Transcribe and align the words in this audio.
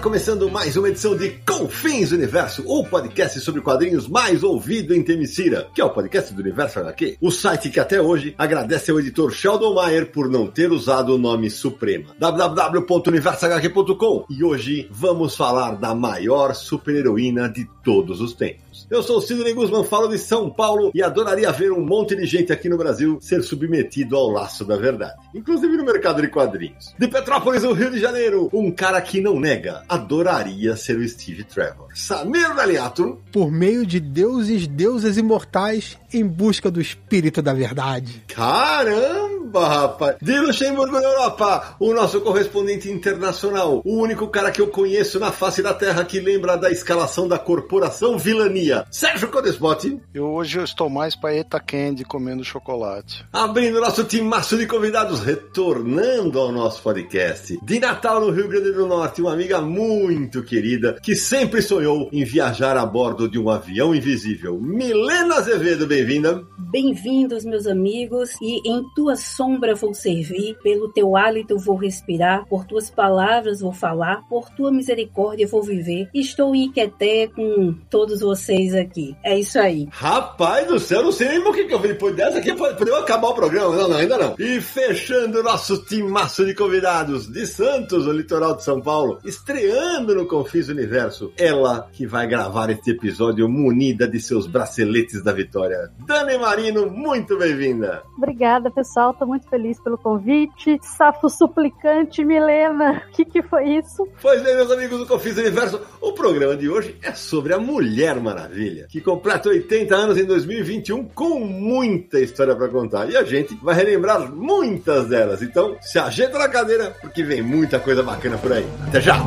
Começando 0.00 0.50
mais 0.50 0.76
uma 0.78 0.88
edição 0.88 1.14
de 1.14 1.28
Confins 1.46 2.10
Universo, 2.10 2.64
o 2.66 2.82
podcast 2.86 3.38
sobre 3.40 3.60
quadrinhos 3.60 4.08
mais 4.08 4.42
ouvido 4.42 4.94
em 4.94 5.02
Temicira, 5.02 5.68
que 5.74 5.82
é 5.82 5.84
o 5.84 5.90
podcast 5.90 6.32
do 6.32 6.40
Universo 6.40 6.80
HQ. 6.80 7.18
O 7.20 7.30
site 7.30 7.68
que 7.68 7.78
até 7.78 8.00
hoje 8.00 8.34
agradece 8.38 8.90
ao 8.90 8.98
editor 8.98 9.30
Sheldon 9.30 9.74
Mayer 9.74 10.10
por 10.10 10.30
não 10.30 10.46
ter 10.46 10.72
usado 10.72 11.14
o 11.14 11.18
nome 11.18 11.50
Suprema. 11.50 12.16
www.universohq.com 12.18 14.24
E 14.30 14.42
hoje 14.42 14.88
vamos 14.90 15.36
falar 15.36 15.72
da 15.72 15.94
maior 15.94 16.54
super-heroína 16.54 17.50
de 17.50 17.68
todos 17.84 18.22
os 18.22 18.32
tempos. 18.32 18.69
Eu 18.90 19.04
sou 19.04 19.18
o 19.18 19.20
Sidney 19.20 19.54
Guzman, 19.54 19.84
falo 19.84 20.08
de 20.08 20.18
São 20.18 20.50
Paulo 20.50 20.90
e 20.92 21.00
adoraria 21.00 21.52
ver 21.52 21.70
um 21.70 21.80
monte 21.80 22.16
de 22.16 22.26
gente 22.26 22.52
aqui 22.52 22.68
no 22.68 22.76
Brasil 22.76 23.18
ser 23.20 23.40
submetido 23.40 24.16
ao 24.16 24.28
laço 24.28 24.64
da 24.64 24.76
verdade, 24.76 25.14
inclusive 25.32 25.76
no 25.76 25.84
mercado 25.84 26.20
de 26.20 26.26
quadrinhos. 26.26 26.92
De 26.98 27.06
Petrópolis, 27.06 27.62
no 27.62 27.72
Rio 27.72 27.92
de 27.92 28.00
Janeiro, 28.00 28.50
um 28.52 28.68
cara 28.72 29.00
que 29.00 29.20
não 29.20 29.38
nega, 29.38 29.84
adoraria 29.88 30.74
ser 30.74 30.96
o 30.96 31.08
Steve 31.08 31.44
Trevor. 31.44 31.86
Samir 31.94 32.52
Daliato. 32.52 33.16
Por 33.30 33.52
meio 33.52 33.86
de 33.86 34.00
deuses, 34.00 34.66
deusas 34.66 35.16
imortais, 35.16 35.96
em 36.12 36.26
busca 36.26 36.68
do 36.68 36.80
espírito 36.80 37.40
da 37.40 37.54
verdade. 37.54 38.24
Caramba, 38.26 39.68
rapaz! 39.68 40.16
De 40.20 40.36
Luxemburgo, 40.40 40.98
na 40.98 41.06
Europa, 41.06 41.76
o 41.78 41.94
nosso 41.94 42.20
correspondente 42.22 42.90
internacional, 42.90 43.82
o 43.84 44.02
único 44.02 44.26
cara 44.26 44.50
que 44.50 44.60
eu 44.60 44.66
conheço 44.66 45.20
na 45.20 45.30
face 45.30 45.62
da 45.62 45.72
Terra 45.72 46.04
que 46.04 46.18
lembra 46.18 46.56
da 46.56 46.72
escalação 46.72 47.28
da 47.28 47.38
corporação 47.38 48.18
vilania, 48.18 48.79
Sérgio 48.90 49.28
Codesbotti. 49.28 50.00
Eu 50.14 50.26
hoje 50.26 50.58
eu 50.58 50.64
estou 50.64 50.88
mais 50.88 51.14
para 51.14 51.34
Eta 51.34 51.60
Candy 51.60 52.04
comendo 52.04 52.44
chocolate. 52.44 53.24
Abrindo 53.32 53.80
nosso 53.80 54.04
timaço 54.04 54.56
de 54.56 54.66
convidados, 54.66 55.20
retornando 55.20 56.38
ao 56.38 56.52
nosso 56.52 56.82
podcast. 56.82 57.58
De 57.62 57.80
Natal, 57.80 58.20
no 58.20 58.30
Rio 58.30 58.48
Grande 58.48 58.72
do 58.72 58.86
Norte, 58.86 59.20
uma 59.20 59.32
amiga 59.32 59.60
muito 59.60 60.42
querida 60.42 60.98
que 61.02 61.14
sempre 61.14 61.62
sonhou 61.62 62.08
em 62.12 62.24
viajar 62.24 62.76
a 62.76 62.86
bordo 62.86 63.28
de 63.28 63.38
um 63.38 63.50
avião 63.50 63.94
invisível. 63.94 64.60
Milena 64.60 65.36
Azevedo, 65.36 65.86
bem-vinda. 65.86 66.42
Bem-vindos, 66.58 67.44
meus 67.44 67.66
amigos, 67.66 68.30
e 68.40 68.68
em 68.68 68.84
tua 68.94 69.16
sombra 69.16 69.74
vou 69.74 69.92
servir, 69.92 70.56
pelo 70.62 70.92
teu 70.92 71.16
hálito 71.16 71.58
vou 71.58 71.76
respirar, 71.76 72.46
por 72.46 72.64
tuas 72.64 72.90
palavras 72.90 73.60
vou 73.60 73.72
falar, 73.72 74.28
por 74.28 74.48
tua 74.50 74.70
misericórdia 74.70 75.46
vou 75.46 75.62
viver. 75.62 76.08
Estou 76.14 76.54
inquieté 76.54 77.26
com 77.26 77.74
todos 77.90 78.20
vocês 78.20 78.69
aqui. 78.74 79.16
É 79.22 79.38
isso 79.38 79.58
aí. 79.58 79.88
Rapaz 79.90 80.66
do 80.66 80.78
céu, 80.78 81.02
não 81.02 81.12
sei 81.12 81.28
nem 81.28 81.42
por 81.42 81.54
que 81.54 81.64
que 81.64 81.74
eu 81.74 81.78
vi 81.78 81.88
depois 81.88 82.14
dessa 82.14 82.38
aqui, 82.38 82.54
podemos 82.54 83.00
acabar 83.00 83.28
o 83.28 83.34
programa. 83.34 83.74
Não, 83.74 83.88
não, 83.88 83.96
ainda 83.96 84.18
não. 84.18 84.34
E 84.38 84.60
fechando 84.60 85.40
o 85.40 85.42
nosso 85.42 85.84
timaço 85.84 86.44
de 86.44 86.54
convidados 86.54 87.26
de 87.30 87.46
Santos, 87.46 88.06
o 88.06 88.12
litoral 88.12 88.56
de 88.56 88.64
São 88.64 88.80
Paulo, 88.80 89.18
estreando 89.24 90.14
no 90.14 90.26
Confis 90.26 90.68
Universo, 90.68 91.32
ela 91.36 91.88
que 91.92 92.06
vai 92.06 92.26
gravar 92.26 92.70
este 92.70 92.92
episódio 92.92 93.48
munida 93.48 94.06
de 94.06 94.20
seus 94.20 94.46
braceletes 94.46 95.22
da 95.22 95.32
vitória. 95.32 95.90
Dani 96.06 96.38
Marino, 96.38 96.90
muito 96.90 97.38
bem-vinda. 97.38 98.02
Obrigada, 98.16 98.70
pessoal. 98.70 99.14
Tô 99.14 99.26
muito 99.26 99.48
feliz 99.48 99.80
pelo 99.80 99.98
convite. 99.98 100.78
Safo 100.82 101.28
suplicante, 101.28 102.24
Milena. 102.24 103.02
O 103.08 103.10
que, 103.12 103.24
que 103.24 103.42
foi 103.42 103.76
isso? 103.76 104.06
Pois 104.20 104.42
bem, 104.42 104.56
meus 104.56 104.70
amigos 104.70 104.98
do 104.98 105.06
Confis 105.06 105.36
Universo, 105.36 105.80
o 106.00 106.12
programa 106.12 106.56
de 106.56 106.68
hoje 106.68 106.96
é 107.02 107.12
sobre 107.12 107.54
a 107.54 107.58
Mulher 107.58 108.20
Maravilha, 108.20 108.59
que 108.88 109.00
completa 109.00 109.48
80 109.48 109.94
anos 109.94 110.18
em 110.18 110.24
2021 110.24 111.04
com 111.04 111.40
muita 111.40 112.20
história 112.20 112.54
para 112.54 112.68
contar. 112.68 113.10
E 113.10 113.16
a 113.16 113.24
gente 113.24 113.54
vai 113.62 113.74
relembrar 113.74 114.30
muitas 114.32 115.08
delas. 115.08 115.42
Então, 115.42 115.76
se 115.80 115.98
ajeita 115.98 116.38
na 116.38 116.48
cadeira, 116.48 116.94
porque 117.00 117.22
vem 117.22 117.42
muita 117.42 117.78
coisa 117.78 118.02
bacana 118.02 118.38
por 118.38 118.52
aí. 118.52 118.66
Até 118.88 119.00
já! 119.00 119.18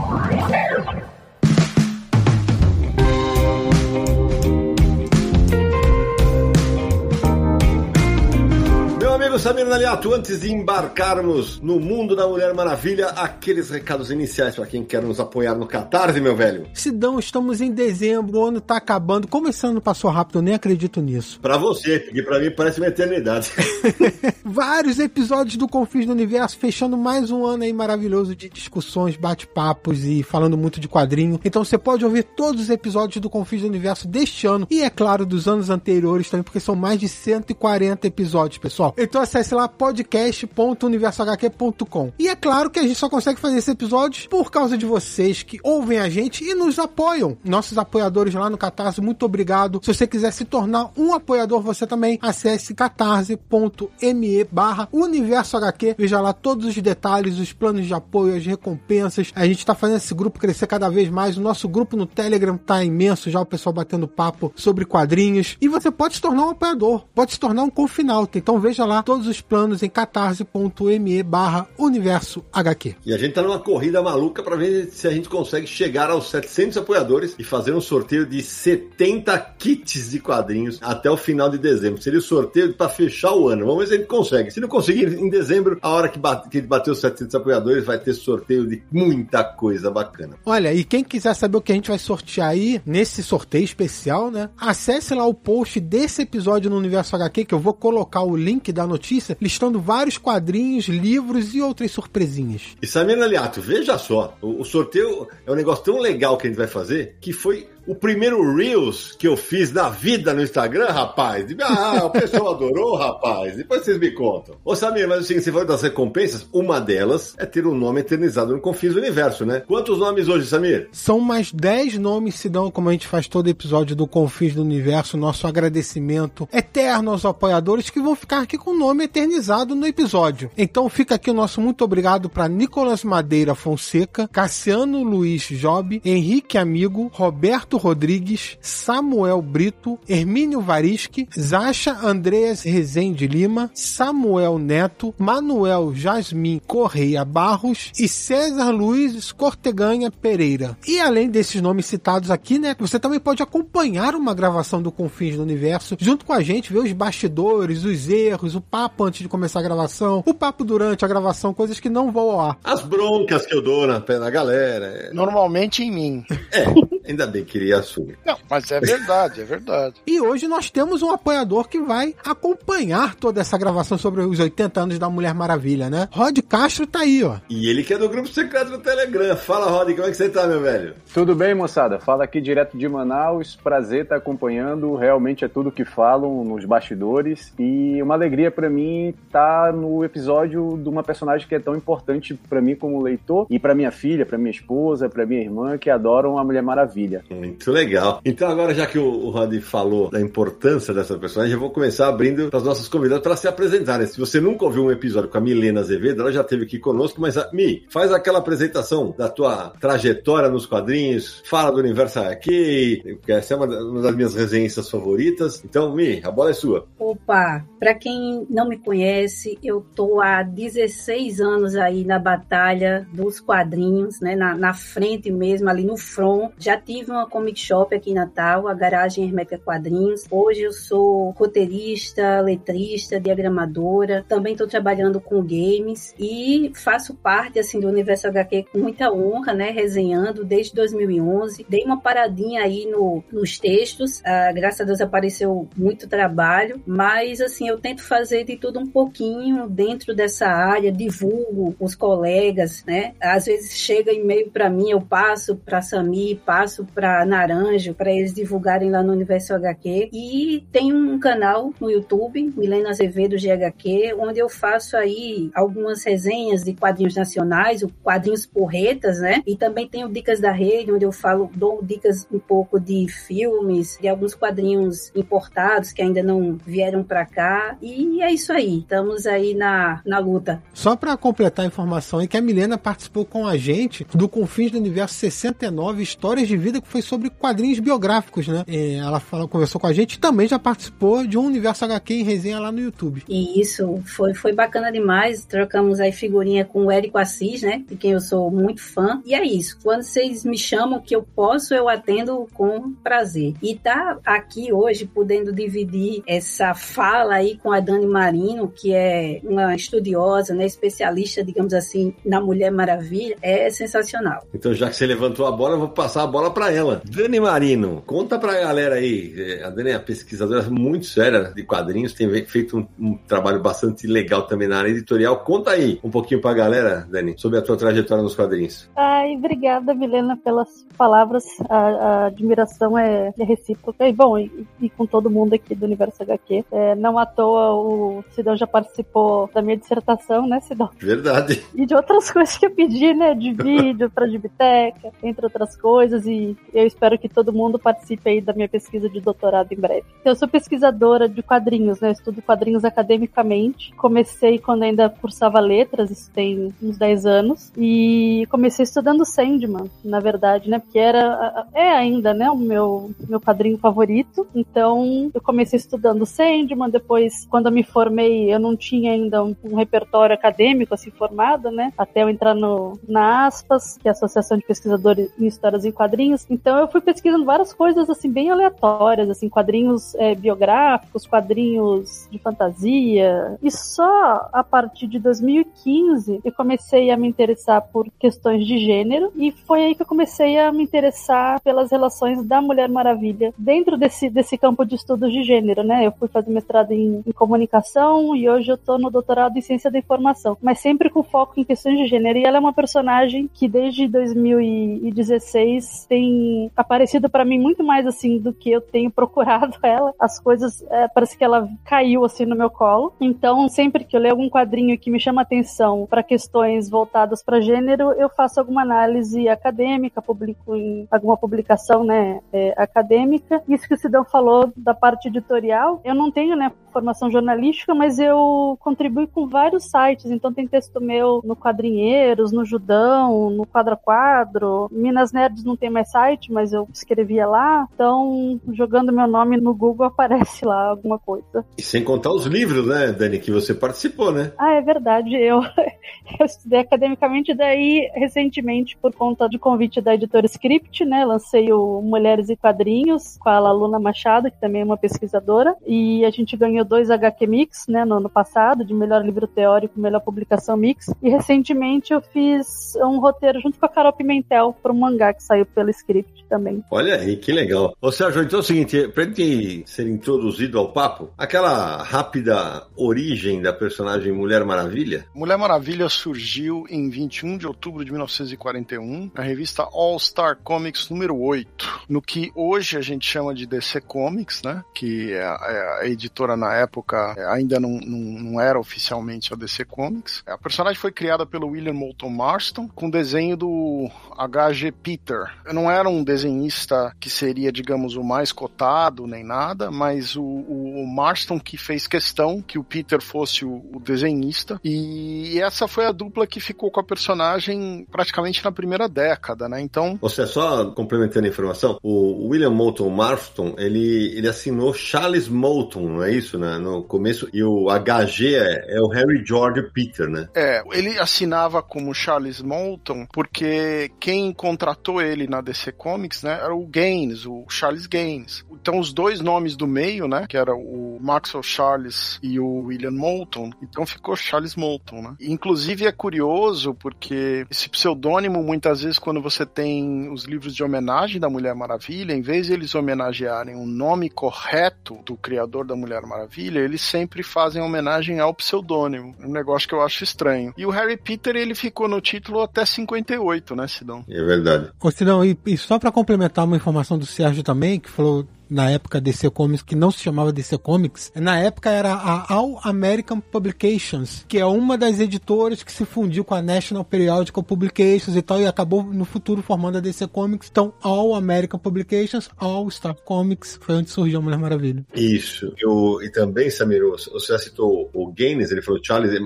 Meu 9.33 9.39
Samir 9.39 9.65
Naliato, 9.65 10.13
antes 10.13 10.41
de 10.41 10.53
embarcarmos 10.53 11.59
no 11.59 11.79
mundo 11.79 12.15
da 12.15 12.27
Mulher 12.27 12.53
Maravilha, 12.53 13.07
aqueles 13.07 13.67
recados 13.71 14.11
iniciais 14.11 14.53
para 14.55 14.67
quem 14.67 14.83
quer 14.83 15.01
nos 15.01 15.19
apoiar 15.19 15.55
no 15.55 15.65
Catarse, 15.65 16.21
meu 16.21 16.35
velho. 16.35 16.67
Sidão, 16.71 17.17
estamos 17.17 17.59
em 17.59 17.71
dezembro, 17.71 18.37
o 18.37 18.45
ano 18.45 18.61
tá 18.61 18.77
acabando. 18.77 19.27
Como 19.27 19.49
esse 19.49 19.65
ano 19.65 19.81
passou 19.81 20.11
rápido, 20.11 20.37
eu 20.37 20.43
nem 20.43 20.53
acredito 20.53 21.01
nisso. 21.01 21.39
Para 21.41 21.57
você, 21.57 21.97
porque 21.97 22.21
para 22.21 22.39
mim 22.39 22.51
parece 22.51 22.79
uma 22.79 22.89
eternidade. 22.89 23.49
Vários 24.45 24.99
episódios 24.99 25.57
do 25.57 25.67
Confins 25.67 26.05
do 26.05 26.11
Universo, 26.11 26.55
fechando 26.59 26.95
mais 26.95 27.31
um 27.31 27.43
ano 27.43 27.63
aí 27.63 27.73
maravilhoso 27.73 28.35
de 28.35 28.47
discussões, 28.49 29.17
bate-papos 29.17 30.03
e 30.03 30.21
falando 30.21 30.55
muito 30.55 30.79
de 30.79 30.87
quadrinho. 30.87 31.39
Então 31.43 31.65
você 31.65 31.79
pode 31.79 32.05
ouvir 32.05 32.21
todos 32.21 32.61
os 32.61 32.69
episódios 32.69 33.19
do 33.19 33.31
Confins 33.31 33.63
do 33.63 33.67
Universo 33.67 34.07
deste 34.07 34.45
ano 34.45 34.67
e, 34.69 34.83
é 34.83 34.91
claro, 34.91 35.25
dos 35.25 35.47
anos 35.47 35.71
anteriores 35.71 36.29
também, 36.29 36.43
porque 36.43 36.59
são 36.59 36.75
mais 36.75 36.99
de 36.99 37.09
140 37.09 38.05
episódios, 38.05 38.59
pessoal. 38.59 38.93
Então 38.95 39.22
acesse 39.23 39.55
lá 39.55 39.67
podcast.universohq.com. 39.67 42.11
E 42.17 42.27
é 42.27 42.35
claro 42.35 42.69
que 42.69 42.79
a 42.79 42.83
gente 42.83 42.95
só 42.95 43.09
consegue 43.09 43.39
fazer 43.39 43.57
esses 43.57 43.69
episódios 43.69 44.27
por 44.27 44.51
causa 44.51 44.77
de 44.77 44.85
vocês 44.85 45.41
que 45.43 45.59
ouvem 45.63 45.99
a 45.99 46.09
gente 46.09 46.43
e 46.43 46.53
nos 46.53 46.77
apoiam. 46.79 47.37
Nossos 47.43 47.77
apoiadores 47.77 48.33
lá 48.33 48.49
no 48.49 48.57
Catarse, 48.57 49.01
muito 49.01 49.25
obrigado. 49.25 49.79
Se 49.83 49.93
você 49.93 50.07
quiser 50.07 50.31
se 50.31 50.45
tornar 50.45 50.91
um 50.97 51.13
apoiador, 51.13 51.61
você 51.61 51.85
também 51.87 52.19
acesse 52.21 52.73
catarse.me 52.73 54.43
barra 54.51 54.87
Universo 54.91 55.57
HQ. 55.57 55.95
Veja 55.97 56.21
lá 56.21 56.33
todos 56.33 56.65
os 56.65 56.75
detalhes, 56.75 57.39
os 57.39 57.53
planos 57.53 57.85
de 57.85 57.93
apoio, 57.93 58.35
as 58.35 58.45
recompensas. 58.45 59.31
A 59.35 59.45
gente 59.45 59.65
tá 59.65 59.75
fazendo 59.75 59.97
esse 59.97 60.13
grupo 60.13 60.39
crescer 60.39 60.67
cada 60.67 60.89
vez 60.89 61.09
mais. 61.09 61.37
O 61.37 61.41
nosso 61.41 61.67
grupo 61.67 61.95
no 61.95 62.05
Telegram 62.05 62.57
tá 62.57 62.83
imenso, 62.83 63.29
já 63.29 63.39
o 63.39 63.45
pessoal 63.45 63.73
batendo 63.73 64.07
papo 64.07 64.51
sobre 64.55 64.85
quadrinhos. 64.85 65.57
E 65.61 65.67
você 65.67 65.89
pode 65.89 66.15
se 66.15 66.21
tornar 66.21 66.45
um 66.45 66.49
apoiador, 66.49 67.05
pode 67.13 67.33
se 67.33 67.39
tornar 67.39 67.63
um 67.63 67.69
confinalta. 67.69 68.37
Então 68.37 68.59
veja 68.59 68.85
lá 68.85 69.01
todos 69.13 69.27
os 69.27 69.41
planos 69.41 69.83
em 69.83 69.89
catarse.me 69.89 71.21
barra 71.21 71.67
Universo 71.77 72.43
HQ. 72.51 72.95
E 73.05 73.13
a 73.13 73.17
gente 73.19 73.33
tá 73.33 73.43
numa 73.43 73.59
corrida 73.59 74.01
maluca 74.01 74.41
para 74.41 74.55
ver 74.55 74.87
se 74.87 75.07
a 75.07 75.11
gente 75.11 75.29
consegue 75.29 75.67
chegar 75.67 76.09
aos 76.09 76.31
700 76.31 76.77
apoiadores 76.77 77.35
e 77.37 77.43
fazer 77.43 77.75
um 77.75 77.79
sorteio 77.79 78.25
de 78.25 78.41
70 78.41 79.37
kits 79.59 80.09
de 80.09 80.19
quadrinhos 80.19 80.79
até 80.81 81.11
o 81.11 81.15
final 81.15 81.47
de 81.47 81.59
dezembro. 81.59 82.01
Seria 82.01 82.17
o 82.17 82.23
sorteio 82.23 82.73
para 82.73 82.89
fechar 82.89 83.35
o 83.35 83.49
ano. 83.49 83.67
Vamos 83.67 83.81
ver 83.81 83.87
se 83.87 83.93
a 83.93 83.97
gente 83.97 84.07
consegue. 84.07 84.49
Se 84.49 84.59
não 84.59 84.67
conseguir 84.67 85.07
em 85.13 85.29
dezembro, 85.29 85.77
a 85.79 85.89
hora 85.91 86.09
que, 86.09 86.17
bate, 86.17 86.49
que 86.49 86.59
bater 86.59 86.89
os 86.89 86.99
700 86.99 87.35
apoiadores, 87.35 87.85
vai 87.85 87.99
ter 87.99 88.15
sorteio 88.15 88.65
de 88.65 88.81
muita 88.91 89.43
coisa 89.43 89.91
bacana. 89.91 90.37
Olha, 90.43 90.73
e 90.73 90.83
quem 90.83 91.03
quiser 91.03 91.35
saber 91.35 91.57
o 91.57 91.61
que 91.61 91.71
a 91.71 91.75
gente 91.75 91.89
vai 91.89 91.99
sortear 91.99 92.49
aí 92.49 92.81
nesse 92.83 93.21
sorteio 93.21 93.63
especial, 93.63 94.31
né? 94.31 94.49
Acesse 94.57 95.13
lá 95.13 95.27
o 95.27 95.35
post 95.35 95.79
desse 95.79 96.23
episódio 96.23 96.71
no 96.71 96.77
Universo 96.77 97.15
HQ 97.15 97.45
que 97.45 97.53
eu 97.53 97.59
vou 97.59 97.75
colocar 97.75 98.23
o 98.23 98.35
link 98.35 98.71
da 98.71 98.87
notícia 98.87 99.02
listando 99.41 99.79
vários 99.79 100.17
quadrinhos, 100.17 100.87
livros 100.87 101.53
e 101.53 101.61
outras 101.61 101.91
surpresinhas. 101.91 102.75
E 102.81 102.87
Samir 102.87 103.21
Aliato, 103.21 103.61
veja 103.61 103.97
só, 103.97 104.37
o, 104.41 104.61
o 104.61 104.65
sorteio 104.65 105.27
é 105.45 105.51
um 105.51 105.55
negócio 105.55 105.83
tão 105.83 105.99
legal 105.99 106.37
que 106.37 106.47
a 106.47 106.49
gente 106.49 106.57
vai 106.57 106.67
fazer 106.67 107.15
que 107.19 107.33
foi 107.33 107.67
o 107.85 107.95
primeiro 107.95 108.55
Reels 108.55 109.15
que 109.17 109.27
eu 109.27 109.35
fiz 109.35 109.71
na 109.71 109.89
vida 109.89 110.33
no 110.33 110.41
Instagram, 110.41 110.87
rapaz. 110.87 111.45
Ah, 111.61 112.05
o 112.05 112.09
pessoal 112.09 112.55
adorou, 112.55 112.95
rapaz. 112.95 113.55
Depois 113.55 113.83
vocês 113.83 113.99
me 113.99 114.11
contam. 114.11 114.55
Ô, 114.63 114.75
Samir, 114.75 115.07
mas 115.07 115.19
assim, 115.19 115.39
você 115.39 115.51
falou 115.51 115.67
das 115.67 115.81
recompensas, 115.81 116.47
uma 116.53 116.79
delas 116.79 117.35
é 117.37 117.45
ter 117.45 117.65
um 117.65 117.75
nome 117.75 118.01
eternizado 118.01 118.53
no 118.53 118.61
Confins 118.61 118.93
do 118.93 118.99
Universo, 118.99 119.45
né? 119.45 119.61
Quantos 119.67 119.99
nomes 119.99 120.27
hoje, 120.27 120.47
Samir? 120.47 120.89
São 120.91 121.19
mais 121.19 121.51
10 121.51 121.97
nomes, 121.97 122.35
se 122.35 122.49
dão, 122.49 122.71
como 122.71 122.89
a 122.89 122.91
gente 122.91 123.07
faz 123.07 123.27
todo 123.27 123.49
episódio 123.49 123.95
do 123.95 124.07
Confins 124.07 124.53
do 124.53 124.61
Universo, 124.61 125.17
nosso 125.17 125.47
agradecimento 125.47 126.47
eterno 126.51 127.11
aos 127.11 127.25
apoiadores 127.25 127.89
que 127.89 128.01
vão 128.01 128.15
ficar 128.15 128.41
aqui 128.41 128.57
com 128.57 128.71
o 128.71 128.77
nome 128.77 129.05
eternizado 129.05 129.75
no 129.75 129.85
episódio. 129.85 130.49
Então 130.57 130.89
fica 130.89 131.15
aqui 131.15 131.29
o 131.29 131.33
nosso 131.33 131.61
muito 131.61 131.83
obrigado 131.83 132.29
para 132.29 132.47
Nicolas 132.47 133.03
Madeira 133.03 133.55
Fonseca, 133.55 134.27
Cassiano 134.31 135.03
Luiz 135.03 135.43
Job, 135.43 136.01
Henrique 136.03 136.57
Amigo, 136.57 137.09
Roberto 137.13 137.72
Rodrigues, 137.77 138.57
Samuel 138.61 139.41
Brito, 139.41 139.99
Hermínio 140.07 140.61
Varisque, 140.61 141.27
Zacha 141.37 141.97
Andreas 142.03 142.63
Rezende 142.63 143.27
Lima, 143.27 143.69
Samuel 143.73 144.57
Neto, 144.57 145.13
Manuel 145.17 145.93
Jasmin 145.93 146.61
Correia 146.65 147.23
Barros 147.25 147.91
e 147.97 148.07
César 148.07 148.71
Luiz 148.71 149.31
Corteganha 149.31 150.11
Pereira. 150.11 150.77
E 150.87 150.99
além 150.99 151.29
desses 151.29 151.61
nomes 151.61 151.85
citados 151.85 152.31
aqui, 152.31 152.59
né, 152.59 152.75
você 152.79 152.99
também 152.99 153.19
pode 153.19 153.41
acompanhar 153.43 154.15
uma 154.15 154.33
gravação 154.33 154.81
do 154.81 154.91
Confins 154.91 155.35
do 155.35 155.43
Universo 155.43 155.95
junto 155.99 156.25
com 156.25 156.33
a 156.33 156.41
gente, 156.41 156.71
ver 156.71 156.79
os 156.79 156.91
bastidores, 156.91 157.83
os 157.83 158.09
erros, 158.09 158.55
o 158.55 158.61
papo 158.61 159.03
antes 159.03 159.21
de 159.21 159.29
começar 159.29 159.59
a 159.59 159.63
gravação, 159.63 160.23
o 160.25 160.33
papo 160.33 160.63
durante 160.63 161.03
a 161.03 161.07
gravação, 161.07 161.53
coisas 161.53 161.79
que 161.79 161.89
não 161.89 162.11
vão 162.11 162.31
ao 162.31 162.41
ar. 162.41 162.57
As 162.63 162.81
broncas 162.81 163.45
que 163.45 163.55
eu 163.55 163.61
dou 163.61 163.87
na, 163.87 163.99
na 163.99 164.29
galera. 164.29 164.85
é. 164.85 165.13
Normalmente 165.13 165.83
em 165.83 165.91
mim. 165.91 166.25
É, 166.51 166.65
ainda 167.07 167.27
bem 167.27 167.43
que 167.43 167.57
ele 167.57 167.73
assume. 167.73 168.15
Não, 168.25 168.37
mas 168.49 168.71
é 168.71 168.79
verdade, 168.79 169.41
é 169.41 169.43
verdade. 169.43 169.95
E 170.05 170.19
hoje 170.19 170.47
nós 170.47 170.69
temos 170.69 171.01
um 171.01 171.11
apoiador 171.11 171.67
que 171.67 171.79
vai 171.79 172.15
acompanhar 172.25 173.15
toda 173.15 173.41
essa 173.41 173.57
gravação 173.57 173.97
sobre 173.97 174.21
os 174.21 174.39
80 174.39 174.79
anos 174.79 174.99
da 174.99 175.09
Mulher 175.09 175.33
Maravilha, 175.33 175.89
né? 175.89 176.07
Rod 176.11 176.37
Castro 176.47 176.87
tá 176.87 176.99
aí, 176.99 177.23
ó. 177.23 177.37
E 177.49 177.69
ele 177.69 177.83
que 177.83 177.93
é 177.93 177.97
do 177.97 178.09
grupo 178.09 178.27
secreto 178.27 178.71
do 178.71 178.79
Telegram. 178.79 179.35
Fala, 179.35 179.69
Rod, 179.69 179.91
como 179.95 180.07
é 180.07 180.11
que 180.11 180.17
você 180.17 180.29
tá, 180.29 180.47
meu 180.47 180.61
velho? 180.61 180.95
Tudo 181.13 181.35
bem, 181.35 181.53
moçada? 181.53 181.99
Fala 181.99 182.23
aqui 182.23 182.39
direto 182.39 182.77
de 182.77 182.87
Manaus. 182.87 183.55
Prazer 183.55 184.03
estar 184.03 184.15
acompanhando. 184.15 184.95
Realmente 184.95 185.45
é 185.45 185.47
tudo 185.47 185.71
que 185.71 185.85
falam 185.85 186.43
nos 186.43 186.65
bastidores. 186.65 187.53
E 187.59 188.01
uma 188.01 188.13
alegria 188.13 188.51
pra 188.51 188.69
mim 188.69 189.13
estar 189.25 189.73
no 189.73 190.03
episódio 190.03 190.79
de 190.81 190.89
uma 190.89 191.03
personagem 191.03 191.47
que 191.47 191.55
é 191.55 191.59
tão 191.59 191.75
importante 191.75 192.33
pra 192.49 192.61
mim 192.61 192.75
como 192.75 193.01
leitor 193.01 193.47
e 193.49 193.59
pra 193.59 193.75
minha 193.75 193.91
filha, 193.91 194.25
pra 194.25 194.37
minha 194.37 194.51
esposa, 194.51 195.09
pra 195.09 195.25
minha 195.25 195.41
irmã 195.41 195.77
que 195.77 195.89
adoram 195.89 196.37
a 196.37 196.43
Mulher 196.43 196.61
Maravilha. 196.61 196.92
Muito 197.29 197.71
legal. 197.71 198.21
Então, 198.25 198.49
agora, 198.49 198.73
já 198.73 198.85
que 198.85 198.97
o, 198.97 199.05
o 199.05 199.29
Rod 199.29 199.53
falou 199.61 200.09
da 200.09 200.21
importância 200.21 200.93
dessa 200.93 201.17
personagem, 201.17 201.53
eu 201.53 201.59
vou 201.59 201.71
começar 201.71 202.07
abrindo 202.07 202.49
para 202.49 202.57
os 202.57 202.63
nossos 202.63 202.87
convidados 202.87 203.23
para 203.23 203.35
se 203.35 203.47
apresentarem. 203.47 204.07
Se 204.07 204.19
você 204.19 204.39
nunca 204.39 204.65
ouviu 204.65 204.85
um 204.85 204.91
episódio 204.91 205.29
com 205.29 205.37
a 205.37 205.41
Milena 205.41 205.81
Azevedo, 205.81 206.21
ela 206.21 206.31
já 206.31 206.41
esteve 206.41 206.63
aqui 206.63 206.79
conosco, 206.79 207.19
mas, 207.19 207.37
a, 207.37 207.49
Mi, 207.51 207.85
faz 207.89 208.11
aquela 208.11 208.39
apresentação 208.39 209.13
da 209.17 209.29
tua 209.29 209.73
trajetória 209.79 210.49
nos 210.49 210.65
quadrinhos, 210.65 211.41
fala 211.45 211.71
do 211.71 211.79
universo 211.79 212.19
aqui, 212.19 213.19
que 213.23 213.31
essa 213.31 213.53
é 213.53 213.57
uma, 213.57 213.65
uma 213.65 214.01
das 214.01 214.15
minhas 214.15 214.35
resenhas 214.35 214.73
favoritas. 214.89 215.63
Então, 215.63 215.93
Mi, 215.95 216.21
a 216.23 216.31
bola 216.31 216.51
é 216.51 216.53
sua. 216.53 216.87
Opa, 216.99 217.65
para 217.79 217.93
quem 217.93 218.45
não 218.49 218.67
me 218.67 218.77
conhece, 218.77 219.57
eu 219.63 219.85
tô 219.95 220.21
há 220.21 220.43
16 220.43 221.39
anos 221.39 221.75
aí 221.75 222.03
na 222.03 222.19
batalha 222.19 223.07
dos 223.13 223.39
quadrinhos, 223.39 224.19
né, 224.19 224.35
na, 224.35 224.55
na 224.55 224.73
frente 224.73 225.31
mesmo, 225.31 225.69
ali 225.69 225.83
no 225.83 225.97
front. 225.97 226.51
Já 226.57 226.77
tive 226.85 227.11
uma 227.11 227.27
comic 227.27 227.59
shop 227.59 227.95
aqui 227.95 228.11
em 228.11 228.13
Natal, 228.13 228.67
a 228.67 228.73
Garagem 228.73 229.25
Hermética 229.25 229.57
Quadrinhos. 229.57 230.25
Hoje 230.29 230.61
eu 230.61 230.73
sou 230.73 231.31
roteirista, 231.31 232.41
letrista, 232.41 233.19
diagramadora. 233.19 234.25
Também 234.27 234.53
estou 234.53 234.67
trabalhando 234.67 235.19
com 235.19 235.41
games 235.41 236.13
e 236.19 236.71
faço 236.75 237.15
parte 237.15 237.59
assim 237.59 237.79
do 237.79 237.87
universo 237.87 238.27
HQ 238.27 238.65
com 238.71 238.79
muita 238.79 239.11
honra, 239.11 239.53
né, 239.53 239.69
resenhando 239.71 240.43
desde 240.43 240.75
2011. 240.75 241.65
Dei 241.69 241.83
uma 241.83 241.99
paradinha 241.99 242.63
aí 242.63 242.85
no, 242.85 243.23
nos 243.31 243.57
textos. 243.57 244.21
Ah, 244.25 244.51
graças 244.51 244.81
a 244.81 244.83
Deus 244.83 245.01
apareceu 245.01 245.67
muito 245.75 246.07
trabalho, 246.07 246.81
mas 246.85 247.39
assim, 247.39 247.67
eu 247.67 247.79
tento 247.79 248.03
fazer 248.03 248.43
de 248.43 248.57
tudo 248.57 248.79
um 248.79 248.87
pouquinho 248.87 249.69
dentro 249.69 250.13
dessa 250.13 250.47
área, 250.47 250.91
divulgo 250.91 251.75
os 251.79 251.95
colegas, 251.95 252.83
né? 252.85 253.13
Às 253.21 253.45
vezes 253.45 253.77
chega 253.77 254.11
e-mail 254.11 254.51
para 254.51 254.69
mim, 254.69 254.91
eu 254.91 255.01
passo 255.01 255.55
para 255.55 255.81
Sami, 255.81 256.41
passo 256.45 256.72
para 256.93 257.25
Naranjo, 257.25 257.93
para 257.93 258.11
eles 258.11 258.33
divulgarem 258.33 258.89
lá 258.89 259.03
no 259.03 259.13
Universo 259.13 259.53
HQ. 259.53 260.09
E 260.13 260.65
tem 260.71 260.93
um 260.93 261.19
canal 261.19 261.73
no 261.79 261.89
YouTube, 261.89 262.53
Milena 262.55 262.89
Azevedo 262.89 263.35
GHQ, 263.35 264.15
onde 264.19 264.39
eu 264.39 264.49
faço 264.49 264.95
aí 264.95 265.51
algumas 265.53 266.03
resenhas 266.03 266.63
de 266.63 266.73
quadrinhos 266.73 267.15
nacionais, 267.15 267.83
quadrinhos 268.01 268.45
porretas, 268.45 269.19
né? 269.19 269.41
E 269.45 269.55
também 269.55 269.87
tenho 269.87 270.09
dicas 270.09 270.39
da 270.39 270.51
rede, 270.51 270.91
onde 270.91 271.05
eu 271.05 271.11
falo, 271.11 271.49
dou 271.53 271.83
dicas 271.83 272.27
um 272.31 272.39
pouco 272.39 272.79
de 272.79 273.07
filmes, 273.07 273.97
de 274.01 274.07
alguns 274.07 274.33
quadrinhos 274.33 275.11
importados 275.15 275.91
que 275.91 276.01
ainda 276.01 276.23
não 276.23 276.57
vieram 276.65 277.03
para 277.03 277.25
cá. 277.25 277.77
E 277.81 278.21
é 278.21 278.31
isso 278.31 278.51
aí, 278.51 278.79
estamos 278.79 279.25
aí 279.25 279.53
na, 279.53 280.01
na 280.05 280.19
luta. 280.19 280.61
Só 280.73 280.95
para 280.95 281.15
completar 281.17 281.65
a 281.65 281.67
informação 281.67 282.19
aí 282.19 282.27
que 282.27 282.37
a 282.37 282.41
Milena 282.41 282.77
participou 282.77 283.25
com 283.25 283.47
a 283.47 283.57
gente 283.57 284.05
do 284.13 284.29
Confins 284.29 284.71
do 284.71 284.77
Universo 284.77 285.15
69, 285.15 286.03
Histórias 286.03 286.47
de 286.47 286.57
Vida, 286.63 286.81
que 286.81 286.87
foi 286.87 287.01
sobre 287.01 287.29
quadrinhos 287.29 287.79
biográficos, 287.79 288.47
né? 288.47 288.63
É, 288.67 288.95
ela 288.95 289.19
falou, 289.19 289.47
conversou 289.47 289.79
com 289.79 289.87
a 289.87 289.93
gente 289.93 290.13
e 290.13 290.19
também 290.19 290.47
já 290.47 290.57
participou 290.57 291.27
de 291.27 291.37
um 291.37 291.45
Universo 291.45 291.83
HQ 291.85 292.13
em 292.13 292.23
resenha 292.23 292.59
lá 292.59 292.71
no 292.71 292.79
YouTube. 292.79 293.23
E 293.27 293.59
isso 293.59 294.01
foi, 294.05 294.33
foi 294.33 294.53
bacana 294.53 294.91
demais. 294.91 295.45
Trocamos 295.45 295.99
aí 295.99 296.11
figurinha 296.11 296.63
com 296.63 296.85
o 296.85 296.91
Érico 296.91 297.17
Assis, 297.17 297.61
né? 297.61 297.83
De 297.87 297.95
quem 297.95 298.11
eu 298.11 298.21
sou 298.21 298.49
muito 298.49 298.81
fã. 298.81 299.21
E 299.25 299.35
é 299.35 299.43
isso. 299.43 299.77
Quando 299.83 300.03
vocês 300.03 300.45
me 300.45 300.57
chamam 300.57 301.01
que 301.01 301.15
eu 301.15 301.23
posso, 301.23 301.73
eu 301.73 301.89
atendo 301.89 302.47
com 302.53 302.93
prazer. 303.03 303.53
E 303.61 303.75
tá 303.75 304.17
aqui 304.25 304.71
hoje 304.71 305.05
podendo 305.05 305.51
dividir 305.51 306.23
essa 306.25 306.73
fala 306.73 307.35
aí 307.35 307.57
com 307.57 307.71
a 307.71 307.79
Dani 307.79 308.07
Marino, 308.07 308.69
que 308.69 308.93
é 308.93 309.41
uma 309.43 309.75
estudiosa, 309.75 310.53
né? 310.53 310.65
Especialista, 310.65 311.43
digamos 311.43 311.73
assim, 311.73 312.13
na 312.25 312.39
Mulher 312.39 312.71
Maravilha, 312.71 313.35
é 313.41 313.69
sensacional. 313.69 314.47
Então, 314.53 314.73
já 314.73 314.89
que 314.89 314.95
você 314.95 315.05
levantou 315.05 315.45
a 315.45 315.51
bola, 315.51 315.75
eu 315.75 315.79
vou 315.79 315.89
passar 315.89 316.23
a 316.23 316.27
bola 316.27 316.52
para 316.53 316.71
ela. 316.71 317.01
Dani 317.05 317.39
Marino, 317.39 318.03
conta 318.05 318.37
pra 318.39 318.53
galera 318.53 318.95
aí. 318.95 319.33
eh, 319.37 319.63
A 319.63 319.69
Dani 319.69 319.89
é 319.91 319.93
uma 319.93 319.99
pesquisadora 319.99 320.63
muito 320.69 321.05
séria 321.05 321.51
de 321.53 321.63
quadrinhos, 321.63 322.13
tem 322.13 322.29
feito 322.45 322.77
um, 322.77 322.87
um 322.99 323.17
trabalho 323.17 323.61
bastante 323.61 324.07
legal 324.07 324.43
também 324.43 324.67
na 324.67 324.77
área 324.79 324.89
editorial. 324.89 325.37
Conta 325.43 325.71
aí 325.71 325.99
um 326.03 326.09
pouquinho 326.09 326.41
pra 326.41 326.53
galera, 326.53 327.05
Dani, 327.09 327.35
sobre 327.37 327.57
a 327.59 327.61
tua 327.61 327.75
trajetória 327.77 328.23
nos 328.23 328.35
quadrinhos. 328.35 328.89
Ai, 328.95 329.35
obrigada, 329.35 329.93
Milena, 329.93 330.37
pelas 330.37 330.85
palavras. 330.97 331.43
A, 331.69 331.77
a 331.77 332.25
admiração 332.27 332.97
é, 332.97 333.33
é 333.37 333.43
recíproca. 333.43 334.07
E 334.07 334.13
bom, 334.13 334.37
e, 334.37 334.65
e 334.81 334.89
com 334.89 335.05
todo 335.05 335.29
mundo 335.29 335.53
aqui 335.53 335.73
do 335.75 335.85
Universo 335.85 336.21
HQ. 336.23 336.65
É, 336.71 336.95
não 336.95 337.17
à 337.17 337.25
toa 337.25 337.73
o 337.73 338.23
Sidão 338.31 338.55
já 338.55 338.67
participou 338.67 339.49
da 339.53 339.61
minha 339.61 339.77
dissertação, 339.77 340.47
né, 340.47 340.59
Sidão? 340.61 340.89
Verdade. 340.99 341.63
E 341.75 341.85
de 341.85 341.95
outras 341.95 342.29
coisas 342.31 342.57
que 342.57 342.65
eu 342.65 342.71
pedi, 342.71 343.13
né? 343.13 343.33
De 343.33 343.51
vídeo 343.63 344.09
pra 344.09 344.27
Gibiteca, 344.27 345.11
entre 345.23 345.45
outras 345.45 345.75
coisas. 345.75 346.25
E 346.25 346.33
eu 346.73 346.85
espero 346.85 347.17
que 347.17 347.29
todo 347.29 347.53
mundo 347.53 347.79
participe 347.79 348.29
aí 348.29 348.41
da 348.41 348.53
minha 348.53 348.69
pesquisa 348.69 349.09
de 349.09 349.19
doutorado 349.19 349.71
em 349.71 349.79
breve. 349.79 350.05
Eu 350.23 350.35
sou 350.35 350.47
pesquisadora 350.47 351.27
de 351.27 351.41
quadrinhos, 351.41 351.99
né? 351.99 352.09
Eu 352.09 352.13
estudo 352.13 352.41
quadrinhos 352.41 352.83
academicamente. 352.83 353.93
Comecei 353.95 354.59
quando 354.59 354.83
ainda 354.83 355.09
cursava 355.09 355.59
letras, 355.59 356.11
isso 356.11 356.31
tem 356.31 356.73
uns 356.81 356.97
10 356.97 357.25
anos. 357.25 357.71
E 357.77 358.45
comecei 358.49 358.83
estudando 358.83 359.25
Sandman, 359.25 359.89
na 360.03 360.19
verdade, 360.19 360.69
né? 360.69 360.79
Porque 360.79 360.99
era, 360.99 361.67
é 361.73 361.91
ainda, 361.91 362.33
né? 362.33 362.49
O 362.49 362.57
meu, 362.57 363.11
meu 363.27 363.39
quadrinho 363.39 363.77
favorito. 363.77 364.47
Então, 364.55 365.31
eu 365.33 365.41
comecei 365.41 365.77
estudando 365.77 366.25
Sandman. 366.25 366.89
Depois, 366.89 367.45
quando 367.49 367.67
eu 367.67 367.71
me 367.71 367.83
formei, 367.83 368.53
eu 368.53 368.59
não 368.59 368.75
tinha 368.75 369.11
ainda 369.11 369.43
um, 369.43 369.55
um 369.63 369.75
repertório 369.75 370.33
acadêmico 370.33 370.93
assim 370.93 371.11
formado, 371.11 371.71
né? 371.71 371.91
Até 371.97 372.23
eu 372.23 372.29
entrar 372.29 372.53
no, 372.53 372.99
na 373.07 373.47
ASPAS, 373.47 373.97
que 373.97 374.07
é 374.07 374.11
a 374.11 374.13
Associação 374.13 374.57
de 374.57 374.65
Pesquisadores 374.65 375.31
em 375.39 375.45
Histórias 375.45 375.85
em 375.85 375.91
Quadrinhos. 375.91 376.32
Então, 376.49 376.77
eu 376.77 376.87
fui 376.87 377.01
pesquisando 377.01 377.45
várias 377.45 377.73
coisas 377.73 378.09
assim 378.09 378.29
bem 378.29 378.49
aleatórias, 378.49 379.29
assim, 379.29 379.49
quadrinhos 379.49 380.15
é, 380.15 380.35
biográficos, 380.35 381.25
quadrinhos 381.25 382.27
de 382.31 382.39
fantasia. 382.39 383.57
E 383.61 383.71
só 383.71 384.49
a 384.51 384.63
partir 384.63 385.07
de 385.07 385.19
2015 385.19 386.41
eu 386.43 386.51
comecei 386.51 387.11
a 387.11 387.17
me 387.17 387.27
interessar 387.27 387.81
por 387.91 388.07
questões 388.19 388.65
de 388.65 388.77
gênero 388.77 389.31
e 389.35 389.51
foi 389.51 389.83
aí 389.83 389.95
que 389.95 390.01
eu 390.01 390.05
comecei 390.05 390.57
a 390.59 390.71
me 390.71 390.83
interessar 390.83 391.61
pelas 391.61 391.91
relações 391.91 392.45
da 392.45 392.61
Mulher 392.61 392.89
Maravilha 392.89 393.53
dentro 393.57 393.97
desse, 393.97 394.29
desse 394.29 394.57
campo 394.57 394.85
de 394.85 394.95
estudos 394.95 395.31
de 395.31 395.43
gênero, 395.43 395.83
né? 395.83 396.05
Eu 396.05 396.11
fui 396.11 396.27
fazer 396.27 396.51
mestrado 396.51 396.91
em, 396.91 397.23
em 397.25 397.31
comunicação 397.31 398.35
e 398.35 398.49
hoje 398.49 398.71
eu 398.71 398.77
tô 398.77 398.97
no 398.97 399.09
doutorado 399.09 399.57
em 399.57 399.61
ciência 399.61 399.91
da 399.91 399.99
informação, 399.99 400.57
mas 400.61 400.79
sempre 400.79 401.09
com 401.09 401.23
foco 401.23 401.59
em 401.59 401.63
questões 401.63 401.97
de 401.97 402.07
gênero. 402.07 402.39
E 402.39 402.45
ela 402.45 402.57
é 402.57 402.59
uma 402.59 402.73
personagem 402.73 403.49
que 403.53 403.67
desde 403.67 404.07
2016 404.07 406.05
tem 406.13 406.71
aparecido 406.77 407.27
para 407.27 407.43
mim 407.43 407.57
muito 407.57 407.83
mais 407.83 408.05
assim 408.05 408.37
do 408.37 408.53
que 408.53 408.69
eu 408.69 408.79
tenho 408.79 409.09
procurado 409.11 409.77
ela. 409.81 410.13
As 410.19 410.39
coisas 410.39 410.85
é, 410.91 411.07
parece 411.07 411.35
que 411.35 411.43
ela 411.43 411.67
caiu 411.83 412.23
assim 412.23 412.45
no 412.45 412.55
meu 412.55 412.69
colo. 412.69 413.13
Então, 413.19 413.67
sempre 413.67 414.03
que 414.03 414.15
eu 414.15 414.21
leio 414.21 414.33
algum 414.33 414.47
quadrinho 414.47 414.97
que 414.99 415.09
me 415.09 415.19
chama 415.19 415.41
atenção 415.41 416.05
para 416.07 416.21
questões 416.21 416.87
voltadas 416.87 417.43
para 417.43 417.61
gênero, 417.61 418.11
eu 418.11 418.29
faço 418.29 418.59
alguma 418.59 418.83
análise 418.83 419.49
acadêmica, 419.49 420.21
publico 420.21 420.75
em 420.75 421.07
alguma 421.09 421.35
publicação, 421.35 422.03
né, 422.03 422.41
é, 422.51 422.73
acadêmica. 422.77 423.63
Isso 423.67 423.87
que 423.87 423.95
o 423.95 423.97
Sidão 423.97 424.23
falou 424.23 424.71
da 424.77 424.93
parte 424.93 425.29
editorial, 425.29 425.99
eu 426.03 426.13
não 426.13 426.31
tenho, 426.31 426.55
né, 426.55 426.71
formação 426.93 427.31
jornalística, 427.31 427.95
mas 427.95 428.19
eu 428.19 428.77
contribuo 428.79 429.27
com 429.27 429.47
vários 429.47 429.85
sites, 429.89 430.27
então 430.27 430.53
tem 430.53 430.67
texto 430.67 431.01
meu 431.01 431.41
no 431.43 431.55
Quadrinheiros, 431.55 432.51
no 432.51 432.63
Judão, 432.63 433.49
no 433.49 433.65
Quadro 433.65 433.95
a 433.95 433.97
Quadro. 433.97 434.87
Minas 434.91 435.33
Nerds 435.33 435.63
não 435.63 435.75
tem 435.75 435.89
mais 435.89 436.02
site, 436.05 436.51
mas 436.51 436.73
eu 436.73 436.87
escrevia 436.93 437.47
lá. 437.47 437.87
Então, 437.93 438.59
jogando 438.71 439.13
meu 439.13 439.27
nome 439.27 439.57
no 439.57 439.73
Google, 439.73 440.07
aparece 440.07 440.65
lá 440.65 440.89
alguma 440.89 441.19
coisa. 441.19 441.65
E 441.77 441.81
sem 441.81 442.03
contar 442.03 442.31
os 442.31 442.45
livros, 442.45 442.87
né, 442.87 443.11
Dani, 443.11 443.39
que 443.39 443.51
você 443.51 443.73
participou, 443.73 444.31
né? 444.31 444.51
Ah, 444.57 444.73
é 444.73 444.81
verdade. 444.81 445.35
Eu, 445.35 445.61
eu 446.39 446.45
estudei 446.45 446.79
academicamente, 446.79 447.53
daí, 447.53 448.09
recentemente, 448.15 448.97
por 448.97 449.13
conta 449.13 449.47
de 449.47 449.57
convite 449.57 450.01
da 450.01 450.13
editora 450.13 450.45
Script, 450.45 451.05
né, 451.05 451.25
lancei 451.25 451.71
o 451.71 452.01
Mulheres 452.01 452.49
e 452.49 452.55
Quadrinhos 452.55 453.37
com 453.37 453.49
a 453.49 453.71
Luna 453.71 453.99
Machado, 453.99 454.49
que 454.49 454.59
também 454.59 454.81
é 454.81 454.85
uma 454.85 454.97
pesquisadora, 454.97 455.75
e 455.85 456.25
a 456.25 456.29
gente 456.29 456.55
ganhou 456.55 456.85
dois 456.85 457.09
HQ 457.09 457.47
Mix, 457.47 457.87
né, 457.87 458.05
no 458.05 458.15
ano 458.15 458.29
passado, 458.29 458.85
de 458.85 458.93
melhor 458.93 459.23
livro 459.23 459.47
teórico, 459.47 459.99
melhor 459.99 460.21
publicação 460.21 460.77
mix, 460.77 461.13
e 461.21 461.29
recentemente 461.29 462.13
eu 462.13 462.21
fiz 462.21 462.95
um 462.97 463.19
roteiro 463.19 463.59
junto 463.59 463.79
com 463.79 463.85
a 463.85 463.89
Carol 463.89 464.13
Pimentel 464.13 464.75
para 464.81 464.91
um 464.91 464.99
mangá 464.99 465.33
que 465.33 465.43
saiu 465.43 465.65
pelo 465.65 465.89
Script 465.93 466.45
também. 466.49 466.83
Olha 466.91 467.15
aí, 467.15 467.37
que 467.37 467.51
legal. 467.51 467.95
Ô 468.01 468.11
Sérgio, 468.11 468.43
então 468.43 468.59
é 468.59 468.61
o 468.61 468.65
seguinte, 468.65 469.07
pra 469.09 469.23
gente 469.23 469.83
ser 469.85 470.07
introduzido 470.07 470.77
ao 470.77 470.91
papo, 470.91 471.31
aquela 471.37 472.03
rápida 472.03 472.85
origem 472.95 473.61
da 473.61 473.73
personagem 473.73 474.31
Mulher 474.31 474.63
Maravilha? 474.65 475.25
Mulher 475.33 475.57
Maravilha 475.57 476.09
surgiu 476.09 476.85
em 476.89 477.09
21 477.09 477.57
de 477.57 477.67
outubro 477.67 478.03
de 478.03 478.11
1941 478.11 479.31
na 479.33 479.43
revista 479.43 479.83
All 479.83 480.19
Star 480.19 480.57
Comics 480.57 481.09
número 481.09 481.37
8, 481.39 482.05
no 482.09 482.21
que 482.21 482.51
hoje 482.55 482.97
a 482.97 483.01
gente 483.01 483.27
chama 483.27 483.53
de 483.53 483.65
DC 483.65 484.01
Comics, 484.01 484.61
né? 484.63 484.83
Que 484.93 485.33
a, 485.35 485.99
a 486.01 486.07
editora 486.07 486.55
na 486.55 486.73
época 486.73 487.35
ainda 487.51 487.79
não, 487.79 487.99
não, 487.99 488.41
não, 488.41 488.61
era 488.61 488.79
oficialmente 488.79 489.53
a 489.53 489.55
DC 489.55 489.85
Comics. 489.85 490.43
A 490.45 490.57
personagem 490.57 490.99
foi 490.99 491.11
criada 491.11 491.45
pelo 491.45 491.67
William 491.67 491.93
Moulton 491.93 492.29
Marston 492.29 492.87
com 492.87 493.09
desenho 493.09 493.55
do 493.55 494.09
H.G. 494.37 494.91
Peter. 494.91 495.53
Não 495.71 495.82
era 495.89 496.09
um 496.09 496.23
desenhista 496.23 497.13
que 497.19 497.29
seria, 497.29 497.71
digamos, 497.71 498.15
o 498.15 498.23
mais 498.23 498.51
cotado 498.51 499.27
nem 499.27 499.43
nada, 499.43 499.91
mas 499.91 500.35
o, 500.35 500.43
o, 500.43 501.03
o 501.03 501.07
Marston 501.07 501.59
que 501.59 501.77
fez 501.77 502.07
questão 502.07 502.61
que 502.61 502.77
o 502.77 502.83
Peter 502.83 503.21
fosse 503.21 503.65
o, 503.65 503.83
o 503.93 503.99
desenhista 503.99 504.79
e 504.83 505.59
essa 505.59 505.87
foi 505.87 506.05
a 506.05 506.11
dupla 506.11 506.47
que 506.47 506.59
ficou 506.59 506.91
com 506.91 506.99
a 506.99 507.03
personagem 507.03 508.05
praticamente 508.11 508.63
na 508.63 508.71
primeira 508.71 509.07
década, 509.07 509.67
né? 509.67 509.81
Então. 509.81 510.17
Você 510.21 510.45
só 510.45 510.91
complementando 510.91 511.45
a 511.45 511.49
informação, 511.49 511.97
o 512.01 512.47
William 512.49 512.71
Moulton 512.71 513.09
Marston 513.09 513.75
ele, 513.77 514.37
ele 514.37 514.47
assinou 514.47 514.93
Charles 514.93 515.47
Moulton, 515.47 516.07
não 516.07 516.23
é 516.23 516.31
isso, 516.31 516.57
né? 516.57 516.77
No 516.77 517.03
começo 517.03 517.49
e 517.53 517.63
o 517.63 517.87
HG 517.87 518.55
é, 518.55 518.97
é 518.97 519.01
o 519.01 519.07
Harry 519.07 519.43
George 519.45 519.81
Peter, 519.93 520.27
né? 520.27 520.47
É, 520.55 520.83
ele 520.91 521.17
assinava 521.19 521.81
como 521.81 522.13
Charles 522.13 522.61
Moulton 522.61 523.25
porque 523.31 524.11
quem 524.19 524.53
contratou 524.53 525.21
ele 525.21 525.47
na 525.47 525.61
DC 525.61 525.72
Comics, 525.97 526.43
né, 526.43 526.59
era 526.61 526.75
o 526.75 526.85
Gaines, 526.85 527.45
o 527.45 527.65
Charles 527.69 528.05
Gaines. 528.05 528.63
Então 528.71 528.99
os 528.99 529.13
dois 529.13 529.39
nomes 529.39 529.75
do 529.75 529.87
meio, 529.87 530.27
né, 530.27 530.45
que 530.47 530.57
era 530.57 530.73
o 530.73 531.17
Maxwell 531.21 531.63
Charles 531.63 532.39
e 532.41 532.59
o 532.59 532.85
William 532.85 533.11
Moulton, 533.11 533.71
então 533.81 534.05
ficou 534.05 534.35
Charles 534.35 534.75
Moulton, 534.75 535.21
né? 535.21 535.35
Inclusive 535.39 536.05
é 536.05 536.11
curioso 536.11 536.93
porque 536.93 537.65
esse 537.69 537.89
pseudônimo 537.89 538.63
muitas 538.63 539.01
vezes 539.01 539.19
quando 539.19 539.41
você 539.41 539.65
tem 539.65 540.29
os 540.31 540.45
livros 540.45 540.75
de 540.75 540.83
homenagem 540.83 541.39
da 541.39 541.49
Mulher 541.49 541.75
Maravilha, 541.75 542.33
em 542.33 542.41
vez 542.41 542.67
de 542.67 542.73
eles 542.73 542.93
homenagearem 542.95 543.75
o 543.75 543.85
nome 543.85 544.29
correto 544.29 545.19
do 545.25 545.35
criador 545.35 545.85
da 545.85 545.95
Mulher 545.95 546.21
Maravilha, 546.23 546.79
eles 546.79 547.01
sempre 547.01 547.43
fazem 547.43 547.81
homenagem 547.81 548.39
ao 548.39 548.53
pseudônimo. 548.53 549.35
Um 549.39 549.51
negócio 549.51 549.87
que 549.87 549.95
eu 549.95 550.01
acho 550.01 550.23
estranho. 550.23 550.73
E 550.77 550.85
o 550.85 550.89
Harry 550.89 551.17
Peter, 551.17 551.55
ele 551.55 551.75
ficou 551.75 552.07
no 552.07 552.19
título 552.21 552.61
até 552.61 552.85
58, 552.85 553.75
né, 553.75 553.87
Sidão? 553.87 554.25
É 554.29 554.43
verdade. 554.43 554.91
Ô, 555.01 555.11
Sidão, 555.11 555.43
e, 555.43 555.57
e 555.65 555.77
só 555.77 555.97
para 555.97 556.11
complementar 556.11 556.65
uma 556.65 556.75
informação 556.75 557.17
do 557.17 557.25
Sérgio 557.25 557.63
também, 557.63 557.99
que 557.99 558.09
falou 558.09 558.45
na 558.73 558.89
época 558.89 559.21
DC 559.21 559.49
Comics, 559.51 559.83
que 559.83 559.95
não 559.95 560.11
se 560.11 560.19
chamava 560.19 560.51
DC 560.51 560.77
Comics, 560.79 561.31
na 561.35 561.59
época 561.59 561.91
era 561.91 562.13
a 562.13 562.51
All 562.51 562.79
American 562.83 563.39
Publications, 563.39 564.43
que 564.47 564.57
é 564.57 564.65
uma 564.65 564.97
das 564.97 565.19
editoras 565.19 565.83
que 565.83 565.91
se 565.91 566.05
fundiu 566.05 566.43
com 566.43 566.55
a 566.55 566.61
National 566.61 567.05
Periodical 567.05 567.63
Publications 567.63 568.35
e 568.35 568.41
tal, 568.41 568.59
e 568.59 568.65
acabou 568.65 569.03
no 569.03 569.25
futuro 569.25 569.61
formando 569.61 569.99
a 569.99 570.01
DC 570.01 570.27
Comics. 570.27 570.69
Então, 570.71 570.93
All 571.01 571.35
American 571.35 571.79
Publications, 571.79 572.49
All 572.57 572.89
Star 572.89 573.15
Comics, 573.15 573.77
foi 573.79 573.95
onde 573.95 574.09
surgiu 574.09 574.39
a 574.39 574.41
Mulher 574.41 574.57
Maravilha. 574.57 575.05
Isso. 575.13 575.73
Eu, 575.77 576.19
e 576.23 576.31
também, 576.31 576.69
Samir, 576.71 577.03
você 577.03 577.53
já 577.53 577.59
citou 577.59 578.09
o 578.11 578.31
Gaines, 578.31 578.71
ele 578.71 578.81
falou 578.81 578.99
Charles, 579.03 579.39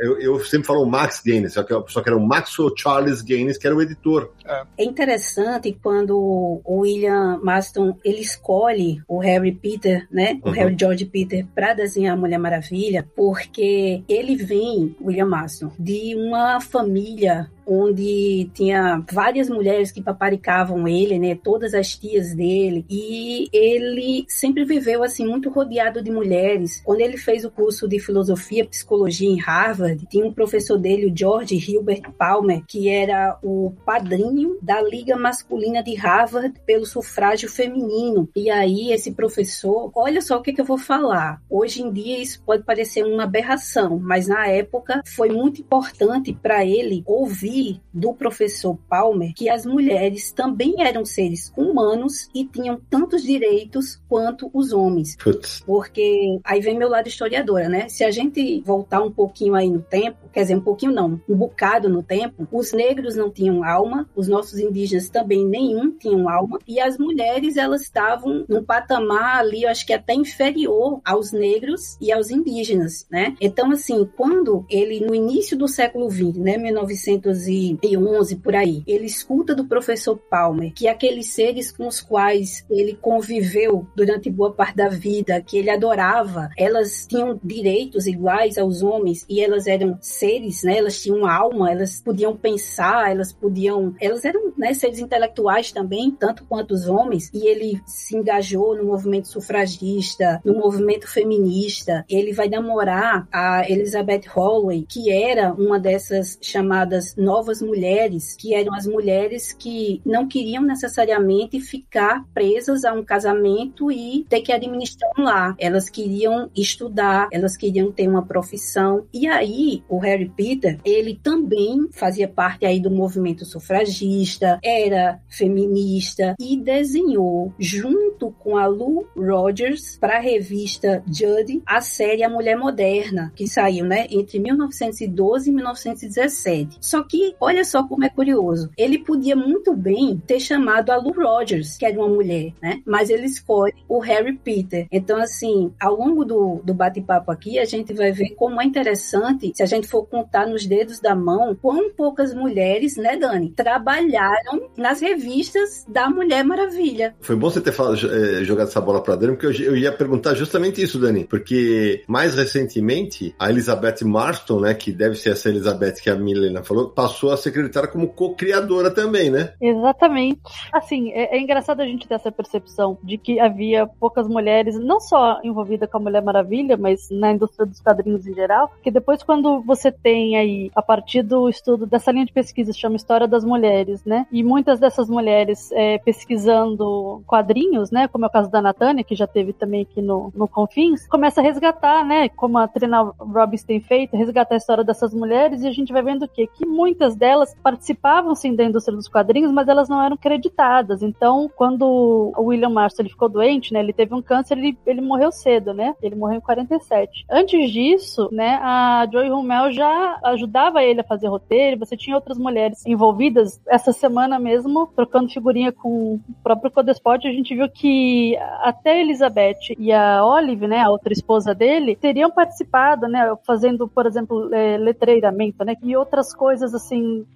eu, 0.00 0.20
eu 0.20 0.44
sempre 0.44 0.66
falo 0.68 0.86
Max 0.86 1.20
Gaines, 1.24 1.54
só 1.54 1.64
que, 1.64 1.74
só 1.88 2.00
que 2.00 2.08
era 2.08 2.16
o 2.16 2.24
Maxwell 2.24 2.72
Charles 2.76 3.22
Gaines, 3.22 3.58
que 3.58 3.66
era 3.66 3.74
o 3.74 3.82
editor. 3.82 4.30
É 4.76 4.84
interessante 4.84 5.76
quando 5.82 6.16
o 6.16 6.80
William 6.80 7.40
Maston, 7.42 7.96
ele 8.04 8.20
escolhe 8.20 8.67
escolhe 8.68 9.02
o 9.08 9.18
Harry 9.18 9.52
Peter, 9.52 10.06
né? 10.10 10.38
O 10.42 10.48
uhum. 10.48 10.54
Harry 10.54 10.76
George 10.78 11.04
Peter 11.06 11.46
para 11.54 11.74
desenhar 11.74 12.14
a 12.14 12.20
Mulher 12.20 12.38
Maravilha, 12.38 13.06
porque 13.16 14.02
ele 14.08 14.36
vem, 14.36 14.94
William 15.00 15.26
Marston, 15.26 15.70
de 15.78 16.14
uma 16.14 16.60
família 16.60 17.50
onde 17.68 18.50
tinha 18.54 19.04
várias 19.12 19.50
mulheres 19.50 19.92
que 19.92 20.02
paparicavam 20.02 20.88
ele, 20.88 21.18
né? 21.18 21.34
Todas 21.34 21.74
as 21.74 21.94
tias 21.94 22.34
dele. 22.34 22.86
E 22.88 23.48
ele 23.52 24.24
sempre 24.28 24.64
viveu 24.64 25.02
assim 25.02 25.26
muito 25.26 25.50
rodeado 25.50 26.02
de 26.02 26.10
mulheres. 26.10 26.80
Quando 26.84 27.02
ele 27.02 27.18
fez 27.18 27.44
o 27.44 27.50
curso 27.50 27.86
de 27.86 27.98
filosofia, 27.98 28.64
psicologia 28.64 29.28
em 29.28 29.38
Harvard, 29.38 30.06
tinha 30.06 30.24
um 30.24 30.32
professor 30.32 30.78
dele, 30.78 31.06
o 31.06 31.16
George 31.16 31.56
Hilbert 31.56 32.10
Palmer, 32.16 32.62
que 32.66 32.88
era 32.88 33.38
o 33.42 33.74
padrinho 33.84 34.58
da 34.62 34.80
Liga 34.80 35.16
Masculina 35.16 35.82
de 35.82 35.94
Harvard 35.94 36.54
pelo 36.64 36.86
sufrágio 36.86 37.50
feminino. 37.50 38.28
E 38.34 38.50
aí 38.50 38.92
esse 38.92 39.12
professor, 39.12 39.90
olha 39.94 40.22
só 40.22 40.38
o 40.38 40.42
que, 40.42 40.52
que 40.52 40.60
eu 40.60 40.64
vou 40.64 40.78
falar. 40.78 41.42
Hoje 41.50 41.82
em 41.82 41.92
dia 41.92 42.18
isso 42.18 42.42
pode 42.44 42.62
parecer 42.62 43.04
uma 43.04 43.24
aberração, 43.24 43.98
mas 43.98 44.26
na 44.26 44.46
época 44.46 45.02
foi 45.04 45.28
muito 45.28 45.60
importante 45.60 46.32
para 46.32 46.64
ele 46.64 47.02
ouvir 47.06 47.57
do 47.92 48.12
professor 48.12 48.78
Palmer 48.88 49.32
que 49.34 49.48
as 49.48 49.64
mulheres 49.66 50.32
também 50.32 50.74
eram 50.78 51.04
seres 51.04 51.52
humanos 51.56 52.28
e 52.34 52.44
tinham 52.44 52.80
tantos 52.88 53.22
direitos 53.22 54.00
quanto 54.08 54.50
os 54.52 54.72
homens. 54.72 55.16
Putz. 55.16 55.62
Porque 55.66 56.38
aí 56.44 56.60
vem 56.60 56.78
meu 56.78 56.88
lado 56.88 57.08
historiadora, 57.08 57.68
né? 57.68 57.88
Se 57.88 58.04
a 58.04 58.10
gente 58.10 58.60
voltar 58.60 59.02
um 59.02 59.10
pouquinho 59.10 59.54
aí 59.54 59.70
no 59.70 59.80
tempo, 59.80 60.28
quer 60.32 60.42
dizer, 60.42 60.56
um 60.56 60.60
pouquinho 60.60 60.92
não, 60.92 61.20
um 61.28 61.36
bocado 61.36 61.88
no 61.88 62.02
tempo, 62.02 62.46
os 62.52 62.72
negros 62.72 63.16
não 63.16 63.30
tinham 63.30 63.64
alma, 63.64 64.08
os 64.14 64.28
nossos 64.28 64.58
indígenas 64.58 65.08
também 65.08 65.44
nenhum 65.44 65.90
tinham 65.90 66.28
alma, 66.28 66.58
e 66.66 66.80
as 66.80 66.98
mulheres 66.98 67.56
elas 67.56 67.82
estavam 67.82 68.44
num 68.48 68.62
patamar 68.62 69.38
ali, 69.38 69.62
eu 69.62 69.70
acho 69.70 69.86
que 69.86 69.92
até 69.92 70.14
inferior 70.14 71.00
aos 71.04 71.32
negros 71.32 71.96
e 72.00 72.12
aos 72.12 72.30
indígenas, 72.30 73.06
né? 73.10 73.36
Então, 73.40 73.70
assim, 73.70 74.08
quando 74.16 74.64
ele, 74.68 75.00
no 75.00 75.14
início 75.14 75.56
do 75.56 75.66
século 75.66 76.10
XX, 76.10 76.36
né, 76.36 76.56
1900 76.56 77.47
1911 77.48 78.36
por 78.36 78.54
aí, 78.54 78.82
ele 78.86 79.06
escuta 79.06 79.54
do 79.54 79.66
professor 79.66 80.16
Palmer 80.16 80.72
que 80.74 80.88
aqueles 80.88 81.32
seres 81.32 81.72
com 81.72 81.86
os 81.86 82.00
quais 82.00 82.64
ele 82.70 82.94
conviveu 82.94 83.86
durante 83.94 84.30
boa 84.30 84.52
parte 84.52 84.76
da 84.76 84.88
vida, 84.88 85.40
que 85.40 85.58
ele 85.58 85.70
adorava, 85.70 86.50
elas 86.56 87.06
tinham 87.06 87.38
direitos 87.42 88.06
iguais 88.06 88.58
aos 88.58 88.82
homens 88.82 89.24
e 89.28 89.40
elas 89.40 89.66
eram 89.66 89.98
seres, 90.00 90.62
né? 90.62 90.78
Elas 90.78 91.00
tinham 91.00 91.26
alma, 91.26 91.70
elas 91.70 92.00
podiam 92.00 92.36
pensar, 92.36 93.10
elas 93.10 93.32
podiam, 93.32 93.94
elas 94.00 94.24
eram 94.24 94.52
né, 94.56 94.74
seres 94.74 94.98
intelectuais 94.98 95.72
também, 95.72 96.10
tanto 96.10 96.44
quanto 96.44 96.72
os 96.72 96.88
homens. 96.88 97.30
E 97.32 97.46
ele 97.46 97.80
se 97.86 98.16
engajou 98.16 98.76
no 98.76 98.84
movimento 98.84 99.28
sufragista, 99.28 100.40
no 100.44 100.54
movimento 100.54 101.08
feminista. 101.08 102.04
Ele 102.08 102.32
vai 102.32 102.48
namorar 102.48 103.26
a 103.32 103.68
Elizabeth 103.68 104.22
Holloway, 104.28 104.86
que 104.88 105.10
era 105.10 105.52
uma 105.52 105.78
dessas 105.78 106.38
chamadas 106.40 107.14
novas 107.16 107.37
mulheres, 107.62 108.36
que 108.36 108.54
eram 108.54 108.74
as 108.74 108.86
mulheres 108.86 109.52
que 109.52 110.00
não 110.04 110.26
queriam 110.26 110.62
necessariamente 110.62 111.60
ficar 111.60 112.24
presas 112.34 112.84
a 112.84 112.92
um 112.92 113.04
casamento 113.04 113.90
e 113.90 114.24
ter 114.28 114.40
que 114.40 114.52
administrar 114.52 115.10
um 115.18 115.22
lar. 115.22 115.54
Elas 115.58 115.88
queriam 115.88 116.50
estudar, 116.56 117.28
elas 117.32 117.56
queriam 117.56 117.90
ter 117.90 118.08
uma 118.08 118.24
profissão. 118.24 119.06
E 119.12 119.26
aí, 119.26 119.82
o 119.88 119.98
Harry 119.98 120.28
Peter, 120.28 120.78
ele 120.84 121.18
também 121.22 121.88
fazia 121.92 122.28
parte 122.28 122.66
aí 122.66 122.80
do 122.80 122.90
movimento 122.90 123.44
sufragista, 123.44 124.58
era 124.62 125.20
feminista 125.28 126.34
e 126.38 126.56
desenhou 126.56 127.52
junto 127.58 128.08
junto 128.18 128.32
com 128.32 128.56
a 128.56 128.66
Lou 128.66 129.06
Rogers 129.16 129.96
para 129.98 130.16
a 130.16 130.20
revista 130.20 131.02
Judy 131.06 131.62
a 131.64 131.80
série 131.80 132.24
A 132.24 132.28
Mulher 132.28 132.56
Moderna, 132.56 133.32
que 133.34 133.46
saiu, 133.46 133.84
né, 133.84 134.06
entre 134.10 134.38
1912 134.40 135.48
e 135.48 135.52
1917. 135.52 136.78
Só 136.80 137.02
que 137.02 137.17
olha 137.40 137.64
só 137.64 137.82
como 137.82 138.04
é 138.04 138.08
curioso. 138.08 138.70
Ele 138.76 138.98
podia 138.98 139.36
muito 139.36 139.74
bem 139.74 140.20
ter 140.26 140.40
chamado 140.40 140.90
a 140.90 140.96
Lou 140.96 141.12
Rogers, 141.12 141.76
que 141.76 141.86
era 141.86 141.98
uma 141.98 142.08
mulher, 142.08 142.52
né? 142.62 142.80
Mas 142.86 143.10
ele 143.10 143.26
escolhe 143.26 143.74
o 143.88 143.98
Harry 143.98 144.36
Peter. 144.36 144.86
Então 144.90 145.18
assim, 145.18 145.72
ao 145.80 145.96
longo 145.96 146.24
do, 146.24 146.60
do 146.64 146.74
bate-papo 146.74 147.30
aqui, 147.30 147.58
a 147.58 147.64
gente 147.64 147.92
vai 147.92 148.12
ver 148.12 148.30
como 148.30 148.60
é 148.60 148.64
interessante, 148.64 149.52
se 149.54 149.62
a 149.62 149.66
gente 149.66 149.86
for 149.88 150.06
contar 150.06 150.46
nos 150.46 150.66
dedos 150.66 151.00
da 151.00 151.14
mão, 151.14 151.56
quão 151.60 151.90
poucas 151.92 152.34
mulheres, 152.34 152.96
né, 152.96 153.16
Dani, 153.16 153.50
trabalharam 153.50 154.68
nas 154.76 155.00
revistas 155.00 155.84
da 155.88 156.08
Mulher 156.08 156.44
Maravilha. 156.44 157.14
Foi 157.20 157.36
bom 157.36 157.50
você 157.50 157.60
ter 157.60 157.72
falado, 157.72 157.96
eh, 157.96 158.44
jogado 158.44 158.68
essa 158.68 158.80
bola 158.80 159.02
pra 159.02 159.16
Dani, 159.16 159.36
porque 159.36 159.46
eu, 159.46 159.72
eu 159.72 159.76
ia 159.76 159.92
perguntar 159.92 160.34
justamente 160.34 160.82
isso, 160.82 160.98
Dani. 160.98 161.24
Porque 161.24 162.04
mais 162.06 162.34
recentemente, 162.34 163.34
a 163.38 163.50
Elizabeth 163.50 164.04
Marston, 164.04 164.60
né, 164.60 164.74
que 164.74 164.92
deve 164.92 165.16
ser 165.16 165.30
essa 165.30 165.48
Elizabeth 165.48 165.94
que 166.02 166.10
a 166.10 166.14
Milena 166.14 166.62
falou, 166.62 166.90
passou 166.90 167.07
a 167.32 167.36
ser 167.36 167.48
secretária 167.48 167.88
como 167.88 168.08
co-criadora 168.08 168.90
também, 168.90 169.30
né? 169.30 169.52
Exatamente. 169.60 170.40
Assim, 170.72 171.10
é, 171.12 171.36
é 171.36 171.40
engraçado 171.40 171.80
a 171.80 171.86
gente 171.86 172.06
ter 172.06 172.14
essa 172.14 172.30
percepção 172.30 172.98
de 173.02 173.16
que 173.16 173.40
havia 173.40 173.86
poucas 173.86 174.28
mulheres, 174.28 174.78
não 174.78 175.00
só 175.00 175.40
envolvidas 175.42 175.90
com 175.90 175.96
a 175.96 176.00
Mulher 176.00 176.22
Maravilha, 176.22 176.76
mas 176.76 177.08
na 177.10 177.32
indústria 177.32 177.66
dos 177.66 177.80
quadrinhos 177.80 178.26
em 178.26 178.34
geral, 178.34 178.70
que 178.82 178.90
depois 178.90 179.22
quando 179.22 179.60
você 179.62 179.90
tem 179.90 180.36
aí, 180.36 180.70
a 180.74 180.82
partir 180.82 181.22
do 181.22 181.48
estudo 181.48 181.86
dessa 181.86 182.12
linha 182.12 182.26
de 182.26 182.32
pesquisa, 182.32 182.72
chama 182.72 182.96
História 182.96 183.26
das 183.26 183.44
Mulheres, 183.44 184.04
né? 184.04 184.26
E 184.30 184.42
muitas 184.42 184.78
dessas 184.78 185.08
mulheres 185.08 185.70
é, 185.72 185.98
pesquisando 185.98 187.22
quadrinhos, 187.26 187.90
né? 187.90 188.08
Como 188.08 188.24
é 188.24 188.28
o 188.28 188.32
caso 188.32 188.50
da 188.50 188.60
Natânia, 188.60 189.04
que 189.04 189.14
já 189.14 189.26
teve 189.26 189.52
também 189.52 189.82
aqui 189.82 190.02
no, 190.02 190.32
no 190.34 190.46
Confins, 190.46 191.06
começa 191.08 191.40
a 191.40 191.44
resgatar, 191.44 192.04
né? 192.04 192.28
Como 192.28 192.58
a 192.58 192.68
Trina 192.68 193.02
Robbins 193.18 193.64
tem 193.64 193.80
feito, 193.80 194.16
resgatar 194.16 194.54
a 194.54 194.58
história 194.58 194.84
dessas 194.84 195.14
mulheres 195.14 195.62
e 195.62 195.68
a 195.68 195.72
gente 195.72 195.92
vai 195.92 196.02
vendo 196.02 196.24
o 196.24 196.28
quê? 196.28 196.46
Que 196.46 196.66
muitas 196.98 197.14
delas 197.14 197.54
participavam 197.62 198.34
sim 198.34 198.56
da 198.56 198.64
indústria 198.64 198.96
dos 198.96 199.08
quadrinhos, 199.08 199.52
mas 199.52 199.68
elas 199.68 199.88
não 199.88 200.02
eram 200.02 200.16
creditadas. 200.16 201.00
Então, 201.00 201.48
quando 201.54 202.32
o 202.36 202.42
William 202.42 202.70
Marston 202.70 203.02
ele 203.02 203.10
ficou 203.10 203.28
doente, 203.28 203.72
né? 203.72 203.78
Ele 203.78 203.92
teve 203.92 204.12
um 204.14 204.20
câncer, 204.20 204.58
ele, 204.58 204.76
ele 204.84 205.00
morreu 205.00 205.30
cedo, 205.30 205.72
né? 205.72 205.94
Ele 206.02 206.16
morreu 206.16 206.38
em 206.38 206.40
47. 206.40 207.24
Antes 207.30 207.70
disso, 207.70 208.28
né? 208.32 208.58
A 208.60 209.06
Joy 209.10 209.30
Hummel 209.30 209.70
já 209.70 210.18
ajudava 210.24 210.82
ele 210.82 211.00
a 211.00 211.04
fazer 211.04 211.28
roteiro. 211.28 211.78
Você 211.78 211.96
tinha 211.96 212.16
outras 212.16 212.36
mulheres 212.36 212.84
envolvidas. 212.84 213.60
Essa 213.68 213.92
semana 213.92 214.38
mesmo, 214.38 214.88
trocando 214.96 215.30
figurinha 215.30 215.70
com 215.70 216.14
o 216.14 216.20
próprio 216.42 216.70
Codespot, 216.70 217.26
a 217.28 217.32
gente 217.32 217.54
viu 217.54 217.68
que 217.68 218.36
até 218.60 218.92
a 218.92 219.00
Elizabeth 219.00 219.74
e 219.78 219.92
a 219.92 220.24
Olive, 220.24 220.66
né? 220.66 220.80
A 220.80 220.90
outra 220.90 221.12
esposa 221.12 221.54
dele, 221.54 221.94
teriam 221.94 222.30
participado, 222.30 223.06
né? 223.06 223.36
Fazendo, 223.46 223.86
por 223.86 224.04
exemplo, 224.04 224.52
é, 224.52 224.76
letreiramento, 224.78 225.64
né? 225.64 225.76
E 225.82 225.96
outras 225.96 226.34
coisas 226.34 226.74
assim, 226.74 226.87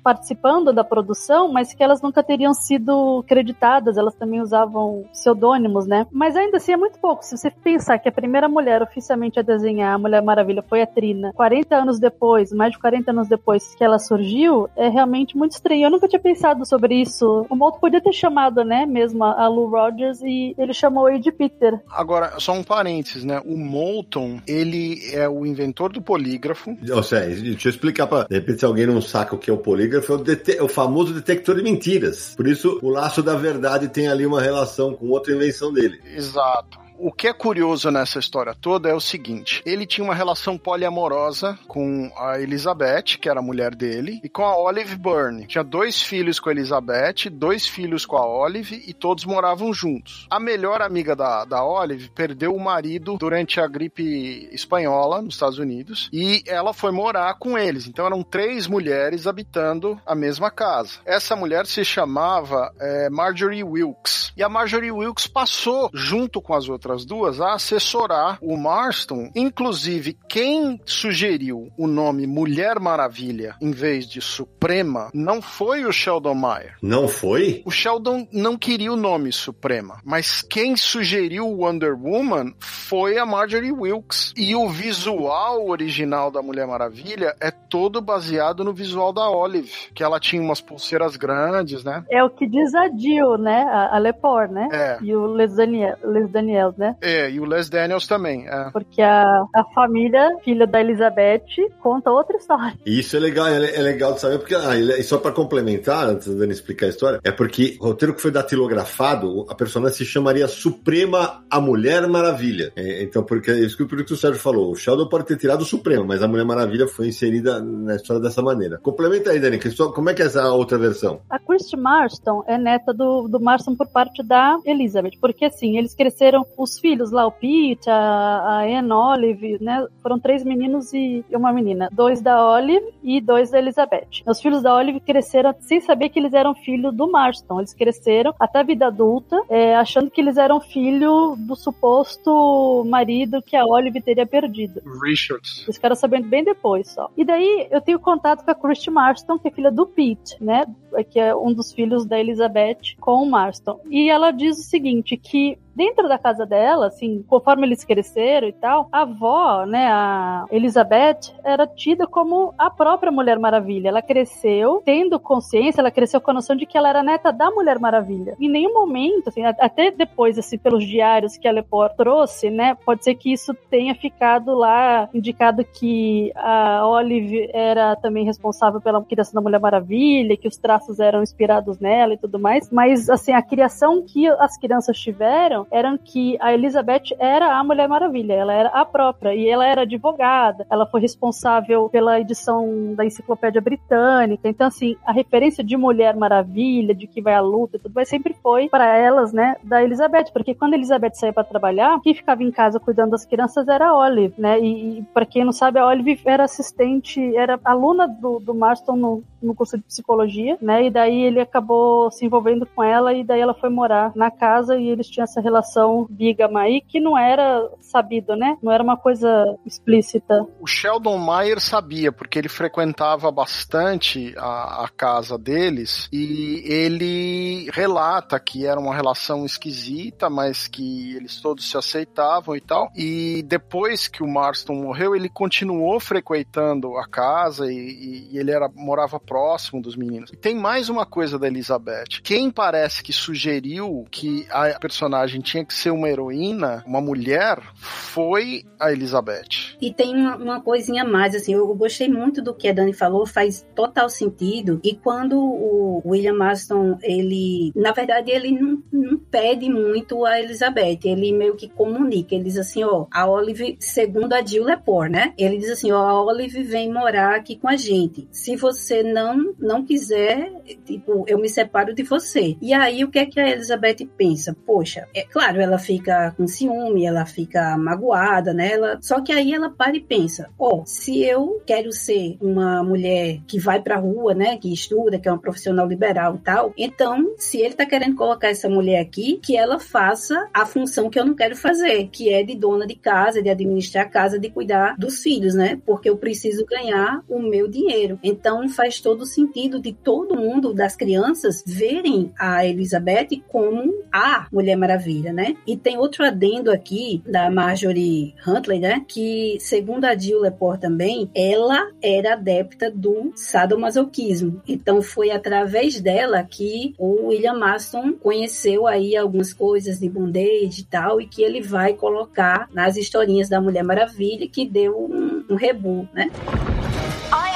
participando 0.03 0.73
da 0.73 0.85
produção, 0.85 1.53
mas 1.53 1.73
que 1.73 1.83
elas 1.83 2.03
nunca 2.03 2.23
teriam 2.23 2.53
sido 2.53 3.25
creditadas. 3.27 3.97
Elas 3.97 4.15
também 4.15 4.41
usavam 4.41 5.05
pseudônimos, 5.13 5.87
né? 5.87 6.07
Mas 6.11 6.37
ainda 6.37 6.57
assim 6.57 6.73
é 6.73 6.77
muito 6.77 6.99
pouco. 6.99 7.25
Se 7.25 7.37
você 7.37 7.51
pensar 7.51 7.99
que 7.99 8.09
a 8.09 8.13
primeira 8.13 8.49
mulher 8.49 8.83
oficialmente 8.83 9.39
a 9.39 9.43
desenhar 9.43 9.95
a 9.95 9.99
Mulher 9.99 10.23
Maravilha 10.23 10.63
foi 10.63 10.83
a 10.83 10.87
Trina, 10.87 11.33
40 11.35 11.75
anos 11.75 11.99
depois, 11.99 12.53
mais 12.53 12.73
de 12.73 12.79
40 12.79 13.11
anos 13.11 13.29
depois 13.29 13.75
que 13.75 13.85
ela 13.85 13.99
surgiu, 13.99 14.69
é 14.77 14.89
realmente 14.89 15.37
muito 15.37 15.53
estranho. 15.53 15.87
Eu 15.87 15.91
nunca 15.91 16.09
tinha 16.09 16.21
pensado 16.21 16.67
sobre 16.67 17.01
isso. 17.01 17.47
O 17.49 17.57
Molto 17.57 17.81
podia 17.81 18.01
ter 18.01 18.13
chamado, 18.13 18.65
né, 18.65 18.87
mesmo 18.87 19.25
a 19.25 19.47
Lou 19.49 19.69
Rogers 19.69 20.21
e 20.23 20.55
ele 20.59 20.73
chamou 20.73 21.07
a 21.07 21.19
de 21.19 21.31
Peter. 21.31 21.81
Agora, 21.91 22.39
só 22.39 22.53
um 22.53 22.63
parênteses, 22.63 23.25
né? 23.25 23.41
O 23.45 23.57
Moulton, 23.57 24.41
ele 24.47 24.99
é 25.13 25.29
o 25.29 25.47
inventor 25.47 25.93
do 25.93 26.03
polígrafo. 26.03 26.77
Ou 26.91 27.03
seja, 27.03 27.43
deixa 27.43 27.69
eu 27.69 27.71
explicar 27.71 28.07
para 28.07 28.27
de 28.27 28.35
repente 28.35 28.61
se 28.61 28.65
alguém 28.65 28.87
não 28.87 29.01
saca 29.01 29.35
o 29.35 29.39
que 29.43 29.51
é 29.51 29.53
o 29.53 29.59
polígrafo, 29.59 30.13
é 30.13 30.17
o, 30.17 30.25
é 30.59 30.63
o 30.63 30.69
famoso 30.69 31.13
detector 31.13 31.57
de 31.57 31.63
mentiras. 31.63 32.35
Por 32.37 32.47
isso, 32.47 32.79
o 32.81 32.89
laço 32.89 33.23
da 33.23 33.35
verdade 33.35 33.89
tem 33.89 34.09
ali 34.09 34.25
uma 34.25 34.41
relação 34.41 34.95
com 34.95 35.09
outra 35.09 35.35
invenção 35.35 35.73
dele. 35.73 36.01
Exato. 36.15 36.82
O 37.05 37.11
que 37.11 37.27
é 37.27 37.33
curioso 37.33 37.91
nessa 37.91 38.21
história 38.21 38.55
toda 38.55 38.89
é 38.89 38.95
o 38.95 39.01
seguinte: 39.01 39.61
ele 39.67 39.85
tinha 39.85 40.05
uma 40.05 40.15
relação 40.15 40.57
poliamorosa 40.57 41.59
com 41.67 42.09
a 42.17 42.39
Elizabeth, 42.39 43.19
que 43.21 43.29
era 43.29 43.41
a 43.41 43.43
mulher 43.43 43.75
dele, 43.75 44.21
e 44.23 44.29
com 44.29 44.45
a 44.45 44.57
Olive 44.57 44.95
Byrne. 44.95 45.49
Tinha 45.49 45.65
dois 45.65 46.01
filhos 46.01 46.39
com 46.39 46.49
a 46.49 46.53
Elizabeth, 46.53 47.29
dois 47.29 47.67
filhos 47.67 48.07
com 48.07 48.17
a 48.17 48.25
Olive, 48.25 48.85
e 48.87 48.95
todos 48.95 49.25
moravam 49.25 49.75
juntos. 49.75 50.29
A 50.31 50.39
melhor 50.39 50.81
amiga 50.81 51.17
da, 51.17 51.45
da 51.45 51.65
Olive 51.65 52.09
perdeu 52.11 52.55
o 52.55 52.61
marido 52.61 53.17
durante 53.19 53.61
a 53.61 53.67
gripe 53.67 54.49
espanhola 54.53 55.21
nos 55.21 55.35
Estados 55.35 55.59
Unidos, 55.59 56.09
e 56.13 56.45
ela 56.47 56.73
foi 56.73 56.93
morar 56.93 57.35
com 57.35 57.59
eles. 57.59 57.89
Então 57.89 58.07
eram 58.07 58.23
três 58.23 58.69
mulheres 58.69 59.27
habitando 59.27 60.01
a 60.07 60.15
mesma 60.15 60.53
casa. 60.53 61.01
Essa 61.05 61.35
mulher 61.35 61.67
se 61.67 61.85
chamava 61.85 62.73
eh, 62.79 63.11
Marjorie 63.11 63.65
Wilkes. 63.65 64.33
E 64.37 64.43
a 64.45 64.49
Marjorie 64.49 64.93
Wilkes 64.93 65.27
passou, 65.27 65.91
junto 65.93 66.41
com 66.41 66.55
as 66.55 66.69
outras 66.69 66.92
duas, 67.05 67.41
a 67.41 67.55
assessorar 67.55 68.39
o 68.41 68.57
Marston. 68.57 69.31
Inclusive, 69.35 70.17
quem 70.29 70.81
sugeriu 70.85 71.71
o 71.79 71.87
nome 71.87 72.27
Mulher 72.27 72.79
Maravilha 72.79 73.57
em 73.61 73.71
vez 73.71 74.07
de 74.07 74.21
Suprema 74.21 75.11
não 75.15 75.41
foi 75.41 75.85
o 75.85 75.93
Sheldon 75.93 76.35
Meyer. 76.35 76.77
Não 76.83 77.09
foi? 77.09 77.63
O 77.65 77.71
Sheldon 77.71 78.27
não 78.33 78.57
queria 78.57 78.93
o 78.93 78.97
nome 78.97 79.33
Suprema, 79.33 80.01
mas 80.05 80.43
quem 80.43 80.77
sugeriu 80.77 81.47
Wonder 81.49 81.95
Woman 81.95 82.53
foi 82.61 83.19
a 83.19 83.27
Marjorie 83.27 83.73
Wilkes. 83.73 84.33
E 84.37 84.55
o 84.55 84.69
visual 84.69 85.69
original 85.69 86.31
da 86.31 86.43
Mulher 86.43 86.67
Maravilha 86.67 87.35
é 87.41 87.51
todo 87.51 88.01
baseado 88.01 88.65
no 88.65 88.73
visual 88.73 89.13
da 89.13 89.29
Olive, 89.31 89.91
que 89.95 90.03
ela 90.03 90.21
tinha 90.21 90.43
umas 90.43 90.61
pulseiras 90.61 91.17
grandes, 91.17 91.85
né? 91.85 92.05
É 92.11 92.23
o 92.23 92.31
que 92.31 92.47
diz 92.47 92.75
a 92.75 92.89
Jill, 92.89 93.39
né? 93.39 93.63
A, 93.63 93.97
a 93.97 93.99
Lepore, 93.99 94.53
né? 94.53 94.69
É. 94.73 94.99
E 95.03 95.15
o 95.15 95.27
Les, 95.27 95.55
Daniel, 95.55 95.97
Les 96.05 96.31
Daniels, 96.31 96.77
né? 96.83 96.97
É, 97.01 97.31
e 97.31 97.41
o 97.41 97.45
Les 97.45 97.69
Daniels 97.71 98.07
também. 98.07 98.47
É. 98.49 98.71
Porque 98.73 99.01
a, 99.01 99.25
a 99.55 99.65
família, 99.75 100.37
filha 100.45 100.67
da 100.67 100.81
Elizabeth, 100.81 101.45
conta 101.81 102.11
outra 102.11 102.37
história. 102.37 102.75
Isso 102.85 103.17
é 103.17 103.21
legal, 103.21 103.47
é, 103.47 103.75
é 103.75 103.81
legal 103.83 104.15
de 104.15 104.21
saber, 104.21 104.39
porque, 104.39 104.55
ah, 104.55 104.77
ele- 104.77 104.95
e 104.95 105.03
só 105.03 105.19
para 105.19 105.33
complementar, 105.33 106.09
antes 106.09 106.29
da 106.29 106.41
Dani 106.41 106.53
explicar 106.53 106.87
a 106.87 106.89
história, 106.91 107.21
é 107.23 107.31
porque 107.31 107.77
o 107.81 107.87
roteiro 107.87 108.15
que 108.15 108.21
foi 108.21 108.31
datilografado, 108.31 109.47
a 109.49 109.55
personagem 109.55 109.97
se 109.99 110.05
chamaria 110.05 110.49
Suprema 110.49 111.45
a 111.51 111.61
Mulher 111.61 112.07
Maravilha. 112.09 112.73
É, 112.77 113.03
então, 113.03 113.23
porque 113.23 113.51
é 113.51 113.59
isso 113.61 113.77
que, 113.77 113.83
o 113.83 114.17
Sérgio 114.17 114.41
falou, 114.41 114.71
o 114.73 114.77
Sheldon 114.77 115.09
pode 115.09 115.25
ter 115.27 115.37
tirado 115.37 115.63
o 115.63 115.67
Supremo, 115.67 116.05
mas 116.05 116.23
a 116.23 116.29
Mulher 116.29 116.45
Maravilha 116.45 116.87
foi 116.89 117.09
inserida 117.09 117.61
na 117.61 117.97
história 117.97 118.21
dessa 118.23 118.43
maneira. 118.43 118.79
Complementa 118.83 119.31
aí, 119.31 119.39
Dani, 119.39 119.59
como 119.95 120.11
é 120.11 120.15
que 120.15 120.23
é 120.23 120.27
essa 120.27 120.51
outra 120.53 120.79
versão? 120.79 121.21
A 121.31 121.39
Christy 121.39 121.77
Marston 121.77 122.43
é 122.47 122.59
neta 122.59 122.93
do, 122.93 123.29
do 123.29 123.41
Marston 123.41 123.75
por 123.77 123.87
parte 123.89 124.23
da 124.23 124.59
Elizabeth, 124.65 125.13
porque 125.21 125.45
assim, 125.45 125.79
eles 125.79 125.95
cresceram, 125.95 126.45
os 126.63 126.79
filhos 126.79 127.11
lá, 127.11 127.27
o 127.27 127.33
Pete, 127.33 127.89
a, 127.89 127.95
a 127.95 128.63
Anne 128.63 128.93
Olive, 128.93 129.59
né? 129.61 129.87
Foram 130.03 130.19
três 130.19 130.45
meninos 130.45 130.93
e 130.93 131.25
uma 131.33 131.53
menina. 131.53 131.89
Dois 131.93 132.21
da 132.21 132.45
Olive 132.51 132.93
e 133.03 133.21
dois 133.21 133.51
da 133.51 133.59
Elizabeth. 133.59 134.23
Os 134.27 134.41
filhos 134.41 134.63
da 134.63 134.75
Olive 134.75 135.01
cresceram 135.01 135.55
sem 135.61 135.81
saber 135.81 136.09
que 136.09 136.19
eles 136.19 136.33
eram 136.33 136.55
filhos 136.55 136.95
do 136.95 137.11
Marston. 137.11 137.61
Eles 137.61 137.75
cresceram 137.75 138.35
até 138.39 138.61
a 138.61 138.63
vida 138.63 138.87
adulta, 138.87 139.41
é, 139.49 139.75
achando 139.77 140.11
que 140.11 140.21
eles 140.21 140.37
eram 140.37 140.61
filho 140.61 141.35
do 141.37 141.57
suposto 141.57 142.85
marido 142.87 143.43
que 143.43 143.57
a 143.57 143.65
Olive 143.65 144.01
teria 144.01 144.27
perdido. 144.27 144.81
Richards. 145.03 145.63
Eles 145.65 145.77
ficaram 145.77 145.97
sabendo 145.97 146.29
bem 146.29 146.45
depois 146.45 146.89
só. 146.91 147.11
E 147.17 147.25
daí 147.25 147.69
eu 147.71 147.81
tenho 147.81 147.99
contato 147.99 148.45
com 148.45 148.51
a 148.51 148.55
Christy 148.55 148.91
Marston, 148.91 149.39
que 149.39 149.49
é 149.49 149.51
filha 149.51 149.71
do 149.71 149.87
Pete, 149.87 150.37
né? 150.41 150.65
Que 151.11 151.19
é 151.19 151.35
um 151.35 151.53
dos 151.53 151.73
filhos 151.73 152.05
da 152.05 152.19
Elizabeth 152.19 152.97
com 153.01 153.23
o 153.23 153.31
Marston. 153.31 153.81
E 153.91 154.11
ela 154.11 154.31
diz 154.31 154.59
o 154.59 154.63
seguinte: 154.63 155.17
que 155.17 155.59
dentro 155.75 156.09
da 156.09 156.19
casa 156.19 156.45
dela, 156.47 156.87
assim, 156.87 157.25
conforme 157.29 157.67
eles 157.67 157.85
cresceram 157.85 158.49
e 158.49 158.53
tal, 158.53 158.89
a 158.93 159.03
avó, 159.03 159.65
né, 159.67 159.89
a 159.91 160.47
Elizabeth, 160.51 161.33
era 161.45 161.67
tida 161.67 162.07
como 162.07 162.55
a 162.59 162.71
própria 162.71 163.13
Mulher 163.13 163.39
Maravilha. 163.39 163.89
Ela 163.89 164.03
cresceu 164.03 164.83
tendo 164.85 165.19
consciência, 165.19 165.81
ela 165.81 165.91
cresceu 165.91 166.21
com 166.21 166.31
a 166.31 166.35
noção 166.35 166.57
de 166.57 166.67
que 166.67 166.77
ela 166.77 166.89
era 166.89 167.03
neta 167.03 167.33
da 167.33 167.51
Mulher 167.51 167.79
Maravilha. 167.79 168.37
Em 168.41 168.49
nenhum 168.49 168.73
momento, 168.73 169.29
assim, 169.29 169.45
até 169.45 169.91
depois, 169.91 170.39
assim, 170.39 170.59
pelos 170.59 170.85
diários 170.87 171.37
que 171.37 171.49
a 171.49 171.53
Lepore 171.53 171.97
trouxe, 171.97 172.51
né, 172.51 172.77
pode 172.85 173.05
ser 173.05 173.15
que 173.15 173.33
isso 173.33 173.55
tenha 173.71 173.95
ficado 173.95 174.55
lá 174.55 175.09
indicado 175.13 175.65
que 175.65 176.33
a 176.35 176.87
Olive 176.87 177.51
era 177.53 177.97
também 177.97 178.25
responsável 178.25 178.81
pela 178.81 179.03
criação 179.05 179.35
da 179.35 179.41
Mulher 179.41 179.61
Maravilha, 179.61 180.37
que 180.37 180.49
os 180.49 180.57
traços 180.57 181.01
eram 181.01 181.23
inspirados 181.23 181.79
nela 181.79 182.15
e 182.15 182.19
tudo 182.19 182.39
mais, 182.39 182.71
mas, 182.71 183.09
assim, 183.09 183.33
a 183.33 183.43
criação 183.43 184.03
que 184.03 184.27
as 184.29 184.57
crianças 184.59 184.99
tiveram 184.99 185.62
eram 185.71 185.99
que 185.99 186.37
a 186.41 186.53
Elizabeth 186.53 187.15
era 187.19 187.57
a 187.57 187.65
Mulher 187.65 187.89
Maravilha, 187.89 188.35
ela 188.35 188.53
era 188.53 188.69
a 188.71 188.85
própria, 188.85 189.35
e 189.35 189.49
ela 189.49 189.67
era 189.67 189.83
advogada, 189.83 190.67
ela 190.71 190.87
foi 190.87 191.01
responsável 191.01 191.89
pela 191.89 192.21
edição 192.21 192.95
da 192.95 193.05
Enciclopédia 193.05 193.61
Britânica, 193.61 194.49
então 194.49 194.67
assim, 194.67 194.97
a 195.05 195.13
referência 195.13 195.63
de 195.63 195.77
Mulher 195.77 196.17
Maravilha, 196.17 196.95
de 196.95 197.07
que 197.07 197.23
vai 197.23 197.35
à 197.35 197.41
luta 197.41 197.77
e 197.77 197.81
tudo 197.81 197.95
mais, 197.95 198.09
sempre 198.09 198.35
foi 198.35 198.69
para 198.69 198.97
elas, 198.97 199.33
né, 199.33 199.57
da 199.63 199.83
Elizabeth, 199.83 200.27
porque 200.33 200.55
quando 200.55 200.75
a 200.75 200.77
Elizabeth 200.77 201.15
saía 201.15 201.33
para 201.33 201.45
trabalhar, 201.45 202.01
quem 202.01 202.15
ficava 202.15 202.43
em 202.43 202.51
casa 202.51 202.81
cuidando 202.81 203.11
das 203.11 203.25
crianças 203.25 203.69
era 203.69 203.89
a 203.89 203.97
Olive, 203.97 204.35
né, 204.39 204.61
e, 204.61 204.99
e 204.99 205.03
para 205.15 205.27
quem 205.27 205.45
não 205.45 205.53
sabe, 205.53 205.79
a 205.79 205.87
Olive 205.87 206.21
era 206.25 206.45
assistente, 206.45 207.37
era 207.37 207.59
aluna 207.65 208.07
do, 208.07 208.39
do 208.39 208.55
Marston 208.55 208.97
no, 208.97 209.25
no 209.43 209.55
curso 209.55 209.77
de 209.77 209.85
psicologia, 209.85 210.57
né? 210.61 210.87
E 210.87 210.91
daí 210.91 211.23
ele 211.23 211.41
acabou 211.41 212.11
se 212.11 212.25
envolvendo 212.25 212.67
com 212.67 212.83
ela 212.83 213.13
e 213.13 213.25
daí 213.25 213.41
ela 213.41 213.55
foi 213.55 213.71
morar 213.71 214.13
na 214.15 214.31
casa 214.31 214.77
e 214.77 214.89
eles 214.89 215.09
tinham 215.09 215.25
essa 215.25 215.41
relação 215.41 216.07
bígama 216.09 216.61
aí 216.61 216.81
que 216.81 217.01
não 217.01 217.17
era 217.17 217.69
sabido, 217.81 218.37
né? 218.37 218.57
Não 218.63 218.73
era 218.73 218.83
uma 218.83 218.97
coisa 218.97 219.57
explícita. 219.67 220.47
O 220.61 220.67
Sheldon 220.67 221.19
Mayer 221.19 221.61
sabia, 221.61 222.13
porque 222.13 222.39
ele 222.39 222.49
frequentava 222.49 223.31
bastante 223.31 224.35
a, 224.37 224.85
a 224.85 224.89
casa 224.89 225.39
deles 225.39 226.09
e 226.13 226.63
ele 226.67 227.71
relata 227.73 228.39
que 228.39 228.67
era 228.67 228.79
uma 228.79 228.95
relação 228.95 229.45
esquisita, 229.45 230.29
mas 230.31 230.69
que 230.69 231.17
eles 231.17 231.41
todos 231.41 231.69
se 231.69 231.77
aceitavam 231.77 232.57
e 232.57 232.61
tal. 232.61 232.91
E 232.95 233.43
depois 233.47 234.09
que 234.09 234.23
o 234.23 234.29
Marston 234.29 234.75
morreu, 234.75 235.15
ele 235.15 235.29
continuou 235.29 235.99
frequentando 236.01 236.97
a 236.97 237.07
casa 237.07 237.71
e, 237.71 237.77
e, 237.77 238.29
e 238.33 238.39
ele 238.39 238.51
era 238.51 238.71
morava 238.75 239.19
próximo 239.33 239.81
dos 239.81 239.97
meninos. 239.97 240.31
E 240.31 240.37
tem 240.37 240.55
mais 240.55 240.91
uma 240.91 241.07
coisa 241.07 241.39
da 241.39 241.47
Elizabeth. 241.47 242.21
Quem 242.23 242.51
parece 242.51 243.03
que 243.03 243.15
sugeriu 243.15 244.05
que 244.11 244.47
a 244.51 244.79
personagem 244.79 245.41
tinha 245.41 245.65
que 245.65 245.73
ser 245.73 245.91
uma 245.91 246.07
heroína, 246.11 246.85
uma 246.87 247.01
mulher, 247.01 247.59
foi 247.75 248.65
a 248.79 248.93
Elizabeth. 248.93 249.79
E 249.81 249.91
tem 249.91 250.15
uma, 250.15 250.37
uma 250.37 250.61
coisinha 250.61 251.03
mais, 251.03 251.35
assim, 251.35 251.55
eu 251.55 251.75
gostei 251.75 252.09
muito 252.09 252.43
do 252.43 252.53
que 252.53 252.69
a 252.69 252.75
Dani 252.75 252.93
falou, 252.93 253.25
faz 253.27 253.67
total 253.75 254.11
sentido. 254.11 254.79
E 254.85 254.95
quando 254.97 255.39
o 255.39 256.03
William 256.05 256.35
Marston, 256.35 256.99
ele, 257.03 257.73
na 257.75 257.93
verdade, 257.93 258.31
ele 258.31 258.51
não, 258.51 258.83
não 258.93 259.17
pede 259.17 259.71
muito 259.71 260.27
a 260.27 260.39
Elizabeth, 260.41 261.01
ele 261.05 261.33
meio 261.33 261.57
que 261.57 261.71
comunica, 261.71 262.35
ele 262.35 262.45
diz 262.45 262.59
assim, 262.59 262.85
ó, 262.85 263.07
a 263.11 263.27
Olive, 263.27 263.79
segundo 263.81 264.35
a 264.35 264.45
Jill 264.45 264.65
Lepore, 264.65 265.11
né? 265.11 265.33
Ele 265.39 265.57
diz 265.57 265.71
assim, 265.71 265.91
ó, 265.91 266.03
a 266.03 266.23
Olive 266.23 266.63
vem 266.65 266.93
morar 266.93 267.37
aqui 267.37 267.57
com 267.57 267.69
a 267.69 267.77
gente. 267.77 268.29
Se 268.31 268.57
você 268.57 269.03
não 269.03 269.22
não 269.23 269.55
não 269.59 269.85
quiser, 269.85 270.53
tipo, 270.85 271.25
eu 271.27 271.39
me 271.39 271.49
separo 271.49 271.95
de 271.95 272.03
você. 272.03 272.57
E 272.61 272.73
aí 272.73 273.05
o 273.05 273.11
que 273.11 273.19
é 273.19 273.27
que 273.27 273.41
a 273.41 273.49
Elizabeth 273.49 274.07
pensa? 274.17 274.57
Poxa, 274.67 275.09
é 275.15 275.23
claro, 275.23 275.61
ela 275.61 275.79
fica 275.79 276.33
com 276.37 276.47
ciúme, 276.47 277.07
ela 277.07 277.25
fica 277.25 277.77
magoada, 277.77 278.53
né? 278.53 278.73
Ela, 278.73 278.99
só 279.01 279.21
que 279.21 279.33
aí 279.33 279.55
ela 279.55 279.71
para 279.71 279.97
e 279.97 280.01
pensa: 280.01 280.51
ó, 280.59 280.81
oh, 280.81 280.83
se 280.87 281.23
eu 281.23 281.63
quero 281.67 281.93
ser 281.93 282.37
uma 282.41 282.83
mulher 282.83 283.41
que 283.47 283.59
vai 283.59 283.81
pra 283.81 283.97
rua, 283.97 284.35
né, 284.35 284.57
que 284.57 284.73
estuda, 284.73 285.19
que 285.19 285.29
é 285.29 285.33
uma 285.33 285.41
profissional 285.41 285.87
liberal 285.87 286.37
e 286.37 286.39
tal, 286.39 286.73
então, 286.77 287.35
se 287.39 287.59
ele 287.61 287.75
tá 287.75 287.87
querendo 287.87 288.17
colocar 288.17 288.49
essa 288.49 288.69
mulher 288.69 289.01
aqui, 289.01 289.39
que 289.43 289.57
ela 289.57 289.79
faça 289.79 290.49
a 290.53 290.67
função 290.67 291.11
que 291.11 291.19
eu 291.19 291.25
não 291.25 291.35
quero 291.35 291.57
fazer, 291.57 292.09
que 292.09 292.33
é 292.33 292.43
de 292.43 292.55
dona 292.55 292.87
de 292.87 292.95
casa, 292.95 293.43
de 293.43 293.51
administrar 293.51 294.07
a 294.07 294.09
casa, 294.09 294.39
de 294.39 294.51
cuidar 294.51 294.97
dos 294.99 295.23
filhos, 295.23 295.55
né? 295.55 295.81
Porque 295.85 296.09
eu 296.09 296.17
preciso 296.17 296.65
ganhar 296.67 297.23
o 297.29 297.39
meu 297.39 297.69
dinheiro. 297.69 298.19
Então 298.23 298.69
faz 298.69 299.01
todo 299.01 299.12
todo 299.13 299.27
sentido 299.27 299.79
de 299.79 299.93
todo 299.93 300.35
mundo, 300.35 300.73
das 300.73 300.97
crianças, 300.97 301.63
verem 301.67 302.33
a 302.39 302.65
Elizabeth 302.65 303.43
como 303.47 303.93
a 304.11 304.47
Mulher 304.51 304.75
Maravilha, 304.75 305.35
né? 305.35 305.55
E 305.67 305.77
tem 305.77 305.99
outro 305.99 306.25
adendo 306.25 306.73
aqui 306.73 307.23
da 307.27 307.51
Marjorie 307.51 308.35
Huntley, 308.47 308.81
né? 308.81 309.05
Que, 309.07 309.59
segundo 309.61 310.07
a 310.07 310.17
Jill 310.17 310.41
Lepore 310.41 310.81
também, 310.81 311.31
ela 311.35 311.91
era 312.03 312.33
adepta 312.33 312.91
do 312.91 313.33
sadomasoquismo. 313.35 314.63
Então 314.67 315.03
foi 315.03 315.31
através 315.31 316.01
dela 316.01 316.43
que 316.43 316.95
o 316.99 317.27
William 317.27 317.59
Maston 317.59 318.15
conheceu 318.15 318.87
aí 318.87 319.15
algumas 319.15 319.53
coisas 319.53 320.01
de 320.01 320.09
bondage 320.09 320.81
e 320.81 320.85
tal, 320.85 321.21
e 321.21 321.27
que 321.27 321.43
ele 321.43 321.61
vai 321.61 321.93
colocar 321.93 322.67
nas 322.73 322.97
historinhas 322.97 323.51
da 323.51 323.61
Mulher 323.61 323.85
Maravilha, 323.85 324.49
que 324.49 324.67
deu 324.67 324.99
um, 324.99 325.45
um 325.51 325.55
rebu, 325.55 326.09
né? 326.15 326.31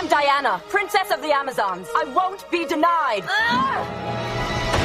Diana, 0.08 0.62
Princess 0.68 1.10
of 1.10 1.20
the 1.22 1.32
Amazons. 1.32 1.88
I 1.96 2.04
won't 2.14 2.48
be 2.50 2.64
denied. 2.64 3.24
Ah! 3.26 4.75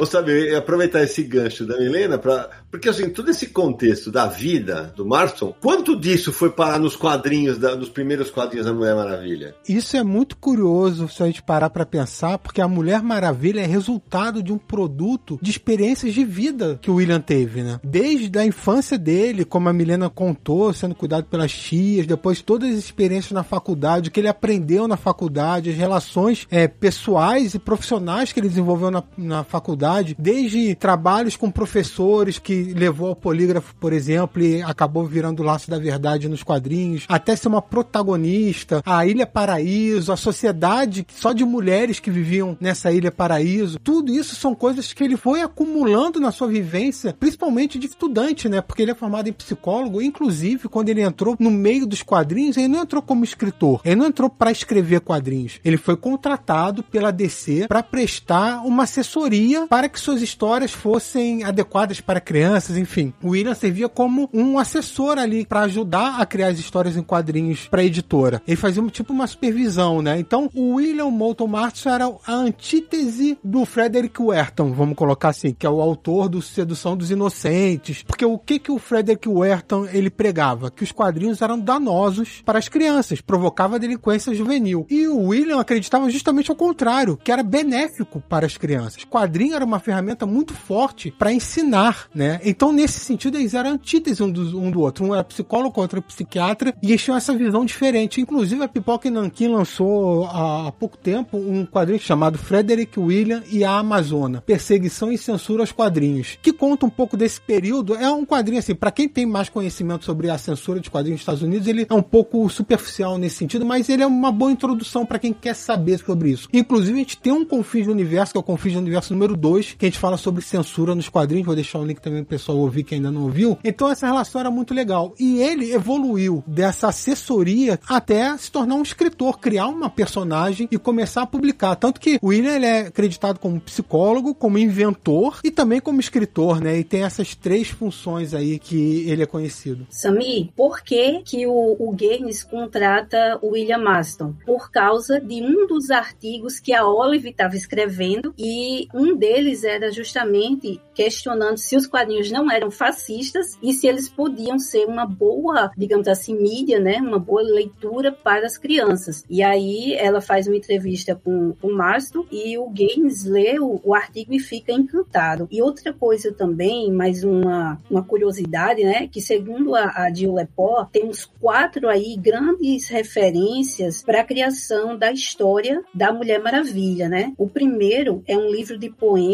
Ou 0.00 0.06
sabe, 0.06 0.54
aproveitar 0.54 1.02
esse 1.02 1.22
gancho 1.22 1.66
da 1.66 1.76
Milena 1.76 2.16
para 2.16 2.48
porque 2.70 2.88
assim, 2.88 3.10
todo 3.10 3.30
esse 3.30 3.48
contexto 3.48 4.12
da 4.12 4.26
vida 4.26 4.92
do 4.96 5.04
Marston, 5.04 5.52
quanto 5.60 5.98
disso 5.98 6.32
foi 6.32 6.50
parar 6.50 6.78
nos 6.78 6.94
quadrinhos, 6.94 7.58
da, 7.58 7.74
nos 7.74 7.88
primeiros 7.88 8.30
quadrinhos 8.30 8.66
da 8.66 8.72
Mulher 8.72 8.94
Maravilha? 8.94 9.56
Isso 9.68 9.96
é 9.96 10.04
muito 10.04 10.36
curioso 10.36 11.08
se 11.08 11.20
a 11.20 11.26
gente 11.26 11.42
parar 11.42 11.68
para 11.68 11.84
pensar, 11.84 12.38
porque 12.38 12.60
a 12.60 12.68
Mulher 12.68 13.02
Maravilha 13.02 13.60
é 13.60 13.66
resultado 13.66 14.40
de 14.40 14.52
um 14.52 14.58
produto 14.58 15.36
de 15.42 15.50
experiências 15.50 16.14
de 16.14 16.24
vida 16.24 16.78
que 16.80 16.90
o 16.90 16.94
William 16.94 17.20
teve, 17.20 17.62
né? 17.62 17.80
Desde 17.82 18.38
a 18.38 18.46
infância 18.46 18.96
dele, 18.96 19.44
como 19.44 19.68
a 19.68 19.72
Milena 19.72 20.08
contou, 20.08 20.72
sendo 20.72 20.94
cuidado 20.94 21.24
pelas 21.24 21.52
tias, 21.52 22.06
depois 22.06 22.40
todas 22.40 22.70
as 22.70 22.78
experiências 22.78 23.32
na 23.32 23.42
faculdade, 23.42 24.08
o 24.08 24.12
que 24.12 24.20
ele 24.20 24.28
aprendeu 24.28 24.86
na 24.86 24.96
faculdade, 24.96 25.70
as 25.70 25.76
relações 25.76 26.46
é, 26.52 26.68
pessoais 26.68 27.54
e 27.54 27.58
profissionais 27.58 28.32
que 28.32 28.38
ele 28.38 28.48
desenvolveu 28.48 28.92
na, 28.92 29.02
na 29.18 29.42
faculdade, 29.42 29.89
desde 30.18 30.74
trabalhos 30.74 31.36
com 31.36 31.50
professores 31.50 32.38
que 32.38 32.74
levou 32.74 33.08
ao 33.08 33.16
polígrafo, 33.16 33.74
por 33.76 33.92
exemplo, 33.92 34.42
e 34.42 34.62
acabou 34.62 35.04
virando 35.04 35.40
o 35.40 35.46
laço 35.46 35.70
da 35.70 35.78
verdade 35.78 36.28
nos 36.28 36.42
quadrinhos, 36.42 37.04
até 37.08 37.34
ser 37.34 37.48
uma 37.48 37.62
protagonista, 37.62 38.82
a 38.84 39.06
Ilha 39.06 39.26
Paraíso, 39.26 40.12
a 40.12 40.16
sociedade 40.16 41.06
só 41.12 41.32
de 41.32 41.44
mulheres 41.44 42.00
que 42.00 42.10
viviam 42.10 42.56
nessa 42.60 42.92
Ilha 42.92 43.10
Paraíso. 43.10 43.78
Tudo 43.78 44.12
isso 44.12 44.34
são 44.36 44.54
coisas 44.54 44.92
que 44.92 45.04
ele 45.04 45.16
foi 45.16 45.42
acumulando 45.42 46.20
na 46.20 46.30
sua 46.30 46.48
vivência, 46.48 47.14
principalmente 47.18 47.78
de 47.78 47.86
estudante, 47.86 48.48
né? 48.48 48.60
Porque 48.60 48.82
ele 48.82 48.90
é 48.90 48.94
formado 48.94 49.28
em 49.28 49.32
psicólogo, 49.32 50.02
inclusive 50.02 50.68
quando 50.68 50.88
ele 50.88 51.02
entrou 51.02 51.36
no 51.38 51.50
meio 51.50 51.86
dos 51.86 52.02
quadrinhos, 52.02 52.56
ele 52.56 52.68
não 52.68 52.82
entrou 52.82 53.02
como 53.02 53.24
escritor, 53.24 53.80
ele 53.84 53.96
não 53.96 54.06
entrou 54.06 54.28
para 54.28 54.50
escrever 54.50 55.00
quadrinhos. 55.00 55.60
Ele 55.64 55.76
foi 55.76 55.96
contratado 55.96 56.82
pela 56.82 57.10
DC 57.10 57.66
para 57.68 57.82
prestar 57.82 58.62
uma 58.64 58.84
assessoria 58.84 59.66
para 59.66 59.79
que 59.88 60.00
suas 60.00 60.22
histórias 60.22 60.72
fossem 60.72 61.44
adequadas 61.44 62.00
para 62.00 62.20
crianças 62.20 62.76
enfim. 62.76 63.12
O 63.22 63.30
William 63.30 63.54
servia 63.54 63.88
como 63.88 64.28
um 64.32 64.58
assessor 64.58 65.18
ali 65.18 65.44
para 65.46 65.60
ajudar 65.60 66.20
a 66.20 66.26
criar 66.26 66.48
as 66.48 66.58
histórias 66.58 66.96
em 66.96 67.02
quadrinhos 67.02 67.68
para 67.68 67.80
a 67.80 67.84
editora. 67.84 68.42
Ele 68.46 68.56
fazia 68.56 68.82
tipo 68.88 69.12
uma 69.12 69.26
supervisão, 69.26 70.02
né? 70.02 70.18
Então, 70.18 70.50
o 70.54 70.74
William 70.74 71.10
Moulton 71.10 71.46
Marston 71.46 71.90
era 71.90 72.12
a 72.26 72.32
antítese 72.32 73.38
do 73.44 73.64
Frederick 73.64 74.20
Werton, 74.20 74.72
vamos 74.72 74.96
colocar 74.96 75.28
assim, 75.28 75.52
que 75.52 75.66
é 75.66 75.70
o 75.70 75.80
autor 75.80 76.28
do 76.28 76.42
Sedução 76.42 76.96
dos 76.96 77.10
Inocentes. 77.10 78.02
Porque 78.02 78.24
o 78.24 78.38
que 78.38 78.58
que 78.58 78.72
o 78.72 78.78
Frederick 78.78 79.28
Werton 79.28 79.86
ele 79.92 80.10
pregava? 80.10 80.70
Que 80.70 80.82
os 80.82 80.92
quadrinhos 80.92 81.42
eram 81.42 81.58
danosos 81.58 82.42
para 82.44 82.58
as 82.58 82.68
crianças, 82.68 83.20
provocava 83.20 83.78
delinquência 83.78 84.34
juvenil. 84.34 84.86
E 84.90 85.06
o 85.06 85.28
William 85.28 85.60
acreditava 85.60 86.10
justamente 86.10 86.50
ao 86.50 86.56
contrário, 86.56 87.16
que 87.16 87.30
era 87.30 87.42
benéfico 87.42 88.22
para 88.28 88.46
as 88.46 88.56
crianças. 88.56 89.04
Quadrinho 89.04 89.54
era 89.60 89.66
uma 89.66 89.78
ferramenta 89.78 90.26
muito 90.26 90.54
forte 90.54 91.10
para 91.10 91.32
ensinar, 91.32 92.08
né? 92.14 92.40
Então, 92.44 92.72
nesse 92.72 93.00
sentido, 93.00 93.38
eles 93.38 93.54
eram 93.54 93.70
antítese 93.70 94.22
um 94.22 94.30
do, 94.30 94.58
um 94.58 94.70
do 94.70 94.80
outro. 94.80 95.04
Um 95.04 95.14
era 95.14 95.22
psicólogo, 95.22 95.80
outro 95.80 95.98
era 95.98 96.06
psiquiatra, 96.06 96.74
e 96.82 96.88
eles 96.90 97.02
tinham 97.02 97.16
essa 97.16 97.34
visão 97.34 97.64
diferente. 97.64 98.20
Inclusive, 98.20 98.62
a 98.62 98.68
Pipoca 98.68 99.08
e 99.08 99.10
Nankin 99.10 99.48
lançou 99.48 100.26
há, 100.26 100.68
há 100.68 100.72
pouco 100.72 100.96
tempo 100.96 101.36
um 101.36 101.66
quadrinho 101.66 102.00
chamado 102.00 102.38
Frederick 102.38 102.98
William 102.98 103.42
e 103.50 103.64
a 103.64 103.72
Amazona, 103.72 104.40
Perseguição 104.40 105.12
e 105.12 105.18
Censura 105.18 105.62
aos 105.62 105.72
Quadrinhos, 105.72 106.38
que 106.40 106.52
conta 106.52 106.86
um 106.86 106.90
pouco 106.90 107.16
desse 107.16 107.40
período. 107.40 107.94
É 107.94 108.10
um 108.10 108.24
quadrinho, 108.24 108.58
assim, 108.58 108.74
para 108.74 108.90
quem 108.90 109.08
tem 109.08 109.26
mais 109.26 109.48
conhecimento 109.48 110.04
sobre 110.04 110.30
a 110.30 110.38
censura 110.38 110.80
de 110.80 110.90
quadrinhos 110.90 111.18
nos 111.18 111.22
Estados 111.22 111.42
Unidos, 111.42 111.66
ele 111.66 111.86
é 111.88 111.94
um 111.94 112.02
pouco 112.02 112.48
superficial 112.48 113.18
nesse 113.18 113.36
sentido, 113.36 113.66
mas 113.66 113.88
ele 113.88 114.02
é 114.02 114.06
uma 114.06 114.32
boa 114.32 114.50
introdução 114.50 115.04
para 115.04 115.18
quem 115.18 115.32
quer 115.32 115.54
saber 115.54 115.98
sobre 115.98 116.30
isso. 116.30 116.48
Inclusive, 116.52 116.94
a 116.94 116.98
gente 116.98 117.18
tem 117.18 117.32
um 117.32 117.44
Confins 117.44 117.86
do 117.86 117.92
Universo, 117.92 118.32
que 118.32 118.38
é 118.38 118.40
o 118.40 118.44
Confins 118.44 118.74
do 118.74 118.80
Universo 118.80 119.12
número 119.12 119.36
2, 119.36 119.49
que 119.58 119.86
a 119.86 119.88
gente 119.88 119.98
fala 119.98 120.16
sobre 120.16 120.42
censura 120.42 120.94
nos 120.94 121.08
quadrinhos. 121.08 121.46
Vou 121.46 121.54
deixar 121.54 121.78
o 121.78 121.84
link 121.84 122.00
também 122.00 122.24
pessoal 122.24 122.58
ouvir 122.58 122.84
que 122.84 122.94
ainda 122.94 123.10
não 123.10 123.24
ouviu. 123.24 123.58
Então 123.64 123.90
essa 123.90 124.06
relação 124.06 124.40
era 124.40 124.50
muito 124.50 124.72
legal. 124.72 125.14
E 125.18 125.40
ele 125.40 125.72
evoluiu 125.72 126.42
dessa 126.46 126.88
assessoria 126.88 127.78
até 127.88 128.36
se 128.36 128.50
tornar 128.50 128.76
um 128.76 128.82
escritor, 128.82 129.38
criar 129.38 129.66
uma 129.68 129.90
personagem 129.90 130.68
e 130.70 130.78
começar 130.78 131.22
a 131.22 131.26
publicar. 131.26 131.74
Tanto 131.76 132.00
que 132.00 132.18
o 132.22 132.28
William 132.28 132.54
ele 132.54 132.66
é 132.66 132.80
acreditado 132.80 133.38
como 133.38 133.60
psicólogo, 133.60 134.34
como 134.34 134.58
inventor 134.58 135.40
e 135.42 135.50
também 135.50 135.80
como 135.80 136.00
escritor, 136.00 136.60
né? 136.60 136.78
E 136.78 136.84
tem 136.84 137.02
essas 137.02 137.34
três 137.34 137.68
funções 137.68 138.34
aí 138.34 138.58
que 138.58 139.08
ele 139.08 139.22
é 139.22 139.26
conhecido. 139.26 139.86
Sami, 139.90 140.52
por 140.56 140.82
que, 140.82 141.22
que 141.22 141.46
o, 141.46 141.76
o 141.78 141.92
Gaines 141.92 142.42
contrata 142.42 143.38
o 143.42 143.52
William 143.52 143.78
Maston? 143.78 144.34
Por 144.44 144.70
causa 144.70 145.20
de 145.20 145.42
um 145.42 145.66
dos 145.66 145.90
artigos 145.90 146.58
que 146.58 146.72
a 146.72 146.86
Olive 146.86 147.30
estava 147.30 147.56
escrevendo 147.56 148.34
e 148.38 148.88
um 148.94 149.16
deles 149.16 149.39
era 149.64 149.90
justamente 149.90 150.80
questionando 150.94 151.56
se 151.56 151.76
os 151.76 151.86
quadrinhos 151.86 152.10
quadrinhos 152.10 152.30
não 152.30 152.50
eram 152.50 152.70
fascistas 152.70 153.58
e 153.62 153.72
se 153.72 153.86
eles 153.86 154.08
podiam 154.08 154.58
ser 154.58 154.86
uma 154.86 155.06
boa, 155.06 155.70
digamos 155.76 156.08
assim, 156.08 156.34
mídia, 156.34 156.80
né? 156.80 156.96
Uma 156.96 157.18
boa 157.18 157.42
leitura 157.42 158.10
para 158.10 158.46
as 158.46 158.58
crianças. 158.58 159.24
E 159.28 159.42
aí 159.42 159.94
ela 159.94 160.20
faz 160.20 160.46
uma 160.46 160.56
entrevista 160.56 161.14
com 161.14 161.54
o 161.62 161.72
Marston 161.72 162.24
e 162.30 162.58
o 162.58 162.68
Gaines 162.70 163.24
lê 163.24 163.58
o, 163.58 163.80
o, 163.84 163.94
artigo 163.94 164.34
e 164.34 164.38
fica 164.38 164.72
encantado. 164.72 165.46
E 165.50 165.62
outra 165.62 165.92
coisa 165.92 166.32
também, 166.32 166.90
mais 166.90 167.22
uma, 167.22 167.80
uma 167.90 168.02
curiosidade, 168.02 168.82
né? 168.82 169.08
Que 169.08 169.20
segundo 169.20 169.74
a, 169.74 169.84
a 169.84 170.12
Jill 170.12 170.34
Lepore, 170.34 170.88
temos 170.92 171.24
quatro 171.40 171.88
aí 171.88 172.16
grandes 172.16 172.88
referências 172.88 174.02
para 174.02 174.20
a 174.20 174.24
criação 174.24 174.96
da 174.96 175.12
história 175.12 175.82
da 175.94 176.12
Mulher 176.12 176.40
Maravilha, 176.40 177.08
né? 177.08 177.32
O 177.38 177.48
primeiro 177.48 178.22
é 178.26 178.36
um 178.36 178.50
livro 178.50 178.78
de 178.78 178.90
poemas 178.90 179.29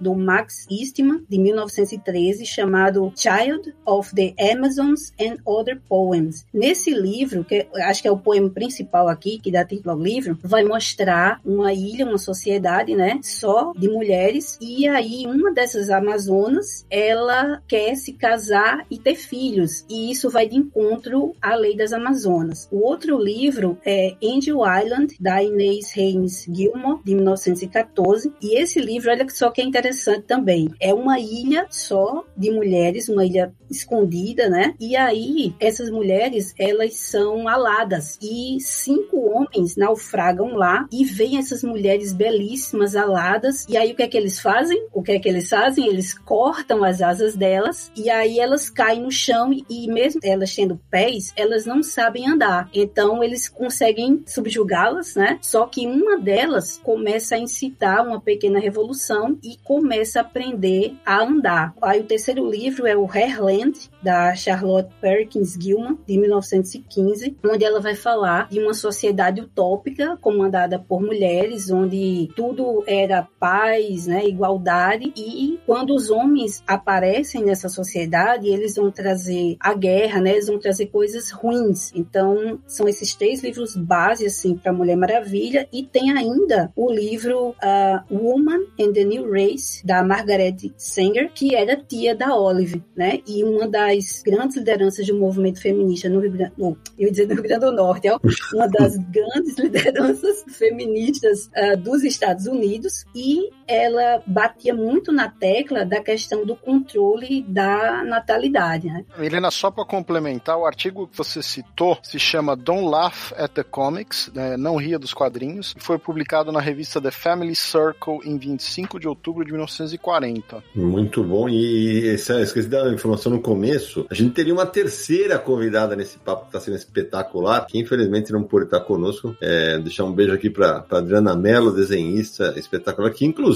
do 0.00 0.14
Max 0.14 0.66
Eastman, 0.70 1.24
de 1.28 1.38
1913, 1.38 2.44
chamado 2.46 3.12
Child 3.16 3.74
of 3.84 4.14
the 4.14 4.34
Amazons 4.52 5.12
and 5.20 5.36
Other 5.44 5.80
Poems. 5.88 6.44
Nesse 6.52 6.90
livro, 6.90 7.44
que 7.44 7.66
acho 7.74 8.02
que 8.02 8.08
é 8.08 8.10
o 8.10 8.18
poema 8.18 8.50
principal 8.50 9.08
aqui, 9.08 9.38
que 9.38 9.50
dá 9.50 9.64
título 9.64 9.92
ao 9.92 10.00
livro, 10.00 10.38
vai 10.42 10.64
mostrar 10.64 11.40
uma 11.44 11.72
ilha, 11.72 12.06
uma 12.06 12.18
sociedade, 12.18 12.94
né, 12.94 13.20
só 13.22 13.72
de 13.76 13.88
mulheres, 13.88 14.58
e 14.60 14.86
aí 14.88 15.26
uma 15.26 15.52
dessas 15.52 15.90
amazonas, 15.90 16.84
ela 16.90 17.62
quer 17.66 17.94
se 17.96 18.12
casar 18.12 18.86
e 18.90 18.98
ter 18.98 19.16
filhos, 19.16 19.84
e 19.88 20.10
isso 20.10 20.30
vai 20.30 20.48
de 20.48 20.56
encontro 20.56 21.34
à 21.40 21.54
lei 21.54 21.76
das 21.76 21.92
amazonas. 21.92 22.68
O 22.70 22.78
outro 22.78 23.18
livro 23.18 23.78
é 23.84 24.16
Angel 24.22 24.60
Island, 24.82 25.16
da 25.20 25.42
Inês 25.42 25.90
Reines 25.92 26.46
Gilmore, 26.52 27.00
de 27.04 27.14
1914, 27.14 28.32
e 28.40 28.58
esse 28.58 28.80
livro, 28.80 29.10
olha 29.10 29.24
só 29.36 29.50
que 29.50 29.60
é 29.60 29.64
interessante 29.64 30.22
também, 30.22 30.70
é 30.80 30.94
uma 30.94 31.20
ilha 31.20 31.66
só 31.68 32.24
de 32.34 32.50
mulheres, 32.50 33.06
uma 33.06 33.22
ilha 33.22 33.52
escondida, 33.70 34.48
né? 34.48 34.74
E 34.80 34.96
aí 34.96 35.54
essas 35.60 35.90
mulheres 35.90 36.54
elas 36.58 36.94
são 36.94 37.46
aladas 37.46 38.18
e 38.22 38.56
cinco 38.60 39.18
homens 39.28 39.76
naufragam 39.76 40.54
lá 40.54 40.86
e 40.90 41.04
veem 41.04 41.36
essas 41.36 41.62
mulheres 41.62 42.14
belíssimas 42.14 42.96
aladas 42.96 43.66
e 43.68 43.76
aí 43.76 43.92
o 43.92 43.94
que 43.94 44.04
é 44.04 44.08
que 44.08 44.16
eles 44.16 44.40
fazem? 44.40 44.86
O 44.90 45.02
que 45.02 45.12
é 45.12 45.18
que 45.18 45.28
eles 45.28 45.50
fazem? 45.50 45.86
Eles 45.86 46.14
cortam 46.14 46.82
as 46.82 47.02
asas 47.02 47.36
delas 47.36 47.92
e 47.94 48.08
aí 48.08 48.40
elas 48.40 48.70
caem 48.70 49.02
no 49.02 49.10
chão 49.10 49.50
e 49.52 49.86
mesmo 49.88 50.18
elas 50.24 50.54
tendo 50.54 50.80
pés, 50.90 51.34
elas 51.36 51.66
não 51.66 51.82
sabem 51.82 52.26
andar. 52.26 52.70
Então 52.72 53.22
eles 53.22 53.50
conseguem 53.50 54.22
subjugá-las, 54.26 55.14
né? 55.14 55.38
Só 55.42 55.66
que 55.66 55.86
uma 55.86 56.16
delas 56.16 56.80
começa 56.82 57.34
a 57.34 57.38
incitar 57.38 58.06
uma 58.06 58.18
pequena 58.18 58.58
revolução 58.58 59.25
e 59.42 59.56
começa 59.64 60.20
a 60.20 60.22
aprender 60.22 60.94
a 61.04 61.22
andar. 61.22 61.74
Aí 61.80 62.00
o 62.00 62.04
terceiro 62.04 62.48
livro 62.48 62.86
é 62.86 62.96
o 62.96 63.10
Hairland 63.10 63.90
da 64.02 64.34
Charlotte 64.34 64.90
Perkins 65.00 65.56
Gilman, 65.60 65.98
de 66.06 66.18
1915, 66.18 67.36
onde 67.44 67.64
ela 67.64 67.80
vai 67.80 67.94
falar 67.94 68.48
de 68.48 68.60
uma 68.60 68.74
sociedade 68.74 69.40
utópica 69.40 70.16
comandada 70.20 70.78
por 70.78 71.00
mulheres, 71.00 71.70
onde 71.70 72.28
tudo 72.36 72.84
era 72.86 73.26
paz, 73.38 74.06
né, 74.06 74.26
igualdade, 74.26 75.12
e 75.16 75.58
quando 75.66 75.94
os 75.94 76.10
homens 76.10 76.62
aparecem 76.66 77.44
nessa 77.44 77.68
sociedade, 77.68 78.48
eles 78.48 78.76
vão 78.76 78.90
trazer 78.90 79.56
a 79.58 79.74
guerra, 79.74 80.20
né, 80.20 80.32
eles 80.32 80.46
vão 80.46 80.58
trazer 80.58 80.86
coisas 80.86 81.30
ruins. 81.30 81.92
Então, 81.94 82.60
são 82.66 82.88
esses 82.88 83.14
três 83.14 83.42
livros 83.42 83.76
base 83.76 84.26
assim 84.26 84.56
para 84.56 84.72
Mulher 84.72 84.96
Maravilha 84.96 85.68
e 85.72 85.82
tem 85.82 86.10
ainda 86.12 86.72
o 86.76 86.90
livro 86.90 87.50
uh, 87.50 88.14
Woman 88.14 88.66
and 88.78 88.92
the 88.92 89.04
New 89.04 89.15
Race 89.24 89.84
da 89.84 90.02
Margaret 90.02 90.56
Sanger, 90.76 91.30
que 91.32 91.54
era 91.54 91.76
tia 91.76 92.14
da 92.14 92.36
Olive, 92.36 92.82
né? 92.96 93.20
E 93.26 93.44
uma 93.44 93.68
das 93.68 94.22
grandes 94.24 94.56
lideranças 94.56 95.06
do 95.06 95.14
movimento 95.16 95.60
feminista 95.60 96.08
no 96.08 96.20
Rio 96.20 96.32
Grande, 96.32 96.52
no, 96.56 96.76
eu 96.98 97.10
dizer 97.10 97.26
no 97.28 97.34
Rio 97.34 97.42
Grande 97.42 97.66
do 97.66 97.72
Norte, 97.72 98.08
ó, 98.08 98.18
uma 98.54 98.66
das 98.68 98.96
grandes 99.10 99.58
lideranças 99.58 100.44
feministas 100.48 101.46
uh, 101.56 101.76
dos 101.76 102.04
Estados 102.04 102.46
Unidos 102.46 103.04
e 103.14 103.50
ela 103.66 104.22
batia 104.26 104.74
muito 104.74 105.12
na 105.12 105.28
tecla 105.28 105.84
da 105.84 106.00
questão 106.00 106.44
do 106.44 106.54
controle 106.54 107.42
da 107.42 108.04
natalidade. 108.04 108.88
Né? 108.88 109.04
Helena, 109.18 109.50
só 109.50 109.70
para 109.70 109.84
complementar, 109.84 110.56
o 110.56 110.66
artigo 110.66 111.06
que 111.06 111.16
você 111.16 111.42
citou 111.42 111.98
se 112.02 112.18
chama 112.18 112.56
Don't 112.56 112.88
Laugh 112.88 113.32
at 113.36 113.50
the 113.52 113.62
Comics, 113.62 114.30
né? 114.34 114.56
não 114.56 114.76
ria 114.76 114.98
dos 114.98 115.12
quadrinhos, 115.12 115.74
e 115.76 115.80
foi 115.80 115.98
publicado 115.98 116.52
na 116.52 116.60
revista 116.60 117.00
The 117.00 117.10
Family 117.10 117.54
Circle 117.54 118.20
em 118.24 118.38
25 118.38 119.00
de 119.00 119.08
outubro 119.08 119.44
de 119.44 119.50
1940. 119.52 120.62
Muito 120.74 121.24
bom, 121.24 121.48
e 121.48 122.14
esqueci 122.14 122.68
da 122.68 122.92
informação 122.92 123.32
no 123.32 123.40
começo, 123.40 124.06
a 124.10 124.14
gente 124.14 124.32
teria 124.32 124.52
uma 124.52 124.66
terceira 124.66 125.38
convidada 125.38 125.96
nesse 125.96 126.18
papo 126.18 126.42
que 126.42 126.48
está 126.48 126.60
sendo 126.60 126.76
espetacular, 126.76 127.66
que 127.66 127.78
infelizmente 127.78 128.32
não 128.32 128.42
pôde 128.42 128.66
estar 128.66 128.80
conosco. 128.80 129.36
É, 129.40 129.78
deixar 129.78 130.04
um 130.04 130.12
beijo 130.12 130.32
aqui 130.32 130.50
para 130.50 130.84
Adriana 130.90 131.34
Mello, 131.34 131.72
desenhista 131.72 132.54
espetacular, 132.56 133.10
que 133.10 133.24
inclusive 133.24 133.55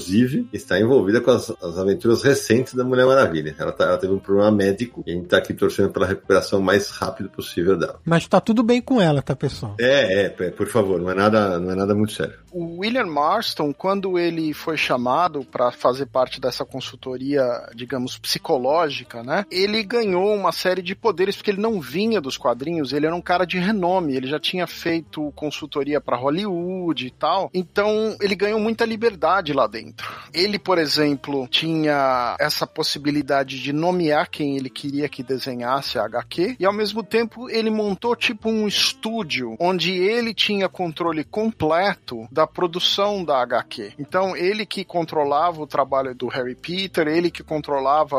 está 0.53 0.79
envolvida 0.79 1.21
com 1.21 1.31
as, 1.31 1.51
as 1.51 1.79
aventuras 1.79 2.23
recentes 2.23 2.75
da 2.75 2.85
Mulher 2.85 3.07
Maravilha. 3.07 3.55
Ela, 3.59 3.73
tá, 3.73 3.85
ela, 3.85 3.99
teve 3.99 4.13
um 4.13 4.19
problema 4.19 4.51
médico 4.51 5.03
e 5.07 5.11
a 5.11 5.15
gente 5.15 5.25
está 5.25 5.39
aqui 5.39 5.55
torcendo 5.55 5.91
pela 5.91 6.07
recuperação 6.07 6.61
mais 6.61 6.91
rápido 6.91 7.29
possível 7.29 7.77
dela. 7.77 8.01
Mas 8.05 8.23
está 8.23 8.41
tudo 8.41 8.63
bem 8.63 8.81
com 8.81 9.01
ela, 9.01 9.23
tá, 9.23 9.35
pessoal? 9.35 9.77
É, 9.79 10.25
é, 10.25 10.51
por 10.51 10.67
favor, 10.67 11.01
não 11.01 11.11
é 11.11 11.15
nada, 11.15 11.59
não 11.59 11.71
é 11.71 11.75
nada 11.75 11.95
muito 11.95 12.13
sério. 12.13 12.35
O 12.53 12.81
William 12.81 13.07
Marston, 13.07 13.73
quando 13.73 14.19
ele 14.19 14.53
foi 14.53 14.77
chamado 14.77 15.45
para 15.45 15.71
fazer 15.71 16.07
parte 16.07 16.41
dessa 16.41 16.65
consultoria, 16.65 17.45
digamos, 17.75 18.19
psicológica, 18.19 19.23
né? 19.23 19.45
Ele 19.51 19.83
ganhou 19.85 20.35
uma 20.35 20.51
série 20.51 20.83
de 20.83 20.95
poderes 20.95 21.37
porque 21.37 21.51
ele 21.51 21.61
não 21.61 21.81
vinha 21.81 22.21
dos 22.21 22.37
quadrinhos, 22.37 22.93
ele 22.93 23.07
era 23.07 23.15
um 23.15 23.21
cara 23.21 23.45
de 23.45 23.59
renome, 23.59 24.17
ele 24.17 24.27
já 24.27 24.41
tinha 24.41 24.67
feito 24.67 25.33
consultoria 25.37 26.01
para 26.01 26.17
Hollywood 26.17 27.07
e 27.07 27.11
tal. 27.11 27.51
Então, 27.55 28.17
ele 28.21 28.35
ganhou 28.35 28.59
muita 28.59 28.85
liberdade 28.85 29.53
lá 29.53 29.67
dentro. 29.67 29.90
Ele, 30.33 30.59
por 30.59 30.79
exemplo, 30.79 31.47
tinha 31.49 32.37
essa 32.39 32.67
possibilidade 32.67 33.61
de 33.61 33.73
nomear 33.73 34.31
quem 34.31 34.57
ele 34.57 34.71
queria 34.71 35.09
que 35.09 35.23
desenhasse 35.23 35.99
a 35.99 36.05
HQ 36.05 36.57
e 36.59 36.65
ao 36.65 36.73
mesmo 36.73 37.03
tempo 37.03 37.49
ele 37.51 37.71
montou 37.71 38.15
tipo 38.15 38.49
um 38.49 38.67
estúdio 38.67 39.57
onde 39.59 39.93
ele 39.93 40.35
tinha 40.35 40.69
controle 40.69 41.25
completo 41.25 42.29
da 42.31 42.47
produção 42.47 43.25
da 43.25 43.41
HQ. 43.43 43.95
Então, 43.99 44.37
ele 44.37 44.65
que 44.65 44.85
controlava 44.85 45.63
o 45.63 45.67
trabalho 45.67 46.15
do 46.15 46.29
Harry 46.29 46.55
Peter, 46.55 47.07
ele 47.07 47.31
que 47.31 47.43
controlava 47.43 48.17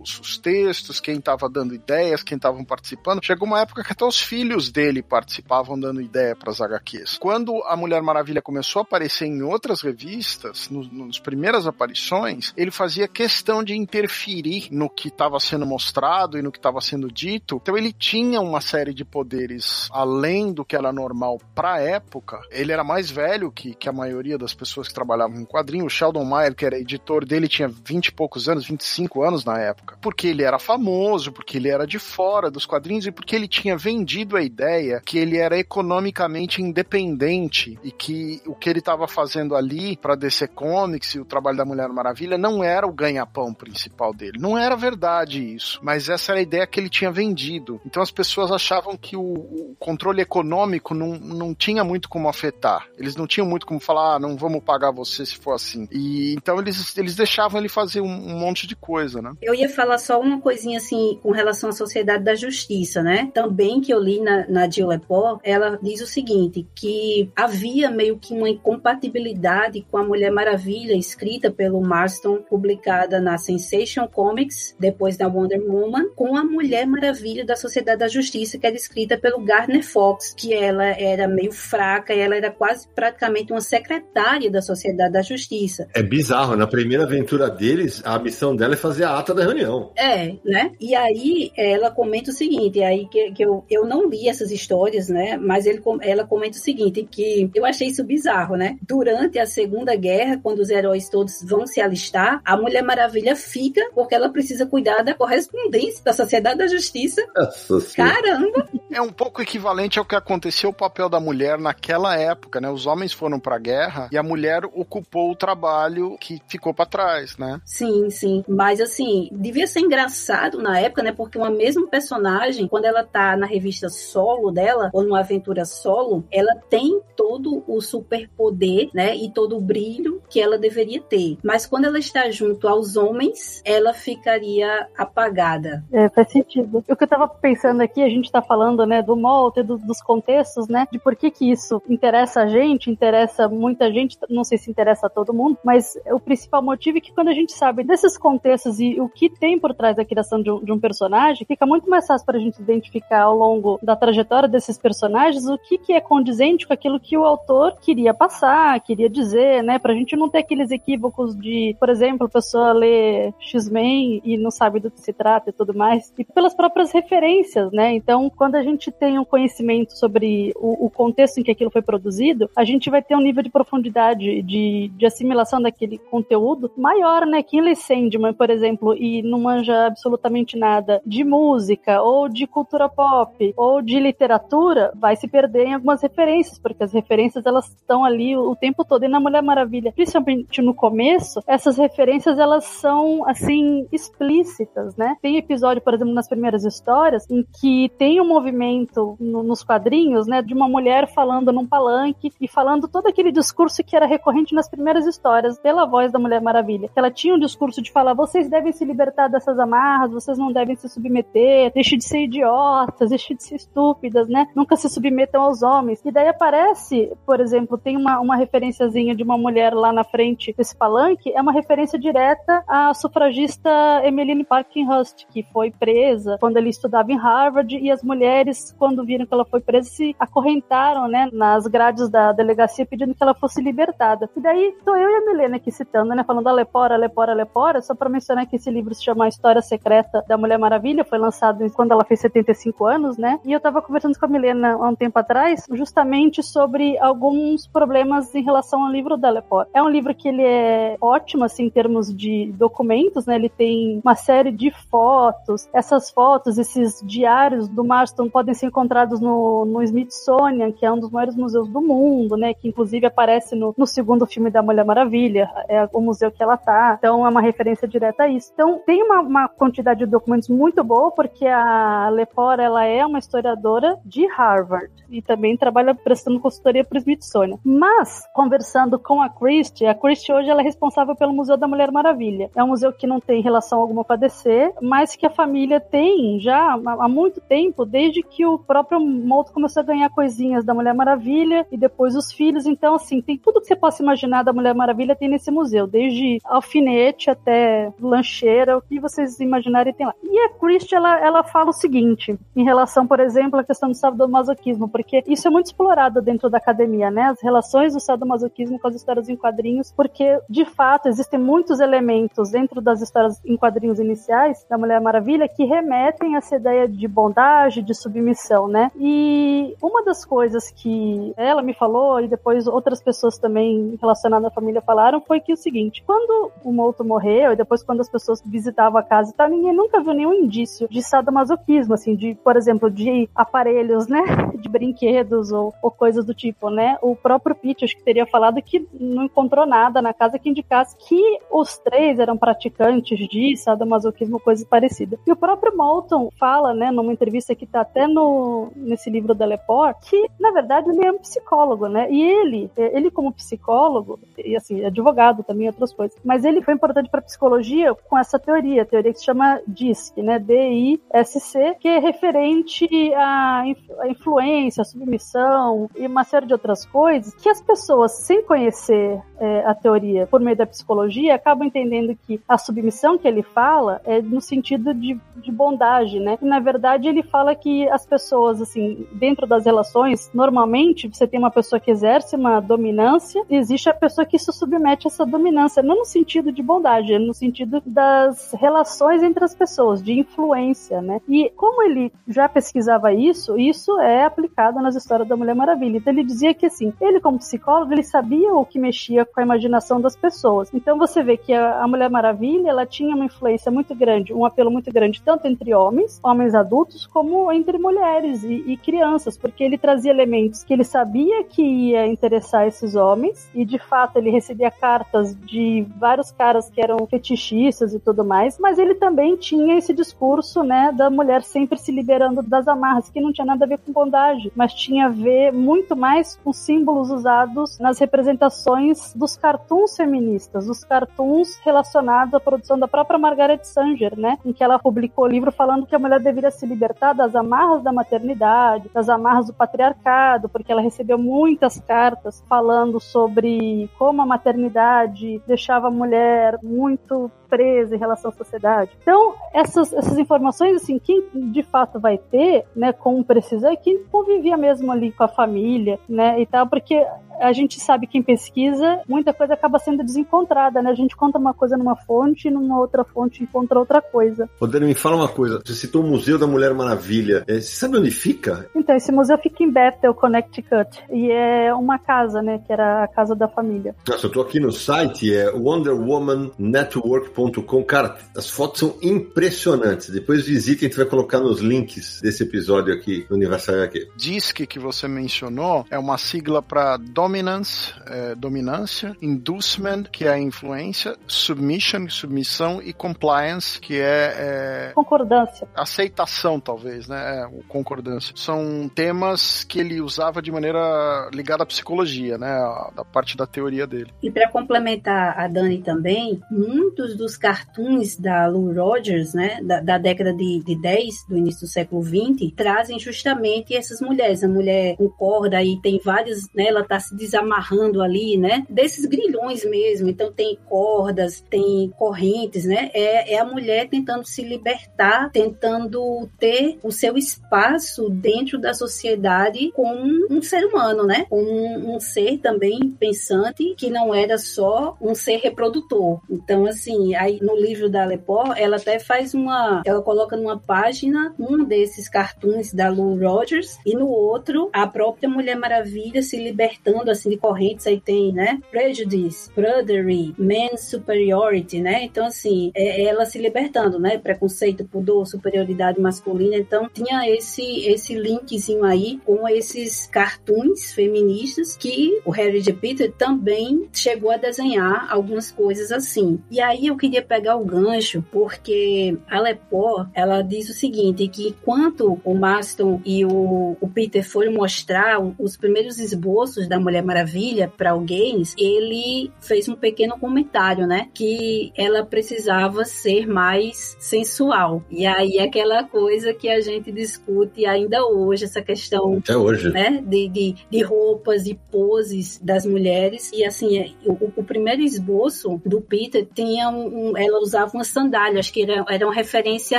os, 0.00 0.18
os 0.18 0.38
textos, 0.38 1.00
quem 1.00 1.16
estava 1.16 1.48
dando 1.48 1.74
ideias, 1.74 2.22
quem 2.22 2.36
estavam 2.36 2.64
participando. 2.64 3.24
Chegou 3.24 3.46
uma 3.46 3.60
época 3.60 3.84
que 3.84 3.92
até 3.92 4.04
os 4.04 4.20
filhos 4.20 4.70
dele 4.70 5.02
participavam 5.02 5.78
dando 5.78 6.00
ideia 6.00 6.34
para 6.34 6.50
as 6.50 6.60
HQs. 6.60 7.18
Quando 7.18 7.62
a 7.64 7.76
Mulher 7.76 8.02
Maravilha 8.02 8.42
começou 8.42 8.80
a 8.80 8.82
aparecer 8.82 9.26
em 9.26 9.42
outras 9.42 9.80
revistas, 9.80 10.68
no, 10.70 11.11
nas 11.12 11.18
primeiras 11.18 11.66
aparições, 11.66 12.54
ele 12.56 12.70
fazia 12.70 13.06
questão 13.06 13.62
de 13.62 13.76
interferir 13.76 14.68
no 14.70 14.88
que 14.88 15.08
estava 15.08 15.38
sendo 15.38 15.66
mostrado 15.66 16.38
e 16.38 16.42
no 16.42 16.50
que 16.50 16.58
estava 16.58 16.80
sendo 16.80 17.12
dito. 17.12 17.60
Então 17.62 17.76
ele 17.76 17.92
tinha 17.92 18.40
uma 18.40 18.62
série 18.62 18.94
de 18.94 19.04
poderes 19.04 19.88
além 19.92 20.52
do 20.52 20.64
que 20.64 20.74
era 20.74 20.90
normal 20.90 21.38
para 21.54 21.80
época. 21.80 22.40
Ele 22.50 22.72
era 22.72 22.82
mais 22.82 23.10
velho 23.10 23.52
que, 23.52 23.74
que 23.74 23.90
a 23.90 23.92
maioria 23.92 24.38
das 24.38 24.54
pessoas 24.54 24.88
que 24.88 24.94
trabalhavam 24.94 25.38
em 25.38 25.44
quadrinho. 25.44 25.84
O 25.84 25.90
Sheldon 25.90 26.24
Mayer, 26.24 26.54
que 26.54 26.64
era 26.64 26.78
editor 26.78 27.26
dele, 27.26 27.46
tinha 27.46 27.68
20 27.68 28.06
e 28.06 28.12
poucos 28.12 28.48
anos, 28.48 28.66
25 28.66 29.22
anos 29.22 29.44
na 29.44 29.58
época. 29.58 29.98
Porque 30.00 30.28
ele 30.28 30.42
era 30.42 30.58
famoso, 30.58 31.30
porque 31.30 31.58
ele 31.58 31.68
era 31.68 31.86
de 31.86 31.98
fora 31.98 32.50
dos 32.50 32.64
quadrinhos 32.64 33.06
e 33.06 33.12
porque 33.12 33.36
ele 33.36 33.46
tinha 33.46 33.76
vendido 33.76 34.36
a 34.36 34.42
ideia 34.42 35.02
que 35.04 35.18
ele 35.18 35.36
era 35.36 35.58
economicamente 35.58 36.62
independente 36.62 37.78
e 37.84 37.90
que 37.90 38.40
o 38.46 38.54
que 38.54 38.70
ele 38.70 38.78
estava 38.78 39.06
fazendo 39.06 39.54
ali 39.54 39.94
para 39.96 40.14
DC 40.14 40.48
Comics 40.48 41.01
e 41.14 41.20
o 41.20 41.24
trabalho 41.24 41.56
da 41.56 41.64
Mulher 41.64 41.88
Maravilha 41.88 42.38
não 42.38 42.62
era 42.62 42.86
o 42.86 42.92
ganha-pão 42.92 43.52
principal 43.52 44.12
dele. 44.12 44.38
Não 44.38 44.56
era 44.56 44.76
verdade 44.76 45.54
isso, 45.54 45.78
mas 45.82 46.08
essa 46.08 46.32
era 46.32 46.40
a 46.40 46.42
ideia 46.42 46.66
que 46.66 46.78
ele 46.78 46.88
tinha 46.88 47.10
vendido. 47.10 47.80
Então 47.84 48.02
as 48.02 48.10
pessoas 48.10 48.50
achavam 48.50 48.96
que 48.96 49.16
o, 49.16 49.22
o 49.22 49.76
controle 49.78 50.22
econômico 50.22 50.94
não, 50.94 51.18
não 51.18 51.54
tinha 51.54 51.84
muito 51.84 52.08
como 52.08 52.28
afetar. 52.28 52.86
Eles 52.96 53.16
não 53.16 53.26
tinham 53.26 53.46
muito 53.46 53.66
como 53.66 53.80
falar, 53.80 54.16
ah, 54.16 54.18
não 54.18 54.36
vamos 54.36 54.62
pagar 54.62 54.90
você 54.90 55.24
se 55.26 55.36
for 55.36 55.52
assim. 55.52 55.88
E 55.90 56.34
então 56.34 56.58
eles, 56.58 56.96
eles 56.96 57.14
deixavam 57.14 57.60
ele 57.60 57.68
fazer 57.68 58.00
um, 58.00 58.06
um 58.06 58.38
monte 58.38 58.66
de 58.66 58.76
coisa, 58.76 59.20
né? 59.20 59.32
Eu 59.40 59.54
ia 59.54 59.68
falar 59.68 59.98
só 59.98 60.20
uma 60.20 60.40
coisinha 60.40 60.78
assim 60.78 61.18
com 61.22 61.30
relação 61.30 61.70
à 61.70 61.72
sociedade 61.72 62.24
da 62.24 62.34
justiça, 62.34 63.02
né? 63.02 63.30
Também 63.34 63.80
que 63.80 63.92
eu 63.92 64.00
li 64.00 64.20
na, 64.20 64.46
na 64.48 64.70
Jill 64.70 64.88
Lepore, 64.88 65.40
ela 65.42 65.78
diz 65.82 66.00
o 66.00 66.06
seguinte, 66.06 66.66
que 66.74 67.30
havia 67.34 67.90
meio 67.90 68.18
que 68.18 68.34
uma 68.34 68.48
incompatibilidade 68.48 69.86
com 69.90 69.98
a 69.98 70.04
Mulher 70.04 70.30
Maravilha 70.30 70.91
Maravilha, 70.92 70.96
escrita 70.96 71.50
pelo 71.50 71.80
Marston, 71.80 72.38
publicada 72.38 73.20
na 73.20 73.38
Sensation 73.38 74.06
Comics, 74.06 74.76
depois 74.78 75.16
da 75.16 75.28
Wonder 75.28 75.62
Woman, 75.62 76.10
com 76.14 76.36
a 76.36 76.44
Mulher 76.44 76.86
Maravilha 76.86 77.44
da 77.44 77.56
Sociedade 77.56 78.00
da 78.00 78.08
Justiça, 78.08 78.58
que 78.58 78.66
era 78.66 78.76
escrita 78.76 79.16
pelo 79.16 79.44
Gardner 79.44 79.82
Fox, 79.82 80.34
que 80.36 80.52
ela 80.52 80.84
era 80.84 81.26
meio 81.26 81.52
fraca 81.52 82.12
ela 82.12 82.36
era 82.36 82.50
quase 82.50 82.86
praticamente 82.94 83.52
uma 83.52 83.60
secretária 83.60 84.50
da 84.50 84.60
Sociedade 84.60 85.12
da 85.12 85.22
Justiça. 85.22 85.88
É 85.94 86.02
bizarro, 86.02 86.56
na 86.56 86.66
primeira 86.66 87.04
aventura 87.04 87.48
deles, 87.48 88.02
a 88.04 88.18
missão 88.18 88.54
dela 88.54 88.74
é 88.74 88.76
fazer 88.76 89.04
a 89.04 89.18
ata 89.18 89.34
da 89.34 89.42
reunião. 89.42 89.92
É, 89.96 90.34
né? 90.44 90.72
E 90.80 90.94
aí 90.94 91.50
ela 91.56 91.90
comenta 91.90 92.30
o 92.30 92.34
seguinte, 92.34 92.82
aí 92.82 93.06
que, 93.08 93.32
que 93.32 93.44
eu, 93.44 93.64
eu 93.70 93.86
não 93.86 94.08
li 94.08 94.28
essas 94.28 94.50
histórias, 94.50 95.08
né? 95.08 95.36
Mas 95.36 95.66
ele, 95.66 95.80
ela 96.02 96.24
comenta 96.24 96.56
o 96.56 96.60
seguinte, 96.60 97.06
que 97.10 97.50
eu 97.54 97.64
achei 97.64 97.88
isso 97.88 98.04
bizarro, 98.04 98.56
né? 98.56 98.76
Durante 98.82 99.38
a 99.38 99.46
Segunda 99.46 99.94
Guerra, 99.96 100.38
quando 100.42 100.58
os 100.58 100.70
heróis 100.82 101.08
todos 101.08 101.42
vão 101.42 101.66
se 101.66 101.80
alistar, 101.80 102.40
a 102.44 102.56
Mulher 102.56 102.82
Maravilha 102.82 103.36
fica 103.36 103.80
porque 103.94 104.14
ela 104.14 104.28
precisa 104.28 104.66
cuidar 104.66 105.02
da 105.02 105.14
correspondência 105.14 106.02
da 106.04 106.12
Sociedade 106.12 106.58
da 106.58 106.66
Justiça. 106.66 107.22
Nossa 107.36 107.80
Caramba! 107.96 108.68
É 108.90 109.00
um 109.00 109.10
pouco 109.10 109.40
equivalente 109.40 109.98
ao 109.98 110.04
que 110.04 110.14
aconteceu 110.14 110.70
o 110.70 110.74
papel 110.74 111.08
da 111.08 111.18
mulher 111.18 111.58
naquela 111.58 112.16
época, 112.16 112.60
né? 112.60 112.70
Os 112.70 112.86
homens 112.86 113.12
foram 113.12 113.40
pra 113.40 113.58
guerra 113.58 114.08
e 114.12 114.18
a 114.18 114.22
mulher 114.22 114.64
ocupou 114.64 115.30
o 115.30 115.36
trabalho 115.36 116.16
que 116.18 116.40
ficou 116.46 116.74
para 116.74 116.84
trás, 116.84 117.38
né? 117.38 117.60
Sim, 117.64 118.10
sim. 118.10 118.44
Mas 118.46 118.80
assim, 118.80 119.28
devia 119.32 119.66
ser 119.66 119.80
engraçado 119.80 120.60
na 120.60 120.78
época, 120.78 121.02
né? 121.02 121.12
Porque 121.12 121.38
uma 121.38 121.50
mesma 121.50 121.86
personagem, 121.86 122.68
quando 122.68 122.84
ela 122.84 123.04
tá 123.04 123.36
na 123.36 123.46
revista 123.46 123.88
solo 123.88 124.50
dela, 124.50 124.90
ou 124.92 125.02
numa 125.02 125.20
aventura 125.20 125.64
solo, 125.64 126.24
ela 126.30 126.54
tem 126.68 127.00
todo 127.16 127.64
o 127.66 127.80
superpoder, 127.80 128.90
né? 128.92 129.16
E 129.16 129.30
todo 129.32 129.56
o 129.56 129.60
brilho 129.60 130.22
que 130.28 130.40
ela 130.40 130.58
deveria 130.58 130.71
ter. 131.08 131.38
Mas 131.42 131.66
quando 131.66 131.84
ela 131.84 131.98
está 131.98 132.30
junto 132.30 132.68
aos 132.68 132.96
homens, 132.96 133.62
ela 133.64 133.92
ficaria 133.92 134.88
apagada. 134.96 135.84
É, 135.92 136.08
faz 136.08 136.30
sentido. 136.30 136.84
O 136.88 136.96
que 136.96 137.04
eu 137.04 137.08
tava 137.08 137.28
pensando 137.28 137.80
aqui, 137.80 138.02
a 138.02 138.08
gente 138.08 138.30
tá 138.30 138.42
falando, 138.42 138.86
né, 138.86 139.02
do 139.02 139.16
molde, 139.16 139.62
do, 139.62 139.78
dos 139.78 140.00
contextos, 140.00 140.68
né? 140.68 140.86
De 140.90 140.98
por 140.98 141.16
que 141.16 141.30
que 141.30 141.50
isso 141.50 141.82
interessa 141.88 142.42
a 142.42 142.46
gente, 142.46 142.90
interessa 142.90 143.48
muita 143.48 143.92
gente, 143.92 144.18
não 144.28 144.44
sei 144.44 144.58
se 144.58 144.70
interessa 144.70 145.06
a 145.06 145.10
todo 145.10 145.34
mundo, 145.34 145.58
mas 145.64 145.94
o 146.10 146.20
principal 146.20 146.62
motivo 146.62 146.98
é 146.98 147.00
que 147.00 147.12
quando 147.12 147.28
a 147.28 147.32
gente 147.32 147.52
sabe 147.52 147.84
desses 147.84 148.16
contextos 148.16 148.78
e 148.80 149.00
o 149.00 149.08
que 149.08 149.28
tem 149.28 149.58
por 149.58 149.74
trás 149.74 149.96
da 149.96 150.04
criação 150.04 150.42
de 150.42 150.50
um, 150.50 150.64
de 150.64 150.72
um 150.72 150.78
personagem, 150.78 151.46
fica 151.46 151.66
muito 151.66 151.88
mais 151.88 152.06
fácil 152.06 152.26
para 152.26 152.38
a 152.38 152.40
gente 152.40 152.60
identificar 152.60 153.22
ao 153.22 153.36
longo 153.36 153.78
da 153.82 153.96
trajetória 153.96 154.48
desses 154.48 154.78
personagens 154.78 155.46
o 155.46 155.58
que, 155.58 155.78
que 155.78 155.92
é 155.92 156.00
condizente 156.00 156.66
com 156.66 156.72
aquilo 156.72 157.00
que 157.00 157.16
o 157.16 157.24
autor 157.24 157.76
queria 157.80 158.14
passar, 158.14 158.80
queria 158.80 159.08
dizer, 159.08 159.62
né? 159.62 159.78
Pra 159.78 159.94
gente 159.94 160.16
não 160.16 160.28
ter 160.28 160.38
aqueles 160.52 160.70
equívocos 160.70 161.34
de, 161.34 161.74
por 161.80 161.88
exemplo, 161.88 162.26
a 162.26 162.30
pessoa 162.30 162.72
lê 162.72 163.32
X-Men 163.40 164.20
e 164.22 164.36
não 164.36 164.50
sabe 164.50 164.80
do 164.80 164.90
que 164.90 165.00
se 165.00 165.12
trata 165.12 165.50
e 165.50 165.52
tudo 165.52 165.74
mais, 165.74 166.12
e 166.18 166.24
pelas 166.24 166.54
próprias 166.54 166.92
referências, 166.92 167.72
né? 167.72 167.94
Então, 167.94 168.30
quando 168.30 168.56
a 168.56 168.62
gente 168.62 168.90
tem 168.90 169.18
um 169.18 169.24
conhecimento 169.24 169.96
sobre 169.98 170.52
o, 170.56 170.86
o 170.86 170.90
contexto 170.90 171.38
em 171.38 171.42
que 171.42 171.50
aquilo 171.50 171.70
foi 171.70 171.80
produzido, 171.80 172.50
a 172.54 172.64
gente 172.64 172.90
vai 172.90 173.02
ter 173.02 173.16
um 173.16 173.20
nível 173.20 173.42
de 173.42 173.50
profundidade 173.50 174.42
de, 174.42 174.90
de 174.94 175.06
assimilação 175.06 175.60
daquele 175.60 175.98
conteúdo 175.98 176.70
maior, 176.76 177.26
né? 177.26 177.42
Quem 177.42 177.62
lê 177.62 177.74
Sandman, 177.74 178.34
por 178.34 178.50
exemplo, 178.50 178.94
e 178.94 179.22
não 179.22 179.40
manja 179.40 179.86
absolutamente 179.86 180.58
nada 180.58 181.00
de 181.06 181.24
música, 181.24 182.02
ou 182.02 182.28
de 182.28 182.46
cultura 182.46 182.88
pop, 182.88 183.54
ou 183.56 183.80
de 183.80 183.98
literatura, 183.98 184.92
vai 184.94 185.16
se 185.16 185.26
perder 185.26 185.66
em 185.66 185.74
algumas 185.74 186.02
referências, 186.02 186.58
porque 186.58 186.84
as 186.84 186.92
referências 186.92 187.46
elas 187.46 187.68
estão 187.68 188.04
ali 188.04 188.36
o 188.36 188.54
tempo 188.54 188.84
todo. 188.84 189.04
E 189.04 189.08
na 189.08 189.18
Mulher 189.18 189.42
Maravilha, 189.42 189.92
principalmente 189.92 190.41
no 190.62 190.74
começo, 190.74 191.40
essas 191.46 191.76
referências 191.76 192.38
elas 192.38 192.64
são 192.64 193.28
assim 193.28 193.86
explícitas, 193.92 194.96
né? 194.96 195.16
Tem 195.22 195.36
episódio, 195.36 195.82
por 195.82 195.94
exemplo, 195.94 196.14
nas 196.14 196.28
primeiras 196.28 196.64
histórias, 196.64 197.28
em 197.30 197.44
que 197.60 197.90
tem 197.98 198.20
um 198.20 198.26
movimento 198.26 199.16
no, 199.20 199.42
nos 199.42 199.62
quadrinhos, 199.62 200.26
né, 200.26 200.42
de 200.42 200.54
uma 200.54 200.68
mulher 200.68 201.08
falando 201.08 201.52
num 201.52 201.66
palanque 201.66 202.30
e 202.40 202.48
falando 202.48 202.88
todo 202.88 203.06
aquele 203.06 203.32
discurso 203.32 203.82
que 203.84 203.96
era 203.96 204.06
recorrente 204.06 204.54
nas 204.54 204.68
primeiras 204.68 205.06
histórias 205.06 205.58
pela 205.58 205.86
voz 205.86 206.12
da 206.12 206.18
Mulher 206.18 206.40
Maravilha. 206.40 206.90
Ela 206.94 207.10
tinha 207.10 207.34
um 207.34 207.38
discurso 207.38 207.82
de 207.82 207.90
falar: 207.90 208.14
vocês 208.14 208.48
devem 208.48 208.72
se 208.72 208.84
libertar 208.84 209.28
dessas 209.28 209.58
amarras, 209.58 210.12
vocês 210.12 210.38
não 210.38 210.52
devem 210.52 210.76
se 210.76 210.88
submeter, 210.88 211.72
deixe 211.72 211.96
de 211.96 212.04
ser 212.04 212.24
idiotas, 212.24 213.10
deixe 213.10 213.34
de 213.34 213.42
ser 213.42 213.56
estúpidas, 213.56 214.28
né? 214.28 214.46
Nunca 214.54 214.76
se 214.76 214.88
submetam 214.88 215.42
aos 215.42 215.62
homens. 215.62 216.00
E 216.04 216.10
daí 216.10 216.28
aparece, 216.28 217.12
por 217.26 217.40
exemplo, 217.40 217.78
tem 217.78 217.96
uma, 217.96 218.20
uma 218.20 218.36
referenciazinha 218.36 219.14
de 219.14 219.22
uma 219.22 219.38
mulher 219.38 219.72
lá 219.74 219.92
na 219.92 220.04
frente 220.04 220.31
desse 220.56 220.76
palanque, 220.76 221.32
é 221.32 221.40
uma 221.40 221.52
referência 221.52 221.98
direta 221.98 222.62
à 222.66 222.92
sufragista 222.94 223.70
Emmeline 224.04 224.44
Parkinhurst, 224.44 225.26
que 225.30 225.42
foi 225.42 225.70
presa 225.70 226.36
quando 226.40 226.56
ele 226.56 226.70
estudava 226.70 227.10
em 227.12 227.16
Harvard, 227.16 227.76
e 227.76 227.90
as 227.90 228.02
mulheres, 228.02 228.74
quando 228.78 229.04
viram 229.04 229.26
que 229.26 229.34
ela 229.34 229.44
foi 229.44 229.60
presa, 229.60 229.88
se 229.88 230.16
acorrentaram, 230.18 231.08
né, 231.08 231.28
nas 231.32 231.66
grades 231.66 232.08
da 232.08 232.32
delegacia 232.32 232.86
pedindo 232.86 233.14
que 233.14 233.22
ela 233.22 233.34
fosse 233.34 233.62
libertada. 233.62 234.28
E 234.36 234.40
daí 234.40 234.74
tô 234.84 234.94
eu 234.96 235.10
e 235.10 235.14
a 235.16 235.26
Milena 235.26 235.56
aqui 235.56 235.70
citando, 235.70 236.14
né, 236.14 236.24
falando 236.24 236.48
a 236.48 236.52
Lepora, 236.52 236.96
Lepora, 236.96 237.34
Lepora, 237.34 237.80
só 237.80 237.94
para 237.94 238.08
mencionar 238.08 238.46
que 238.46 238.56
esse 238.56 238.70
livro 238.70 238.94
se 238.94 239.04
chama 239.04 239.24
A 239.24 239.28
História 239.28 239.62
Secreta 239.62 240.24
da 240.28 240.36
Mulher 240.36 240.58
Maravilha, 240.58 241.04
foi 241.04 241.18
lançado 241.18 241.64
quando 241.72 241.92
ela 241.92 242.04
fez 242.04 242.20
75 242.20 242.84
anos, 242.84 243.16
né? 243.16 243.38
E 243.44 243.52
eu 243.52 243.60
tava 243.60 243.82
conversando 243.82 244.18
com 244.18 244.24
a 244.24 244.28
Milena 244.28 244.74
há 244.74 244.88
um 244.88 244.94
tempo 244.94 245.18
atrás, 245.18 245.66
justamente 245.72 246.42
sobre 246.42 246.98
alguns 246.98 247.66
problemas 247.66 248.34
em 248.34 248.42
relação 248.42 248.84
ao 248.84 248.90
livro 248.90 249.16
da 249.16 249.30
Lepora. 249.30 249.68
É 249.74 249.82
um 249.82 249.88
livro 249.88 250.14
que 250.14 250.21
ele 250.28 250.42
é 250.42 250.96
ótimo, 251.00 251.44
assim, 251.44 251.64
em 251.64 251.70
termos 251.70 252.14
de 252.14 252.52
documentos, 252.52 253.26
né? 253.26 253.34
Ele 253.34 253.48
tem 253.48 254.00
uma 254.04 254.14
série 254.14 254.50
de 254.50 254.70
fotos. 254.70 255.68
Essas 255.72 256.10
fotos, 256.10 256.58
esses 256.58 257.00
diários 257.04 257.68
do 257.68 257.84
Marston 257.84 258.28
podem 258.28 258.54
ser 258.54 258.66
encontrados 258.66 259.20
no, 259.20 259.64
no 259.64 259.82
Smithsonian, 259.82 260.72
que 260.72 260.84
é 260.84 260.92
um 260.92 260.98
dos 260.98 261.10
maiores 261.10 261.36
museus 261.36 261.68
do 261.68 261.80
mundo, 261.80 262.36
né? 262.36 262.54
Que 262.54 262.68
inclusive 262.68 263.06
aparece 263.06 263.54
no, 263.54 263.74
no 263.76 263.86
segundo 263.86 264.26
filme 264.26 264.50
da 264.50 264.62
Mulher 264.62 264.84
Maravilha. 264.84 265.50
É 265.68 265.88
o 265.92 266.00
museu 266.00 266.30
que 266.30 266.42
ela 266.42 266.56
tá. 266.56 266.96
Então 266.98 267.26
é 267.26 267.28
uma 267.28 267.40
referência 267.40 267.88
direta 267.88 268.24
a 268.24 268.28
isso. 268.28 268.50
Então 268.52 268.80
tem 268.84 269.02
uma, 269.02 269.20
uma 269.20 269.48
quantidade 269.48 270.00
de 270.00 270.06
documentos 270.06 270.48
muito 270.48 270.82
boa, 270.82 271.10
porque 271.10 271.46
a 271.46 272.08
Lepore, 272.10 272.62
ela 272.62 272.84
é 272.84 273.04
uma 273.04 273.18
historiadora 273.18 273.98
de 274.04 274.26
Harvard 274.26 274.92
e 275.10 275.20
também 275.20 275.56
trabalha 275.56 275.94
prestando 275.94 276.40
consultoria 276.40 276.84
para 276.84 276.96
o 276.96 276.98
Smithsonian. 276.98 277.58
Mas, 277.64 278.26
conversando 278.32 278.98
com 278.98 279.20
a 279.20 279.28
Christie, 279.28 279.86
a 279.86 279.94
Christie 279.94 280.11
hoje 280.12 280.48
ela 280.48 280.60
é 280.60 280.64
responsável 280.64 281.16
pelo 281.16 281.32
Museu 281.32 281.56
da 281.56 281.66
Mulher 281.66 281.90
Maravilha. 281.90 282.50
É 282.54 282.62
um 282.62 282.68
museu 282.68 282.92
que 282.92 283.06
não 283.06 283.20
tem 283.20 283.42
relação 283.42 283.80
alguma 283.80 284.04
com 284.04 284.12
a 284.12 284.16
DC, 284.16 284.74
mas 284.80 285.16
que 285.16 285.26
a 285.26 285.30
família 285.30 285.80
tem 285.80 286.38
já 286.40 286.72
há 286.72 287.08
muito 287.08 287.40
tempo, 287.40 287.84
desde 287.84 288.22
que 288.22 288.44
o 288.44 288.58
próprio 288.58 289.00
Molto 289.00 289.52
começou 289.52 289.80
a 289.80 289.86
ganhar 289.86 290.10
coisinhas 290.10 290.64
da 290.64 290.74
Mulher 290.74 290.94
Maravilha 290.94 291.66
e 291.70 291.76
depois 291.76 292.14
os 292.14 292.32
filhos. 292.32 292.66
Então, 292.66 292.94
assim, 292.94 293.20
tem 293.20 293.38
tudo 293.38 293.60
que 293.60 293.66
você 293.66 293.76
possa 293.76 294.02
imaginar 294.02 294.42
da 294.42 294.52
Mulher 294.52 294.74
Maravilha 294.74 295.16
tem 295.16 295.28
nesse 295.28 295.50
museu, 295.50 295.86
desde 295.86 296.38
alfinete 296.44 297.30
até 297.30 297.92
lancheira, 298.00 298.76
o 298.76 298.82
que 298.82 299.00
vocês 299.00 299.40
imaginarem 299.40 299.92
tem 299.92 300.06
lá. 300.06 300.14
E 300.22 300.38
a 300.40 300.48
Christie, 300.50 300.94
ela, 300.94 301.18
ela 301.18 301.42
fala 301.42 301.70
o 301.70 301.72
seguinte, 301.72 302.38
em 302.54 302.64
relação, 302.64 303.06
por 303.06 303.20
exemplo, 303.20 303.58
à 303.58 303.64
questão 303.64 303.90
do 303.90 303.96
sadomasoquismo, 303.96 304.88
porque 304.88 305.22
isso 305.26 305.46
é 305.48 305.50
muito 305.50 305.66
explorado 305.66 306.20
dentro 306.20 306.50
da 306.50 306.58
academia, 306.58 307.10
né? 307.10 307.24
As 307.24 307.42
relações 307.42 307.94
do 307.94 308.00
sadomasoquismo 308.00 308.78
com 308.78 308.88
as 308.88 308.94
histórias 308.94 309.28
em 309.28 309.36
quadrinhos, 309.36 309.92
porque, 310.02 310.40
de 310.50 310.64
fato, 310.64 311.08
existem 311.08 311.38
muitos 311.38 311.78
elementos 311.78 312.50
dentro 312.50 312.80
das 312.80 313.00
histórias 313.00 313.40
em 313.44 313.56
quadrinhos 313.56 314.00
iniciais 314.00 314.66
da 314.68 314.76
Mulher 314.76 315.00
Maravilha 315.00 315.46
que 315.46 315.64
remetem 315.64 316.34
a 316.34 316.38
essa 316.38 316.56
ideia 316.56 316.88
de 316.88 317.06
bondade, 317.06 317.80
de 317.80 317.94
submissão, 317.94 318.66
né? 318.66 318.90
E 318.98 319.76
uma 319.80 320.04
das 320.04 320.24
coisas 320.24 320.72
que 320.72 321.32
ela 321.36 321.62
me 321.62 321.72
falou 321.72 322.20
e 322.20 322.26
depois 322.26 322.66
outras 322.66 323.00
pessoas 323.00 323.38
também 323.38 323.96
relacionadas 324.00 324.48
à 324.48 324.50
família 324.50 324.82
falaram 324.82 325.20
foi 325.20 325.38
que 325.38 325.52
o 325.52 325.56
seguinte, 325.56 326.02
quando 326.04 326.50
o 326.64 326.72
Molto 326.72 327.04
morreu 327.04 327.52
e 327.52 327.56
depois 327.56 327.84
quando 327.84 328.00
as 328.00 328.10
pessoas 328.10 328.42
visitavam 328.44 328.98
a 328.98 329.04
casa 329.04 329.32
e 329.38 329.48
ninguém 329.50 329.72
nunca 329.72 330.02
viu 330.02 330.14
nenhum 330.14 330.34
indício 330.34 330.88
de 330.88 331.00
sadomasoquismo, 331.00 331.94
assim, 331.94 332.16
de, 332.16 332.34
por 332.42 332.56
exemplo, 332.56 332.90
de 332.90 333.30
aparelhos, 333.36 334.08
né? 334.08 334.22
De 334.62 334.68
brinquedos 334.68 335.50
ou, 335.50 335.74
ou 335.82 335.90
coisas 335.90 336.24
do 336.24 336.32
tipo, 336.32 336.70
né? 336.70 336.96
O 337.02 337.16
próprio 337.16 337.54
Pete, 337.54 337.84
acho 337.84 337.96
que 337.96 338.02
teria 338.04 338.24
falado 338.24 338.62
que 338.62 338.86
não 338.92 339.24
encontrou 339.24 339.66
nada 339.66 339.91
na 340.00 340.14
casa 340.14 340.38
que 340.38 340.48
indicasse 340.48 340.96
que 340.96 341.20
os 341.50 341.76
três 341.78 342.18
eram 342.18 342.36
praticantes 342.36 343.18
de 343.28 343.56
sadomasoquismo, 343.56 344.40
coisa 344.40 344.64
parecida. 344.66 345.18
E 345.26 345.32
o 345.32 345.36
próprio 345.36 345.76
Molton 345.76 346.30
fala, 346.38 346.72
né, 346.72 346.90
numa 346.90 347.12
entrevista 347.12 347.54
que 347.54 347.66
tá 347.66 347.80
até 347.82 348.06
no, 348.06 348.72
nesse 348.76 349.10
livro 349.10 349.34
da 349.34 349.44
Lepore, 349.44 349.96
que, 350.02 350.28
na 350.38 350.50
verdade, 350.52 350.88
ele 350.90 351.04
é 351.04 351.12
um 351.12 351.18
psicólogo, 351.18 351.88
né? 351.88 352.10
E 352.10 352.22
ele, 352.22 352.70
ele 352.76 353.10
como 353.10 353.32
psicólogo, 353.32 354.18
e 354.38 354.56
assim, 354.56 354.84
advogado 354.84 355.42
também, 355.42 355.66
outras 355.66 355.92
coisas, 355.92 356.16
mas 356.24 356.44
ele 356.44 356.62
foi 356.62 356.74
importante 356.74 357.10
para 357.10 357.20
psicologia 357.20 357.94
com 357.94 358.18
essa 358.18 358.38
teoria, 358.38 358.84
teoria 358.84 359.12
que 359.12 359.18
se 359.18 359.24
chama 359.24 359.60
DISC, 359.66 360.16
né? 360.22 360.38
D-I-S-C, 360.38 361.76
que 361.80 361.88
é 361.88 361.98
referente 361.98 362.86
à 363.14 363.64
influência, 364.08 364.82
à 364.82 364.84
submissão 364.84 365.88
e 365.96 366.06
uma 366.06 366.24
série 366.24 366.46
de 366.46 366.52
outras 366.52 366.84
coisas 366.86 367.34
que 367.34 367.48
as 367.48 367.60
pessoas, 367.60 368.12
sem 368.26 368.42
conhecer 368.44 369.20
é, 369.38 369.64
a 369.66 369.74
teoria 369.82 370.26
por 370.26 370.40
meio 370.40 370.56
da 370.56 370.66
psicologia 370.66 371.34
acabam 371.34 371.66
entendendo 371.66 372.16
que 372.26 372.40
a 372.48 372.56
submissão 372.56 373.18
que 373.18 373.26
ele 373.26 373.42
fala 373.42 374.00
é 374.04 374.22
no 374.22 374.40
sentido 374.40 374.94
de, 374.94 375.18
de 375.36 375.52
bondade, 375.52 376.20
né? 376.20 376.38
E 376.40 376.44
na 376.44 376.60
verdade 376.60 377.08
ele 377.08 377.22
fala 377.22 377.54
que 377.54 377.88
as 377.90 378.06
pessoas, 378.06 378.62
assim, 378.62 379.06
dentro 379.12 379.46
das 379.46 379.64
relações, 379.64 380.30
normalmente 380.32 381.08
você 381.08 381.26
tem 381.26 381.38
uma 381.38 381.50
pessoa 381.50 381.80
que 381.80 381.90
exerce 381.90 382.36
uma 382.36 382.60
dominância 382.60 383.44
e 383.50 383.56
existe 383.56 383.88
a 383.88 383.94
pessoa 383.94 384.24
que 384.24 384.38
se 384.38 384.52
submete 384.52 385.06
a 385.06 385.08
essa 385.08 385.26
dominância, 385.26 385.82
não 385.82 385.98
no 385.98 386.04
sentido 386.04 386.52
de 386.52 386.62
bondade, 386.62 387.14
é 387.14 387.18
no 387.18 387.34
sentido 387.34 387.82
das 387.84 388.52
relações 388.52 389.22
entre 389.22 389.44
as 389.44 389.54
pessoas, 389.54 390.02
de 390.02 390.12
influência, 390.12 391.00
né? 391.00 391.20
E 391.28 391.50
como 391.56 391.82
ele 391.82 392.12
já 392.28 392.48
pesquisava 392.48 393.12
isso, 393.12 393.58
isso 393.58 393.98
é 394.00 394.24
aplicado 394.24 394.80
nas 394.80 394.94
histórias 394.94 395.28
da 395.28 395.36
Mulher 395.36 395.54
Maravilha. 395.54 395.96
Então 395.96 396.12
ele 396.12 396.24
dizia 396.24 396.54
que 396.54 396.66
assim, 396.66 396.92
ele 397.00 397.20
como 397.20 397.38
psicólogo, 397.38 397.92
ele 397.92 398.02
sabia 398.02 398.54
o 398.54 398.64
que 398.64 398.78
mexia 398.78 399.24
com 399.24 399.40
a 399.40 399.42
imaginação 399.42 399.61
das 400.00 400.16
pessoas. 400.16 400.72
Então 400.72 400.98
você 400.98 401.22
vê 401.22 401.36
que 401.36 401.52
a, 401.52 401.82
a 401.82 401.88
Mulher 401.88 402.10
Maravilha, 402.10 402.70
ela 402.70 402.86
tinha 402.86 403.14
uma 403.14 403.24
influência 403.24 403.70
muito 403.70 403.94
grande, 403.94 404.32
um 404.32 404.44
apelo 404.44 404.70
muito 404.70 404.92
grande 404.92 405.22
tanto 405.22 405.46
entre 405.46 405.74
homens, 405.74 406.20
homens 406.22 406.54
adultos, 406.54 407.06
como 407.06 407.50
entre 407.52 407.78
mulheres 407.78 408.42
e, 408.44 408.64
e 408.66 408.76
crianças, 408.76 409.36
porque 409.36 409.64
ele 409.64 409.78
trazia 409.78 410.10
elementos 410.10 410.64
que 410.64 410.72
ele 410.72 410.84
sabia 410.84 411.44
que 411.44 411.62
ia 411.62 412.06
interessar 412.06 412.66
esses 412.66 412.94
homens 412.94 413.50
e 413.54 413.64
de 413.64 413.78
fato 413.78 414.18
ele 414.18 414.30
recebia 414.30 414.70
cartas 414.70 415.36
de 415.46 415.86
vários 415.96 416.30
caras 416.30 416.70
que 416.70 416.80
eram 416.80 417.06
fetichistas 417.06 417.94
e 417.94 417.98
tudo 417.98 418.24
mais, 418.24 418.58
mas 418.58 418.78
ele 418.78 418.94
também 418.94 419.36
tinha 419.36 419.78
esse 419.78 419.92
discurso, 419.92 420.62
né, 420.62 420.92
da 420.92 421.10
mulher 421.10 421.42
sempre 421.42 421.78
se 421.78 421.92
liberando 421.92 422.42
das 422.42 422.68
amarras, 422.68 423.08
que 423.08 423.20
não 423.20 423.32
tinha 423.32 423.44
nada 423.44 423.64
a 423.64 423.68
ver 423.68 423.78
com 423.78 423.92
bondade, 423.92 424.52
mas 424.54 424.74
tinha 424.74 425.06
a 425.06 425.08
ver 425.08 425.52
muito 425.52 425.96
mais 425.96 426.38
com 426.42 426.52
símbolos 426.52 427.10
usados 427.10 427.78
nas 427.78 427.98
representações 427.98 429.12
dos 429.14 429.36
cartoons 429.52 429.94
feministas, 429.96 430.66
dos 430.66 430.82
cartoons 430.82 431.58
relacionados 431.62 432.32
à 432.32 432.40
produção 432.40 432.78
da 432.78 432.88
própria 432.88 433.18
Margaret 433.18 433.60
Sanger, 433.62 434.18
né, 434.18 434.38
em 434.44 434.52
que 434.52 434.64
ela 434.64 434.78
publicou 434.78 435.24
o 435.24 435.28
livro 435.28 435.52
falando 435.52 435.86
que 435.86 435.94
a 435.94 435.98
mulher 435.98 436.20
deveria 436.20 436.50
se 436.50 436.64
libertar 436.64 437.12
das 437.12 437.34
amarras 437.34 437.82
da 437.82 437.92
maternidade, 437.92 438.88
das 438.94 439.10
amarras 439.10 439.46
do 439.46 439.52
patriarcado, 439.52 440.48
porque 440.48 440.72
ela 440.72 440.80
recebeu 440.80 441.18
muitas 441.18 441.78
cartas 441.80 442.42
falando 442.48 442.98
sobre 442.98 443.90
como 443.98 444.22
a 444.22 444.26
maternidade 444.26 445.42
deixava 445.46 445.88
a 445.88 445.90
mulher 445.90 446.58
muito 446.62 447.30
presa 447.52 447.94
em 447.94 447.98
relação 447.98 448.30
à 448.30 448.34
sociedade. 448.34 448.90
Então, 449.02 449.34
essas, 449.52 449.92
essas 449.92 450.16
informações, 450.16 450.76
assim, 450.76 450.98
quem 450.98 451.22
de 451.52 451.62
fato 451.62 452.00
vai 452.00 452.16
ter, 452.16 452.64
né, 452.74 452.94
como 452.94 453.22
precisar, 453.22 453.72
é 453.72 453.76
quem 453.76 454.02
convivia 454.04 454.56
mesmo 454.56 454.90
ali 454.90 455.12
com 455.12 455.24
a 455.24 455.28
família, 455.28 456.00
né, 456.08 456.40
e 456.40 456.46
tal, 456.46 456.66
porque 456.66 457.04
a 457.38 457.52
gente 457.52 457.78
sabe 457.80 458.06
quem 458.06 458.22
pesquisa, 458.22 459.00
muita 459.08 459.34
coisa 459.34 459.54
acaba 459.54 459.78
sendo 459.78 460.04
desencontrada, 460.04 460.80
né? 460.80 460.90
A 460.90 460.94
gente 460.94 461.16
conta 461.16 461.38
uma 461.38 461.52
coisa 461.52 461.76
numa 461.76 461.96
fonte 461.96 462.46
e 462.48 462.50
numa 462.50 462.78
outra 462.78 463.04
fonte 463.04 463.42
encontra 463.42 463.78
outra 463.78 464.00
coisa. 464.00 464.48
Rodrigo, 464.60 464.86
me 464.86 464.94
fala 464.94 465.16
uma 465.16 465.28
coisa. 465.28 465.60
Você 465.64 465.74
citou 465.74 466.02
o 466.04 466.06
Museu 466.06 466.38
da 466.38 466.46
Mulher 466.46 466.72
Maravilha. 466.72 467.42
É, 467.48 467.54
você 467.54 467.62
sabe 467.62 467.98
onde 467.98 468.10
fica? 468.10 468.66
Então, 468.74 468.94
esse 468.94 469.10
museu 469.10 469.36
fica 469.38 469.64
em 469.64 469.70
Bethel, 469.70 470.14
Connecticut. 470.14 471.02
E 471.10 471.30
é 471.30 471.74
uma 471.74 471.98
casa, 471.98 472.40
né? 472.40 472.60
Que 472.64 472.72
era 472.72 473.02
a 473.04 473.08
casa 473.08 473.34
da 473.34 473.48
família. 473.48 473.94
Nossa, 474.08 474.26
eu 474.26 474.30
tô 474.30 474.40
aqui 474.40 474.60
no 474.60 474.70
site, 474.70 475.34
é 475.34 475.50
wonderwomannetwork.com. 475.50 477.41
Cara, 477.86 478.16
as 478.36 478.48
fotos 478.48 478.80
são 478.80 478.96
impressionantes. 479.02 480.10
Depois 480.10 480.44
visitem, 480.46 480.86
a 480.86 480.90
gente 480.90 480.96
vai 480.96 481.06
colocar 481.06 481.40
nos 481.40 481.60
links 481.60 482.20
desse 482.20 482.42
episódio 482.42 482.92
aqui 482.92 483.26
no 483.28 483.36
Universal 483.36 483.76
HQ. 483.76 484.08
DISC 484.16 484.66
que 484.66 484.78
você 484.78 485.08
mencionou 485.08 485.84
é 485.90 485.98
uma 485.98 486.18
sigla 486.18 486.62
para 486.62 486.96
dominance, 486.96 487.92
é, 488.06 488.34
dominância, 488.34 489.16
inducement, 489.20 490.04
que 490.04 490.24
é 490.24 490.30
a 490.30 490.38
influência, 490.38 491.16
submission, 491.26 492.08
submissão 492.08 492.80
e 492.82 492.92
compliance, 492.92 493.80
que 493.80 493.98
é, 493.98 494.90
é 494.90 494.92
concordância, 494.94 495.66
aceitação 495.74 496.60
talvez, 496.60 497.08
né, 497.08 497.42
é, 497.42 497.62
concordância. 497.68 498.34
São 498.36 498.90
temas 498.94 499.64
que 499.64 499.80
ele 499.80 500.00
usava 500.00 500.42
de 500.42 500.50
maneira 500.50 501.30
ligada 501.32 501.62
à 501.62 501.66
psicologia, 501.66 502.38
né, 502.38 502.56
da 502.94 503.04
parte 503.04 503.36
da 503.36 503.46
teoria 503.46 503.86
dele. 503.86 504.12
E 504.22 504.30
para 504.30 504.48
complementar 504.50 505.38
a 505.38 505.48
Dani 505.48 505.82
também, 505.82 506.40
muitos 506.50 507.16
dos 507.16 507.31
cartoons 507.36 508.16
da 508.16 508.46
Lou 508.46 508.72
Rogers, 508.72 509.34
né, 509.34 509.60
da, 509.62 509.80
da 509.80 509.98
década 509.98 510.32
de, 510.32 510.62
de 510.64 510.80
10, 510.80 511.26
do 511.28 511.36
início 511.36 511.62
do 511.62 511.70
século 511.70 512.02
20, 512.02 512.50
trazem 512.52 512.98
justamente 512.98 513.74
essas 513.74 514.00
mulheres. 514.00 514.42
A 514.42 514.48
mulher 514.48 514.96
concorda 514.96 515.62
e 515.62 515.80
tem 515.80 516.00
vários, 516.04 516.48
né, 516.54 516.66
ela 516.66 516.84
tá 516.84 516.98
se 516.98 517.16
desamarrando 517.16 518.02
ali, 518.02 518.36
né? 518.36 518.64
Desses 518.68 519.06
grilhões 519.06 519.64
mesmo. 519.64 520.08
Então 520.08 520.32
tem 520.32 520.58
cordas, 520.68 521.40
tem 521.48 521.90
correntes, 521.96 522.64
né? 522.64 522.90
É, 522.94 523.34
é 523.34 523.38
a 523.38 523.44
mulher 523.44 523.88
tentando 523.88 524.26
se 524.26 524.42
libertar, 524.42 525.30
tentando 525.30 526.28
ter 526.38 526.78
o 526.82 526.90
seu 526.90 527.16
espaço 527.16 528.08
dentro 528.10 528.58
da 528.58 528.74
sociedade 528.74 529.70
como 529.72 530.26
um 530.30 530.42
ser 530.42 530.64
humano, 530.64 531.04
né? 531.04 531.26
Como 531.28 531.50
um, 531.50 531.96
um 531.96 532.00
ser 532.00 532.38
também 532.38 532.90
pensante 532.98 533.74
que 533.76 533.90
não 533.90 534.14
era 534.14 534.38
só 534.38 534.96
um 535.00 535.14
ser 535.14 535.38
reprodutor. 535.38 536.20
Então, 536.30 536.66
assim, 536.66 537.11
aí 537.14 537.38
no 537.40 537.56
livro 537.56 537.88
da 537.88 538.04
Lepó, 538.04 538.54
ela 538.56 538.76
até 538.76 538.98
faz 538.98 539.34
uma. 539.34 539.82
Ela 539.84 540.02
coloca 540.02 540.36
numa 540.36 540.58
página 540.58 541.34
um 541.38 541.64
desses 541.64 542.08
cartoons 542.08 542.72
da 542.72 542.88
Lou 542.88 543.18
Rogers 543.18 543.78
e 543.84 543.94
no 543.94 544.08
outro 544.08 544.70
a 544.72 544.86
própria 544.86 545.28
Mulher 545.28 545.56
Maravilha 545.56 546.22
se 546.22 546.36
libertando 546.36 547.10
assim 547.10 547.30
de 547.30 547.36
correntes, 547.36 547.86
aí 547.86 548.00
tem, 548.00 548.32
né? 548.32 548.60
Prejudice, 548.70 549.50
Brotherly, 549.54 550.34
Man's 550.38 550.88
Superiority, 550.88 551.80
né? 551.80 552.04
Então, 552.04 552.26
assim, 552.26 552.70
é 552.74 553.04
ela 553.04 553.24
se 553.24 553.38
libertando, 553.38 553.98
né? 553.98 554.18
Preconceito, 554.18 554.84
pudor, 554.84 555.26
superioridade 555.26 556.00
masculina. 556.00 556.56
Então, 556.56 556.88
tinha 556.92 557.28
esse, 557.28 557.86
esse 557.86 558.14
linkzinho 558.14 558.84
aí 558.84 559.20
com 559.24 559.48
esses 559.48 560.06
cartoons 560.06 560.92
feministas 560.92 561.76
que 561.76 562.20
o 562.24 562.30
Harry 562.30 562.60
J. 562.60 562.72
Peter 562.72 563.12
também 563.12 563.88
chegou 563.92 564.30
a 564.30 564.36
desenhar 564.36 565.06
algumas 565.10 565.50
coisas 565.50 565.90
assim. 565.90 566.40
E 566.50 566.60
aí 566.60 566.86
eu 566.86 566.96
queria 567.02 567.22
pegar 567.22 567.56
o 567.56 567.64
gancho, 567.64 568.24
porque 568.30 569.18
a 569.28 569.40
Lepore, 569.40 570.08
ela 570.14 570.40
diz 570.40 570.68
o 570.68 570.72
seguinte, 570.72 571.26
que 571.26 571.48
enquanto 571.48 572.20
o 572.24 572.34
Maston 572.34 573.00
e 573.04 573.24
o, 573.24 573.76
o 573.80 573.88
Peter 573.88 574.24
foram 574.24 574.52
mostrar 574.52 575.18
os 575.38 575.56
primeiros 575.56 575.98
esboços 575.98 576.68
da 576.68 576.78
mulher 576.78 576.92
Mulher 576.92 577.02
Maravilha 577.02 577.72
para 577.74 577.92
alguém, 577.92 578.42
ele 578.58 579.30
fez 579.40 579.66
um 579.68 579.74
pequeno 579.74 580.18
comentário, 580.18 580.86
né? 580.86 581.08
Que 581.14 581.72
ela 581.76 582.04
precisava 582.04 582.84
ser 582.84 583.26
mais 583.26 583.96
sensual. 583.98 584.82
E 584.90 585.06
aí 585.06 585.38
aquela 585.38 585.84
coisa 585.84 586.34
que 586.34 586.48
a 586.48 586.60
gente 586.60 586.92
discute 586.92 587.64
ainda 587.64 588.04
hoje, 588.06 588.44
essa 588.44 588.60
questão. 588.60 589.18
Até 589.18 589.36
hoje. 589.36 589.70
Né? 589.70 590.02
De, 590.06 590.28
de, 590.28 590.54
de 590.70 590.82
roupas 590.82 591.46
e 591.46 591.58
poses 591.70 592.38
das 592.42 592.66
mulheres. 592.66 593.30
E 593.32 593.44
assim, 593.44 593.78
é, 593.78 593.90
o, 594.04 594.30
o 594.36 594.44
primeiro 594.44 594.82
esboço 594.82 595.60
do 595.64 595.80
Peter 595.80 596.26
tinha 596.34 596.68
um, 596.68 596.91
um, 596.92 597.16
ela 597.16 597.40
usava 597.40 597.72
uma 597.72 597.84
sandália, 597.84 598.38
acho 598.38 598.52
que 598.52 598.62
era, 598.62 598.84
era 598.88 599.06
uma 599.06 599.14
referência 599.14 599.78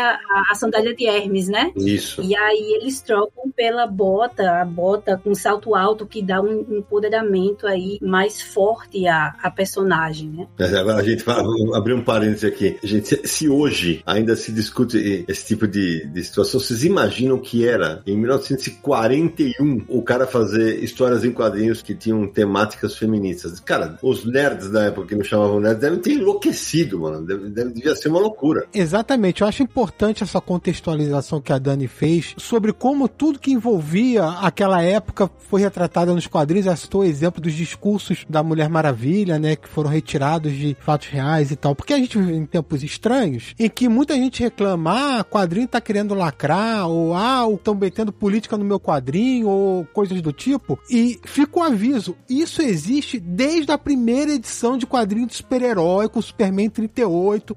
à, 0.02 0.52
à 0.52 0.56
sandália 0.56 0.96
de 0.96 1.06
Hermes, 1.06 1.48
né? 1.48 1.72
Isso. 1.76 2.22
E 2.22 2.36
aí 2.36 2.80
eles 2.82 3.02
trocam 3.02 3.52
pela 3.56 3.86
bota, 3.86 4.62
a 4.62 4.66
bota 4.66 5.20
com 5.24 5.36
salto 5.36 5.76
alto 5.76 6.06
que 6.06 6.22
dá 6.22 6.42
um, 6.42 6.66
empoderamento 6.78 7.68
aí 7.68 8.00
mais 8.02 8.42
forte 8.42 9.08
à, 9.08 9.36
à 9.42 9.52
personagem, 9.52 10.30
né? 10.30 10.48
Agora 10.80 11.02
a 11.02 11.04
gente 11.04 11.24
vai 11.24 11.38
abrir 11.74 11.94
um 11.94 12.04
parênteses 12.04 12.44
aqui. 12.44 12.78
Gente, 12.84 13.28
se 13.28 13.48
hoje 13.48 14.02
ainda 14.06 14.36
se 14.36 14.52
discute 14.52 15.26
esse 15.28 15.46
tipo 15.46 15.68
de, 15.68 16.06
de 16.08 16.24
situação, 16.24 16.60
vocês 16.60 16.84
imaginam 16.84 17.38
que 17.38 17.68
era 17.68 18.02
em 18.06 18.18
1941 18.18 19.86
o 19.88 20.02
cara 20.02 20.26
fazer 20.26 20.84
histórias 20.84 21.24
em 21.24 21.32
quadrinhos 21.32 21.82
que 21.82 21.94
tinham 21.94 22.28
temáticas 22.28 22.98
feministas? 22.98 23.60
Cara, 23.60 23.98
os 24.02 24.26
nerds 24.26 24.70
da 24.70 24.86
época 24.86 25.08
que 25.08 25.16
não 25.16 25.24
chamavam 25.24 25.60
nerds 25.60 25.82
devem 25.82 26.00
ter 26.00 26.14
enlouquecido, 26.14 27.03
mano. 27.04 27.26
Deve, 27.26 27.50
deve, 27.50 27.72
devia 27.72 27.96
ser 27.96 28.10
uma 28.10 28.20
loucura. 28.20 28.68
Exatamente. 28.74 29.42
Eu 29.42 29.48
acho 29.48 29.64
importante 29.64 30.24
essa 30.24 30.40
contextualização 30.40 31.42
que 31.42 31.52
a 31.52 31.58
Dani 31.58 31.88
fez 31.88 32.34
sobre 32.38 32.72
como 32.72 33.08
tudo 33.08 33.40
que 33.40 33.52
envolvia 33.52 34.26
aquela 34.26 34.82
época 34.82 35.30
foi 35.50 35.62
retratado 35.62 36.14
nos 36.14 36.28
quadrinhos. 36.28 36.68
Ela 36.68 36.76
citou 36.76 37.02
o 37.02 37.06
exemplo 37.06 37.42
dos 37.42 37.54
discursos 37.54 38.26
da 38.30 38.42
Mulher 38.42 38.70
Maravilha, 38.70 39.38
né? 39.38 39.56
Que 39.56 39.68
foram 39.68 39.90
retirados 39.90 40.54
de 40.54 40.76
fatos 40.80 41.08
reais 41.08 41.52
e 41.52 41.56
tal. 41.56 41.76
Porque 41.76 41.94
a 41.94 41.98
gente 41.98 42.18
vive 42.18 42.34
em 42.34 42.46
tempos 42.46 42.84
estranhos 42.84 43.54
em 43.60 43.70
que 43.70 43.90
muita 43.90 44.16
gente 44.16 44.42
reclama: 44.42 45.20
ah, 45.20 45.24
quadrinho 45.24 45.68
tá 45.68 45.82
querendo 45.82 46.14
lacrar, 46.14 46.88
ou 46.88 47.14
ah, 47.14 47.46
estão 47.54 47.76
metendo 47.76 48.12
política 48.12 48.58
no 48.58 48.66
meu 48.66 48.80
quadrinho, 48.80 49.48
ou 49.48 49.86
coisas 49.86 50.22
do 50.22 50.32
tipo. 50.32 50.80
E 50.90 51.20
fica 51.26 51.60
o 51.60 51.64
aviso: 51.64 52.16
isso 52.30 52.62
existe 52.62 53.20
desde 53.20 53.72
a 53.72 53.78
primeira 53.78 54.32
edição 54.32 54.78
de 54.78 54.86
quadrinho 54.86 55.28
de 55.28 55.36
super-herói 55.36 56.08
com 56.08 56.22
Superman 56.22 56.70
30 56.70 56.93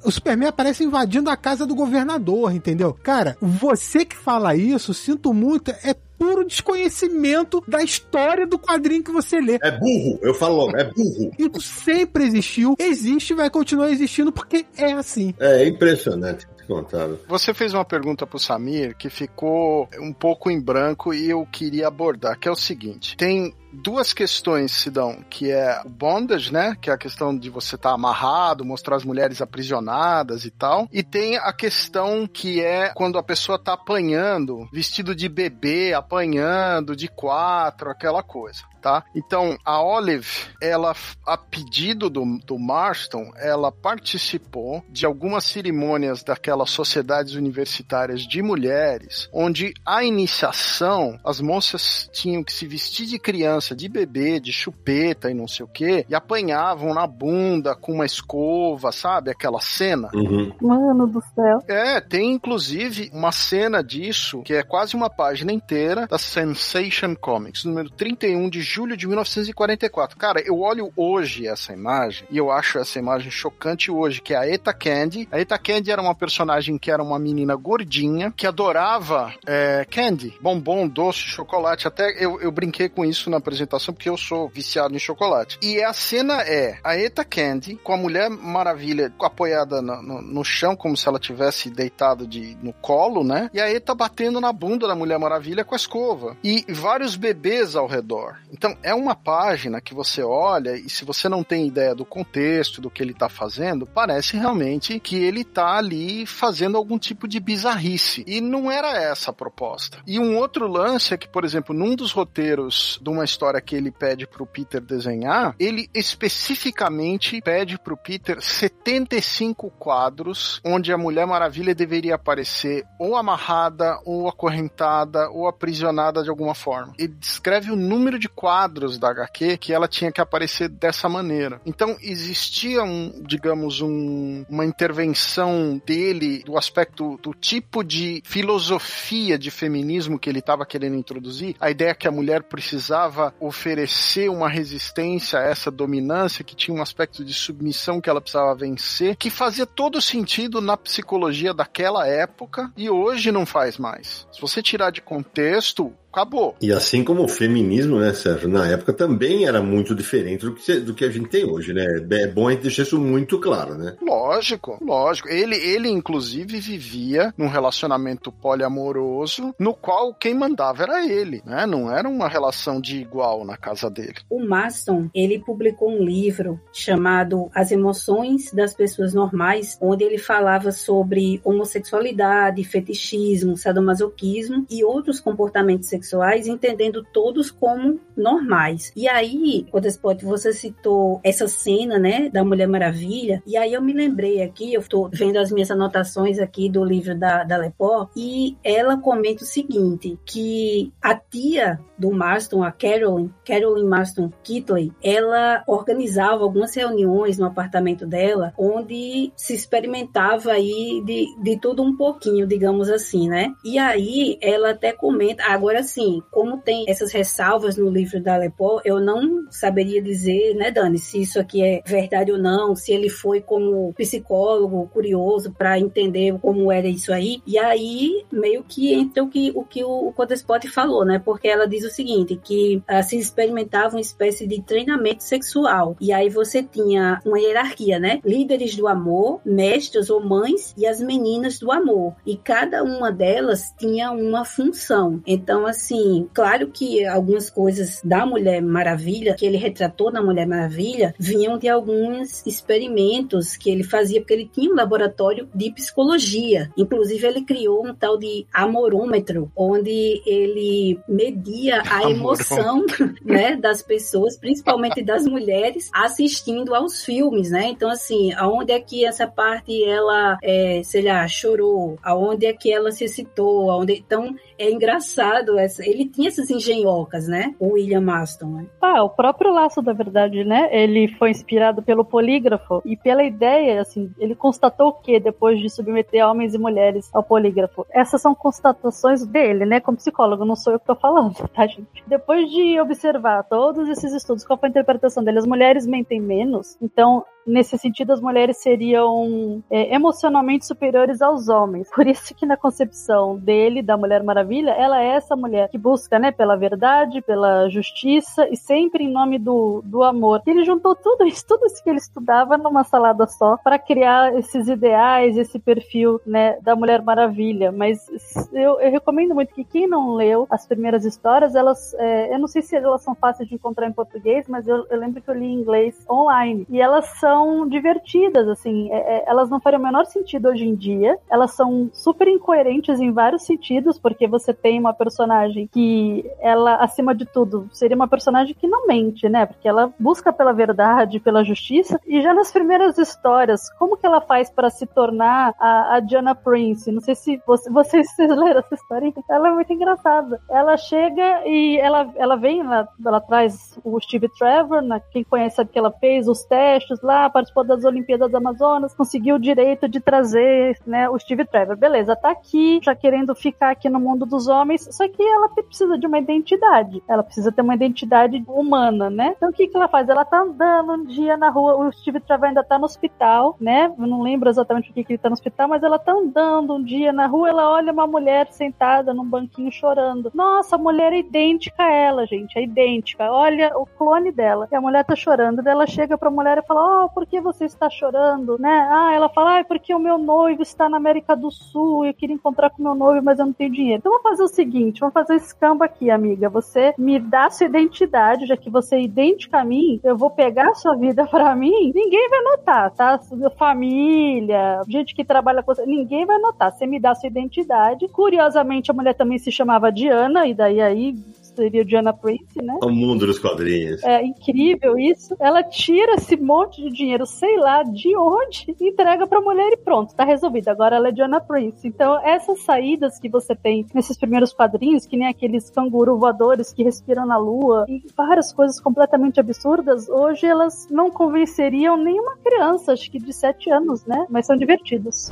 o 0.05 0.11
Superman 0.11 0.49
aparece 0.49 0.85
invadindo 0.85 1.29
a 1.31 1.37
casa 1.37 1.67
do 1.67 1.75
governador, 1.75 2.55
entendeu? 2.55 2.95
Cara, 2.95 3.37
você 3.41 4.05
que 4.05 4.17
fala 4.17 4.57
isso, 4.57 4.95
sinto 4.95 5.35
muito, 5.35 5.71
é 5.71 5.95
puro 6.19 6.47
desconhecimento 6.47 7.63
da 7.69 7.83
história 7.83 8.47
do 8.47 8.59
quadrinho 8.59 9.03
que 9.03 9.13
você 9.13 9.41
lê. 9.41 9.59
É 9.63 9.71
burro, 9.71 10.19
eu 10.23 10.35
falo 10.35 10.57
logo, 10.57 10.77
é 10.77 10.85
burro. 10.85 11.31
Isso 11.39 11.61
sempre 11.61 12.25
existiu, 12.25 12.75
existe 12.79 13.33
e 13.33 13.37
vai 13.37 13.51
continuar 13.51 13.91
existindo 13.91 14.33
porque 14.33 14.65
é 14.77 14.93
assim. 14.93 15.35
É, 15.39 15.63
é 15.63 15.69
impressionante. 15.69 16.47
Contado. 16.67 17.21
Você 17.29 17.55
fez 17.55 17.73
uma 17.73 17.85
pergunta 17.85 18.27
pro 18.27 18.41
Samir 18.41 18.97
que 18.97 19.09
ficou 19.09 19.89
um 20.01 20.13
pouco 20.13 20.51
em 20.51 20.61
branco 20.61 21.15
e 21.15 21.31
eu 21.31 21.47
queria 21.47 21.87
abordar, 21.87 22.37
que 22.37 22.49
é 22.49 22.51
o 22.51 22.57
seguinte: 22.57 23.17
tem 23.17 23.55
duas 23.77 24.13
questões 24.13 24.73
se 24.73 24.91
dão, 24.91 25.23
que 25.29 25.51
é 25.51 25.81
o 25.85 25.89
bondage, 25.89 26.53
né? 26.53 26.77
Que 26.81 26.91
é 26.91 26.93
a 26.93 26.99
questão 26.99 27.37
de 27.37 27.51
você 27.51 27.77
estar 27.77 27.91
tá 27.91 27.95
amarrado, 27.95 28.65
mostrar 28.65 28.97
as 28.97 29.05
mulheres 29.05 29.41
aprisionadas 29.41 30.45
e 30.45 30.51
tal. 30.51 30.89
E 30.93 31.03
tem 31.03 31.37
a 31.37 31.53
questão 31.53 32.27
que 32.27 32.61
é 32.61 32.93
quando 32.95 33.19
a 33.19 33.23
pessoa 33.23 33.59
tá 33.59 33.75
apanhando, 33.75 34.69
vestido 34.73 35.15
de 35.15 35.29
bebê, 35.29 35.93
apanhando 35.93 36.97
de 36.97 37.09
quatro, 37.09 37.91
aquela 37.91 38.23
coisa. 38.23 38.63
Tá? 38.87 39.03
Então, 39.17 39.59
a 39.65 39.83
Olive, 39.83 40.47
ela, 40.63 40.95
a 41.27 41.37
pedido 41.37 42.09
do, 42.09 42.39
do 42.47 42.57
Marston, 42.57 43.33
ela 43.37 43.73
participou 43.73 44.81
de 44.89 45.05
algumas 45.05 45.43
cerimônias 45.43 46.23
daquelas 46.23 46.71
sociedades 46.71 47.35
universitárias 47.35 48.21
de 48.23 48.41
mulheres, 48.41 49.29
onde 49.33 49.75
a 49.85 50.05
iniciação, 50.05 51.19
as 51.25 51.41
moças 51.41 52.09
tinham 52.13 52.45
que 52.45 52.53
se 52.53 52.65
vestir 52.65 53.07
de 53.07 53.19
criança 53.19 53.75
de 53.75 53.89
bebê, 53.89 54.39
de 54.39 54.53
chupeta 54.53 55.29
e 55.33 55.35
não 55.35 55.49
sei 55.49 55.65
o 55.67 55.69
que, 55.69 56.07
e 56.09 56.15
apanhavam 56.15 56.95
na 56.95 57.09
bunda 57.09 57.75
com 57.75 57.93
uma 57.93 58.07
escova, 58.07 58.93
sabe? 58.93 59.33
Aquela 59.33 59.61
cena. 59.61 60.11
Uhum. 60.15 60.53
Mano 60.63 61.09
do 61.09 61.21
céu. 61.35 61.59
É, 61.67 62.01
tem 62.01 62.35
inclusive 62.35 63.11
uma 63.13 63.33
cena 63.33 63.83
disso, 63.83 64.43
que 64.43 64.55
é 64.55 64.63
quase 64.63 64.95
uma 64.95 65.11
página 65.11 65.51
inteira, 65.53 66.07
da 66.07 66.19
Sensation 66.19 67.17
Comics, 67.17 67.65
número 67.65 67.91
31 67.91 68.49
de 68.49 68.76
julho 68.77 68.95
de 68.95 69.07
1944. 69.07 70.19
Cara, 70.19 70.43
eu 70.45 70.61
olho 70.61 70.93
hoje 70.95 71.49
essa 71.49 71.73
imagem 71.73 72.29
e 72.31 72.37
eu 72.37 72.51
acho 72.51 72.79
essa 72.79 72.99
imagem 72.99 73.31
chocante 73.31 73.91
hoje, 73.91 74.21
que 74.21 74.35
é 74.35 74.37
a 74.37 74.47
Eta 74.47 74.71
Candy. 74.75 75.27
A 75.33 75.41
Eta 75.41 75.57
Candy 75.57 75.91
era 75.91 76.03
uma 76.03 76.15
personagem 76.15 76.77
que 76.77 76.91
era 76.91 77.03
uma 77.03 77.19
menina 77.19 77.57
gordinha, 77.57 78.35
que 78.37 78.47
adorava 78.47 79.33
é, 79.47 79.87
candy, 79.91 80.37
bombom, 80.43 80.87
doce, 80.87 81.21
chocolate. 81.21 81.89
Até 81.89 82.23
eu, 82.23 82.39
eu 82.39 82.53
brinquei 82.53 82.91
com 82.91 83.03
isso 83.03 83.31
na 83.31 83.39
apresentação 83.39 83.95
porque 83.95 84.11
eu 84.11 84.17
sou 84.19 84.47
viciado 84.47 84.95
em 84.95 84.99
chocolate. 84.99 85.59
E 85.63 85.83
a 85.83 85.95
cena 85.95 86.43
é 86.43 86.79
a 86.85 86.95
Eta 86.97 87.25
Candy 87.25 87.77
com 87.77 87.95
a 87.95 87.97
Mulher 87.97 88.29
Maravilha 88.29 89.11
apoiada 89.19 89.81
no, 89.81 90.03
no, 90.03 90.21
no 90.21 90.45
chão, 90.45 90.77
como 90.77 90.99
se 90.99 91.09
ela 91.09 91.19
tivesse 91.19 91.71
deitado 91.71 92.27
de, 92.27 92.59
no 92.63 92.75
colo, 92.75 93.25
né? 93.25 93.51
E 93.55 93.61
a 93.61 93.71
Eta 93.71 93.95
batendo 93.95 94.39
na 94.39 94.53
bunda 94.53 94.87
da 94.87 94.95
Mulher 94.95 95.19
Maravilha 95.19 95.65
com 95.65 95.75
a 95.75 95.79
escova. 95.79 96.37
E 96.45 96.63
vários 96.69 97.17
bebês 97.17 97.75
ao 97.75 97.87
redor. 97.87 98.37
Então 98.53 98.66
é 98.83 98.95
uma 98.95 99.15
página 99.15 99.81
que 99.81 99.95
você 99.95 100.23
olha 100.23 100.77
e 100.77 100.89
se 100.89 101.05
você 101.05 101.29
não 101.29 101.43
tem 101.43 101.67
ideia 101.67 101.95
do 101.95 102.05
contexto, 102.05 102.81
do 102.81 102.91
que 102.91 103.03
ele 103.03 103.15
tá 103.15 103.29
fazendo, 103.29 103.87
parece 103.87 104.37
realmente 104.37 104.99
que 105.01 105.17
ele 105.17 105.45
tá 105.45 105.77
ali 105.77 106.27
fazendo 106.27 106.77
algum 106.77 106.99
tipo 106.99 107.29
de 107.29 107.41
bizarrice. 107.41 108.25
E 108.27 108.41
não 108.41 108.71
era 108.71 108.97
essa 108.97 109.31
a 109.31 109.35
proposta. 109.35 109.99
E 110.07 110.19
um 110.19 110.37
outro 110.37 110.67
lance 110.67 111.15
é 111.15 111.17
que, 111.17 111.29
por 111.29 111.45
exemplo, 111.45 111.75
num 111.75 111.95
dos 111.95 112.13
roteiros 112.13 112.99
de 113.03 113.11
uma 113.11 113.25
história 113.25 113.61
que 113.61 113.77
ele 113.77 113.91
pede 113.91 114.27
pro 114.27 114.47
Peter 114.47 114.81
desenhar, 114.81 115.55
ele 115.59 115.89
especificamente 115.95 117.41
pede 117.41 117.79
pro 117.79 117.97
Peter 117.97 118.41
75 118.41 119.71
quadros 119.79 120.61
onde 120.65 120.93
a 120.93 120.99
Mulher 120.99 121.27
Maravilha 121.27 121.75
deveria 121.75 122.15
aparecer 122.15 122.85
ou 122.99 123.17
amarrada, 123.17 123.99
ou 124.05 124.29
acorrentada, 124.29 125.29
ou 125.31 125.49
aprisionada 125.49 126.23
de 126.23 126.31
alguma 126.31 126.55
forma. 126.55 126.93
Ele 126.99 127.15
descreve 127.19 127.71
o 127.71 127.77
número 127.77 128.19
de 128.19 128.29
quadros 128.29 128.56
da 128.99 129.11
HQ 129.11 129.59
que 129.59 129.73
ela 129.73 129.87
tinha 129.87 130.11
que 130.11 130.21
aparecer 130.21 130.69
dessa 130.69 131.09
maneira. 131.09 131.61
Então 131.67 131.97
existia 132.01 132.83
um, 132.83 133.23
digamos, 133.23 133.81
um, 133.83 134.45
uma 134.49 134.65
intervenção 134.65 135.81
dele 135.85 136.43
do 136.45 136.57
aspecto 136.57 137.19
do 137.23 137.35
tipo 137.35 137.85
de 137.85 138.23
filosofia 138.25 139.39
de 139.39 139.51
feminismo 139.51 140.19
que 140.19 140.31
ele 140.31 140.39
estava 140.39 140.65
querendo 140.65 140.97
introduzir, 140.97 141.57
a 141.61 141.71
ideia 141.71 141.95
que 141.95 142.09
a 142.09 142.13
mulher 142.13 142.45
precisava 142.45 143.35
oferecer 143.41 144.31
uma 144.31 144.49
resistência 144.49 145.39
a 145.39 145.43
essa 145.43 145.71
dominância, 145.71 146.45
que 146.45 146.57
tinha 146.57 146.77
um 146.77 146.83
aspecto 146.83 147.25
de 147.25 147.35
submissão 147.35 148.01
que 148.01 148.09
ela 148.09 148.21
precisava 148.21 148.55
vencer, 148.55 149.17
que 149.17 149.31
fazia 149.31 149.67
todo 149.67 150.01
sentido 150.01 150.61
na 150.61 150.77
psicologia 150.77 151.53
daquela 151.53 152.07
época 152.07 152.73
e 152.77 152.89
hoje 152.89 153.33
não 153.33 153.45
faz 153.45 153.77
mais. 153.79 154.27
Se 154.33 154.41
você 154.41 154.63
tirar 154.63 154.91
de 154.91 155.01
contexto, 155.01 155.93
acabou. 156.17 156.57
E 156.63 156.73
assim 156.73 157.05
como 157.05 157.25
o 157.25 157.29
feminismo, 157.29 157.99
né, 158.01 158.15
Sérgio, 158.15 158.49
na 158.49 158.67
época 158.67 158.95
também 158.95 159.45
era 159.45 159.61
muito 159.61 159.95
diferente 159.95 160.47
do 160.47 160.55
que, 160.55 160.81
do 160.81 160.95
que 160.95 161.05
a 161.05 161.11
gente 161.11 161.29
tem 161.29 161.45
hoje, 161.45 161.75
né? 161.75 161.85
É 162.11 162.27
bom 162.27 162.49
a 162.49 162.53
gente 162.53 162.63
deixar 162.63 162.85
isso 162.85 162.99
muito 162.99 163.39
claro, 163.39 163.77
né? 163.77 163.95
Lógico, 164.01 164.79
lógico. 164.81 165.29
Ele, 165.29 165.57
ele 165.57 165.89
inclusive, 165.91 166.59
vivia 166.59 167.35
num 167.37 167.49
relacionamento 167.49 168.33
poliamoroso 168.33 169.55
no 169.59 169.75
qual 169.75 170.15
quem 170.15 170.35
mandava 170.35 170.85
era 170.85 171.07
ele, 171.07 171.43
né? 171.45 171.67
Não 171.67 171.95
era 171.95 172.09
uma 172.09 172.29
relação 172.29 172.81
de 172.81 172.97
igual 172.97 173.45
na 173.45 173.57
casa 173.57 173.91
dele. 173.91 174.17
O 174.31 174.43
Maston, 174.43 175.11
ele 175.15 175.39
publicou 175.39 175.91
um 175.91 176.03
livro 176.03 176.59
chamado 176.73 177.51
As 177.55 177.71
Emoções 177.71 178.51
das 178.53 178.75
Pessoas 178.75 179.13
Normais, 179.13 179.77
onde 179.81 180.05
ele 180.05 180.19
falava 180.19 180.73
sobre 180.73 181.41
homossexualidade, 181.45 182.65
fetichismo, 182.65 183.57
sadomasoquismo 183.57 184.65
e 184.71 184.83
outros 184.83 185.21
comportamentos 185.21 185.89
sexuais 185.89 186.06
sexuais, 186.07 186.47
entendendo 186.47 187.05
todos 187.13 187.51
como 187.51 188.01
normais. 188.17 188.93
E 188.97 189.09
aí, 189.09 189.67
quando 189.71 189.87
você 190.23 190.53
citou 190.53 191.21
essa 191.23 191.49
cena, 191.49 191.99
né, 191.99 192.31
da 192.31 192.45
Mulher 192.45 192.69
Maravilha, 192.69 193.43
e 193.47 193.57
aí 193.57 193.73
eu 193.73 193.83
me 193.83 193.93
lembrei 193.93 194.43
aqui, 194.43 194.73
eu 194.73 194.81
estou 194.81 195.11
vendo 195.13 195.39
as 195.39 195.51
minhas 195.51 195.71
anotações 195.71 196.39
aqui 196.39 196.69
do 196.69 196.85
livro 196.85 197.19
da, 197.19 197.45
da 197.45 197.57
Lepó, 197.57 198.09
e 198.17 198.57
ela 198.63 198.97
comenta 198.97 199.43
o 199.43 199.47
seguinte, 199.47 200.19
que 200.25 200.93
a 201.03 201.15
tia 201.15 201.79
do 201.99 202.11
Marston, 202.13 202.63
a 202.63 202.71
Carolyn, 202.71 203.31
Carolyn 203.45 203.87
Marston 203.87 204.31
Kitley, 204.43 204.93
ela 205.03 205.63
organizava 205.67 206.43
algumas 206.43 206.75
reuniões 206.75 207.39
no 207.39 207.47
apartamento 207.47 208.07
dela, 208.07 208.53
onde 208.59 209.33
se 209.37 209.55
experimentava 209.55 210.53
aí 210.53 211.03
de, 211.05 211.27
de 211.43 211.59
tudo 211.59 211.83
um 211.83 211.97
pouquinho, 211.97 212.47
digamos 212.47 212.89
assim, 212.89 213.29
né? 213.29 213.53
E 213.65 213.79
aí 213.79 214.39
ela 214.41 214.71
até 214.71 214.93
comenta, 214.93 215.45
agora 215.45 215.83
assim, 215.87 216.23
como 216.31 216.59
tem 216.59 216.85
essas 216.89 217.13
ressalvas 217.13 217.77
no 217.77 217.89
livro 217.89 218.21
da 218.21 218.37
Lepó, 218.37 218.81
eu 218.85 219.01
não 219.01 219.47
saberia 219.51 220.03
dizer, 220.03 220.55
né, 220.55 220.71
Dani, 220.71 220.99
se 220.99 221.23
isso 221.23 221.41
aqui 221.41 221.63
é 221.63 221.83
verdade 221.87 222.31
ou 222.31 222.39
não, 222.39 222.75
se 222.75 222.93
ele 222.93 223.09
foi 223.09 223.41
como 223.41 223.95
psicólogo 223.95 224.89
curioso 224.93 225.53
para 225.53 225.79
entender 225.79 226.39
como 226.41 226.71
era 226.71 226.89
isso 226.89 227.13
aí. 227.13 227.41
E 227.47 227.59
aí, 227.59 228.25
meio 228.31 228.63
que 228.63 228.93
entra 228.93 229.23
o 229.23 229.29
que 229.29 229.53
o, 229.55 229.65
que 229.65 229.85
o 229.85 230.13
Codespot 230.13 230.69
falou, 230.69 231.05
né? 231.05 231.19
Porque 231.19 231.49
ela 231.49 231.67
diz 231.67 231.85
o 231.85 231.91
seguinte, 231.91 232.39
que 232.43 232.83
uh, 232.91 233.03
se 233.03 233.17
experimentava 233.17 233.97
uma 233.97 234.01
espécie 234.01 234.47
de 234.47 234.63
treinamento 234.63 235.23
sexual. 235.23 235.97
E 236.01 236.13
aí 236.13 236.29
você 236.29 236.63
tinha 236.63 237.21
uma 237.25 237.39
hierarquia, 237.39 237.99
né? 237.99 238.21
Líderes 238.25 238.77
do 238.77 238.89
amor, 238.89 239.41
mestres 239.45 240.11
ou 240.11 240.21
mães 240.21 240.75
e 240.77 240.87
as 240.87 241.01
meninas 241.01 241.59
do 241.59 241.71
amor. 241.71 242.15
E 242.27 242.37
cada 242.37 242.83
uma 242.83 243.13
delas 243.13 243.73
tinha 243.79 244.11
uma 244.11 244.45
função. 244.45 245.23
Então, 245.27 245.67
assim, 245.77 246.29
claro 246.33 246.69
que 246.69 247.05
algumas 247.05 247.51
coisas 247.51 248.01
da 248.03 248.25
Mulher 248.25 248.63
Maravilha, 248.63 249.35
que 249.35 249.47
ele 249.47 249.57
retratou 249.57 250.11
na 250.11 250.23
Mulher 250.23 250.47
Maravilha, 250.47 251.15
vinham 251.19 251.59
de 251.59 251.69
alguns 251.69 252.45
experimentos 252.47 253.57
que 253.57 253.71
ele 253.71 253.85
fazia, 253.85 254.21
porque 254.21 254.35
ele 254.35 254.51
tinha 254.53 254.71
um 254.71 254.75
laboratório 254.75 255.49
de 255.55 255.71
psicologia. 255.71 256.71
Inclusive, 256.77 257.27
ele 257.27 257.43
criou 257.43 257.87
um 257.87 257.95
tal 257.95 258.19
de 258.19 258.47
amorômetro, 258.53 259.51
onde 259.55 260.23
ele 260.27 260.99
media 261.09 261.83
a 261.91 262.11
emoção 262.11 262.85
né, 263.23 263.57
das 263.57 263.83
pessoas, 263.83 264.37
principalmente 264.37 265.03
das 265.03 265.27
mulheres, 265.27 265.91
assistindo 265.93 266.75
aos 266.75 267.05
filmes, 267.05 267.51
né? 267.51 267.69
Então, 267.69 267.91
assim, 267.91 268.33
aonde 268.35 268.73
é 268.73 268.81
que 268.81 269.05
essa 269.05 269.27
parte 269.27 269.85
ela, 269.85 270.39
é, 270.43 270.83
sei 270.83 271.03
lá, 271.03 271.27
chorou? 271.29 271.99
Aonde 272.03 272.47
é 272.47 272.53
que 272.53 272.73
ela 272.73 272.91
se 272.91 273.05
excitou? 273.05 273.71
Aonde... 273.71 273.95
Então, 273.95 274.35
é 274.59 274.71
engraçado 274.71 275.59
essa 275.59 275.83
ele 275.85 276.09
tinha 276.09 276.29
essas 276.29 276.51
engenhocas, 276.51 277.29
né? 277.29 277.55
O 277.59 277.75
William 277.75 278.01
Maston. 278.01 278.47
Né? 278.47 278.67
Ah, 278.81 279.03
o 279.03 279.11
próprio 279.11 279.53
Laço 279.53 279.83
da 279.83 279.93
Verdade, 279.93 280.45
né? 280.45 280.69
Ele 280.71 281.09
foi 281.19 281.31
inspirado 281.31 281.83
pelo 281.83 282.05
polígrafo 282.05 282.83
e 282.85 282.97
pela 282.97 283.23
ideia, 283.25 283.81
assim, 283.81 284.11
ele 284.19 284.35
constatou 284.35 284.93
que 284.93 285.19
depois 285.21 285.61
de 285.61 285.69
submeter 285.71 286.27
homens 286.27 286.55
e 286.55 286.59
mulheres 286.59 287.09
ao 287.13 287.23
polígrafo, 287.23 287.87
essas 287.91 288.21
são 288.21 288.35
constatações 288.35 289.27
dele, 289.27 289.65
né? 289.67 289.81
Como 289.81 289.97
psicólogo, 289.97 290.45
não 290.45 290.57
sou 290.57 290.73
eu 290.73 290.81
que 290.81 290.87
tô 290.87 290.95
falando, 290.95 291.35
tá, 291.55 291.67
gente? 291.67 292.05
Depois 292.07 292.51
de 292.51 292.81
observar 292.81 293.45
todos 293.45 293.89
esses 293.89 294.13
estudos, 294.13 294.45
qual 294.45 294.59
foi 294.59 294.69
a 294.69 294.71
interpretação 294.71 295.23
dele? 295.23 295.39
As 295.39 295.47
mulheres 295.47 295.87
mentem 295.87 296.21
menos, 296.21 296.77
então 296.81 297.25
nesse 297.47 297.79
sentido, 297.79 298.13
as 298.13 298.21
mulheres 298.21 298.59
seriam 298.59 299.63
é, 299.71 299.95
emocionalmente 299.95 300.67
superiores 300.67 301.23
aos 301.23 301.49
homens. 301.49 301.89
Por 301.95 302.07
isso 302.07 302.35
que 302.35 302.45
na 302.45 302.57
concepção 302.57 303.37
dele, 303.37 303.83
da 303.83 303.97
Mulher 303.97 304.23
Maravilha, 304.23 304.71
ela 304.73 305.03
é 305.03 305.09
essa 305.09 305.37
mulher 305.37 305.69
que 305.69 305.79
busca, 305.79 306.19
né, 306.19 306.33
pela 306.33 306.57
verdade, 306.57 307.23
pela 307.23 307.69
justiça 307.69 308.49
e 308.51 308.57
sempre 308.57 309.05
em 309.05 309.13
nome 309.13 309.39
do, 309.39 309.83
do 309.85 310.03
amor. 310.03 310.43
Ele 310.47 310.65
juntou 310.65 310.95
tudo 310.95 311.25
isso, 311.27 311.47
tudo 311.47 311.67
isso 311.67 311.83
que 311.83 311.91
ele 311.91 311.99
estudava 311.99 312.57
numa 312.57 312.85
salada 312.85 313.27
só 313.27 313.57
para 313.57 313.79
criar 313.79 314.37
esses 314.37 314.69
ideais, 314.69 315.37
esse 315.37 315.59
perfil, 315.59 316.21
né, 316.27 316.59
da 316.61 316.75
Mulher 316.75 317.03
Maravilha. 317.03 317.71
Mas 317.71 318.07
eu, 318.53 318.81
eu 318.81 318.91
recomendo 318.91 319.35
muito 319.35 319.55
que 319.55 319.65
quem 319.65 319.87
não 319.87 320.15
leu 320.15 320.47
as 320.51 320.67
primeiras 320.67 321.05
histórias, 321.05 321.55
elas, 321.55 321.95
é, 321.95 322.35
eu 322.35 322.39
não 322.39 322.49
sei 322.49 322.63
se 322.63 322.77
elas 322.77 323.03
são 323.03 323.15
fáceis 323.15 323.49
de 323.49 323.55
encontrar 323.55 323.87
em 323.87 323.93
português, 323.93 324.47
mas 324.49 324.67
eu, 324.67 324.87
eu 324.91 324.99
lembro 324.99 325.23
que 325.23 325.31
eu 325.31 325.35
li 325.35 325.47
em 325.47 325.61
inglês 325.61 326.05
online 326.11 326.67
e 326.69 326.81
elas 326.81 327.07
são 327.19 327.36
divertidas, 327.69 328.49
assim, 328.49 328.91
é, 328.93 329.19
é, 329.19 329.25
elas 329.27 329.51
não 329.51 329.61
fariam 329.61 329.81
o 329.81 329.85
menor 329.85 330.05
sentido 330.07 330.49
hoje 330.49 330.65
em 330.65 330.75
dia. 330.75 331.19
Elas 331.31 331.53
são 331.53 331.91
super 331.93 332.29
incoerentes 332.29 333.01
em 333.01 333.13
vários 333.13 333.45
sentidos, 333.45 333.99
porque 333.99 334.27
você 334.27 334.53
tem 334.53 334.79
uma 334.79 334.95
personagem 334.95 335.69
que 335.73 336.25
ela, 336.41 336.77
acima 336.77 337.15
de 337.15 337.25
tudo, 337.27 337.69
seria 337.73 337.97
uma 337.97 338.09
personagem 338.09 338.55
que 338.55 338.67
não 338.67 338.87
mente, 338.87 339.29
né? 339.29 339.47
Porque 339.47 339.69
ela 339.69 339.93
busca 339.99 340.33
pela 340.33 340.53
verdade, 340.53 341.21
pela 341.21 341.45
justiça. 341.45 342.01
E 342.07 342.21
já 342.21 342.33
nas 342.33 342.53
primeiras 342.53 342.99
histórias, 342.99 343.71
como 343.79 343.97
que 343.97 344.07
ela 344.07 344.21
faz 344.21 344.51
para 344.51 344.71
se 344.71 344.87
tornar 344.87 345.55
a, 345.59 345.97
a 345.97 346.01
Diana 346.01 346.35
Prince? 346.35 346.93
Não 346.93 347.01
sei 347.01 347.15
se 347.15 347.41
você, 347.47 347.71
vocês, 347.71 348.15
vocês 348.15 348.31
leram 348.31 348.61
essa 348.61 348.75
história. 348.75 349.13
Ela 349.29 349.49
é 349.49 349.53
muito 349.53 349.73
engraçada. 349.73 350.41
Ela 350.51 350.77
chega 350.77 351.47
e 351.47 351.79
ela, 351.79 352.11
ela 352.17 352.37
vem, 352.37 352.61
ela, 352.61 352.89
ela 353.05 353.21
traz 353.21 353.79
o 353.85 354.01
Steve 354.01 354.29
Trevor, 354.29 354.83
né? 354.83 355.01
quem 355.11 355.25
conhece 355.25 355.57
sabe 355.57 355.71
que 355.71 355.79
ela 355.79 355.91
fez 355.91 356.29
os 356.29 356.45
testes 356.45 357.01
lá, 357.03 357.26
participou 357.31 357.65
das 357.65 357.85
Olimpíadas 357.85 358.35
Amazonas, 358.35 358.95
conseguiu 358.95 359.37
o 359.37 359.41
direito 359.41 359.89
de 359.89 360.01
trazer 360.01 360.79
né, 360.87 361.09
o 361.09 361.19
Steve 361.19 361.45
Trevor. 361.45 361.77
Beleza, 361.77 362.17
tá 362.17 362.31
aqui, 362.31 362.81
já 362.83 362.95
querendo 362.95 363.35
ficar 363.35 363.71
aqui 363.71 363.89
no 363.89 364.01
mundo 364.01 364.27
dos 364.27 364.49
homens, 364.49 364.89
só 364.91 365.09
que 365.09 365.23
ela 365.23 365.49
precisa 365.49 365.99
de 365.99 366.07
uma 366.07 366.19
identidade. 366.19 367.03
Ela 367.09 367.23
precisa 367.23 367.53
ter 367.53 367.63
uma 367.63 367.75
identidade 367.75 368.43
humana, 368.47 369.11
né? 369.11 369.35
Então 369.37 369.51
o 369.51 369.53
que, 369.53 369.67
que 369.67 369.77
ela 369.77 369.89
faz? 369.89 370.09
Ela 370.09 370.25
tá 370.25 370.41
andando 370.41 370.93
um 370.93 371.05
dia 371.05 371.37
na 371.37 371.51
rua, 371.51 371.77
o 371.77 371.93
Steve 371.93 372.21
Trevor 372.21 372.49
ainda 372.49 372.65
tá 372.65 372.79
no 372.79 372.85
hospital, 372.85 373.57
né? 373.61 373.93
Eu 373.99 374.07
não 374.07 374.23
lembro 374.23 374.49
exatamente 374.49 374.91
o 374.91 374.95
que, 374.95 375.05
que 375.05 375.13
ele 375.13 375.19
tá 375.19 375.29
no 375.29 375.35
hospital, 375.35 375.69
mas 375.69 375.83
ela 375.83 375.99
tá 375.99 376.13
andando 376.13 376.75
um 376.75 376.83
dia 376.83 377.13
na 377.13 377.27
rua, 377.27 377.49
ela 377.49 377.71
olha 377.71 377.93
uma 377.93 378.07
mulher 378.07 378.49
sentada 378.51 379.13
num 379.13 379.25
banquinho 379.25 379.71
chorando. 379.71 380.31
Nossa, 380.35 380.77
a 380.77 380.79
mulher 380.79 381.13
é 381.13 381.19
idêntica 381.19 381.83
a 381.83 381.93
ela, 381.93 382.27
gente, 382.27 382.59
é 382.59 382.63
idêntica. 382.63 383.31
Olha 383.31 383.77
o 383.77 383.87
clone 383.87 384.33
dela. 384.33 384.69
E 384.71 384.77
a 384.77 384.81
mulher 384.81 385.05
tá 385.05 385.15
chorando. 385.15 385.63
Daí 385.63 385.73
ela 385.73 385.87
chega 385.87 386.17
pra 386.17 386.31
mulher 386.31 386.59
e 386.59 386.67
fala: 386.67 387.05
Oh, 387.05 387.09
por 387.17 387.25
que 387.25 387.41
você 387.41 387.65
está 387.65 387.89
chorando? 387.89 388.59
Né? 388.59 388.87
Ah, 388.93 389.15
ela 389.15 389.31
fala: 389.31 389.55
Ah, 389.55 389.59
é 389.61 389.65
porque 389.65 389.95
o 389.95 389.99
meu 389.99 390.19
noivo 390.19 390.61
está 390.61 390.87
na 390.87 390.99
América 390.99 391.35
do 391.35 391.51
Sul, 391.51 392.05
eu 392.05 392.13
queria 392.13 392.35
encontrar 392.37 392.69
com 392.69 392.83
meu 392.83 392.95
noivo, 392.95 393.25
mas 393.25 393.39
eu 393.39 393.47
não 393.47 393.55
tenho 393.55 393.73
dinheiro. 393.73 394.01
Então 394.01 394.13
vamos 394.13 394.29
fazer 394.29 394.43
o 394.43 394.49
seguinte, 394.49 395.01
vamos 395.01 395.15
fazer 395.15 395.37
esse 395.37 395.57
campo 395.57 395.83
aqui, 395.83 396.11
amiga. 396.11 396.51
Você 396.51 396.95
me 396.99 397.19
dá 397.19 397.49
sua 397.49 397.69
identidade, 397.69 398.45
já 398.45 398.55
que 398.55 398.69
você 398.69 398.97
é 398.97 399.03
idêntica 399.03 399.61
a 399.61 399.65
mim, 399.65 399.99
eu 400.05 400.15
vou 400.15 400.29
pegar 400.29 400.75
sua 400.75 400.95
vida 400.95 401.25
para 401.31 401.57
mim, 401.57 401.91
ninguém 401.95 402.29
vai 402.29 402.43
notar, 402.43 402.91
tá? 402.91 403.19
Família, 403.57 404.83
gente 404.87 405.15
que 405.15 405.25
trabalha 405.25 405.63
com 405.63 405.75
você, 405.75 405.87
ninguém 405.87 406.27
vai 406.27 406.39
notar. 406.39 406.71
Você 406.71 406.87
me 406.87 407.01
dá 407.01 407.15
sua 407.15 407.29
identidade. 407.29 408.09
Curiosamente, 408.09 408.91
a 408.91 408.95
mulher 408.95 409.15
também 409.15 409.39
se 409.39 409.51
chamava 409.51 409.91
Diana, 409.91 410.47
e 410.47 410.53
daí 410.53 410.83
aí 410.83 411.15
seria 411.57 411.85
Diana 411.85 412.13
Prince, 412.13 412.63
né? 412.63 412.79
O 412.83 412.91
mundo 412.91 413.27
dos 413.27 413.39
quadrinhos. 413.39 414.03
É 414.05 414.23
incrível 414.23 414.99
isso. 414.99 415.35
Ela 415.41 415.63
tira 415.63 416.15
esse 416.15 416.37
monte 416.37 416.83
de 416.83 416.91
dinheiro, 416.91 417.27
sei 417.27 417.57
lá 417.57 417.83
de 417.83 418.17
onde, 418.17 418.77
entrega 418.81 419.27
pra 419.27 419.41
mulher 419.41 419.73
e 419.73 419.77
pronto, 419.77 420.15
tá 420.15 420.25
resolvido. 420.25 420.69
Agora 420.69 420.97
ela 420.97 421.09
é 421.09 421.13
Diana 421.13 421.41
Prince. 421.41 421.89
Então, 421.89 422.21
essas 422.25 422.63
saídas 422.63 423.19
que 423.19 423.29
você 423.29 423.55
tem 423.55 423.87
nesses 423.95 424.17
primeiros 424.17 424.53
quadrinhos, 424.53 425.07
que 425.07 425.17
nem 425.17 425.29
aqueles 425.29 425.71
canguru 425.71 426.19
voadores 426.19 426.73
que 426.73 426.83
respiram 426.83 427.27
na 427.27 427.39
lua, 427.39 427.85
e 427.89 428.03
várias 428.17 428.53
coisas 428.53 428.81
completamente 428.81 429.41
absurdas, 429.41 430.09
hoje 430.09 430.47
elas 430.47 430.87
não 430.91 431.11
convenceriam 431.11 431.97
nenhuma 431.97 432.37
criança, 432.37 432.93
acho 432.93 433.11
que 433.11 433.19
de 433.19 433.33
7 433.33 433.71
anos, 433.71 434.05
né? 434.05 434.27
Mas 434.29 434.47
são 434.47 434.57
divertidos. 434.57 435.31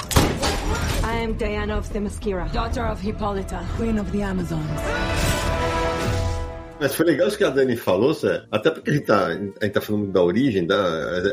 I 1.05 1.25
am 1.25 1.35
Diana 1.35 1.79
of 1.79 1.91
Themyscira, 1.91 2.47
daughter 2.53 2.91
of 2.91 3.07
Hippolyta, 3.07 3.61
queen 3.77 4.01
of 4.01 4.11
the 4.11 4.23
Amazons. 4.23 5.44
Mas 6.81 6.95
foi 6.95 7.07
legal 7.07 7.29
isso 7.29 7.39
que 7.39 7.45
a 7.45 7.51
Dani 7.51 7.77
falou, 7.77 8.13
Zé. 8.13 8.45
Até 8.51 8.71
porque 8.71 8.91
a 8.91 8.95
gente 8.95 9.07
tá, 9.07 9.27
a 9.27 9.33
gente 9.33 9.73
tá 9.73 9.81
falando 9.81 10.11
da 10.11 10.23
origem, 10.23 10.67
da, 10.67 10.77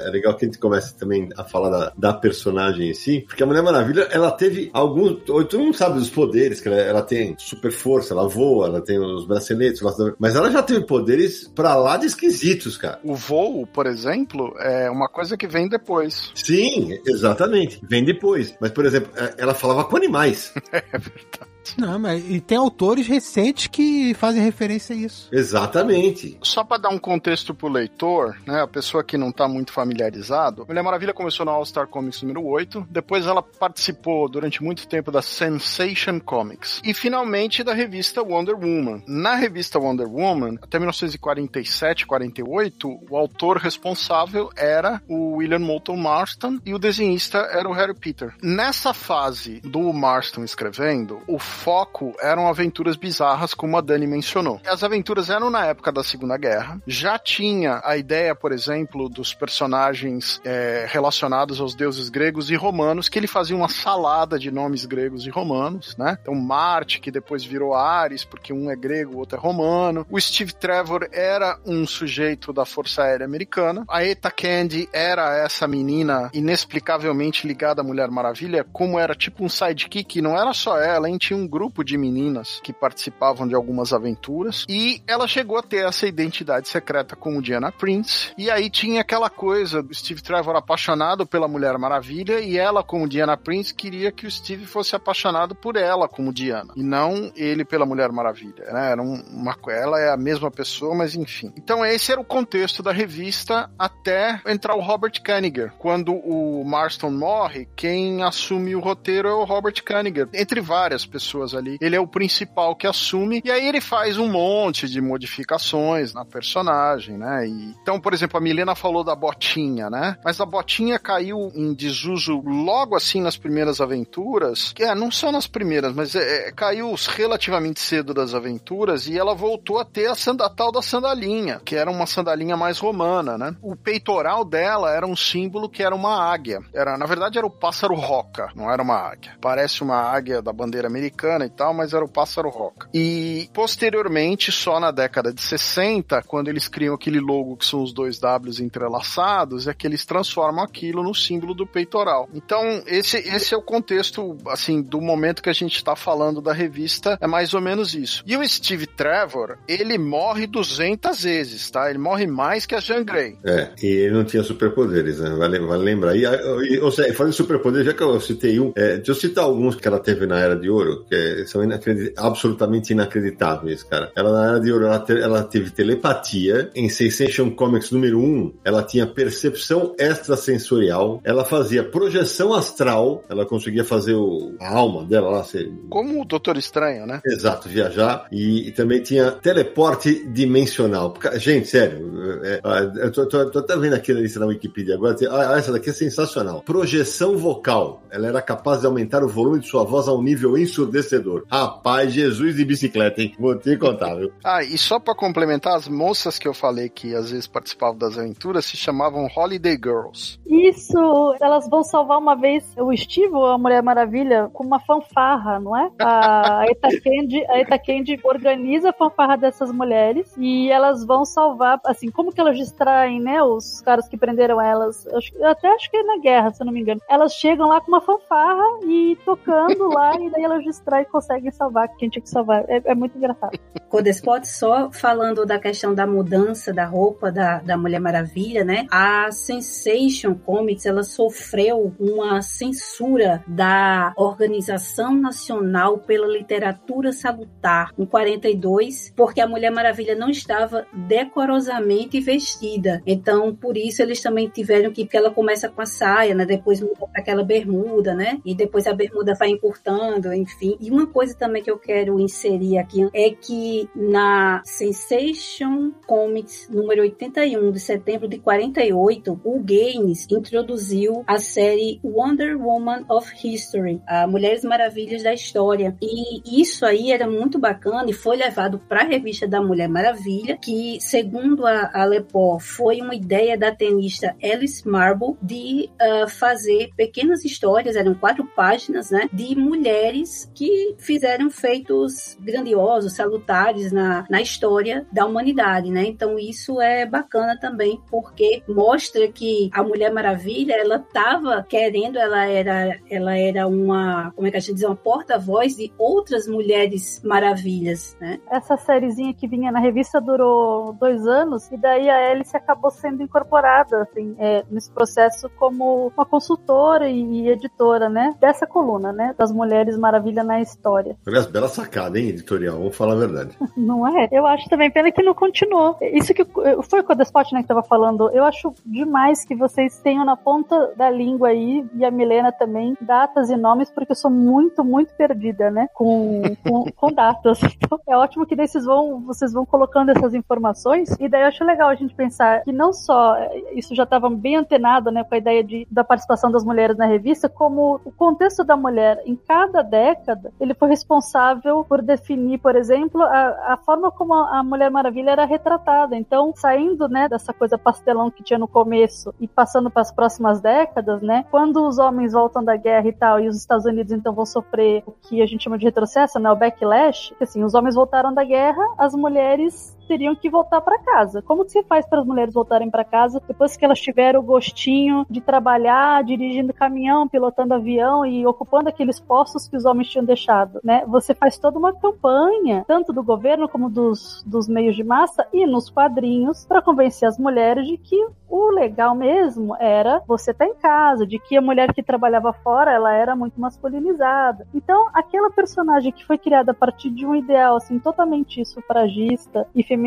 é 0.06 0.10
legal 0.10 0.36
que 0.36 0.46
a 0.46 0.48
gente 0.48 0.60
comece 0.60 0.96
também 0.98 1.30
a 1.36 1.44
falar 1.44 1.70
da, 1.70 1.94
da 1.98 2.14
personagem 2.14 2.90
em 2.90 2.94
si. 2.94 3.26
Porque 3.28 3.44
a 3.44 3.46
Mulher 3.46 3.64
Maravilha, 3.64 4.08
ela 4.12 4.32
teve 4.32 4.70
alguns. 4.74 5.24
Todo 5.24 5.60
mundo 5.60 5.76
sabe 5.76 6.00
dos 6.00 6.10
poderes, 6.10 6.62
que 6.62 6.68
ela, 6.68 6.78
ela 6.78 7.02
tem 7.02 7.36
super 7.38 7.72
força, 7.72 8.14
ela 8.14 8.28
voa, 8.28 8.68
ela 8.68 8.82
tem 8.82 9.00
os 9.00 9.26
braceletes, 9.26 9.82
mas 10.20 10.36
ela 10.36 10.52
já 10.52 10.62
teve 10.64 10.86
poderes 10.86 11.50
pra 11.56 11.76
lá 11.76 11.98
de 11.98 12.06
esquisitos, 12.06 12.78
cara. 12.78 13.00
O 13.04 13.16
voo, 13.16 13.66
por 13.68 13.88
exemplo, 13.88 14.54
é 14.60 14.90
uma 14.90 15.10
coisa 15.10 15.36
que 15.36 15.48
vem 15.48 15.68
depois. 15.68 16.32
Sim, 16.36 17.00
exatamente. 17.06 17.82
Vem 17.90 18.04
depois. 18.04 18.56
Mas, 18.60 18.72
por 18.72 18.86
exemplo, 18.86 19.12
é, 19.16 19.36
ela 19.38 19.54
falava 19.54 19.84
com 19.86 19.98
animais. 19.98 20.54
é 20.72 20.82
verdade. 20.82 21.51
Não, 21.78 22.00
mas 22.00 22.24
e 22.30 22.40
tem 22.40 22.58
autores 22.58 23.08
recentes 23.08 23.68
que 23.68 24.14
fazem 24.14 24.44
referência 24.44 24.96
a 24.96 25.00
isso. 25.00 25.30
Exatamente. 25.32 26.38
Só 26.42 26.64
para 26.64 26.82
dar 26.82 26.90
um 26.90 27.00
contexto 27.00 27.54
pro 27.54 27.68
leitor, 27.68 28.38
né, 28.46 28.62
a 28.62 28.68
pessoa 28.68 29.04
que 29.04 29.18
não 29.18 29.32
tá 29.32 29.48
muito 29.48 29.72
familiarizado, 29.72 30.66
Mulher 30.68 30.84
Maravilha 30.84 31.14
começou 31.14 31.46
no 31.46 31.52
All 31.52 31.66
Star 31.66 31.88
Comics 31.88 32.22
número 32.22 32.46
8, 32.46 32.88
depois 32.90 33.26
ela 33.26 33.42
participou 33.42 34.30
durante 34.30 34.64
muito 34.64 34.88
tempo 34.88 35.12
da 35.12 35.22
Sensation 35.22 36.20
Comics 36.20 36.82
e 36.84 36.94
finalmente 36.94 37.64
da 37.64 37.74
revista 37.74 38.22
Wonder 38.22 38.56
Woman. 38.56 39.04
Na 39.08 39.36
revista 39.36 39.80
Wonder 39.80 40.08
Woman, 40.08 40.58
até 40.62 40.78
1947, 40.80 42.06
48, 42.06 43.00
o 43.10 43.18
autor 43.18 43.58
responsável 43.58 44.50
era 44.56 45.02
o 45.08 45.38
William 45.38 45.60
Moulton 45.60 45.98
Marston 45.98 46.60
e 46.66 46.74
o 46.74 46.80
desenhista 46.80 47.38
era 47.52 47.68
o 47.68 47.74
Harry 47.74 47.94
Peter. 47.94 48.34
Nessa 48.42 48.94
fase 48.94 49.62
do 49.62 49.92
Marston 49.94 50.44
escrevendo, 50.44 51.22
o 51.28 51.38
foco 51.52 52.16
eram 52.20 52.48
aventuras 52.48 52.96
bizarras, 52.96 53.54
como 53.54 53.78
a 53.78 53.82
Dani 53.82 54.08
mencionou. 54.08 54.60
As 54.66 54.84
aventuras 54.84 55.30
eram 55.30 55.50
na 55.50 55.66
época 55.66 55.92
da 55.92 56.04
Segunda 56.04 56.38
Guerra. 56.38 56.82
Já 56.88 57.20
tinha 57.20 57.82
a 57.84 57.98
ideia, 57.98 58.34
por 58.34 58.52
exemplo, 58.52 59.08
dos 59.08 59.34
personagens 59.34 60.42
é, 60.44 60.88
relacionados 60.90 61.60
aos 61.60 61.76
deuses 61.76 62.10
gregos 62.10 62.50
e 62.50 62.56
romanos, 62.56 63.10
que 63.10 63.20
ele 63.20 63.28
fazia 63.28 63.56
uma 63.56 63.70
salada 63.70 64.40
de 64.40 64.50
nomes 64.50 64.86
gregos 64.86 65.26
e 65.28 65.30
romanos, 65.30 65.96
né? 65.98 66.18
Então, 66.22 66.34
Marte, 66.34 67.00
que 67.00 67.12
depois 67.12 67.44
virou 67.44 67.76
Ares, 67.76 68.24
porque 68.24 68.54
um 68.54 68.72
é 68.72 68.76
grego, 68.76 69.16
o 69.16 69.18
outro 69.18 69.38
é 69.38 69.42
romano. 69.42 70.06
O 70.10 70.20
Steve 70.20 70.54
Trevor 70.54 71.08
era 71.12 71.60
um 71.66 71.86
sujeito 71.86 72.54
da 72.54 72.66
Força 72.66 73.04
Aérea 73.04 73.26
Americana. 73.26 73.84
A 73.88 74.04
Eta 74.04 74.32
Candy 74.32 74.88
era 74.94 75.38
essa 75.38 75.68
menina 75.68 76.30
inexplicavelmente 76.34 77.46
ligada 77.48 77.82
à 77.82 77.84
Mulher 77.84 78.10
Maravilha, 78.10 78.66
como 78.72 79.00
era 79.00 79.14
tipo 79.16 79.44
um 79.44 79.50
sidekick, 79.50 80.22
não 80.22 80.38
era 80.38 80.54
só 80.54 80.78
ela, 80.78 81.10
hein? 81.10 81.18
Tinha 81.18 81.38
um 81.42 81.48
grupo 81.48 81.84
de 81.84 81.98
meninas 81.98 82.60
que 82.64 82.72
participavam 82.72 83.48
de 83.48 83.56
algumas 83.56 83.92
aventuras 83.92 84.66
e 84.70 85.02
ela 85.08 85.28
chegou 85.28 85.58
a 85.58 85.64
ter 85.64 85.86
essa 85.86 86.08
identidade 86.08 86.70
secreta 86.70 87.16
como 87.16 87.42
Diana 87.42 87.72
Prince. 87.72 88.32
E 88.38 88.50
aí 88.50 88.70
tinha 88.70 89.02
aquela 89.02 89.30
coisa 89.30 89.82
do 89.82 89.94
Steve 89.94 90.22
Trevor 90.22 90.56
apaixonado 90.56 91.26
pela 91.26 91.48
Mulher 91.48 91.78
Maravilha 91.78 92.40
e 92.40 92.58
ela, 92.58 92.84
como 92.84 93.08
Diana 93.08 93.36
Prince, 93.36 93.74
queria 93.74 94.12
que 94.12 94.28
o 94.28 94.32
Steve 94.32 94.66
fosse 94.66 94.96
apaixonado 94.96 95.56
por 95.56 95.76
ela 95.76 96.08
como 96.08 96.34
Diana 96.34 96.74
e 96.76 96.84
não 96.84 97.32
ele 97.36 97.66
pela 97.66 97.86
Mulher 97.86 98.12
Maravilha. 98.12 98.66
Né? 98.72 98.92
Era 98.92 99.02
uma, 99.02 99.56
ela 99.70 100.00
é 100.00 100.12
a 100.12 100.18
mesma 100.18 100.52
pessoa, 100.52 100.94
mas 100.94 101.16
enfim. 101.16 101.52
Então 101.58 101.84
esse 101.86 102.12
era 102.12 102.22
o 102.22 102.26
contexto 102.26 102.84
da 102.84 102.92
revista 102.92 103.70
até 103.78 104.42
entrar 104.46 104.76
o 104.76 104.82
Robert 104.82 105.22
Kaniger. 105.24 105.74
Quando 105.80 106.14
o 106.14 106.64
Marston 106.64 107.10
morre, 107.10 107.68
quem 107.76 108.24
assume 108.24 108.76
o 108.76 108.80
roteiro 108.80 109.28
é 109.28 109.34
o 109.34 109.44
Robert 109.44 109.82
Kaniger, 109.84 110.28
entre 110.34 110.62
várias 110.62 111.06
pessoas 111.06 111.31
pessoas 111.32 111.56
ali. 111.56 111.78
Ele 111.80 111.96
é 111.96 112.00
o 112.00 112.08
principal 112.08 112.76
que 112.76 112.86
assume, 112.86 113.42
e 113.44 113.52
aí 113.52 113.68
ele 113.68 113.80
faz 113.80 114.18
um 114.18 114.28
monte 114.28 114.88
de 114.88 115.00
modificações 115.00 116.14
na 116.14 116.26
personagem, 116.26 117.18
né? 117.18 117.48
E, 117.48 117.76
então, 117.82 118.00
por 118.00 118.14
exemplo, 118.14 118.38
a 118.38 118.42
Milena 118.42 118.76
falou 118.76 119.04
da 119.04 119.16
botinha, 119.16 119.90
né? 119.90 120.18
Mas 120.24 120.40
a 120.42 120.46
botinha 120.46 121.00
caiu 121.00 121.52
em 121.56 121.74
desuso 121.74 122.42
logo 122.42 122.96
assim 122.96 123.22
nas 123.22 123.38
primeiras 123.38 123.80
aventuras, 123.80 124.74
que 124.74 124.84
é, 124.84 124.94
não 124.94 125.10
só 125.10 125.32
nas 125.32 125.48
primeiras, 125.48 125.94
mas 125.94 126.16
é, 126.16 126.50
é, 126.50 126.52
caiu 126.52 126.94
relativamente 127.16 127.80
cedo 127.80 128.14
das 128.14 128.34
aventuras 128.34 129.08
e 129.08 129.18
ela 129.18 129.34
voltou 129.34 129.80
a 129.80 129.86
ter 129.86 130.08
a, 130.08 130.16
sanda, 130.16 130.46
a 130.46 130.50
tal 130.50 130.72
da 130.72 130.82
sandalinha, 130.82 131.62
que 131.64 131.76
era 131.76 131.90
uma 131.90 132.06
sandalinha 132.06 132.58
mais 132.58 132.78
romana, 132.80 133.38
né? 133.38 133.56
O 133.62 133.76
peitoral 133.76 134.44
dela 134.44 134.92
era 134.92 135.08
um 135.08 135.16
símbolo 135.16 135.70
que 135.70 135.84
era 135.84 135.96
uma 135.96 136.32
águia. 136.32 136.60
Era, 136.74 136.98
na 136.98 137.06
verdade, 137.06 137.38
era 137.38 137.48
o 137.48 137.52
pássaro 137.52 137.96
roca, 137.96 138.50
não 138.56 138.72
era 138.72 138.82
uma 138.82 138.96
águia. 138.96 139.38
Parece 139.40 139.82
uma 139.82 139.98
águia 139.98 140.42
da 140.42 140.52
bandeira 140.52 140.88
americana 140.88 141.21
e 141.46 141.50
tal, 141.50 141.74
mas 141.74 141.94
era 141.94 142.04
o 142.04 142.10
Pássaro 142.10 142.50
Roca. 142.50 142.88
E 142.94 143.50
posteriormente, 143.54 144.52
só 144.52 144.80
na 144.80 144.92
década 144.92 145.34
de 145.34 145.42
60, 145.42 146.22
quando 146.24 146.48
eles 146.48 146.68
criam 146.68 146.96
aquele 146.96 147.20
logo 147.20 147.58
que 147.58 147.66
são 147.66 147.82
os 147.82 147.94
dois 147.94 148.20
Ws 148.20 148.60
entrelaçados, 148.60 149.68
é 149.68 149.74
que 149.74 149.88
eles 149.88 150.06
transformam 150.06 150.64
aquilo 150.64 151.04
no 151.04 151.14
símbolo 151.14 151.54
do 151.54 151.66
peitoral. 151.66 152.30
Então, 152.34 152.84
esse, 152.86 153.18
esse 153.18 153.54
é 153.54 153.58
o 153.58 153.62
contexto, 153.62 154.38
assim, 154.48 154.82
do 154.82 155.02
momento 155.02 155.42
que 155.42 155.50
a 155.50 155.54
gente 155.54 155.76
está 155.76 155.96
falando 155.96 156.42
da 156.42 156.54
revista, 156.54 157.18
é 157.22 157.28
mais 157.28 157.54
ou 157.54 157.62
menos 157.62 157.94
isso. 157.94 158.24
E 158.26 158.36
o 158.36 158.48
Steve 158.48 158.88
Trevor, 158.88 159.58
ele 159.68 159.98
morre 159.98 160.48
200 160.48 161.24
vezes, 161.24 161.70
tá? 161.70 161.90
Ele 161.90 162.00
morre 162.00 162.28
mais 162.28 162.66
que 162.66 162.76
a 162.76 162.80
Jean 162.80 163.04
Grey. 163.04 163.38
É, 163.44 163.70
e 163.82 163.88
ele 163.88 164.14
não 164.14 164.24
tinha 164.24 164.44
superpoderes, 164.44 165.20
né? 165.20 165.30
Vale, 165.32 165.60
vale 165.60 165.84
lembrar. 165.84 166.16
E, 166.16 166.24
e, 166.24 166.80
ou 166.80 166.92
seja, 166.92 167.14
falando 167.14 167.32
de 167.32 167.38
superpoderes, 167.38 167.88
já 167.88 167.94
que 167.94 168.04
eu 168.04 168.20
citei 168.20 168.60
um, 168.60 168.72
é, 168.76 168.98
deixa 168.98 169.12
eu 169.12 169.16
citar 169.16 169.44
alguns 169.44 169.76
que 169.76 169.88
ela 169.88 170.00
teve 170.00 170.26
na 170.26 170.40
Era 170.40 170.56
de 170.56 170.70
Ouro, 170.70 171.06
que 171.12 171.46
são 171.46 171.62
inacredit 171.62 172.14
absolutamente 172.16 172.94
inacreditáveis, 172.94 173.84
cara. 173.84 174.14
Ela 174.16 174.32
na 174.32 174.50
Era 174.52 174.60
de 174.62 174.72
Ouro, 174.72 174.86
ela, 174.86 175.06
ela 175.10 175.44
teve 175.44 175.70
telepatia, 175.70 176.72
em 176.74 176.88
Sensation 176.88 177.52
Comics 177.52 177.92
número 177.92 178.18
1, 178.18 178.54
ela 178.64 178.82
tinha 178.82 179.06
percepção 179.06 179.94
extrasensorial, 180.00 181.20
ela 181.26 181.44
fazia 181.44 181.84
projeção 181.84 182.54
astral, 182.54 183.24
ela 183.28 183.46
conseguia 183.46 183.84
fazer 183.84 184.14
o, 184.14 184.56
a 184.62 184.70
alma 184.74 185.04
dela 185.04 185.30
lá. 185.30 185.44
Ser... 185.44 185.70
Como 185.90 186.22
o 186.22 186.26
Doutor 186.26 186.58
Estranho, 186.58 187.06
né? 187.06 187.20
Exato, 187.26 187.68
viajar. 187.68 188.28
E, 188.32 188.70
e 188.70 188.72
também 188.72 189.02
tinha 189.02 189.32
teleporte 189.32 190.26
dimensional. 190.30 191.14
Gente, 191.36 191.68
sério, 191.68 192.42
é, 192.44 192.62
é, 192.64 193.06
eu 193.06 193.12
tô, 193.12 193.26
tô, 193.26 193.50
tô, 193.52 193.60
até 193.60 193.76
vendo 193.76 193.96
aqui 193.96 194.14
na 194.14 194.22
lista 194.22 194.40
na 194.40 194.46
Wikipedia 194.46 194.96
agora. 194.96 195.16
Tem, 195.16 195.28
ah, 195.30 195.58
essa 195.58 195.74
daqui 195.74 195.90
é 195.90 195.94
sensacional. 195.94 196.62
Projeção 196.62 197.38
vocal. 197.38 198.02
Ela 198.10 198.28
era 198.28 198.42
capaz 198.42 198.80
de 198.80 198.86
aumentar 198.86 199.24
o 199.24 199.28
volume 199.28 199.60
de 199.60 199.68
sua 199.68 199.84
voz 199.84 200.08
a 200.08 200.14
um 200.14 200.22
nível 200.22 200.58
ensurdecedor. 200.58 201.01
Rapaz, 201.50 202.14
Jesus 202.14 202.56
de 202.56 202.66
bicicleta, 202.66 203.22
hein? 203.22 203.34
Vou 203.40 203.58
te 203.58 203.78
contar, 203.78 204.16
viu? 204.16 204.32
Ah, 204.44 204.64
e 204.64 204.78
só 204.78 205.00
para 205.00 205.16
complementar, 205.16 205.76
as 205.76 205.88
moças 205.88 206.38
que 206.38 206.48
eu 206.48 206.54
falei 206.54 206.90
que 206.90 207.16
às 207.16 207.32
vezes 207.32 207.48
participavam 207.48 207.98
das 207.98 208.18
aventuras 208.18 208.66
se 208.66 208.76
chamavam 208.76 209.28
Holiday 209.34 209.74
Girls. 209.76 210.40
Isso, 210.46 210.98
elas 211.40 211.70
vão 211.70 211.84
salvar 211.84 212.18
uma 212.18 212.36
vez 212.36 212.74
o 212.78 212.96
Steve, 212.96 213.34
a 213.34 213.58
Mulher 213.58 213.82
Maravilha, 213.82 214.50
com 214.52 214.66
uma 214.66 214.80
fanfarra, 214.80 215.60
não 215.60 215.78
é? 215.78 215.90
A 216.00 216.66
Eta 216.70 216.90
Candy, 217.02 217.46
a 217.50 217.60
Eta 217.60 217.80
Candy 217.80 218.20
organiza 218.24 218.90
a 218.90 218.94
fanfarra 218.94 219.38
dessas 219.38 219.72
mulheres 219.72 220.36
e 220.38 220.70
elas 220.70 221.06
vão 221.06 221.24
salvar, 221.24 221.80
assim, 221.86 222.10
como 222.12 222.32
que 222.34 222.42
elas 222.42 222.58
distraem, 222.58 223.22
né, 223.22 223.42
os 223.42 223.82
caras 223.82 224.08
que 224.08 224.18
prenderam 224.18 224.60
elas? 224.60 225.06
Eu 225.06 225.48
até 225.48 225.70
acho 225.70 225.90
que 225.90 225.98
é 225.98 226.04
na 226.04 226.18
guerra, 226.18 226.52
se 226.52 226.62
eu 226.62 226.66
não 226.66 226.74
me 226.74 226.82
engano. 226.82 227.02
Elas 227.10 227.34
chegam 227.34 227.68
lá 227.68 227.80
com 227.80 227.88
uma 227.88 228.02
fanfarra 228.02 228.64
e 228.84 229.18
tocando 229.24 229.88
lá 229.90 230.16
e 230.20 230.30
daí 230.30 230.44
elas 230.44 230.64
distraem 230.64 230.91
e 231.00 231.06
conseguem 231.06 231.52
salvar 231.52 231.88
quem 231.96 232.10
tinha 232.10 232.22
que 232.22 232.30
salvar. 232.30 232.66
É, 232.68 232.82
é 232.86 232.96
muito 232.96 233.18
engraçado. 233.18 233.58
Codespot, 233.92 234.48
só 234.48 234.90
falando 234.90 235.46
da 235.46 235.60
questão 235.60 235.94
da 235.94 236.08
mudança 236.08 236.74
da 236.74 236.86
roupa 236.86 237.30
da, 237.30 237.60
da 237.60 237.78
Mulher 237.78 238.00
Maravilha, 238.00 238.64
né? 238.64 238.88
A 238.90 239.30
Sensation 239.32 240.34
Comics, 240.34 240.86
ela 240.86 241.04
sofreu 241.04 241.94
uma 242.00 242.42
censura 242.42 243.44
da 243.46 244.14
Organização 244.16 245.14
Nacional 245.14 245.98
pela 245.98 246.26
Literatura 246.26 247.12
Salutar 247.12 247.92
em 247.98 248.06
42, 248.06 249.14
porque 249.16 249.42
a 249.42 249.48
Mulher 249.48 249.72
Maravilha 249.72 250.16
não 250.16 250.30
estava 250.30 250.88
decorosamente 250.94 252.20
vestida. 252.22 253.02
Então, 253.06 253.54
por 253.54 253.76
isso 253.76 254.02
eles 254.02 254.22
também 254.22 254.48
tiveram 254.48 254.92
que, 254.92 255.04
porque 255.04 255.18
ela 255.18 255.32
começa 255.32 255.68
com 255.68 255.82
a 255.82 255.86
saia, 255.86 256.34
né? 256.34 256.46
Depois 256.46 256.80
muda 256.80 257.08
aquela 257.14 257.44
bermuda, 257.44 258.14
né? 258.14 258.40
E 258.46 258.56
depois 258.56 258.88
a 258.88 258.94
bermuda 258.94 259.36
vai 259.36 259.50
encurtando, 259.50 260.34
enfim. 260.34 260.78
E 260.82 260.90
uma 260.90 261.06
coisa 261.06 261.38
também 261.38 261.62
que 261.62 261.70
eu 261.70 261.78
quero 261.78 262.20
inserir 262.20 262.80
aqui 262.80 263.08
é 263.14 263.30
que 263.30 263.88
na 263.96 264.64
Sensation 264.66 265.92
Comics 266.08 266.68
número 266.70 267.04
81 267.04 267.72
de 267.72 267.80
setembro 267.80 268.28
de 268.28 268.40
48, 268.40 269.40
o 269.44 269.60
Gaines 269.60 270.26
introduziu 270.32 271.24
a 271.28 271.38
série 271.38 272.00
Wonder 272.04 272.60
Woman 272.60 273.06
of 273.08 273.32
History, 273.48 274.02
a 274.08 274.26
Mulheres 274.26 274.64
Maravilhas 274.64 275.22
da 275.22 275.34
História. 275.34 275.96
E 276.02 276.60
isso 276.60 276.84
aí 276.84 277.12
era 277.12 277.30
muito 277.30 277.60
bacana 277.60 278.10
e 278.10 278.14
foi 278.14 278.38
levado 278.38 278.80
para 278.80 279.02
a 279.02 279.06
revista 279.06 279.48
da 279.48 279.62
Mulher 279.62 279.88
Maravilha, 279.88 280.58
que 280.58 280.98
segundo 281.00 281.68
a, 281.68 281.92
a 281.94 282.06
Lepó 282.06 282.58
foi 282.60 283.02
uma 283.02 283.14
ideia 283.14 283.56
da 283.56 283.72
tenista 283.72 284.36
Alice 284.42 284.88
Marble 284.88 285.36
de 285.42 285.90
uh, 286.02 286.28
fazer 286.28 286.90
pequenas 286.98 287.46
histórias, 287.46 287.96
eram 287.96 288.16
quatro 288.16 288.46
páginas, 288.56 289.12
né, 289.12 289.30
de 289.32 289.56
mulheres 289.56 290.50
que 290.56 290.71
fizeram 290.98 291.50
feitos 291.50 292.38
grandiosos, 292.40 293.16
salutares 293.16 293.92
na, 293.92 294.26
na 294.30 294.42
história 294.42 295.06
da 295.12 295.26
humanidade, 295.26 295.92
né? 295.92 296.06
Então 296.06 296.38
isso 296.38 296.82
é 296.82 297.06
bacana 297.06 297.58
também 297.60 298.02
porque 298.10 298.64
mostra 298.68 299.28
que 299.28 299.70
a 299.74 299.84
Mulher 299.84 300.12
Maravilha 300.12 300.74
ela 300.74 300.98
estava 300.98 301.64
querendo, 301.64 302.18
ela 302.18 302.46
era, 302.46 303.00
ela 303.10 303.38
era 303.38 303.68
uma, 303.68 304.32
como 304.36 304.48
é 304.48 304.52
que 304.52 304.58
a 304.58 304.60
gente 304.60 304.76
diz, 304.76 304.84
uma 304.84 304.96
porta-voz 304.96 305.76
de 305.76 305.92
outras 305.98 306.48
mulheres 306.48 307.22
maravilhas, 307.24 308.18
né? 308.20 308.40
Essa 308.50 308.78
sériezinha 308.78 309.34
que 309.34 309.48
vinha 309.48 309.72
na 309.72 309.80
revista 309.80 310.20
durou 310.20 310.94
dois 310.94 311.26
anos 311.28 311.72
e 311.72 311.78
daí 311.78 312.10
a 312.10 312.32
Alice 312.32 312.56
acabou 312.56 312.92
sendo 312.92 313.24
incorporada 313.24 314.04
assim, 314.04 314.36
é, 314.38 314.64
nesse 314.70 314.92
processo 314.92 315.50
como 315.58 316.12
uma 316.16 316.26
consultora 316.26 317.10
e 317.10 317.48
editora, 317.48 318.10
né? 318.10 318.36
Dessa 318.40 318.66
coluna, 318.66 319.12
né? 319.12 319.36
Das 319.38 319.52
Mulheres 319.52 319.98
Maravilha 319.98 320.44
na 320.44 320.51
História. 320.60 321.16
Aliás, 321.26 321.46
bela 321.46 321.68
sacada, 321.68 322.20
hein, 322.20 322.30
editorial? 322.30 322.78
Vamos 322.78 322.98
falar 322.98 323.14
a 323.14 323.18
verdade. 323.18 323.58
não 323.78 324.08
é? 324.08 324.28
Eu 324.32 324.46
acho 324.48 324.68
também 324.70 324.92
pena 324.92 325.12
que 325.12 325.22
não 325.22 325.34
continuou. 325.34 325.98
Isso 326.02 326.34
que 326.34 326.44
foi 326.44 327.02
o 327.02 327.16
Despot, 327.16 327.54
né, 327.54 327.62
que 327.62 327.68
tava 327.68 327.84
falando. 327.84 328.30
Eu 328.32 328.44
acho 328.44 328.74
demais 328.86 329.46
que 329.46 329.56
vocês 329.56 330.00
tenham 330.00 330.26
na 330.26 330.36
ponta 330.36 330.94
da 330.96 331.10
língua 331.10 331.50
aí, 331.50 331.86
e 331.96 332.04
a 332.04 332.12
Milena 332.12 332.52
também, 332.52 332.98
datas 333.00 333.50
e 333.50 333.56
nomes, 333.56 333.90
porque 333.92 334.12
eu 334.12 334.16
sou 334.16 334.32
muito, 334.32 334.84
muito 334.84 335.14
perdida, 335.16 335.70
né? 335.70 335.88
Com, 335.94 336.42
com, 336.64 336.86
com 336.96 337.12
datas. 337.12 337.60
Então 337.76 338.00
é 338.08 338.18
ótimo 338.18 338.46
que 338.46 338.56
daí 338.56 338.68
vocês 338.68 338.86
vão, 338.86 339.22
vocês 339.22 339.54
vão 339.54 339.66
colocando 339.66 340.10
essas 340.10 340.34
informações, 340.34 341.10
e 341.20 341.30
daí 341.30 341.42
eu 341.42 341.48
acho 341.48 341.64
legal 341.64 341.90
a 341.90 341.96
gente 341.96 342.14
pensar 342.14 342.64
que 342.64 342.72
não 342.72 342.94
só 342.94 343.38
isso 343.74 343.96
já 343.96 344.04
estava 344.04 344.30
bem 344.30 344.56
antenado, 344.56 345.12
né, 345.12 345.24
com 345.24 345.36
a 345.36 345.38
ideia 345.38 345.64
de, 345.64 345.88
da 345.90 346.04
participação 346.04 346.52
das 346.52 346.64
mulheres 346.64 346.98
na 346.98 347.06
revista, 347.06 347.50
como 347.50 348.00
o 348.04 348.12
contexto 348.12 348.64
da 348.64 348.76
mulher 348.76 349.22
em 349.26 349.36
cada 349.36 349.82
década, 349.82 350.41
ele 350.60 350.74
foi 350.74 350.90
responsável 350.90 351.86
por 351.88 352.02
definir, 352.02 352.60
por 352.60 352.76
exemplo, 352.76 353.22
a, 353.22 353.74
a 353.74 353.78
forma 353.78 354.12
como 354.12 354.34
a 354.34 354.64
Mulher 354.64 354.90
Maravilha 354.90 355.32
era 355.32 355.46
retratada. 355.46 356.16
Então, 356.16 356.54
saindo, 356.56 357.08
né, 357.08 357.28
dessa 357.28 357.54
coisa 357.54 357.78
pastelão 357.78 358.32
que 358.32 358.44
tinha 358.44 358.60
no 358.60 358.68
começo 358.68 359.34
e 359.40 359.48
passando 359.48 359.90
para 359.90 360.02
as 360.02 360.12
próximas 360.12 360.62
décadas, 360.62 361.22
né, 361.22 361.46
quando 361.52 361.88
os 361.88 361.98
homens 361.98 362.34
voltam 362.34 362.64
da 362.64 362.76
guerra 362.76 363.08
e 363.08 363.14
tal, 363.14 363.40
e 363.40 363.48
os 363.48 363.58
Estados 363.58 363.86
Unidos 363.86 364.12
então 364.12 364.34
vão 364.34 364.46
sofrer 364.46 365.04
o 365.06 365.12
que 365.12 365.42
a 365.42 365.46
gente 365.46 365.64
chama 365.64 365.78
de 365.78 365.86
retrocesso, 365.86 366.40
né, 366.40 366.52
o 366.52 366.56
backlash, 366.56 367.34
assim, 367.42 367.64
os 367.64 367.74
homens 367.74 367.96
voltaram 367.96 368.34
da 368.34 368.44
guerra, 368.44 368.84
as 368.98 369.14
mulheres 369.14 369.98
teriam 370.12 370.36
que 370.36 370.50
voltar 370.50 370.82
para 370.82 371.00
casa. 371.00 371.42
Como 371.42 371.64
que 371.64 371.72
você 371.72 371.84
faz 371.84 372.06
para 372.06 372.20
as 372.20 372.26
mulheres 372.26 372.54
voltarem 372.54 372.92
para 372.92 373.06
casa 373.06 373.42
depois 373.48 373.78
que 373.78 373.86
elas 373.86 374.02
tiveram 374.02 374.42
o 374.42 374.44
gostinho 374.44 375.26
de 375.30 375.40
trabalhar, 375.40 376.22
dirigindo 376.26 376.74
caminhão, 376.74 377.30
pilotando 377.30 377.76
avião 377.76 378.26
e 378.26 378.46
ocupando 378.46 378.90
aqueles 378.90 379.22
postos 379.22 379.70
que 379.70 379.78
os 379.78 379.86
homens 379.86 380.10
tinham 380.10 380.26
deixado, 380.26 380.82
né? 380.84 381.06
Você 381.08 381.34
faz 381.34 381.58
toda 381.58 381.80
uma 381.80 381.94
campanha, 381.94 382.84
tanto 382.86 383.14
do 383.14 383.24
governo 383.24 383.70
como 383.70 383.90
dos, 383.90 384.44
dos 384.46 384.68
meios 384.68 384.98
de 384.98 385.04
massa 385.04 385.48
e 385.54 385.66
nos 385.66 385.90
quadrinhos, 385.90 386.66
para 386.66 386.82
convencer 386.82 387.30
as 387.30 387.38
mulheres 387.38 387.88
de 387.88 387.98
que 387.98 388.28
o 388.50 388.70
legal 388.70 389.16
mesmo 389.16 389.78
era 389.80 390.22
você 390.28 390.52
estar 390.52 390.66
tá 390.66 390.70
em 390.70 390.76
casa, 390.76 391.26
de 391.26 391.40
que 391.40 391.56
a 391.56 391.62
mulher 391.62 391.94
que 391.94 392.04
trabalhava 392.04 392.52
fora, 392.52 392.92
ela 392.92 393.14
era 393.14 393.34
muito 393.34 393.60
masculinizada. 393.60 394.68
Então, 394.74 395.08
aquela 395.14 395.50
personagem 395.50 396.12
que 396.12 396.26
foi 396.26 396.38
criada 396.38 396.72
a 396.72 396.76
partir 396.76 397.10
de 397.12 397.26
um 397.26 397.34
ideal 397.34 397.78
assim 397.78 397.98
totalmente 397.98 398.66
sufragista 398.66 399.66
e 399.74 399.82
feminista, 399.82 400.01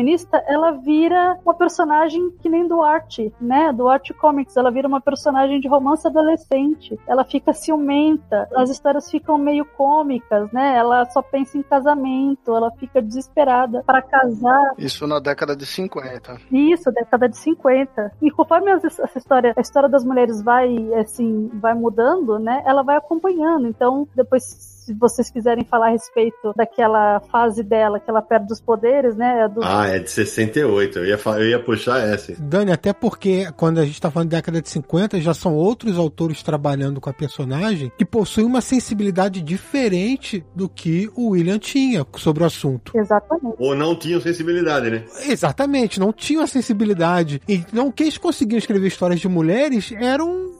ela 0.47 0.71
vira 0.71 1.39
uma 1.45 1.53
personagem 1.53 2.31
que 2.41 2.49
nem 2.49 2.67
do 2.67 2.81
arte, 2.81 3.33
né? 3.39 3.71
Do 3.71 3.87
arte 3.87 4.13
comics, 4.13 4.55
ela 4.57 4.71
vira 4.71 4.87
uma 4.87 5.01
personagem 5.01 5.59
de 5.59 5.67
romance 5.67 6.07
adolescente. 6.07 6.99
Ela 7.07 7.23
fica 7.23 7.53
ciumenta, 7.53 8.47
as 8.55 8.69
histórias 8.69 9.09
ficam 9.09 9.37
meio 9.37 9.65
cômicas, 9.65 10.51
né? 10.51 10.75
Ela 10.77 11.05
só 11.05 11.21
pensa 11.21 11.57
em 11.57 11.63
casamento, 11.63 12.55
ela 12.55 12.71
fica 12.71 13.01
desesperada 13.01 13.83
para 13.85 14.01
casar. 14.01 14.73
Isso 14.77 15.07
na 15.07 15.19
década 15.19 15.55
de 15.55 15.65
50. 15.65 16.37
Isso, 16.51 16.91
década 16.91 17.29
de 17.29 17.37
50. 17.37 18.11
E 18.21 18.31
conforme 18.31 18.71
essa 18.71 19.17
história, 19.17 19.53
a 19.55 19.61
história 19.61 19.89
das 19.89 20.03
mulheres 20.03 20.41
vai 20.41 20.93
assim, 20.95 21.49
vai 21.53 21.73
mudando, 21.73 22.39
né? 22.39 22.63
Ela 22.65 22.83
vai 22.83 22.97
acompanhando. 22.97 23.67
Então, 23.67 24.07
depois 24.15 24.74
se 24.85 24.93
vocês 24.93 25.31
quiserem 25.31 25.65
falar 25.65 25.87
a 25.87 25.91
respeito 25.91 26.53
daquela 26.55 27.19
fase 27.31 27.63
dela, 27.63 27.99
que 27.99 28.07
ela 28.07 28.21
perde 28.21 28.53
os 28.53 28.61
poderes, 28.61 29.15
né? 29.15 29.47
Do... 29.47 29.61
Ah, 29.63 29.87
é 29.87 29.99
de 29.99 30.11
68. 30.11 30.99
Eu 30.99 31.05
ia, 31.05 31.19
eu 31.25 31.49
ia 31.49 31.59
puxar 31.59 31.99
essa. 32.07 32.35
Dani, 32.37 32.71
até 32.71 32.93
porque 32.93 33.51
quando 33.57 33.79
a 33.79 33.85
gente 33.85 33.99
tá 33.99 34.11
falando 34.11 34.29
da 34.29 34.37
década 34.37 34.61
de 34.61 34.69
50, 34.69 35.19
já 35.21 35.33
são 35.33 35.55
outros 35.55 35.97
autores 35.97 36.43
trabalhando 36.43 37.01
com 37.01 37.09
a 37.09 37.13
personagem 37.13 37.91
que 37.97 38.05
possuem 38.05 38.45
uma 38.45 38.61
sensibilidade 38.61 39.41
diferente 39.41 40.45
do 40.53 40.69
que 40.69 41.09
o 41.15 41.29
William 41.29 41.57
tinha 41.57 42.05
sobre 42.17 42.43
o 42.43 42.45
assunto. 42.45 42.91
Exatamente. 42.95 43.55
Ou 43.57 43.75
não 43.75 43.95
tinham 43.95 44.21
sensibilidade, 44.21 44.91
né? 44.91 45.03
Exatamente, 45.27 45.99
não 45.99 46.13
tinham 46.13 46.43
a 46.43 46.47
sensibilidade. 46.47 47.41
Então, 47.47 47.91
que 47.91 48.03
eles 48.03 48.17
conseguiam 48.17 48.59
escrever 48.59 48.87
histórias 48.87 49.19
de 49.19 49.27
mulheres 49.27 49.91
eram 49.97 50.54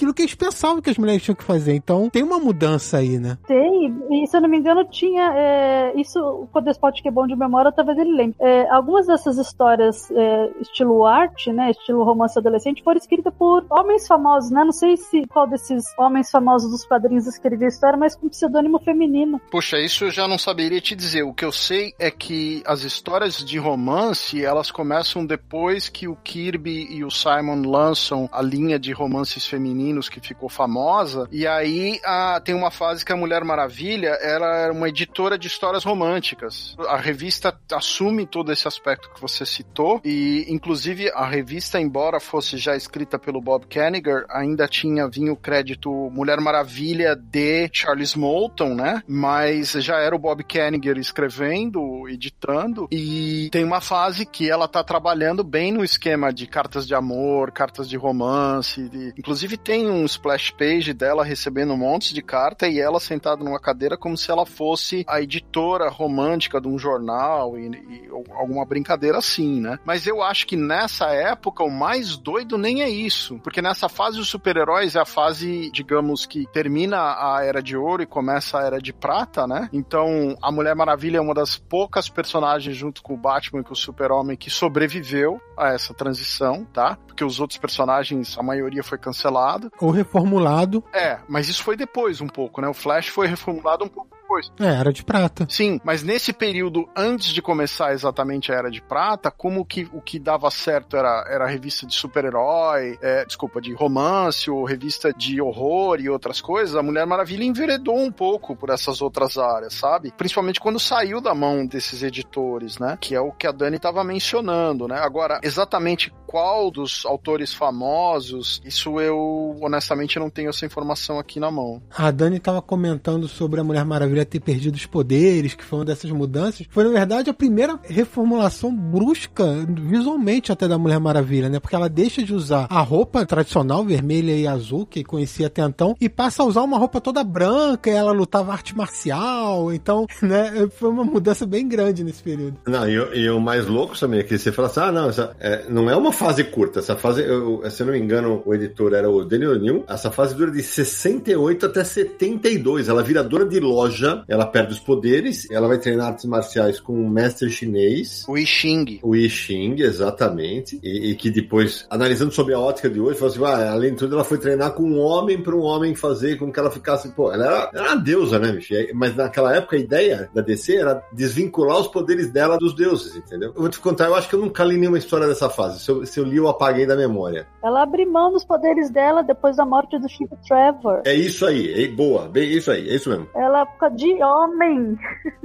aquilo 0.00 0.14
que 0.14 0.22
eles 0.22 0.34
pensavam 0.34 0.80
que 0.80 0.88
as 0.88 0.96
mulheres 0.96 1.22
tinham 1.22 1.36
que 1.36 1.44
fazer. 1.44 1.74
Então 1.74 2.08
tem 2.08 2.22
uma 2.22 2.38
mudança 2.38 2.96
aí, 2.96 3.18
né? 3.18 3.36
Tem, 3.46 3.94
e 4.10 4.26
se 4.26 4.34
eu 4.34 4.40
não 4.40 4.48
me 4.48 4.58
engano, 4.58 4.82
tinha. 4.86 5.30
É, 5.34 6.00
isso, 6.00 6.18
o 6.52 6.60
Despot 6.62 7.02
que 7.02 7.08
é 7.08 7.10
bom 7.10 7.26
de 7.26 7.36
memória, 7.36 7.70
talvez 7.70 7.98
ele 7.98 8.16
lembre. 8.16 8.36
É, 8.40 8.68
algumas 8.70 9.06
dessas 9.06 9.36
histórias, 9.36 10.10
é, 10.10 10.50
estilo 10.60 11.04
arte, 11.04 11.52
né? 11.52 11.70
Estilo 11.70 12.02
romance 12.02 12.38
adolescente, 12.38 12.82
foram 12.82 12.96
escritas 12.96 13.32
por 13.38 13.66
homens 13.70 14.06
famosos, 14.06 14.50
né? 14.50 14.64
Não 14.64 14.72
sei 14.72 14.96
se 14.96 15.26
qual 15.26 15.46
desses 15.46 15.84
homens 15.98 16.30
famosos 16.30 16.70
dos 16.70 16.86
quadrinhos 16.86 17.26
escrevia 17.26 17.66
a 17.66 17.68
história, 17.68 17.98
mas 17.98 18.16
com 18.16 18.28
pseudônimo 18.28 18.78
feminino. 18.78 19.38
Puxa, 19.50 19.78
isso 19.78 20.04
eu 20.04 20.10
já 20.10 20.26
não 20.26 20.38
saberia 20.38 20.80
te 20.80 20.96
dizer. 20.96 21.24
O 21.24 21.34
que 21.34 21.44
eu 21.44 21.52
sei 21.52 21.92
é 21.98 22.10
que 22.10 22.62
as 22.64 22.82
histórias 22.82 23.44
de 23.44 23.58
romance, 23.58 24.42
elas 24.42 24.70
começam 24.70 25.26
depois 25.26 25.90
que 25.90 26.08
o 26.08 26.16
Kirby 26.16 26.86
e 26.90 27.04
o 27.04 27.10
Simon 27.10 27.68
lançam 27.68 28.28
a 28.32 28.40
linha 28.40 28.78
de 28.78 28.92
romances 28.92 29.46
femininos 29.46 29.89
Meninos, 29.90 30.08
que 30.08 30.20
ficou 30.20 30.48
famosa. 30.48 31.28
E 31.30 31.46
aí 31.46 32.00
a, 32.04 32.40
tem 32.42 32.54
uma 32.54 32.70
fase 32.70 33.04
que 33.04 33.12
a 33.12 33.16
Mulher 33.16 33.44
Maravilha 33.44 34.16
era 34.20 34.72
uma 34.72 34.88
editora 34.88 35.36
de 35.36 35.48
histórias 35.48 35.84
românticas. 35.84 36.76
A 36.88 36.96
revista 36.96 37.58
assume 37.72 38.26
todo 38.26 38.52
esse 38.52 38.66
aspecto 38.66 39.10
que 39.12 39.20
você 39.20 39.44
citou. 39.44 40.00
E, 40.04 40.46
inclusive, 40.48 41.10
a 41.14 41.26
revista, 41.26 41.80
embora 41.80 42.20
fosse 42.20 42.56
já 42.56 42.76
escrita 42.76 43.18
pelo 43.18 43.40
Bob 43.40 43.66
Kanigher, 43.66 44.24
ainda 44.30 44.68
tinha 44.68 45.08
vinho 45.08 45.32
o 45.32 45.36
crédito 45.36 45.90
Mulher 46.10 46.40
Maravilha 46.40 47.16
de 47.16 47.68
Charles 47.72 48.14
Moulton, 48.14 48.74
né? 48.74 49.02
Mas 49.06 49.72
já 49.72 49.98
era 49.98 50.14
o 50.14 50.18
Bob 50.18 50.44
Kanigher 50.44 50.96
escrevendo, 50.98 52.08
editando. 52.08 52.88
E 52.90 53.48
tem 53.50 53.64
uma 53.64 53.80
fase 53.80 54.24
que 54.24 54.48
ela 54.48 54.68
tá 54.68 54.84
trabalhando 54.84 55.42
bem 55.42 55.72
no 55.72 55.84
esquema 55.84 56.32
de 56.32 56.46
cartas 56.46 56.86
de 56.86 56.94
amor, 56.94 57.50
cartas 57.50 57.88
de 57.88 57.96
romance. 57.96 58.88
De... 58.88 59.14
Inclusive 59.18 59.56
tem 59.56 59.79
tem 59.80 59.88
um 59.88 60.04
splash 60.04 60.50
page 60.50 60.92
dela 60.92 61.24
recebendo 61.24 61.72
um 61.72 61.76
monte 61.76 62.12
de 62.12 62.20
carta 62.20 62.68
e 62.68 62.78
ela 62.78 63.00
sentada 63.00 63.42
numa 63.42 63.58
cadeira 63.58 63.96
como 63.96 64.16
se 64.16 64.30
ela 64.30 64.44
fosse 64.44 65.04
a 65.08 65.22
editora 65.22 65.88
romântica 65.88 66.60
de 66.60 66.68
um 66.68 66.78
jornal 66.78 67.58
e, 67.58 67.68
e 67.68 68.08
alguma 68.32 68.64
brincadeira 68.66 69.18
assim, 69.18 69.60
né? 69.60 69.78
Mas 69.84 70.06
eu 70.06 70.22
acho 70.22 70.46
que 70.46 70.56
nessa 70.56 71.06
época 71.06 71.64
o 71.64 71.70
mais 71.70 72.18
doido 72.18 72.58
nem 72.58 72.82
é 72.82 72.90
isso, 72.90 73.38
porque 73.42 73.62
nessa 73.62 73.88
fase 73.88 74.18
dos 74.18 74.28
super-heróis 74.28 74.96
é 74.96 75.00
a 75.00 75.06
fase, 75.06 75.70
digamos 75.72 76.26
que 76.26 76.46
termina 76.52 76.98
a 76.98 77.42
era 77.42 77.62
de 77.62 77.76
ouro 77.76 78.02
e 78.02 78.06
começa 78.06 78.58
a 78.58 78.64
era 78.64 78.78
de 78.80 78.92
prata, 78.92 79.46
né? 79.46 79.70
Então 79.72 80.36
a 80.42 80.52
Mulher 80.52 80.74
Maravilha 80.74 81.18
é 81.18 81.20
uma 81.20 81.34
das 81.34 81.56
poucas 81.56 82.08
personagens 82.08 82.76
junto 82.76 83.02
com 83.02 83.14
o 83.14 83.18
Batman 83.18 83.60
e 83.60 83.64
com 83.64 83.72
o 83.72 83.76
Super-Homem 83.76 84.36
que 84.36 84.50
sobreviveu 84.50 85.40
a 85.56 85.72
essa 85.72 85.94
transição, 85.94 86.66
tá? 86.66 86.98
Porque 87.06 87.24
os 87.24 87.40
outros 87.40 87.58
personagens, 87.58 88.36
a 88.36 88.42
maioria 88.42 88.82
foi 88.82 88.98
cancelada 88.98 89.69
ou 89.78 89.90
reformulado. 89.90 90.82
É, 90.92 91.18
mas 91.28 91.48
isso 91.48 91.62
foi 91.62 91.76
depois 91.76 92.20
um 92.20 92.26
pouco, 92.26 92.60
né? 92.60 92.68
O 92.68 92.74
Flash 92.74 93.08
foi 93.08 93.26
reformulado 93.26 93.84
um 93.84 93.88
pouco 93.88 94.19
depois. 94.30 94.52
É, 94.60 94.66
Era 94.66 94.92
de 94.92 95.04
Prata. 95.04 95.46
Sim, 95.48 95.80
mas 95.84 96.02
nesse 96.02 96.32
período 96.32 96.88
antes 96.96 97.32
de 97.32 97.42
começar 97.42 97.92
exatamente 97.92 98.52
a 98.52 98.54
Era 98.54 98.70
de 98.70 98.80
Prata, 98.80 99.30
como 99.30 99.64
que 99.64 99.88
o 99.92 100.00
que 100.00 100.18
dava 100.18 100.50
certo 100.50 100.96
era, 100.96 101.24
era 101.28 101.44
a 101.44 101.48
revista 101.48 101.86
de 101.86 101.94
super-herói, 101.94 102.96
é, 103.02 103.24
desculpa, 103.24 103.60
de 103.60 103.72
romance 103.72 104.50
ou 104.50 104.64
revista 104.64 105.12
de 105.12 105.40
horror 105.40 106.00
e 106.00 106.08
outras 106.08 106.40
coisas, 106.40 106.76
a 106.76 106.82
Mulher 106.82 107.06
Maravilha 107.06 107.44
enveredou 107.44 107.98
um 107.98 108.12
pouco 108.12 108.54
por 108.54 108.70
essas 108.70 109.02
outras 109.02 109.36
áreas, 109.36 109.74
sabe? 109.74 110.12
Principalmente 110.16 110.60
quando 110.60 110.78
saiu 110.78 111.20
da 111.20 111.34
mão 111.34 111.66
desses 111.66 112.02
editores, 112.02 112.78
né? 112.78 112.96
Que 113.00 113.14
é 113.14 113.20
o 113.20 113.32
que 113.32 113.46
a 113.46 113.52
Dani 113.52 113.76
estava 113.76 114.04
mencionando, 114.04 114.86
né? 114.86 115.00
Agora, 115.00 115.40
exatamente 115.42 116.12
qual 116.26 116.70
dos 116.70 117.04
autores 117.04 117.52
famosos, 117.52 118.62
isso 118.64 119.00
eu 119.00 119.56
honestamente 119.60 120.18
não 120.18 120.30
tenho 120.30 120.50
essa 120.50 120.64
informação 120.64 121.18
aqui 121.18 121.40
na 121.40 121.50
mão. 121.50 121.82
A 121.96 122.10
Dani 122.12 122.36
estava 122.36 122.62
comentando 122.62 123.26
sobre 123.26 123.60
a 123.60 123.64
Mulher 123.64 123.84
Maravilha 123.84 124.19
ter 124.24 124.40
perdido 124.40 124.74
os 124.74 124.86
poderes, 124.86 125.54
que 125.54 125.64
foi 125.64 125.80
uma 125.80 125.84
dessas 125.84 126.10
mudanças. 126.10 126.66
Foi, 126.70 126.84
na 126.84 126.90
verdade, 126.90 127.30
a 127.30 127.34
primeira 127.34 127.78
reformulação 127.82 128.74
brusca, 128.74 129.44
visualmente 129.68 130.52
até 130.52 130.66
da 130.66 130.78
Mulher 130.78 131.00
Maravilha, 131.00 131.48
né? 131.48 131.60
Porque 131.60 131.76
ela 131.76 131.88
deixa 131.88 132.22
de 132.22 132.34
usar 132.34 132.66
a 132.70 132.80
roupa 132.80 133.24
tradicional, 133.26 133.84
vermelha 133.84 134.32
e 134.32 134.46
azul, 134.46 134.86
que 134.86 135.04
conhecia 135.04 135.46
até 135.46 135.62
então, 135.62 135.94
e 136.00 136.08
passa 136.08 136.42
a 136.42 136.46
usar 136.46 136.62
uma 136.62 136.78
roupa 136.78 137.00
toda 137.00 137.22
branca, 137.22 137.90
ela 137.90 138.12
lutava 138.12 138.52
arte 138.52 138.76
marcial, 138.76 139.72
então, 139.72 140.06
né? 140.22 140.68
Foi 140.76 140.88
uma 140.88 141.04
mudança 141.04 141.46
bem 141.46 141.68
grande 141.68 142.04
nesse 142.04 142.22
período. 142.22 142.56
Não, 142.66 142.88
e, 142.88 142.94
e 142.94 143.30
o 143.30 143.40
mais 143.40 143.66
louco 143.66 143.98
também 143.98 144.20
é 144.20 144.22
que 144.22 144.38
você 144.38 144.52
fala 144.52 144.68
assim, 144.68 144.80
ah, 144.80 144.92
não, 144.92 145.08
essa, 145.08 145.36
é, 145.40 145.64
não 145.68 145.90
é 145.90 145.96
uma 145.96 146.12
fase 146.12 146.44
curta, 146.44 146.80
essa 146.80 146.96
fase, 146.96 147.22
eu, 147.22 147.62
se 147.70 147.82
eu 147.82 147.86
não 147.86 147.92
me 147.92 148.00
engano, 148.00 148.42
o 148.44 148.54
editor 148.54 148.94
era 148.94 149.10
o 149.10 149.24
Daniel 149.24 149.58
New, 149.58 149.84
essa 149.88 150.10
fase 150.10 150.34
dura 150.34 150.50
de 150.50 150.62
68 150.62 151.66
até 151.66 151.84
72, 151.84 152.88
ela 152.88 153.02
vira 153.02 153.22
dona 153.22 153.44
de 153.44 153.60
loja, 153.60 154.09
ela 154.28 154.46
perde 154.46 154.72
os 154.72 154.80
poderes, 154.80 155.50
ela 155.50 155.68
vai 155.68 155.78
treinar 155.78 156.08
artes 156.08 156.24
marciais 156.24 156.80
com 156.80 156.92
um 156.92 157.08
mestre 157.08 157.50
chinês. 157.50 158.24
O 158.28 158.36
I 158.36 158.46
Ching. 158.46 159.00
O 159.02 159.14
I 159.14 159.28
Ching, 159.28 159.76
exatamente, 159.80 160.78
e, 160.82 161.10
e, 161.10 161.14
que 161.14 161.30
depois, 161.30 161.86
analisando 161.90 162.32
sobre 162.32 162.54
a 162.54 162.58
ótica 162.58 162.88
de 162.88 163.00
hoje, 163.00 163.18
falou 163.18 163.34
assim, 163.34 163.44
ah, 163.44 163.72
além 163.72 163.90
de 163.92 163.96
tudo, 163.96 164.14
ela 164.14 164.24
foi 164.24 164.38
treinar 164.38 164.72
com 164.72 164.82
um 164.82 164.98
homem 164.98 165.42
para 165.42 165.54
um 165.54 165.62
homem 165.62 165.94
fazer 165.94 166.38
com 166.38 166.52
que 166.52 166.58
ela 166.58 166.70
ficasse, 166.70 167.10
pô, 167.10 167.32
ela 167.32 167.46
era, 167.46 167.70
era 167.72 167.82
uma 167.94 167.96
deusa, 167.96 168.38
né, 168.38 168.52
bicho? 168.52 168.74
Mas 168.94 169.14
naquela 169.16 169.54
época 169.54 169.76
a 169.76 169.78
ideia 169.78 170.30
da 170.34 170.40
DC 170.40 170.76
era 170.76 171.02
desvincular 171.12 171.78
os 171.78 171.88
poderes 171.88 172.30
dela 172.30 172.58
dos 172.58 172.74
deuses, 172.74 173.16
entendeu? 173.16 173.52
Eu 173.54 173.60
vou 173.60 173.68
te 173.68 173.78
contar, 173.78 174.06
eu 174.06 174.14
acho 174.14 174.28
que 174.28 174.34
eu 174.34 174.40
nunca 174.40 174.64
li 174.64 174.76
nenhuma 174.76 174.98
história 174.98 175.26
dessa 175.26 175.48
fase. 175.48 175.80
Se 175.80 175.90
eu, 175.90 176.06
se 176.06 176.20
eu 176.20 176.24
li, 176.24 176.36
eu 176.36 176.48
apaguei 176.48 176.86
da 176.86 176.96
memória. 176.96 177.46
Ela 177.62 177.82
abre 177.82 178.04
mão 178.06 178.32
dos 178.32 178.44
poderes 178.44 178.90
dela 178.90 179.22
depois 179.22 179.56
da 179.56 179.64
morte 179.64 179.98
do 179.98 180.08
Steve 180.08 180.34
Trevor. 180.46 181.02
É 181.04 181.14
isso 181.14 181.46
aí, 181.46 181.84
é 181.84 181.88
boa, 181.88 182.28
bem 182.28 182.50
isso 182.50 182.70
aí, 182.70 182.88
é 182.88 182.94
isso 182.94 183.08
mesmo. 183.08 183.28
Ela 183.34 183.66
fica 183.66 183.88
de 184.00 184.24
homem. 184.24 184.98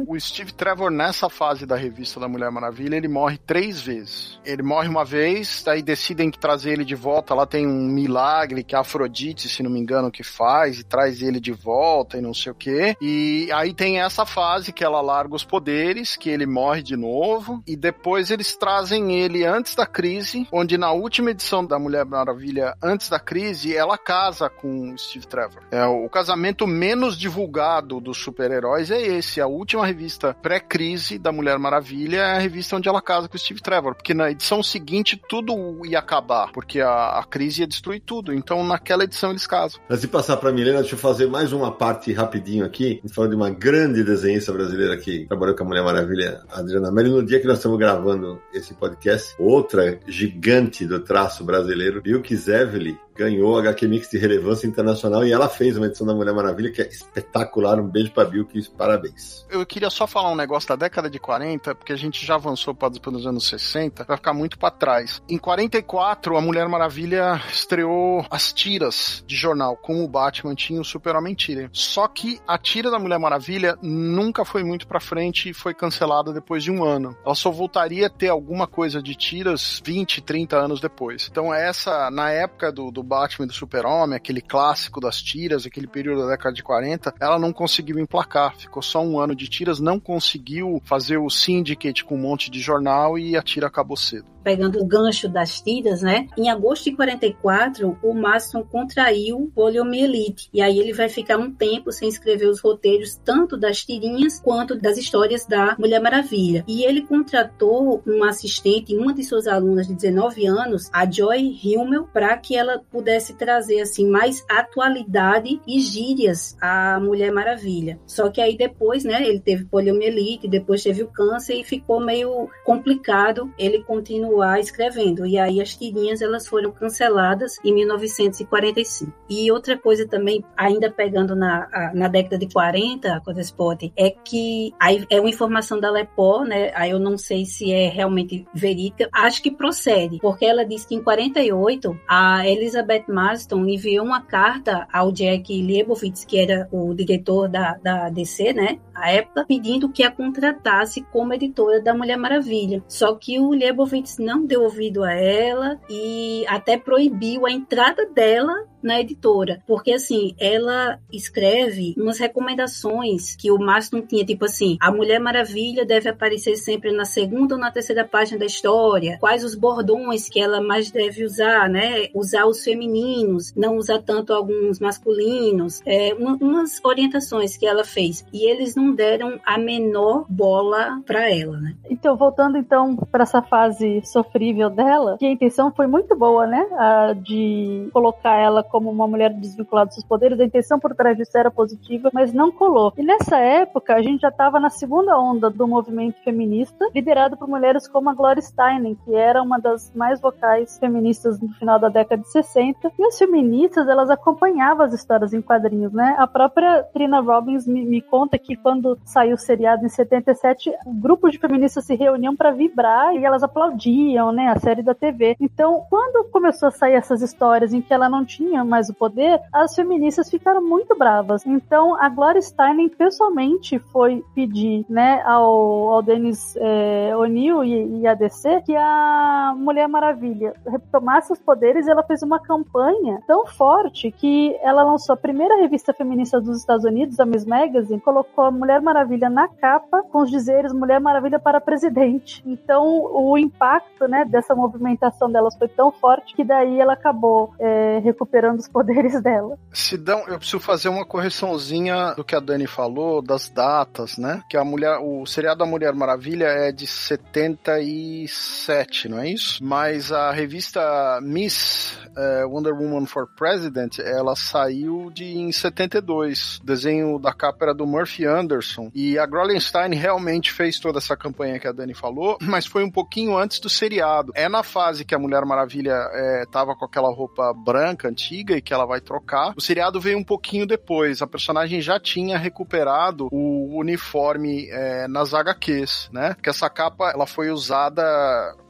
O 0.07 0.17
Steve 0.17 0.53
Trevor, 0.53 0.89
nessa 0.89 1.29
fase 1.29 1.65
da 1.65 1.75
revista 1.75 2.21
da 2.21 2.27
Mulher 2.27 2.49
Maravilha, 2.49 2.95
ele 2.95 3.09
morre 3.09 3.37
três 3.37 3.81
vezes. 3.81 4.39
Ele 4.45 4.63
morre 4.63 4.87
uma 4.87 5.03
vez, 5.03 5.67
aí 5.67 5.81
decidem 5.81 6.31
trazer 6.31 6.71
ele 6.71 6.85
de 6.85 6.95
volta. 6.95 7.33
Lá 7.33 7.45
tem 7.45 7.67
um 7.67 7.87
milagre 7.87 8.63
que 8.63 8.73
a 8.73 8.79
Afrodite, 8.79 9.49
se 9.49 9.61
não 9.61 9.69
me 9.69 9.79
engano, 9.79 10.09
que 10.09 10.23
faz, 10.23 10.79
e 10.79 10.85
traz 10.85 11.21
ele 11.21 11.39
de 11.39 11.51
volta 11.51 12.17
e 12.17 12.21
não 12.21 12.33
sei 12.33 12.53
o 12.53 12.55
que. 12.55 12.95
E 13.01 13.49
aí 13.51 13.73
tem 13.73 13.99
essa 13.99 14.25
fase 14.25 14.71
que 14.71 14.85
ela 14.85 15.01
larga 15.01 15.35
os 15.35 15.43
poderes, 15.43 16.15
que 16.15 16.29
ele 16.29 16.45
morre 16.45 16.81
de 16.81 16.95
novo, 16.95 17.61
e 17.67 17.75
depois 17.75 18.31
eles 18.31 18.55
trazem 18.55 19.19
ele 19.19 19.43
antes 19.43 19.75
da 19.75 19.85
crise, 19.85 20.47
onde 20.49 20.77
na 20.77 20.93
última 20.93 21.31
edição 21.31 21.65
da 21.65 21.77
Mulher 21.77 22.05
Maravilha, 22.05 22.73
antes 22.81 23.09
da 23.09 23.19
crise, 23.19 23.75
ela 23.75 23.97
casa 23.97 24.49
com 24.49 24.93
o 24.93 24.97
Steve 24.97 25.27
Trevor. 25.27 25.63
É 25.71 25.85
o 25.85 26.07
casamento 26.07 26.65
menos 26.65 27.17
divulgado 27.17 27.99
dos 27.99 28.17
super-heróis 28.45 28.91
é 28.91 29.01
esse. 29.01 29.41
A 29.41 29.47
última 29.47 29.85
revista 29.85 30.33
pré-crise 30.33 31.17
da 31.17 31.31
Mulher 31.31 31.57
Maravilha 31.57 32.17
é 32.17 32.35
a 32.35 32.39
revista 32.39 32.75
onde 32.75 32.87
ela 32.87 33.01
casa 33.01 33.27
com 33.27 33.35
o 33.35 33.39
Steve 33.39 33.61
Trevor, 33.61 33.95
porque 33.95 34.13
na 34.13 34.31
edição 34.31 34.61
seguinte 34.61 35.19
tudo 35.27 35.55
ia 35.85 35.99
acabar, 35.99 36.51
porque 36.51 36.79
a, 36.79 37.19
a 37.19 37.23
crise 37.23 37.61
ia 37.61 37.67
destruir 37.67 38.01
tudo. 38.05 38.33
Então 38.33 38.63
naquela 38.65 39.03
edição 39.03 39.31
eles 39.31 39.47
casam. 39.47 39.81
Antes 39.89 40.01
de 40.01 40.07
passar 40.07 40.37
para 40.37 40.51
Milena, 40.51 40.81
deixa 40.81 40.95
eu 40.95 40.99
fazer 40.99 41.27
mais 41.27 41.51
uma 41.51 41.71
parte 41.71 42.13
rapidinho 42.13 42.65
aqui. 42.65 42.99
A 43.03 43.07
gente 43.07 43.13
falou 43.13 43.29
de 43.29 43.35
uma 43.35 43.49
grande 43.49 44.03
desenhista 44.03 44.53
brasileira 44.53 44.95
que 44.97 45.25
trabalhou 45.25 45.55
com 45.55 45.63
a 45.63 45.67
Mulher 45.67 45.83
Maravilha, 45.83 46.41
Adriana 46.51 46.91
Melli. 46.91 47.09
No 47.09 47.25
dia 47.25 47.39
que 47.39 47.47
nós 47.47 47.57
estamos 47.57 47.79
gravando 47.79 48.39
esse 48.53 48.73
podcast, 48.73 49.35
outra 49.39 49.99
gigante 50.07 50.85
do 50.85 50.99
traço 50.99 51.43
brasileiro, 51.43 52.01
Bilk 52.01 52.35
Zevely, 52.35 52.97
ganhou 53.15 53.57
HQ 53.57 53.87
Mix 53.87 54.09
de 54.09 54.17
relevância 54.17 54.67
internacional 54.67 55.25
e 55.25 55.31
ela 55.31 55.47
fez 55.47 55.77
uma 55.77 55.87
edição 55.87 56.05
da 56.05 56.13
Mulher 56.13 56.33
Maravilha 56.33 56.71
que 56.71 56.81
é 56.81 56.87
espetacular. 56.87 57.79
Um 57.79 57.87
beijo 57.87 58.11
pra 58.11 58.25
Bill, 58.25 58.45
que 58.45 58.69
parabéns. 58.71 59.45
Eu 59.49 59.65
queria 59.65 59.89
só 59.89 60.05
falar 60.05 60.31
um 60.31 60.35
negócio 60.35 60.67
da 60.69 60.75
década 60.75 61.09
de 61.09 61.19
40, 61.19 61.73
porque 61.75 61.93
a 61.93 61.95
gente 61.95 62.25
já 62.25 62.35
avançou 62.35 62.75
para 62.75 62.89
os 62.89 63.25
anos 63.25 63.47
60, 63.47 64.03
vai 64.03 64.17
ficar 64.17 64.33
muito 64.33 64.57
para 64.57 64.71
trás. 64.71 65.21
Em 65.29 65.37
44, 65.37 66.37
a 66.37 66.41
Mulher 66.41 66.67
Maravilha 66.67 67.41
estreou 67.49 68.25
as 68.29 68.51
tiras 68.51 69.23
de 69.25 69.35
jornal, 69.35 69.77
como 69.77 70.03
o 70.03 70.07
Batman 70.07 70.55
tinha 70.55 70.81
o 70.81 70.85
Super-Homem 70.85 71.33
tira. 71.33 71.69
Só 71.71 72.07
que 72.07 72.39
a 72.47 72.57
tira 72.57 72.91
da 72.91 72.99
Mulher 72.99 73.19
Maravilha 73.19 73.77
nunca 73.81 74.43
foi 74.43 74.63
muito 74.63 74.87
para 74.87 74.99
frente 74.99 75.49
e 75.49 75.53
foi 75.53 75.73
cancelada 75.73 76.33
depois 76.33 76.63
de 76.63 76.71
um 76.71 76.83
ano. 76.83 77.15
Ela 77.25 77.35
só 77.35 77.49
voltaria 77.49 78.07
a 78.07 78.09
ter 78.09 78.29
alguma 78.29 78.67
coisa 78.67 79.01
de 79.01 79.15
tiras 79.15 79.81
20, 79.85 80.21
30 80.21 80.57
anos 80.57 80.81
depois. 80.81 81.27
Então 81.31 81.53
essa, 81.53 82.09
na 82.11 82.31
época 82.31 82.71
do, 82.71 82.91
do 82.91 83.04
Batman 83.05 83.45
e 83.45 83.47
do 83.47 83.53
Super-Homem, 83.53 84.17
aquele 84.17 84.41
clássico 84.41 84.99
das 84.99 85.21
tiras, 85.21 85.65
aquele 85.65 85.87
período 85.87 86.23
da 86.23 86.31
década 86.31 86.53
de 86.53 86.63
40, 86.63 87.13
ela 87.19 87.39
não 87.39 87.53
conseguiu 87.53 87.99
emplacar. 87.99 88.55
Ficou 88.55 88.81
só 88.81 89.01
um 89.01 89.19
ano 89.19 89.35
de 89.35 89.47
tiras, 89.47 89.79
não 89.79 89.99
conseguiu 89.99 90.81
fazer 90.83 91.17
o 91.17 91.29
Syndicate 91.29 92.03
com 92.03 92.15
um 92.15 92.21
monte 92.21 92.49
de 92.51 92.59
jornal 92.59 93.17
e 93.17 93.37
a 93.37 93.41
tira 93.41 93.67
acabou 93.67 93.95
cedo 93.95 94.34
pegando 94.45 94.79
o 94.79 94.85
gancho 94.85 95.27
das 95.27 95.59
tiras, 95.59 96.03
né? 96.03 96.27
Em 96.37 96.51
agosto 96.51 96.83
de 96.83 96.95
44, 96.95 97.97
o 98.03 98.13
Marston 98.13 98.63
contraiu 98.63 99.51
poliomielite. 99.55 100.49
E 100.53 100.61
aí 100.61 100.79
ele 100.79 100.93
vai 100.93 101.09
ficar 101.09 101.37
um 101.37 101.51
tempo 101.51 101.91
sem 101.91 102.07
escrever 102.07 102.45
os 102.45 102.59
roteiros, 102.59 103.19
tanto 103.25 103.57
das 103.57 103.83
tirinhas 103.83 104.39
quanto 104.39 104.75
das 104.75 104.99
histórias 104.99 105.47
da 105.47 105.75
Mulher 105.79 105.99
Maravilha. 105.99 106.63
E 106.67 106.83
ele 106.83 107.01
contratou 107.01 108.03
um 108.05 108.23
assistente, 108.23 108.95
uma 108.95 109.15
de 109.15 109.23
suas 109.23 109.47
alunas 109.47 109.87
de 109.87 109.95
19 109.95 110.45
anos, 110.45 110.91
a 110.93 111.09
Joy 111.09 111.59
Himmel, 111.63 112.07
para 112.13 112.37
que 112.37 112.55
ela 112.55 112.83
pudesse 112.91 113.33
trazer 113.33 113.81
assim 113.81 114.07
mais 114.07 114.45
atualidade 114.47 115.59
e 115.67 115.79
gírias 115.79 116.55
à 116.61 116.99
Mulher 116.99 117.31
Maravilha. 117.31 117.99
Só 118.05 118.29
que 118.29 118.39
aí 118.39 118.55
depois, 118.55 119.03
né, 119.03 119.27
ele 119.27 119.39
teve 119.39 119.65
poliomielite, 119.65 120.47
depois 120.47 120.83
teve 120.83 121.01
o 121.01 121.07
câncer 121.07 121.55
e 121.55 121.63
ficou 121.63 121.99
meio 121.99 122.47
complicado 122.63 123.51
ele 123.57 123.83
continuar 123.83 124.34
continuar 124.35 124.59
escrevendo. 124.59 125.25
E 125.25 125.37
aí 125.37 125.61
as 125.61 125.75
tirinhas 125.75 126.21
elas 126.21 126.47
foram 126.47 126.71
canceladas 126.71 127.57
em 127.63 127.73
1945. 127.73 129.11
E 129.29 129.51
outra 129.51 129.77
coisa 129.77 130.07
também, 130.07 130.43
ainda 130.57 130.91
pegando 130.91 131.35
na, 131.35 131.91
na 131.93 132.07
década 132.07 132.37
de 132.37 132.51
40, 132.51 133.13
a 133.13 133.21
coisa 133.21 133.41
Spot, 133.41 133.91
é 133.95 134.09
que 134.09 134.73
aí 134.79 135.05
é 135.09 135.19
uma 135.19 135.29
informação 135.29 135.79
da 135.79 135.89
Lepó, 135.89 136.43
né? 136.43 136.71
Aí 136.75 136.91
eu 136.91 136.99
não 136.99 137.17
sei 137.17 137.45
se 137.45 137.71
é 137.71 137.87
realmente 137.87 138.45
verídica. 138.53 139.09
Acho 139.11 139.41
que 139.41 139.51
procede, 139.51 140.19
porque 140.19 140.45
ela 140.45 140.65
disse 140.65 140.87
que 140.87 140.95
em 140.95 141.03
48 141.03 141.97
a 142.07 142.47
Elizabeth 142.47 143.05
Marston 143.07 143.65
enviou 143.65 144.05
uma 144.05 144.21
carta 144.21 144.87
ao 144.91 145.11
Jack 145.11 145.61
Leibovitz, 145.61 146.25
que 146.25 146.39
era 146.39 146.67
o 146.71 146.93
diretor 146.93 147.47
da, 147.47 147.77
da 147.81 148.09
DC, 148.09 148.53
né? 148.53 148.79
A 148.95 149.11
época, 149.11 149.45
pedindo 149.45 149.89
que 149.89 150.03
a 150.03 150.11
contratasse 150.11 151.01
como 151.11 151.33
editora 151.33 151.81
da 151.81 151.93
Mulher 151.93 152.17
Maravilha. 152.17 152.83
Só 152.87 153.13
que 153.15 153.39
o 153.39 153.51
Leibovitz 153.51 154.17
não 154.17 154.45
deu 154.45 154.63
ouvido 154.63 155.03
a 155.03 155.13
ela 155.13 155.79
e 155.89 156.45
até 156.47 156.77
proibiu 156.77 157.45
a 157.45 157.51
entrada 157.51 158.05
dela 158.07 158.53
na 158.85 159.01
editora, 159.01 159.61
porque 159.67 159.91
assim, 159.91 160.35
ela 160.39 160.99
escreve 161.11 161.95
umas 161.97 162.19
recomendações 162.19 163.35
que 163.35 163.51
o 163.51 163.57
Marston 163.57 164.01
tinha, 164.01 164.23
tipo 164.23 164.45
assim, 164.45 164.77
a 164.79 164.91
Mulher 164.91 165.19
Maravilha 165.19 165.83
deve 165.83 166.07
aparecer 166.07 166.55
sempre 166.55 166.91
na 166.91 167.03
segunda 167.03 167.55
ou 167.55 167.59
na 167.59 167.71
terceira 167.71 168.05
página 168.05 168.39
da 168.39 168.45
história, 168.45 169.17
quais 169.19 169.43
os 169.43 169.55
bordões 169.55 170.29
que 170.29 170.39
ela 170.39 170.61
mais 170.61 170.91
deve 170.91 171.23
usar, 171.23 171.67
né? 171.67 172.09
Usar 172.13 172.45
os 172.45 172.63
femininos, 172.63 173.53
não 173.55 173.77
usar 173.77 174.01
tanto 174.03 174.33
alguns 174.33 174.79
masculinos, 174.79 175.81
é, 175.85 176.13
uma, 176.13 176.35
umas 176.35 176.79
orientações 176.83 177.57
que 177.57 177.65
ela 177.65 177.83
fez. 177.83 178.23
E 178.31 178.49
eles 178.49 178.75
não 178.75 178.93
deram 178.93 179.39
a 179.43 179.57
menor 179.57 180.25
bola 180.29 181.01
para 181.05 181.29
ela, 181.31 181.59
né? 181.59 181.75
Então, 181.89 182.15
voltando 182.15 182.57
então 182.57 182.95
para 183.11 183.23
essa 183.23 183.41
fase 183.41 184.01
sofrível 184.03 184.69
dela, 184.69 185.17
que 185.17 185.25
a 185.25 185.31
intenção 185.31 185.71
foi 185.71 185.87
muito 185.87 186.15
boa, 186.15 186.45
né? 186.45 186.67
A 186.73 187.13
de 187.13 187.89
colocar 187.91 188.37
ela 188.37 188.63
como 188.75 188.91
uma 188.91 189.07
mulher 189.07 189.33
desvinculada 189.33 189.85
dos 189.85 189.95
seus 189.95 190.05
poderes, 190.05 190.37
a 190.37 190.43
intenção 190.43 190.77
por 190.77 190.93
trás 190.93 191.15
disso 191.15 191.37
era 191.37 191.49
positiva, 191.49 192.09
mas 192.11 192.33
não 192.33 192.51
colou. 192.51 192.91
E 192.97 193.03
nessa 193.03 193.37
época, 193.37 193.95
a 193.95 194.01
gente 194.01 194.19
já 194.19 194.27
estava 194.27 194.59
na 194.59 194.69
segunda 194.69 195.17
onda 195.17 195.49
do 195.49 195.65
movimento 195.65 196.21
feminista, 196.25 196.89
liderado 196.93 197.37
por 197.37 197.47
mulheres 197.47 197.87
como 197.87 198.09
a 198.09 198.13
Gloria 198.13 198.41
Steinem, 198.41 198.97
que 199.05 199.15
era 199.15 199.41
uma 199.41 199.57
das 199.57 199.93
mais 199.95 200.19
vocais 200.19 200.77
feministas 200.77 201.39
no 201.39 201.47
final 201.53 201.79
da 201.79 201.87
década 201.87 202.21
de 202.21 202.29
60. 202.29 202.91
E 202.99 203.05
as 203.05 203.17
feministas, 203.17 203.87
elas 203.87 204.09
acompanhavam 204.09 204.85
as 204.85 204.93
histórias 204.93 205.33
em 205.33 205.41
quadrinhos, 205.41 205.93
né? 205.93 206.13
A 206.17 206.27
própria 206.27 206.83
Trina 206.83 207.21
Robbins 207.21 207.65
me, 207.65 207.85
me 207.85 208.01
conta 208.01 208.37
que 208.37 208.57
quando 208.57 208.99
saiu 209.05 209.35
o 209.35 209.39
seriado 209.39 209.85
em 209.85 209.89
77, 209.89 210.69
grupos 210.99 211.31
de 211.31 211.39
feministas 211.39 211.85
se 211.85 211.95
reuniam 211.95 212.35
para 212.35 212.51
vibrar 212.51 213.15
e 213.15 213.23
elas 213.23 213.41
aplaudiam, 213.41 214.33
né, 214.33 214.47
a 214.47 214.59
série 214.59 214.83
da 214.83 214.93
TV. 214.93 215.37
Então, 215.39 215.85
quando 215.89 216.29
começou 216.29 216.67
a 216.67 216.71
sair 216.71 216.95
essas 216.95 217.21
histórias 217.21 217.73
em 217.73 217.85
que 217.85 217.93
ela 217.93 218.09
não 218.09 218.25
tinha 218.25 218.64
mais 218.65 218.89
o 218.89 218.93
poder, 218.93 219.39
as 219.53 219.75
feministas 219.75 220.29
ficaram 220.29 220.61
muito 220.61 220.97
bravas. 220.97 221.45
Então, 221.45 221.95
a 221.95 222.09
Gloria 222.09 222.41
Steinem 222.41 222.89
pessoalmente 222.89 223.79
foi 223.79 224.23
pedir, 224.33 224.85
né, 224.89 225.21
ao, 225.25 225.89
ao 225.89 226.01
Dennis 226.01 226.55
é, 226.57 227.15
O'Neill 227.15 227.63
e, 227.63 228.01
e 228.01 228.07
a 228.07 228.13
DC 228.13 228.61
que 228.61 228.75
a 228.75 229.53
Mulher 229.57 229.87
Maravilha 229.87 230.53
retomasse 230.65 231.31
os 231.31 231.39
poderes 231.39 231.87
e 231.87 231.91
ela 231.91 232.03
fez 232.03 232.21
uma 232.21 232.39
campanha 232.39 233.21
tão 233.27 233.45
forte 233.45 234.11
que 234.11 234.55
ela 234.61 234.83
lançou 234.83 235.13
a 235.13 235.17
primeira 235.17 235.55
revista 235.57 235.93
feminista 235.93 236.39
dos 236.39 236.59
Estados 236.59 236.85
Unidos, 236.85 237.19
a 237.19 237.25
Miss 237.25 237.45
Magazine, 237.45 237.99
colocou 237.99 238.45
a 238.45 238.51
Mulher 238.51 238.81
Maravilha 238.81 239.29
na 239.29 239.47
capa 239.47 240.03
com 240.03 240.21
os 240.21 240.29
dizeres 240.29 240.73
Mulher 240.73 240.99
Maravilha 240.99 241.39
para 241.39 241.61
presidente. 241.61 242.43
Então, 242.45 242.85
o 243.11 243.37
impacto, 243.37 244.07
né, 244.07 244.25
dessa 244.25 244.55
movimentação 244.55 245.31
delas 245.31 245.55
foi 245.57 245.67
tão 245.67 245.91
forte 245.91 246.35
que 246.35 246.43
daí 246.43 246.79
ela 246.79 246.93
acabou 246.93 247.53
é, 247.59 247.99
recuperando 247.99 248.44
usando 248.45 248.59
os 248.59 248.67
poderes 248.67 249.19
dela. 249.21 249.57
Sidão, 249.73 250.25
eu 250.27 250.37
preciso 250.37 250.59
fazer 250.59 250.89
uma 250.89 251.05
correçãozinha 251.05 252.13
do 252.15 252.23
que 252.23 252.35
a 252.35 252.39
Dani 252.39 252.67
falou, 252.67 253.19
das 253.21 253.49
datas, 253.49 254.17
né? 254.17 254.41
Que 254.49 254.57
a 254.57 254.63
mulher, 254.63 254.97
o 254.99 255.25
seriado 255.25 255.59
da 255.59 255.65
Mulher 255.65 255.93
Maravilha 255.93 256.45
é 256.45 256.71
de 256.71 256.87
77, 256.87 259.09
não 259.09 259.19
é 259.19 259.29
isso? 259.29 259.61
Mas 259.63 260.11
a 260.11 260.31
revista 260.31 261.19
Miss 261.21 261.97
uh, 262.15 262.47
Wonder 262.47 262.73
Woman 262.73 263.05
for 263.05 263.27
President, 263.35 263.99
ela 263.99 264.35
saiu 264.35 265.11
de 265.11 265.25
em 265.25 265.51
72. 265.51 266.59
O 266.61 266.65
desenho 266.65 267.19
da 267.19 267.33
capa 267.33 267.65
era 267.65 267.73
do 267.73 267.85
Murphy 267.85 268.25
Anderson. 268.25 268.89
E 268.93 269.17
a 269.17 269.25
Grolenstein 269.25 269.95
realmente 269.95 270.51
fez 270.51 270.77
toda 270.79 270.99
essa 270.99 271.17
campanha 271.17 271.59
que 271.59 271.67
a 271.67 271.71
Dani 271.71 271.93
falou, 271.93 272.37
mas 272.41 272.65
foi 272.65 272.83
um 272.83 272.91
pouquinho 272.91 273.37
antes 273.37 273.59
do 273.59 273.69
seriado. 273.69 274.31
É 274.35 274.49
na 274.49 274.63
fase 274.63 275.05
que 275.05 275.15
a 275.15 275.19
Mulher 275.19 275.45
Maravilha 275.45 275.93
é, 276.13 276.45
tava 276.51 276.75
com 276.75 276.85
aquela 276.85 277.13
roupa 277.13 277.53
branca, 277.53 278.07
antiga, 278.07 278.34
antiga 278.35 278.57
e 278.57 278.61
que 278.61 278.73
ela 278.73 278.85
vai 278.85 278.99
trocar. 278.99 279.53
O 279.55 279.61
seriado 279.61 279.99
veio 279.99 280.17
um 280.17 280.23
pouquinho 280.23 280.65
depois. 280.65 281.21
A 281.21 281.27
personagem 281.27 281.81
já 281.81 281.99
tinha 281.99 282.37
recuperado 282.37 283.27
o 283.31 283.79
uniforme 283.79 284.67
é, 284.69 285.07
nas 285.07 285.33
HQs, 285.33 286.09
né? 286.11 286.33
Porque 286.33 286.49
essa 286.49 286.69
capa 286.69 287.11
ela 287.11 287.25
foi 287.25 287.49
usada 287.49 288.03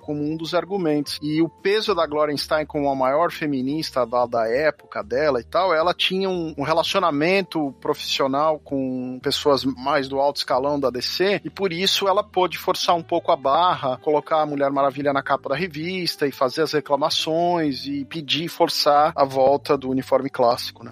como 0.06 0.24
um 0.24 0.38
dos 0.38 0.54
argumentos. 0.54 1.18
E 1.22 1.42
o 1.42 1.50
peso 1.50 1.96
da 1.96 2.06
Gloria 2.06 2.38
Stein 2.38 2.66
como 2.66 2.90
a 2.90 2.96
maior 2.96 3.32
feminista 3.32 4.06
da, 4.06 4.28
da 4.28 4.48
época 4.48 5.04
dela 5.04 5.42
e 5.42 5.44
tal, 5.44 5.74
ela 5.74 5.94
tinha 5.94 6.30
um, 6.30 6.54
um, 6.56 6.64
relacionamento 6.64 7.74
profissional 7.82 8.60
com 8.60 9.20
pessoas 9.22 9.66
mais 9.66 10.08
do 10.08 10.20
alto 10.20 10.38
escalão 10.38 10.80
da 10.80 10.92
DC, 10.92 11.42
e 11.44 11.50
por 11.50 11.74
isso 11.74 12.08
ela 12.08 12.24
pôde 12.24 12.58
forçar 12.58 12.96
um 12.96 13.02
pouco 13.02 13.32
a 13.32 13.36
barra, 13.36 13.98
colocar 13.98 14.42
a 14.42 14.46
Mulher 14.46 14.70
Maravilha 14.70 15.12
na 15.12 15.24
capa 15.24 15.50
da 15.50 15.56
revista 15.56 16.28
e 16.28 16.32
fazer 16.32 16.62
as 16.62 16.74
reclamações 16.74 17.86
e 17.88 18.06
pedir 18.06 18.48
forçar 18.48 19.12
a 19.16 19.26
volta 19.26 19.76
do 19.76 19.90
uniforme 19.90 20.30
clássico, 20.30 20.84
né? 20.84 20.92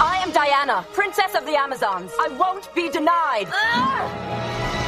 I 0.00 0.24
am 0.24 0.32
Diana, 0.32 0.82
Princess 0.94 1.34
of 1.34 1.44
the 1.44 1.56
Amazons. 1.56 2.12
I 2.18 2.28
won't 2.36 2.68
be 2.74 2.88
denied. 2.90 3.48
Ah! 3.52 4.79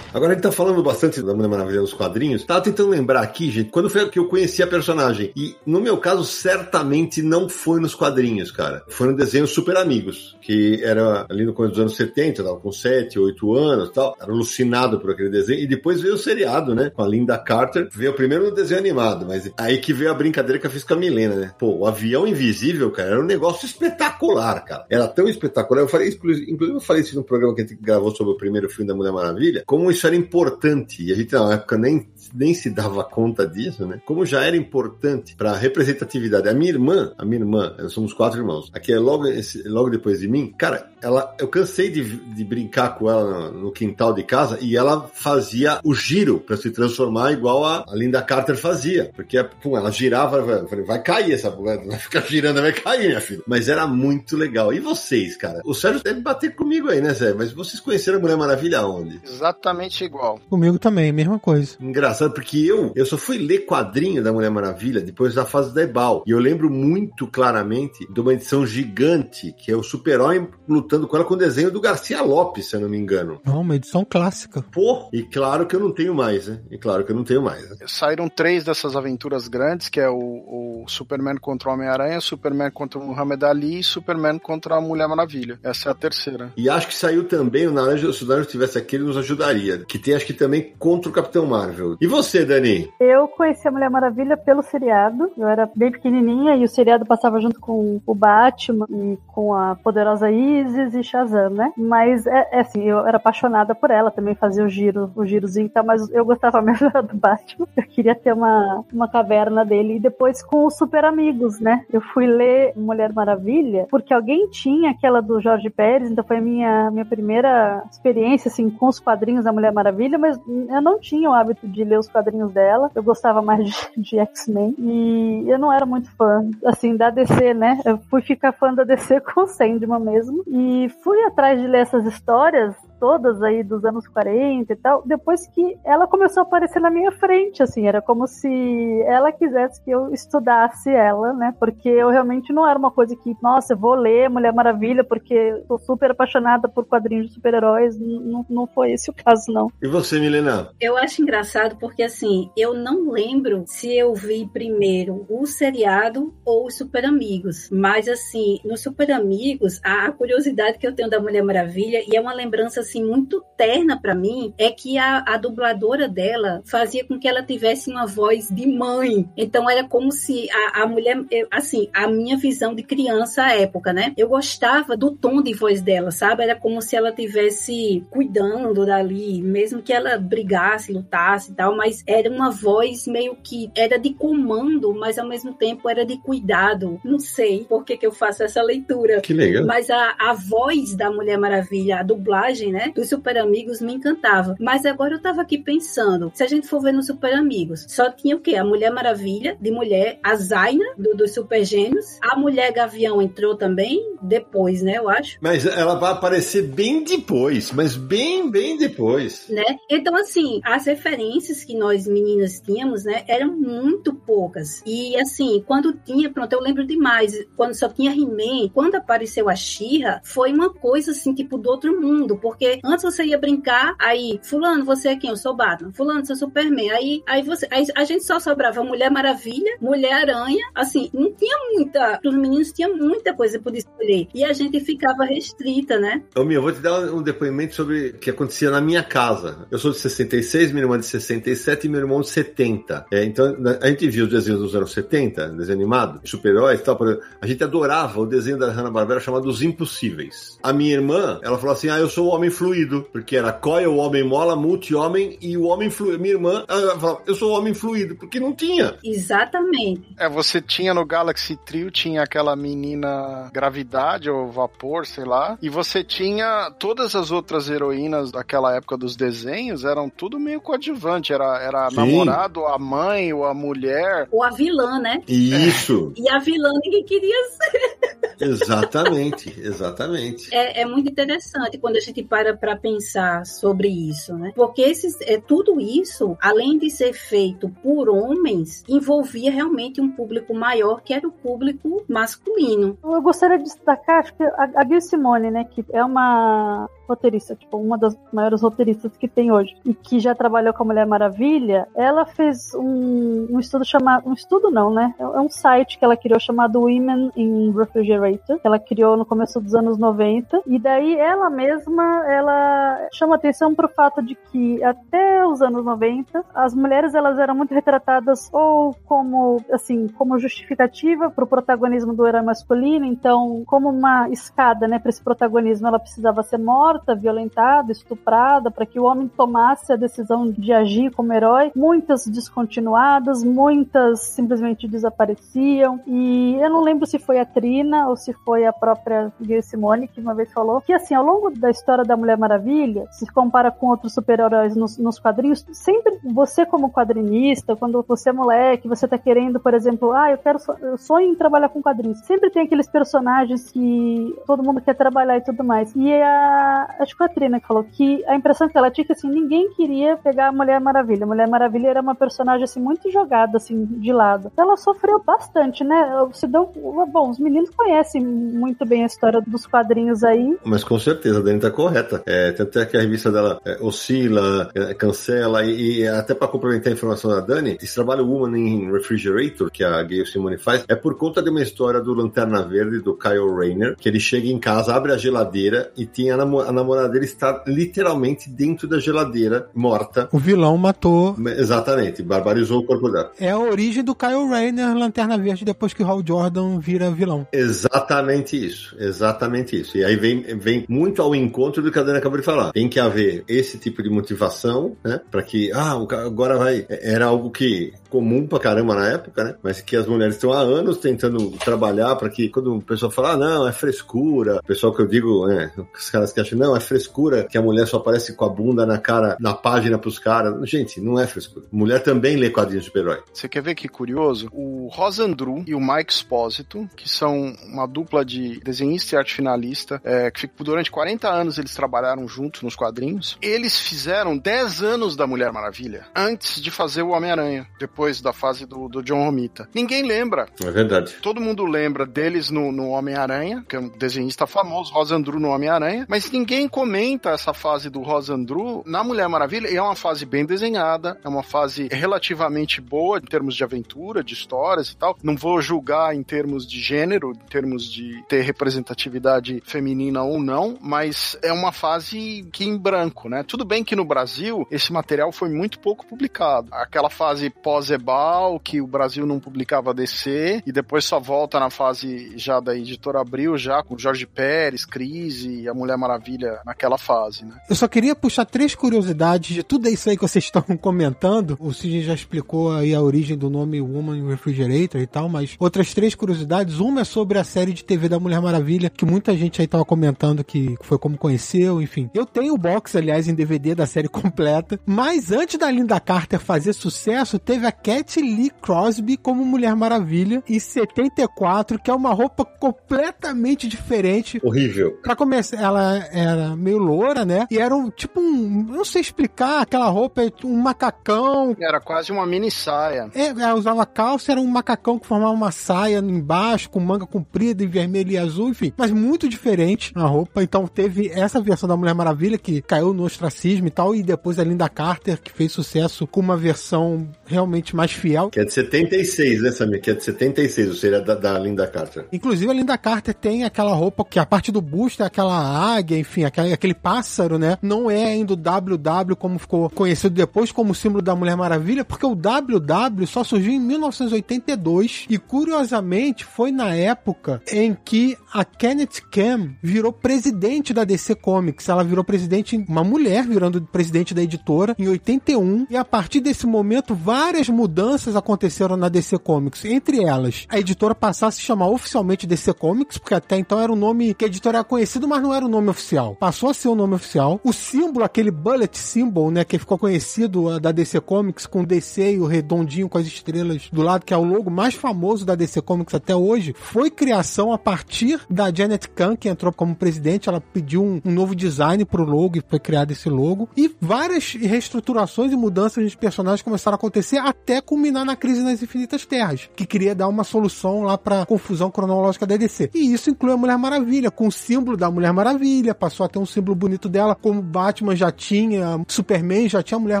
Agora 0.12 0.34
gente 0.34 0.42
tá 0.42 0.50
falando 0.50 0.82
bastante 0.82 1.22
da 1.22 1.32
Mulher 1.32 1.48
Maravilha 1.48 1.80
nos 1.80 1.92
quadrinhos. 1.92 2.42
Tava 2.44 2.62
tentando 2.62 2.90
lembrar 2.90 3.20
aqui, 3.20 3.48
gente, 3.48 3.70
quando 3.70 3.88
foi 3.88 4.08
que 4.08 4.18
eu 4.18 4.26
conheci 4.26 4.60
a 4.60 4.66
personagem. 4.66 5.30
E 5.36 5.54
no 5.64 5.80
meu 5.80 5.98
caso, 5.98 6.24
certamente 6.24 7.22
não 7.22 7.48
foi 7.48 7.80
nos 7.80 7.94
quadrinhos, 7.94 8.50
cara. 8.50 8.82
Foi 8.88 9.06
no 9.06 9.16
desenho 9.16 9.46
Super 9.46 9.76
Amigos, 9.76 10.36
que 10.42 10.82
era 10.82 11.26
ali 11.30 11.44
no 11.44 11.52
começo 11.52 11.74
dos 11.74 11.80
anos 11.80 11.96
70, 11.96 12.42
tava 12.42 12.58
com 12.58 12.72
7, 12.72 13.20
8 13.20 13.54
anos 13.54 13.88
e 13.90 13.92
tal. 13.92 14.16
Era 14.20 14.32
alucinado 14.32 14.98
por 14.98 15.12
aquele 15.12 15.30
desenho. 15.30 15.60
E 15.60 15.66
depois 15.66 16.00
veio 16.00 16.14
o 16.14 16.18
seriado, 16.18 16.74
né? 16.74 16.90
Com 16.90 17.02
a 17.02 17.06
Linda 17.06 17.38
Carter. 17.38 17.88
Veio 17.92 18.12
primeiro 18.12 18.46
no 18.46 18.50
desenho 18.54 18.80
animado, 18.80 19.26
mas 19.26 19.48
aí 19.56 19.78
que 19.78 19.92
veio 19.92 20.10
a 20.10 20.14
brincadeira 20.14 20.58
que 20.58 20.66
eu 20.66 20.70
fiz 20.72 20.82
com 20.82 20.94
a 20.94 20.96
Milena, 20.96 21.36
né? 21.36 21.54
Pô, 21.56 21.76
o 21.76 21.86
avião 21.86 22.26
invisível, 22.26 22.90
cara, 22.90 23.10
era 23.10 23.20
um 23.20 23.26
negócio 23.26 23.64
espetacular, 23.64 24.64
cara. 24.64 24.86
Era 24.90 25.06
tão 25.06 25.28
espetacular. 25.28 25.82
Eu 25.82 25.88
falei, 25.88 26.08
inclusive 26.08 26.74
eu 26.74 26.80
falei 26.80 27.02
isso 27.02 27.14
no 27.14 27.22
programa 27.22 27.54
que 27.54 27.62
a 27.62 27.64
gente 27.64 27.80
gravou 27.80 28.12
sobre 28.12 28.32
o 28.32 28.36
primeiro 28.36 28.68
filme 28.68 28.88
da 28.88 28.94
Mulher 28.94 29.12
Maravilha, 29.12 29.62
como 29.64 29.88
isso 30.00 30.06
era 30.06 30.16
importante, 30.16 31.04
e 31.04 31.12
a 31.12 31.14
gente 31.14 31.32
na 31.34 31.52
época 31.52 31.76
nem, 31.76 32.08
nem 32.34 32.54
se 32.54 32.70
dava 32.70 33.04
conta 33.04 33.46
disso, 33.46 33.86
né? 33.86 34.00
Como 34.04 34.24
já 34.24 34.44
era 34.44 34.56
importante 34.56 35.34
para 35.36 35.52
a 35.52 35.56
representatividade. 35.56 36.48
A 36.48 36.54
minha 36.54 36.70
irmã, 36.70 37.12
a 37.18 37.24
minha 37.24 37.40
irmã, 37.40 37.74
nós 37.78 37.92
somos 37.92 38.12
quatro 38.12 38.40
irmãos, 38.40 38.70
aqui 38.72 38.92
é 38.92 38.98
logo, 38.98 39.24
logo 39.66 39.90
depois 39.90 40.20
de 40.20 40.28
mim, 40.28 40.52
cara, 40.56 40.90
ela, 41.02 41.34
eu 41.38 41.48
cansei 41.48 41.90
de, 41.90 42.02
de 42.02 42.44
brincar 42.44 42.96
com 42.96 43.10
ela 43.10 43.50
no, 43.50 43.64
no, 43.64 43.72
quintal 43.72 44.12
de 44.12 44.22
casa 44.22 44.58
e 44.60 44.76
ela 44.76 45.08
fazia 45.14 45.80
o 45.84 45.94
giro 45.94 46.40
para 46.40 46.56
se 46.56 46.70
transformar 46.70 47.32
igual 47.32 47.64
a, 47.64 47.84
a, 47.88 47.94
Linda 47.94 48.22
Carter 48.22 48.56
fazia, 48.56 49.10
porque 49.14 49.42
pum, 49.62 49.76
ela 49.76 49.90
girava, 49.90 50.38
eu 50.38 50.68
falei, 50.68 50.84
vai 50.84 51.02
cair 51.02 51.32
essa, 51.32 51.50
vai 51.50 51.98
ficar 51.98 52.22
girando, 52.22 52.60
vai 52.60 52.72
cair, 52.72 53.08
minha 53.08 53.20
filha. 53.20 53.42
Mas 53.46 53.68
era 53.68 53.86
muito 53.86 54.36
legal. 54.36 54.72
E 54.72 54.80
vocês, 54.80 55.36
cara? 55.36 55.60
O 55.64 55.74
Sérgio 55.74 56.02
deve 56.02 56.20
bater 56.20 56.54
comigo 56.54 56.88
aí, 56.88 57.00
né, 57.00 57.14
Zé? 57.14 57.32
Mas 57.32 57.52
vocês 57.52 57.80
conheceram 57.80 58.18
a 58.18 58.20
Mulher 58.20 58.36
Maravilha 58.36 58.82
onde? 58.82 59.20
Exatamente 59.24 59.70
exatamente 59.70 60.04
igual. 60.04 60.40
Comigo 60.48 60.78
também, 60.78 61.12
mesma 61.12 61.38
coisa. 61.38 61.76
Engraçado, 61.80 62.09
porque 62.30 62.58
eu, 62.58 62.92
eu 62.94 63.06
só 63.06 63.16
fui 63.16 63.38
ler 63.38 63.66
quadrinho 63.66 64.22
da 64.22 64.32
Mulher 64.32 64.50
Maravilha 64.50 65.00
depois 65.00 65.34
da 65.34 65.44
fase 65.44 65.74
da 65.74 65.82
Ebal. 65.82 66.22
E 66.26 66.30
eu 66.30 66.38
lembro 66.38 66.70
muito 66.70 67.26
claramente 67.26 68.06
de 68.10 68.20
uma 68.20 68.32
edição 68.32 68.66
gigante, 68.66 69.52
que 69.52 69.70
é 69.70 69.76
o 69.76 69.82
Super-Homem 69.82 70.48
lutando 70.68 71.06
com 71.06 71.16
ela 71.16 71.24
com 71.24 71.34
o 71.34 71.38
desenho 71.38 71.70
do 71.70 71.80
Garcia 71.80 72.22
Lopes, 72.22 72.66
se 72.66 72.76
eu 72.76 72.80
não 72.80 72.88
me 72.88 72.98
engano. 72.98 73.40
Não, 73.44 73.60
uma 73.60 73.76
edição 73.76 74.04
clássica. 74.04 74.62
Pô, 74.62 75.08
e 75.12 75.22
claro 75.22 75.66
que 75.66 75.74
eu 75.74 75.80
não 75.80 75.92
tenho 75.92 76.14
mais, 76.14 76.46
né? 76.46 76.60
E 76.70 76.78
claro 76.78 77.04
que 77.04 77.12
eu 77.12 77.16
não 77.16 77.24
tenho 77.24 77.42
mais. 77.42 77.68
Né? 77.68 77.76
Saíram 77.86 78.28
três 78.28 78.64
dessas 78.64 78.96
aventuras 78.96 79.48
grandes, 79.48 79.88
que 79.88 80.00
é 80.00 80.08
o, 80.08 80.16
o 80.16 80.84
Superman 80.88 81.36
contra 81.36 81.70
o 81.70 81.72
Homem-Aranha, 81.72 82.20
Superman 82.20 82.70
contra 82.70 82.98
o 82.98 83.06
Muhammad 83.06 83.42
Ali 83.42 83.80
e 83.80 83.84
Superman 83.84 84.38
contra 84.38 84.76
a 84.76 84.80
Mulher 84.80 85.08
Maravilha. 85.08 85.58
Essa 85.62 85.88
é 85.88 85.92
a 85.92 85.94
terceira. 85.94 86.52
E 86.56 86.68
acho 86.68 86.88
que 86.88 86.94
saiu 86.94 87.24
também, 87.24 87.66
o 87.66 87.72
Naranja, 87.72 88.12
se 88.12 88.24
o 88.24 88.26
Naranja 88.26 88.48
tivesse 88.48 88.78
aqui, 88.78 88.96
ele 88.96 89.04
nos 89.04 89.16
ajudaria. 89.16 89.78
Que 89.86 89.98
tem, 89.98 90.14
acho 90.14 90.26
que 90.26 90.32
também 90.32 90.74
contra 90.78 91.10
o 91.10 91.12
Capitão 91.12 91.46
Marvel. 91.46 91.96
E 92.00 92.06
você, 92.06 92.46
Dani? 92.46 92.90
Eu 92.98 93.28
conheci 93.28 93.68
a 93.68 93.70
Mulher 93.70 93.90
Maravilha 93.90 94.34
pelo 94.34 94.62
seriado. 94.62 95.30
Eu 95.36 95.46
era 95.46 95.70
bem 95.76 95.92
pequenininha 95.92 96.56
e 96.56 96.64
o 96.64 96.68
seriado 96.68 97.04
passava 97.04 97.38
junto 97.38 97.60
com 97.60 98.00
o 98.06 98.14
Batman 98.14 98.86
e 98.88 99.18
com 99.26 99.54
a 99.54 99.76
poderosa 99.76 100.30
Isis 100.30 100.94
e 100.94 101.02
Shazam, 101.02 101.50
né? 101.50 101.70
Mas 101.76 102.26
é, 102.26 102.48
é 102.52 102.60
assim, 102.60 102.84
eu 102.84 103.06
era 103.06 103.18
apaixonada 103.18 103.74
por 103.74 103.90
ela, 103.90 104.10
também 104.10 104.34
fazia 104.34 104.64
o 104.64 104.68
giro, 104.68 105.12
o 105.14 105.26
girozinho 105.26 105.66
e 105.66 105.68
tal, 105.68 105.84
mas 105.84 106.10
eu 106.10 106.24
gostava 106.24 106.62
mesmo 106.62 106.90
do 106.90 107.16
Batman. 107.16 107.66
Eu 107.76 107.82
queria 107.82 108.14
ter 108.14 108.32
uma, 108.32 108.82
uma 108.90 109.06
caverna 109.06 109.62
dele. 109.62 109.96
E 109.96 110.00
depois 110.00 110.42
com 110.42 110.64
os 110.64 110.78
Super 110.78 111.04
Amigos, 111.04 111.60
né? 111.60 111.84
Eu 111.92 112.00
fui 112.00 112.26
ler 112.26 112.72
Mulher 112.76 113.12
Maravilha 113.12 113.86
porque 113.90 114.14
alguém 114.14 114.48
tinha 114.48 114.92
aquela 114.92 115.20
do 115.20 115.38
Jorge 115.38 115.68
Pérez, 115.68 116.10
então 116.10 116.24
foi 116.24 116.38
a 116.38 116.40
minha, 116.40 116.90
minha 116.90 117.04
primeira 117.04 117.84
experiência, 117.90 118.48
assim, 118.48 118.70
com 118.70 118.86
os 118.86 118.98
quadrinhos 118.98 119.44
da 119.44 119.52
Mulher 119.52 119.70
Maravilha, 119.72 120.18
mas 120.18 120.40
eu 120.48 120.80
não 120.80 120.98
tinha 120.98 121.28
o 121.28 121.34
hábito 121.34 121.68
de 121.68 121.89
ler 121.90 121.98
os 121.98 122.08
quadrinhos 122.08 122.52
dela. 122.52 122.90
Eu 122.94 123.02
gostava 123.02 123.42
mais 123.42 123.66
de, 123.66 123.74
de 124.00 124.18
X-Men. 124.18 124.74
E 124.78 125.44
eu 125.46 125.58
não 125.58 125.72
era 125.72 125.84
muito 125.84 126.10
fã, 126.16 126.48
assim, 126.64 126.96
da 126.96 127.10
DC, 127.10 127.54
né? 127.54 127.80
Eu 127.84 127.98
fui 128.08 128.22
ficar 128.22 128.52
fã 128.52 128.72
da 128.72 128.84
DC 128.84 129.20
com 129.34 129.42
o 129.42 129.46
Sandman 129.46 130.00
mesmo. 130.00 130.42
E 130.46 130.88
fui 131.02 131.22
atrás 131.24 131.60
de 131.60 131.66
ler 131.66 131.82
essas 131.82 132.04
histórias 132.06 132.74
todas 133.00 133.42
aí 133.42 133.64
dos 133.64 133.84
anos 133.84 134.06
40 134.06 134.72
e 134.72 134.76
tal, 134.76 135.02
depois 135.06 135.48
que 135.48 135.78
ela 135.84 136.06
começou 136.06 136.42
a 136.42 136.46
aparecer 136.46 136.80
na 136.80 136.90
minha 136.90 137.10
frente, 137.10 137.62
assim, 137.62 137.86
era 137.86 138.02
como 138.02 138.26
se 138.26 139.02
ela 139.06 139.32
quisesse 139.32 139.82
que 139.82 139.90
eu 139.90 140.12
estudasse 140.12 140.90
ela, 140.90 141.32
né? 141.32 141.54
Porque 141.58 141.88
eu 141.88 142.10
realmente 142.10 142.52
não 142.52 142.68
era 142.68 142.78
uma 142.78 142.90
coisa 142.90 143.16
que, 143.16 143.34
nossa, 143.42 143.72
eu 143.72 143.78
vou 143.78 143.94
ler 143.94 144.28
Mulher 144.28 144.52
Maravilha 144.52 145.02
porque 145.02 145.62
sou 145.66 145.78
super 145.78 146.10
apaixonada 146.10 146.68
por 146.68 146.84
quadrinhos 146.84 147.28
de 147.28 147.34
super-heróis, 147.34 147.98
não, 147.98 148.44
não 148.48 148.66
foi 148.66 148.92
esse 148.92 149.10
o 149.10 149.14
caso, 149.14 149.50
não. 149.50 149.68
E 149.82 149.88
você, 149.88 150.20
Milena? 150.20 150.70
Eu 150.78 150.96
acho 150.96 151.22
engraçado 151.22 151.76
porque, 151.76 152.02
assim, 152.02 152.50
eu 152.56 152.74
não 152.74 153.10
lembro 153.10 153.64
se 153.66 153.96
eu 153.96 154.12
vi 154.14 154.46
primeiro 154.46 155.24
o 155.28 155.46
seriado 155.46 156.34
ou 156.44 156.66
os 156.66 156.76
Super 156.76 157.06
Amigos, 157.06 157.70
mas, 157.70 158.08
assim, 158.08 158.60
no 158.64 158.76
Super 158.76 159.10
Amigos, 159.12 159.80
a 159.82 160.12
curiosidade 160.12 160.78
que 160.78 160.86
eu 160.86 160.94
tenho 160.94 161.08
da 161.08 161.20
Mulher 161.20 161.42
Maravilha, 161.42 162.02
e 162.06 162.16
é 162.16 162.20
uma 162.20 162.34
lembrança 162.34 162.80
assim 162.90 163.04
muito 163.04 163.44
terna 163.56 164.00
para 164.00 164.14
mim 164.14 164.52
é 164.58 164.70
que 164.70 164.98
a, 164.98 165.22
a 165.26 165.36
dubladora 165.36 166.08
dela 166.08 166.62
fazia 166.64 167.04
com 167.04 167.18
que 167.18 167.28
ela 167.28 167.42
tivesse 167.42 167.90
uma 167.90 168.06
voz 168.06 168.48
de 168.48 168.66
mãe. 168.66 169.28
Então 169.36 169.68
era 169.68 169.84
como 169.84 170.10
se 170.10 170.48
a, 170.50 170.82
a 170.82 170.86
mulher, 170.86 171.22
eu, 171.30 171.46
assim, 171.50 171.88
a 171.92 172.08
minha 172.08 172.36
visão 172.36 172.74
de 172.74 172.82
criança 172.82 173.44
à 173.44 173.52
época, 173.54 173.92
né? 173.92 174.12
Eu 174.16 174.28
gostava 174.28 174.96
do 174.96 175.12
tom 175.12 175.42
de 175.42 175.52
voz 175.52 175.82
dela, 175.82 176.10
sabe? 176.10 176.42
Era 176.42 176.56
como 176.56 176.80
se 176.80 176.96
ela 176.96 177.12
tivesse 177.12 178.04
cuidando 178.10 178.86
dali, 178.86 179.42
mesmo 179.42 179.82
que 179.82 179.92
ela 179.92 180.18
brigasse, 180.18 180.92
lutasse 180.92 181.52
e 181.52 181.54
tal, 181.54 181.76
mas 181.76 182.02
era 182.06 182.30
uma 182.30 182.50
voz 182.50 183.06
meio 183.06 183.36
que 183.36 183.70
era 183.76 183.98
de 183.98 184.14
comando, 184.14 184.94
mas 184.94 185.18
ao 185.18 185.28
mesmo 185.28 185.52
tempo 185.52 185.88
era 185.88 186.04
de 186.04 186.16
cuidado. 186.16 186.98
Não 187.04 187.18
sei 187.18 187.64
por 187.64 187.84
que, 187.84 187.96
que 187.96 188.06
eu 188.06 188.12
faço 188.12 188.42
essa 188.42 188.62
leitura. 188.62 189.20
Que 189.20 189.34
legal. 189.34 189.66
Mas 189.66 189.90
a, 189.90 190.16
a 190.18 190.32
voz 190.32 190.96
da 190.96 191.10
Mulher 191.10 191.38
Maravilha, 191.38 191.98
a 191.98 192.02
dublagem, 192.02 192.72
né? 192.72 192.79
Né? 192.80 192.92
Dos 192.94 193.10
Super 193.10 193.36
Amigos 193.36 193.80
me 193.80 193.94
encantava. 193.94 194.56
Mas 194.58 194.86
agora 194.86 195.14
eu 195.14 195.22
tava 195.22 195.42
aqui 195.42 195.58
pensando, 195.58 196.32
se 196.34 196.42
a 196.42 196.46
gente 196.46 196.66
for 196.66 196.80
ver 196.80 196.92
nos 196.92 197.06
Super 197.06 197.34
Amigos, 197.34 197.84
só 197.88 198.10
tinha 198.10 198.36
o 198.36 198.40
quê? 198.40 198.56
A 198.56 198.64
Mulher 198.64 198.90
Maravilha, 198.90 199.56
de 199.60 199.70
mulher, 199.70 200.18
a 200.22 200.34
Zaina, 200.34 200.84
do, 200.96 201.14
dos 201.14 201.32
Super 201.32 201.64
Gênios, 201.64 202.18
a 202.22 202.36
Mulher 202.36 202.72
Gavião 202.72 203.20
entrou 203.20 203.54
também, 203.54 204.16
depois, 204.22 204.82
né, 204.82 204.96
eu 204.96 205.08
acho. 205.08 205.38
Mas 205.40 205.66
ela 205.66 205.96
vai 205.96 206.12
aparecer 206.12 206.62
bem 206.62 207.04
depois, 207.04 207.72
mas 207.72 207.96
bem, 207.96 208.50
bem 208.50 208.78
depois. 208.78 209.46
Né? 209.48 209.64
Então, 209.90 210.16
assim, 210.16 210.60
as 210.64 210.86
referências 210.86 211.64
que 211.64 211.76
nós 211.76 212.06
meninas 212.06 212.60
tínhamos, 212.60 213.04
né, 213.04 213.24
eram 213.28 213.52
muito 213.52 214.14
poucas. 214.14 214.82
E, 214.86 215.16
assim, 215.16 215.62
quando 215.66 215.92
tinha, 215.92 216.30
pronto, 216.30 216.52
eu 216.52 216.60
lembro 216.60 216.86
demais, 216.86 217.46
quando 217.56 217.74
só 217.74 217.88
tinha 217.88 218.12
He-Man, 218.12 218.70
quando 218.72 218.94
apareceu 218.94 219.48
a 219.48 219.54
She-Ra, 219.54 220.20
foi 220.24 220.52
uma 220.52 220.70
coisa, 220.72 221.10
assim, 221.10 221.34
tipo, 221.34 221.58
do 221.58 221.68
outro 221.68 222.00
mundo, 222.00 222.38
porque 222.38 222.69
antes 222.84 223.02
você 223.02 223.24
ia 223.24 223.38
brincar, 223.38 223.94
aí, 223.98 224.38
fulano, 224.42 224.84
você 224.84 225.10
é 225.10 225.16
quem? 225.16 225.30
Eu 225.30 225.36
sou 225.36 225.56
Batman. 225.56 225.92
Fulano, 225.92 226.24
você 226.24 226.32
é 226.32 226.36
Superman. 226.36 226.90
Aí, 226.90 227.22
aí 227.26 227.42
você, 227.42 227.66
aí 227.70 227.86
a 227.96 228.04
gente 228.04 228.24
só 228.24 228.38
sobrava 228.38 228.82
Mulher 228.84 229.10
Maravilha, 229.10 229.76
Mulher 229.80 230.12
Aranha, 230.12 230.64
assim, 230.74 231.10
não 231.12 231.32
tinha 231.32 231.56
muita, 231.72 232.20
os 232.24 232.34
meninos 232.34 232.72
tinha 232.72 232.88
muita 232.88 233.34
coisa 233.34 233.58
por 233.58 233.74
escolher. 233.74 234.28
E 234.34 234.44
a 234.44 234.52
gente 234.52 234.80
ficava 234.80 235.24
restrita, 235.24 235.98
né? 235.98 236.22
Ô, 236.36 236.44
minha, 236.44 236.58
eu 236.58 236.62
vou 236.62 236.72
te 236.72 236.80
dar 236.80 237.00
um 237.12 237.22
depoimento 237.22 237.74
sobre 237.74 238.08
o 238.08 238.18
que 238.18 238.30
acontecia 238.30 238.70
na 238.70 238.80
minha 238.80 239.02
casa. 239.02 239.66
Eu 239.70 239.78
sou 239.78 239.90
de 239.90 239.98
66, 239.98 240.72
minha 240.72 240.84
irmã 240.84 240.98
de 240.98 241.06
67 241.06 241.86
e 241.86 241.90
meu 241.90 242.00
irmão 242.00 242.20
de 242.20 242.28
70. 242.28 243.06
É, 243.10 243.24
então, 243.24 243.56
a 243.80 243.88
gente 243.88 244.08
viu 244.08 244.24
os 244.24 244.30
desenhos 244.30 244.60
dos 244.60 244.74
anos 244.74 244.92
70, 244.92 245.50
desenho 245.50 245.78
animado, 245.78 246.20
super-heróis 246.24 246.80
e 246.80 246.82
tal. 246.82 246.98
A 247.40 247.46
gente 247.46 247.62
adorava 247.64 248.20
o 248.20 248.26
desenho 248.26 248.58
da 248.58 248.70
Hanna-Barbera 248.70 249.20
chamado 249.20 249.48
Os 249.48 249.62
Impossíveis. 249.62 250.58
A 250.62 250.72
minha 250.72 250.94
irmã, 250.94 251.40
ela 251.42 251.58
falou 251.58 251.72
assim, 251.72 251.88
ah, 251.88 251.98
eu 251.98 252.08
sou 252.08 252.28
o 252.28 252.34
homem 252.34 252.50
fluido, 252.60 253.08
porque 253.10 253.38
era 253.38 253.54
coil, 253.54 253.96
homem 253.96 254.22
mola, 254.22 254.54
multi-homem 254.54 255.38
e 255.40 255.56
o 255.56 255.64
homem 255.64 255.88
fluido. 255.88 256.20
Minha 256.20 256.34
irmã, 256.34 256.64
ela 256.68 256.98
falava, 257.00 257.22
eu 257.26 257.34
sou 257.34 257.58
homem 257.58 257.72
fluido, 257.72 258.16
porque 258.16 258.38
não 258.38 258.52
tinha. 258.52 258.98
Exatamente. 259.02 260.02
É, 260.18 260.28
você 260.28 260.60
tinha 260.60 260.92
no 260.92 261.06
Galaxy 261.06 261.56
Trio, 261.56 261.90
tinha 261.90 262.22
aquela 262.22 262.54
menina 262.54 263.48
gravidade 263.50 264.28
ou 264.28 264.52
vapor, 264.52 265.06
sei 265.06 265.24
lá, 265.24 265.56
e 265.62 265.70
você 265.70 266.04
tinha 266.04 266.70
todas 266.78 267.16
as 267.16 267.30
outras 267.30 267.70
heroínas 267.70 268.30
daquela 268.30 268.76
época 268.76 268.98
dos 268.98 269.16
desenhos, 269.16 269.82
eram 269.82 270.10
tudo 270.10 270.38
meio 270.38 270.60
coadjuvante, 270.60 271.32
era, 271.32 271.62
era 271.62 271.88
namorado, 271.90 272.66
a 272.66 272.78
mãe, 272.78 273.32
ou 273.32 273.46
a 273.46 273.54
mulher. 273.54 274.28
Ou 274.30 274.44
a 274.44 274.50
vilã, 274.50 274.98
né? 274.98 275.22
Isso. 275.26 276.12
E 276.14 276.28
a 276.28 276.38
vilã 276.38 276.70
ninguém 276.84 277.04
queria 277.04 277.42
ser. 277.52 277.99
Exatamente, 278.40 279.54
exatamente. 279.60 280.54
É, 280.54 280.82
é 280.82 280.86
muito 280.86 281.10
interessante 281.10 281.78
quando 281.78 281.96
a 281.96 282.00
gente 282.00 282.22
para 282.22 282.56
para 282.56 282.76
pensar 282.76 283.44
sobre 283.44 283.88
isso, 283.88 284.34
né? 284.34 284.52
Porque 284.54 284.82
esses, 284.82 285.20
é, 285.22 285.38
tudo 285.38 285.80
isso, 285.80 286.36
além 286.40 286.78
de 286.78 286.90
ser 286.90 287.12
feito 287.12 287.68
por 287.82 288.08
homens, 288.08 288.84
envolvia 288.88 289.50
realmente 289.50 290.00
um 290.00 290.10
público 290.10 290.54
maior, 290.54 291.02
que 291.02 291.12
era 291.12 291.26
o 291.26 291.32
público 291.32 292.04
masculino. 292.08 292.98
Eu 293.02 293.22
gostaria 293.22 293.58
de 293.58 293.64
destacar, 293.64 294.20
acho 294.20 294.34
que 294.34 294.42
a, 294.42 294.70
a 294.76 294.86
Gil 294.86 295.00
Simone, 295.00 295.50
né, 295.50 295.64
que 295.64 295.84
é 295.92 296.02
uma 296.04 296.88
roteirista, 297.10 297.54
tipo, 297.54 297.76
uma 297.76 297.98
das 297.98 298.16
maiores 298.32 298.62
roteiristas 298.62 299.16
que 299.16 299.28
tem 299.28 299.52
hoje, 299.52 299.76
e 299.84 299.94
que 299.94 300.18
já 300.18 300.34
trabalhou 300.34 300.72
com 300.72 300.82
a 300.82 300.86
Mulher 300.86 301.06
Maravilha, 301.06 301.86
ela 301.94 302.24
fez 302.24 302.74
um, 302.74 303.46
um 303.50 303.60
estudo 303.60 303.84
chamado. 303.84 304.28
Um 304.28 304.32
estudo 304.32 304.70
não, 304.70 304.92
né? 304.92 305.14
É, 305.18 305.22
é 305.22 305.40
um 305.40 305.48
site 305.48 305.98
que 305.98 306.04
ela 306.04 306.16
criou 306.16 306.40
chamado 306.40 306.80
Women 306.80 307.32
in 307.36 307.72
Refrigerator, 307.72 308.58
que 308.58 308.66
ela 308.66 308.78
criou 308.78 309.16
no 309.16 309.26
começo 309.26 309.60
dos 309.60 309.74
anos 309.74 309.98
90, 309.98 310.62
e 310.66 310.78
daí 310.78 311.16
ela 311.16 311.50
mesma 311.50 312.24
ela 312.26 313.08
chama 313.12 313.34
atenção 313.34 313.74
para 313.74 313.86
o 313.86 313.88
fato 313.88 314.22
de 314.22 314.34
que 314.34 314.82
até 314.82 315.46
os 315.46 315.60
anos 315.62 315.84
90 315.84 316.44
as 316.54 316.74
mulheres 316.74 317.14
elas 317.14 317.38
eram 317.38 317.54
muito 317.54 317.74
retratadas 317.74 318.48
ou 318.52 318.94
como 319.04 319.62
assim 319.72 320.08
como 320.08 320.38
justificativa 320.38 321.30
para 321.30 321.44
o 321.44 321.46
protagonismo 321.46 322.14
do 322.14 322.26
herói 322.26 322.42
masculino, 322.42 323.04
então 323.04 323.62
como 323.66 323.88
uma 323.88 324.28
escada, 324.30 324.86
né, 324.86 324.98
para 324.98 325.10
esse 325.10 325.22
protagonismo 325.22 325.86
ela 325.86 325.98
precisava 325.98 326.42
ser 326.42 326.58
morta, 326.58 326.99
violentada, 327.14 327.92
estuprada 327.92 328.70
para 328.70 328.86
que 328.86 328.98
o 328.98 329.04
homem 329.04 329.28
tomasse 329.28 329.92
a 329.92 329.96
decisão 329.96 330.50
de 330.50 330.72
agir 330.72 331.10
como 331.10 331.32
herói. 331.32 331.72
Muitas 331.74 332.26
descontinuadas, 332.26 333.42
muitas 333.42 334.20
simplesmente 334.20 334.88
desapareciam 334.88 336.00
e 336.06 336.56
eu 336.60 336.70
não 336.70 336.82
lembro 336.82 337.06
se 337.06 337.18
foi 337.18 337.38
a 337.38 337.44
Trina 337.44 338.08
ou 338.08 338.16
se 338.16 338.32
foi 338.32 338.66
a 338.66 338.72
própria 338.72 339.32
Gayle 339.40 339.62
Simone 339.62 340.08
que 340.08 340.20
uma 340.20 340.34
vez 340.34 340.52
falou 340.52 340.80
que 340.80 340.92
assim 340.92 341.14
ao 341.14 341.24
longo 341.24 341.50
da 341.50 341.70
história 341.70 342.04
da 342.04 342.16
Mulher 342.16 342.36
Maravilha, 342.36 343.06
se 343.10 343.26
compara 343.32 343.70
com 343.70 343.88
outros 343.88 344.12
super-heróis 344.14 344.74
nos, 344.76 344.98
nos, 344.98 345.18
quadrinhos, 345.18 345.64
sempre 345.72 346.18
você 346.24 346.64
como 346.66 346.90
quadrinista, 346.90 347.76
quando 347.76 348.04
você 348.06 348.30
é 348.30 348.32
moleque, 348.32 348.88
você 348.88 349.06
tá 349.06 349.18
querendo, 349.18 349.60
por 349.60 349.74
exemplo, 349.74 350.12
ah, 350.12 350.30
eu 350.30 350.38
quero, 350.38 350.58
eu 350.80 350.98
sonho 350.98 351.28
em 351.28 351.34
trabalhar 351.34 351.68
com 351.68 351.82
quadrinhos. 351.82 352.18
Sempre 352.20 352.50
tem 352.50 352.62
aqueles 352.62 352.88
personagens 352.88 353.70
que 353.70 354.34
todo 354.46 354.62
mundo 354.62 354.80
quer 354.80 354.94
trabalhar 354.94 355.36
e 355.36 355.40
tudo 355.42 355.62
mais. 355.62 355.94
E 355.94 356.12
a, 356.12 356.89
acho 356.98 357.16
que 357.16 357.22
a 357.22 357.28
Trina 357.28 357.60
que 357.60 357.66
falou 357.66 357.84
que 357.84 358.24
a 358.26 358.34
impressão 358.34 358.68
que 358.68 358.76
ela 358.76 358.90
tinha 358.90 359.04
que 359.04 359.12
assim, 359.12 359.28
ninguém 359.28 359.70
queria 359.74 360.16
pegar 360.16 360.48
a 360.48 360.52
Mulher 360.52 360.80
Maravilha. 360.80 361.24
A 361.24 361.26
Mulher 361.26 361.48
Maravilha 361.48 361.88
era 361.88 362.00
uma 362.00 362.14
personagem 362.14 362.64
assim 362.64 362.80
muito 362.80 363.10
jogada 363.10 363.56
assim 363.56 363.84
de 363.84 364.12
lado. 364.12 364.50
Ela 364.56 364.76
sofreu 364.76 365.22
bastante, 365.24 365.84
né? 365.84 365.96
Se 366.32 366.46
dão, 366.46 366.70
bom, 367.12 367.30
os 367.30 367.38
meninos 367.38 367.70
conhecem 367.70 368.24
muito 368.24 368.86
bem 368.86 369.02
a 369.02 369.06
história 369.06 369.40
dos 369.46 369.66
quadrinhos 369.66 370.22
aí. 370.24 370.56
Mas 370.64 370.84
com 370.84 370.98
certeza, 370.98 371.40
a 371.40 371.42
Dani 371.42 371.60
tá 371.60 371.70
correta. 371.70 372.22
É, 372.26 372.52
tanto 372.52 372.78
é 372.78 372.86
que 372.86 372.96
a 372.96 373.00
revista 373.00 373.30
dela 373.30 373.60
é, 373.64 373.78
oscila, 373.80 374.70
é, 374.74 374.94
cancela, 374.94 375.64
e, 375.64 376.00
e 376.00 376.08
até 376.08 376.34
para 376.34 376.48
complementar 376.48 376.90
a 376.90 376.94
informação 376.94 377.30
da 377.30 377.40
Dani, 377.40 377.76
esse 377.82 377.94
trabalho 377.94 378.26
Woman 378.26 378.58
in 378.58 378.92
Refrigerator, 378.92 379.70
que 379.70 379.84
a 379.84 380.02
Gayle 380.02 380.26
Simone 380.26 380.58
faz, 380.58 380.84
é 380.88 380.94
por 380.94 381.16
conta 381.16 381.42
de 381.42 381.50
uma 381.50 381.62
história 381.62 382.00
do 382.00 382.14
Lanterna 382.14 382.62
Verde, 382.62 383.00
do 383.00 383.16
Kyle 383.16 383.54
Rayner, 383.54 383.96
que 383.96 384.08
ele 384.08 384.20
chega 384.20 384.48
em 384.48 384.58
casa, 384.58 384.94
abre 384.94 385.12
a 385.12 385.16
geladeira 385.16 385.90
e 385.96 386.06
tem 386.06 386.30
a, 386.30 386.36
namo 386.36 386.60
a 386.70 386.72
namorada 386.72 387.08
dele 387.08 387.24
está 387.24 387.62
literalmente 387.66 388.48
dentro 388.48 388.88
da 388.88 388.98
geladeira, 388.98 389.68
morta. 389.74 390.28
O 390.32 390.38
vilão 390.38 390.76
matou. 390.76 391.36
Exatamente, 391.58 392.22
barbarizou 392.22 392.80
o 392.80 392.86
corpo 392.86 393.10
dela. 393.10 393.32
É 393.38 393.50
a 393.50 393.58
origem 393.58 394.02
do 394.02 394.14
Kyle 394.14 394.48
Rayner, 394.48 394.96
Lanterna 394.96 395.36
Verde, 395.36 395.64
depois 395.64 395.92
que 395.92 396.02
o 396.02 396.06
Hal 396.06 396.22
Jordan 396.26 396.78
vira 396.78 397.10
vilão. 397.10 397.46
Exatamente 397.52 398.56
isso, 398.56 398.96
exatamente 398.98 399.80
isso. 399.80 399.98
E 399.98 400.04
aí 400.04 400.16
vem, 400.16 400.42
vem 400.58 400.84
muito 400.88 401.20
ao 401.20 401.34
encontro 401.34 401.82
do 401.82 401.90
que 401.90 401.98
a 401.98 402.02
Dani 402.02 402.18
acabou 402.18 402.38
de 402.38 402.44
falar. 402.44 402.72
Tem 402.72 402.88
que 402.88 403.00
haver 403.00 403.44
esse 403.48 403.78
tipo 403.78 404.02
de 404.02 404.08
motivação, 404.08 404.96
né? 405.04 405.20
Para 405.30 405.42
que, 405.42 405.72
ah, 405.72 405.92
agora 405.92 406.56
vai. 406.56 406.86
Era 406.88 407.26
algo 407.26 407.50
que 407.50 407.92
comum 408.10 408.46
pra 408.46 408.58
caramba 408.58 408.94
na 408.94 409.08
época, 409.08 409.44
né? 409.44 409.54
Mas 409.62 409.80
que 409.80 409.96
as 409.96 410.06
mulheres 410.06 410.34
estão 410.34 410.52
há 410.52 410.60
anos 410.60 410.98
tentando 410.98 411.50
trabalhar 411.52 412.16
para 412.16 412.28
que 412.28 412.48
quando 412.48 412.76
o 412.76 412.82
pessoal 412.82 413.10
fala, 413.10 413.32
ah, 413.32 413.36
não, 413.36 413.68
é 413.68 413.72
frescura, 413.72 414.56
o 414.56 414.66
pessoal 414.66 414.92
que 414.92 415.00
eu 415.00 415.06
digo, 415.06 415.46
né, 415.46 415.70
os 415.96 416.10
caras 416.10 416.32
que 416.32 416.40
acham, 416.40 416.58
não, 416.58 416.76
é 416.76 416.80
frescura 416.80 417.44
que 417.44 417.56
a 417.56 417.62
mulher 417.62 417.86
só 417.86 417.98
aparece 417.98 418.34
com 418.34 418.44
a 418.44 418.48
bunda 418.48 418.84
na 418.84 418.98
cara, 418.98 419.36
na 419.40 419.54
página 419.54 419.98
pros 419.98 420.18
caras. 420.18 420.68
Gente, 420.68 421.00
não 421.00 421.18
é 421.18 421.26
frescura. 421.26 421.66
Mulher 421.70 422.02
também 422.02 422.36
lê 422.36 422.50
quadrinhos 422.50 422.84
de 422.84 422.88
super-herói. 422.88 423.22
Você 423.32 423.48
quer 423.48 423.62
ver 423.62 423.74
que 423.74 423.88
curioso? 423.88 424.48
O 424.52 424.88
Rosandru 424.88 425.62
e 425.66 425.74
o 425.74 425.80
Mike 425.80 426.12
Spósito, 426.12 426.88
que 426.96 427.08
são 427.08 427.54
uma 427.64 427.86
dupla 427.86 428.24
de 428.24 428.60
desenhista 428.60 429.14
e 429.14 429.18
arte 429.18 429.34
finalista, 429.34 430.00
é, 430.04 430.30
que 430.30 430.50
durante 430.58 430.90
40 430.90 431.28
anos 431.28 431.58
eles 431.58 431.74
trabalharam 431.74 432.26
juntos 432.26 432.62
nos 432.62 432.74
quadrinhos, 432.74 433.38
eles 433.40 433.78
fizeram 433.78 434.36
10 434.36 434.82
anos 434.82 435.16
da 435.16 435.26
Mulher 435.26 435.52
Maravilha 435.52 436.06
antes 436.14 436.60
de 436.60 436.70
fazer 436.70 437.02
o 437.02 437.10
Homem-Aranha. 437.10 437.66
Depois 437.78 437.99
depois 438.00 438.22
da 438.22 438.32
fase 438.32 438.64
do, 438.64 438.88
do 438.88 439.02
John 439.02 439.26
Romita. 439.26 439.68
Ninguém 439.74 440.02
lembra. 440.02 440.46
É 440.64 440.70
verdade. 440.70 441.16
Todo 441.20 441.38
mundo 441.38 441.66
lembra 441.66 442.06
deles 442.06 442.48
no, 442.48 442.72
no 442.72 442.88
Homem-Aranha, 442.88 443.62
que 443.68 443.76
é 443.76 443.78
um 443.78 443.90
desenhista 443.90 444.46
famoso, 444.46 444.90
Rosandru 444.94 445.38
no 445.38 445.50
Homem-Aranha, 445.50 446.06
mas 446.08 446.30
ninguém 446.30 446.66
comenta 446.66 447.28
essa 447.28 447.52
fase 447.52 447.90
do 447.90 448.00
Rosandru 448.00 448.82
na 448.86 449.04
Mulher 449.04 449.28
Maravilha. 449.28 449.68
E 449.68 449.76
é 449.76 449.82
uma 449.82 449.94
fase 449.94 450.24
bem 450.24 450.46
desenhada, 450.46 451.20
é 451.22 451.28
uma 451.28 451.42
fase 451.42 451.88
relativamente 451.92 452.80
boa 452.80 453.18
em 453.18 453.26
termos 453.26 453.54
de 453.54 453.62
aventura, 453.62 454.24
de 454.24 454.32
histórias 454.32 454.88
e 454.88 454.96
tal. 454.96 455.18
Não 455.22 455.36
vou 455.36 455.60
julgar 455.60 456.14
em 456.14 456.22
termos 456.22 456.66
de 456.66 456.80
gênero, 456.80 457.32
em 457.32 457.48
termos 457.50 457.84
de 457.84 458.24
ter 458.30 458.40
representatividade 458.40 459.62
feminina 459.66 460.22
ou 460.22 460.40
não, 460.40 460.78
mas 460.80 461.36
é 461.42 461.52
uma 461.52 461.70
fase 461.70 462.48
que 462.50 462.64
em 462.64 462.78
branco, 462.78 463.28
né? 463.28 463.44
Tudo 463.46 463.62
bem 463.62 463.84
que 463.84 463.94
no 463.94 464.06
Brasil 464.06 464.66
esse 464.70 464.90
material 464.90 465.30
foi 465.30 465.50
muito 465.50 465.78
pouco 465.78 466.06
publicado. 466.06 466.68
Aquela 466.72 467.10
fase 467.10 467.50
pós 467.50 467.89
Zebal, 467.90 468.60
que 468.60 468.80
o 468.80 468.86
Brasil 468.86 469.26
não 469.26 469.40
publicava 469.40 469.92
DC, 469.92 470.62
e 470.66 470.72
depois 470.72 471.04
só 471.04 471.18
volta 471.18 471.58
na 471.58 471.70
fase 471.70 472.32
já 472.36 472.60
da 472.60 472.76
editora 472.76 473.20
Abril, 473.20 473.56
já 473.58 473.82
com 473.82 473.98
Jorge 473.98 474.26
Pérez, 474.26 474.84
Crise 474.84 475.62
e 475.62 475.68
a 475.68 475.74
Mulher 475.74 475.96
Maravilha 475.96 476.60
naquela 476.64 476.96
fase, 476.96 477.44
né? 477.44 477.56
Eu 477.68 477.74
só 477.74 477.88
queria 477.88 478.14
puxar 478.14 478.44
três 478.44 478.74
curiosidades 478.74 479.54
de 479.54 479.62
tudo 479.62 479.88
isso 479.88 480.08
aí 480.08 480.16
que 480.16 480.22
vocês 480.22 480.44
estão 480.44 480.62
comentando. 480.76 481.56
O 481.58 481.72
Cid 481.72 482.02
já 482.02 482.14
explicou 482.14 482.72
aí 482.72 482.94
a 482.94 483.02
origem 483.02 483.36
do 483.36 483.50
nome 483.50 483.80
Woman 483.80 484.28
Refrigerator 484.28 485.00
e 485.00 485.06
tal, 485.06 485.28
mas 485.28 485.56
outras 485.58 485.92
três 485.92 486.14
curiosidades. 486.14 486.78
Uma 486.78 487.00
é 487.00 487.04
sobre 487.04 487.38
a 487.38 487.44
série 487.44 487.72
de 487.72 487.84
TV 487.84 488.08
da 488.08 488.20
Mulher 488.20 488.40
Maravilha, 488.40 488.90
que 488.90 489.04
muita 489.04 489.36
gente 489.36 489.60
aí 489.60 489.66
tava 489.66 489.84
comentando 489.84 490.44
que 490.44 490.76
foi 490.82 490.98
como 490.98 491.18
conheceu, 491.18 491.82
enfim. 491.82 492.10
Eu 492.14 492.24
tenho 492.24 492.54
o 492.54 492.58
box, 492.58 492.96
aliás, 492.96 493.28
em 493.28 493.34
DVD 493.34 493.74
da 493.74 493.86
série 493.86 494.08
completa, 494.08 494.78
mas 494.86 495.32
antes 495.32 495.58
da 495.58 495.70
Linda 495.70 495.98
Carter 495.98 496.38
fazer 496.38 496.72
sucesso, 496.72 497.38
teve 497.38 497.66
a 497.66 497.72
Cat 497.82 498.20
Lee 498.20 498.50
Crosby 498.60 499.16
como 499.16 499.44
Mulher 499.44 499.74
Maravilha 499.74 500.42
em 500.48 500.58
74, 500.58 501.78
que 501.78 501.90
é 501.90 501.94
uma 501.94 502.12
roupa 502.12 502.44
completamente 502.44 503.66
diferente. 503.66 504.40
Horrível. 504.42 504.98
Pra 505.02 505.16
começar, 505.16 505.56
ela 505.56 505.96
era 506.12 506.56
meio 506.56 506.78
loura, 506.78 507.24
né? 507.24 507.46
E 507.50 507.58
era 507.58 507.74
um, 507.74 507.90
tipo 507.90 508.20
um, 508.20 508.64
não 508.68 508.84
sei 508.84 509.00
explicar, 509.00 509.62
aquela 509.62 509.88
roupa, 509.88 510.22
um 510.44 510.56
macacão. 510.56 511.56
Era 511.60 511.80
quase 511.80 512.12
uma 512.12 512.26
mini 512.26 512.50
saia. 512.50 513.10
É, 513.14 513.26
ela 513.26 513.54
usava 513.54 513.86
calça, 513.86 514.32
era 514.32 514.40
um 514.40 514.46
macacão 514.46 514.98
que 514.98 515.06
formava 515.06 515.32
uma 515.32 515.50
saia 515.50 515.98
embaixo, 515.98 516.70
com 516.70 516.80
manga 516.80 517.06
comprida 517.06 517.64
em 517.64 517.68
vermelho 517.68 518.12
e 518.12 518.18
azul, 518.18 518.48
enfim. 518.48 518.72
Mas 518.76 518.90
muito 518.90 519.28
diferente 519.28 519.92
a 519.94 520.04
roupa. 520.04 520.42
Então 520.42 520.66
teve 520.66 521.08
essa 521.08 521.40
versão 521.40 521.68
da 521.68 521.76
Mulher 521.76 521.94
Maravilha 521.94 522.38
que 522.38 522.60
caiu 522.60 522.92
no 522.92 523.04
ostracismo 523.04 523.66
e 523.66 523.70
tal, 523.70 523.94
e 523.94 524.02
depois 524.02 524.38
a 524.38 524.44
Linda 524.44 524.68
Carter, 524.68 525.20
que 525.20 525.32
fez 525.32 525.52
sucesso 525.52 526.06
com 526.06 526.20
uma 526.20 526.36
versão 526.36 527.08
realmente 527.26 527.69
mais 527.72 527.92
fiel. 527.92 528.30
Que 528.30 528.40
é 528.40 528.44
de 528.44 528.52
76, 528.52 529.42
né, 529.42 529.50
Samir? 529.50 529.80
Que 529.80 529.90
é 529.90 529.94
de 529.94 530.04
76, 530.04 530.68
ou 530.68 530.74
seja, 530.74 531.00
da, 531.00 531.14
da 531.14 531.38
Linda 531.38 531.66
Carter. 531.66 532.06
Inclusive, 532.12 532.50
a 532.50 532.54
Linda 532.54 532.78
Carter 532.78 533.14
tem 533.14 533.44
aquela 533.44 533.72
roupa 533.72 534.04
que 534.04 534.18
a 534.18 534.26
parte 534.26 534.52
do 534.52 534.60
busto 534.60 535.02
é 535.02 535.06
aquela 535.06 535.76
águia, 535.76 535.98
enfim, 535.98 536.24
aquele, 536.24 536.52
aquele 536.52 536.74
pássaro, 536.74 537.38
né? 537.38 537.58
Não 537.62 537.90
é 537.90 538.04
ainda 538.04 538.34
o 538.34 538.36
WW 538.36 539.16
como 539.16 539.38
ficou 539.38 539.70
conhecido 539.70 540.14
depois 540.14 540.52
como 540.52 540.74
símbolo 540.74 541.02
da 541.02 541.14
Mulher 541.14 541.36
Maravilha, 541.36 541.84
porque 541.84 542.06
o 542.06 542.14
WW 542.14 543.06
só 543.06 543.24
surgiu 543.24 543.52
em 543.52 543.60
1982 543.60 545.06
e, 545.08 545.18
curiosamente, 545.18 546.24
foi 546.24 546.50
na 546.50 546.74
época 546.74 547.42
em 547.50 547.76
que 547.84 548.16
a 548.32 548.44
Kenneth 548.44 549.02
Cam 549.10 549.54
virou 549.62 549.92
presidente 549.92 550.72
da 550.72 550.84
DC 550.84 551.14
Comics. 551.16 551.68
Ela 551.68 551.84
virou 551.84 552.04
presidente, 552.04 552.56
uma 552.68 552.84
mulher 552.84 553.26
virando 553.26 553.60
presidente 553.62 554.14
da 554.14 554.22
editora 554.22 554.74
em 554.78 554.88
81 554.88 555.66
e 555.70 555.76
a 555.76 555.84
partir 555.84 556.20
desse 556.20 556.46
momento 556.46 556.94
várias 556.94 557.48
mudanças 557.60 558.16
aconteceram 558.16 558.74
na 558.74 558.88
DC 558.88 559.18
Comics. 559.18 559.66
Entre 559.66 560.02
elas, 560.02 560.46
a 560.48 560.58
editora 560.58 560.94
passar 560.94 561.26
a 561.26 561.30
se 561.30 561.42
chamar 561.42 561.68
oficialmente 561.68 562.26
DC 562.26 562.54
Comics, 562.54 562.96
porque 562.96 563.14
até 563.14 563.36
então 563.36 563.60
era 563.60 563.70
um 563.70 563.76
nome 563.76 564.14
que 564.14 564.24
a 564.24 564.28
editora 564.28 564.58
era 564.58 564.64
conhecido, 564.64 565.06
mas 565.06 565.22
não 565.22 565.34
era 565.34 565.44
o 565.44 565.48
nome 565.48 565.68
oficial. 565.68 566.16
Passou 566.16 566.48
a 566.48 566.54
ser 566.54 566.68
o 566.68 566.74
nome 566.74 566.94
oficial. 566.94 567.38
O 567.44 567.52
símbolo, 567.52 568.02
aquele 568.02 568.30
bullet 568.30 568.78
symbol, 568.78 569.30
né, 569.30 569.44
que 569.44 569.58
ficou 569.58 569.76
conhecido 569.76 570.58
da 570.58 570.72
DC 570.72 571.02
Comics, 571.02 571.44
com 571.44 571.60
o 571.60 571.66
DC 571.66 572.14
e 572.14 572.18
o 572.18 572.26
redondinho 572.26 572.88
com 572.88 572.96
as 572.96 573.06
estrelas 573.06 573.68
do 573.70 573.82
lado, 573.82 574.06
que 574.06 574.14
é 574.14 574.16
o 574.16 574.24
logo 574.24 574.50
mais 574.50 574.74
famoso 574.74 575.26
da 575.26 575.34
DC 575.34 575.60
Comics 575.60 575.94
até 575.94 576.16
hoje, 576.16 576.54
foi 576.56 576.90
criação 576.90 577.52
a 577.52 577.58
partir 577.58 578.22
da 578.30 578.50
Janet 578.50 578.88
Kahn, 578.88 579.16
que 579.16 579.28
entrou 579.28 579.52
como 579.52 579.76
presidente. 579.76 580.30
Ela 580.30 580.40
pediu 580.40 580.82
um, 580.82 580.98
um 581.04 581.12
novo 581.12 581.36
design 581.36 581.84
pro 581.84 582.04
logo 582.04 582.38
e 582.38 582.42
foi 582.48 582.58
criado 582.58 582.92
esse 582.92 583.10
logo. 583.10 583.50
E 583.54 583.70
várias 583.78 584.32
reestruturações 584.32 585.30
e 585.30 585.36
mudanças 585.36 585.90
de 585.90 585.96
personagens 585.98 586.40
começaram 586.40 586.76
a 586.76 586.78
acontecer 586.78 587.18
até 587.42 587.60
culminar 587.60 588.04
na 588.04 588.14
crise 588.14 588.42
nas 588.42 588.62
Infinitas 588.62 589.04
Terras, 589.04 589.48
que 589.56 589.66
queria 589.66 589.94
dar 589.94 590.08
uma 590.08 590.24
solução 590.24 590.82
lá 590.82 590.96
para 590.96 591.26
confusão 591.26 591.70
cronológica 591.70 592.26
da 592.26 592.36
DC. 592.36 592.70
E 592.74 592.92
isso 592.92 593.10
inclui 593.10 593.32
a 593.32 593.36
Mulher 593.36 593.58
Maravilha, 593.58 594.10
com 594.10 594.28
o 594.28 594.32
símbolo 594.32 594.76
da 594.76 594.90
Mulher 594.90 595.12
Maravilha, 595.12 595.74
passou 595.74 596.04
a 596.04 596.08
ter 596.08 596.18
um 596.18 596.26
símbolo 596.26 596.54
bonito 596.54 596.88
dela, 596.88 597.14
como 597.14 597.42
Batman 597.42 597.96
já 597.96 598.10
tinha, 598.10 598.80
Superman 598.86 599.48
já 599.48 599.62
tinha, 599.62 599.76
a 599.76 599.80
Mulher 599.80 600.00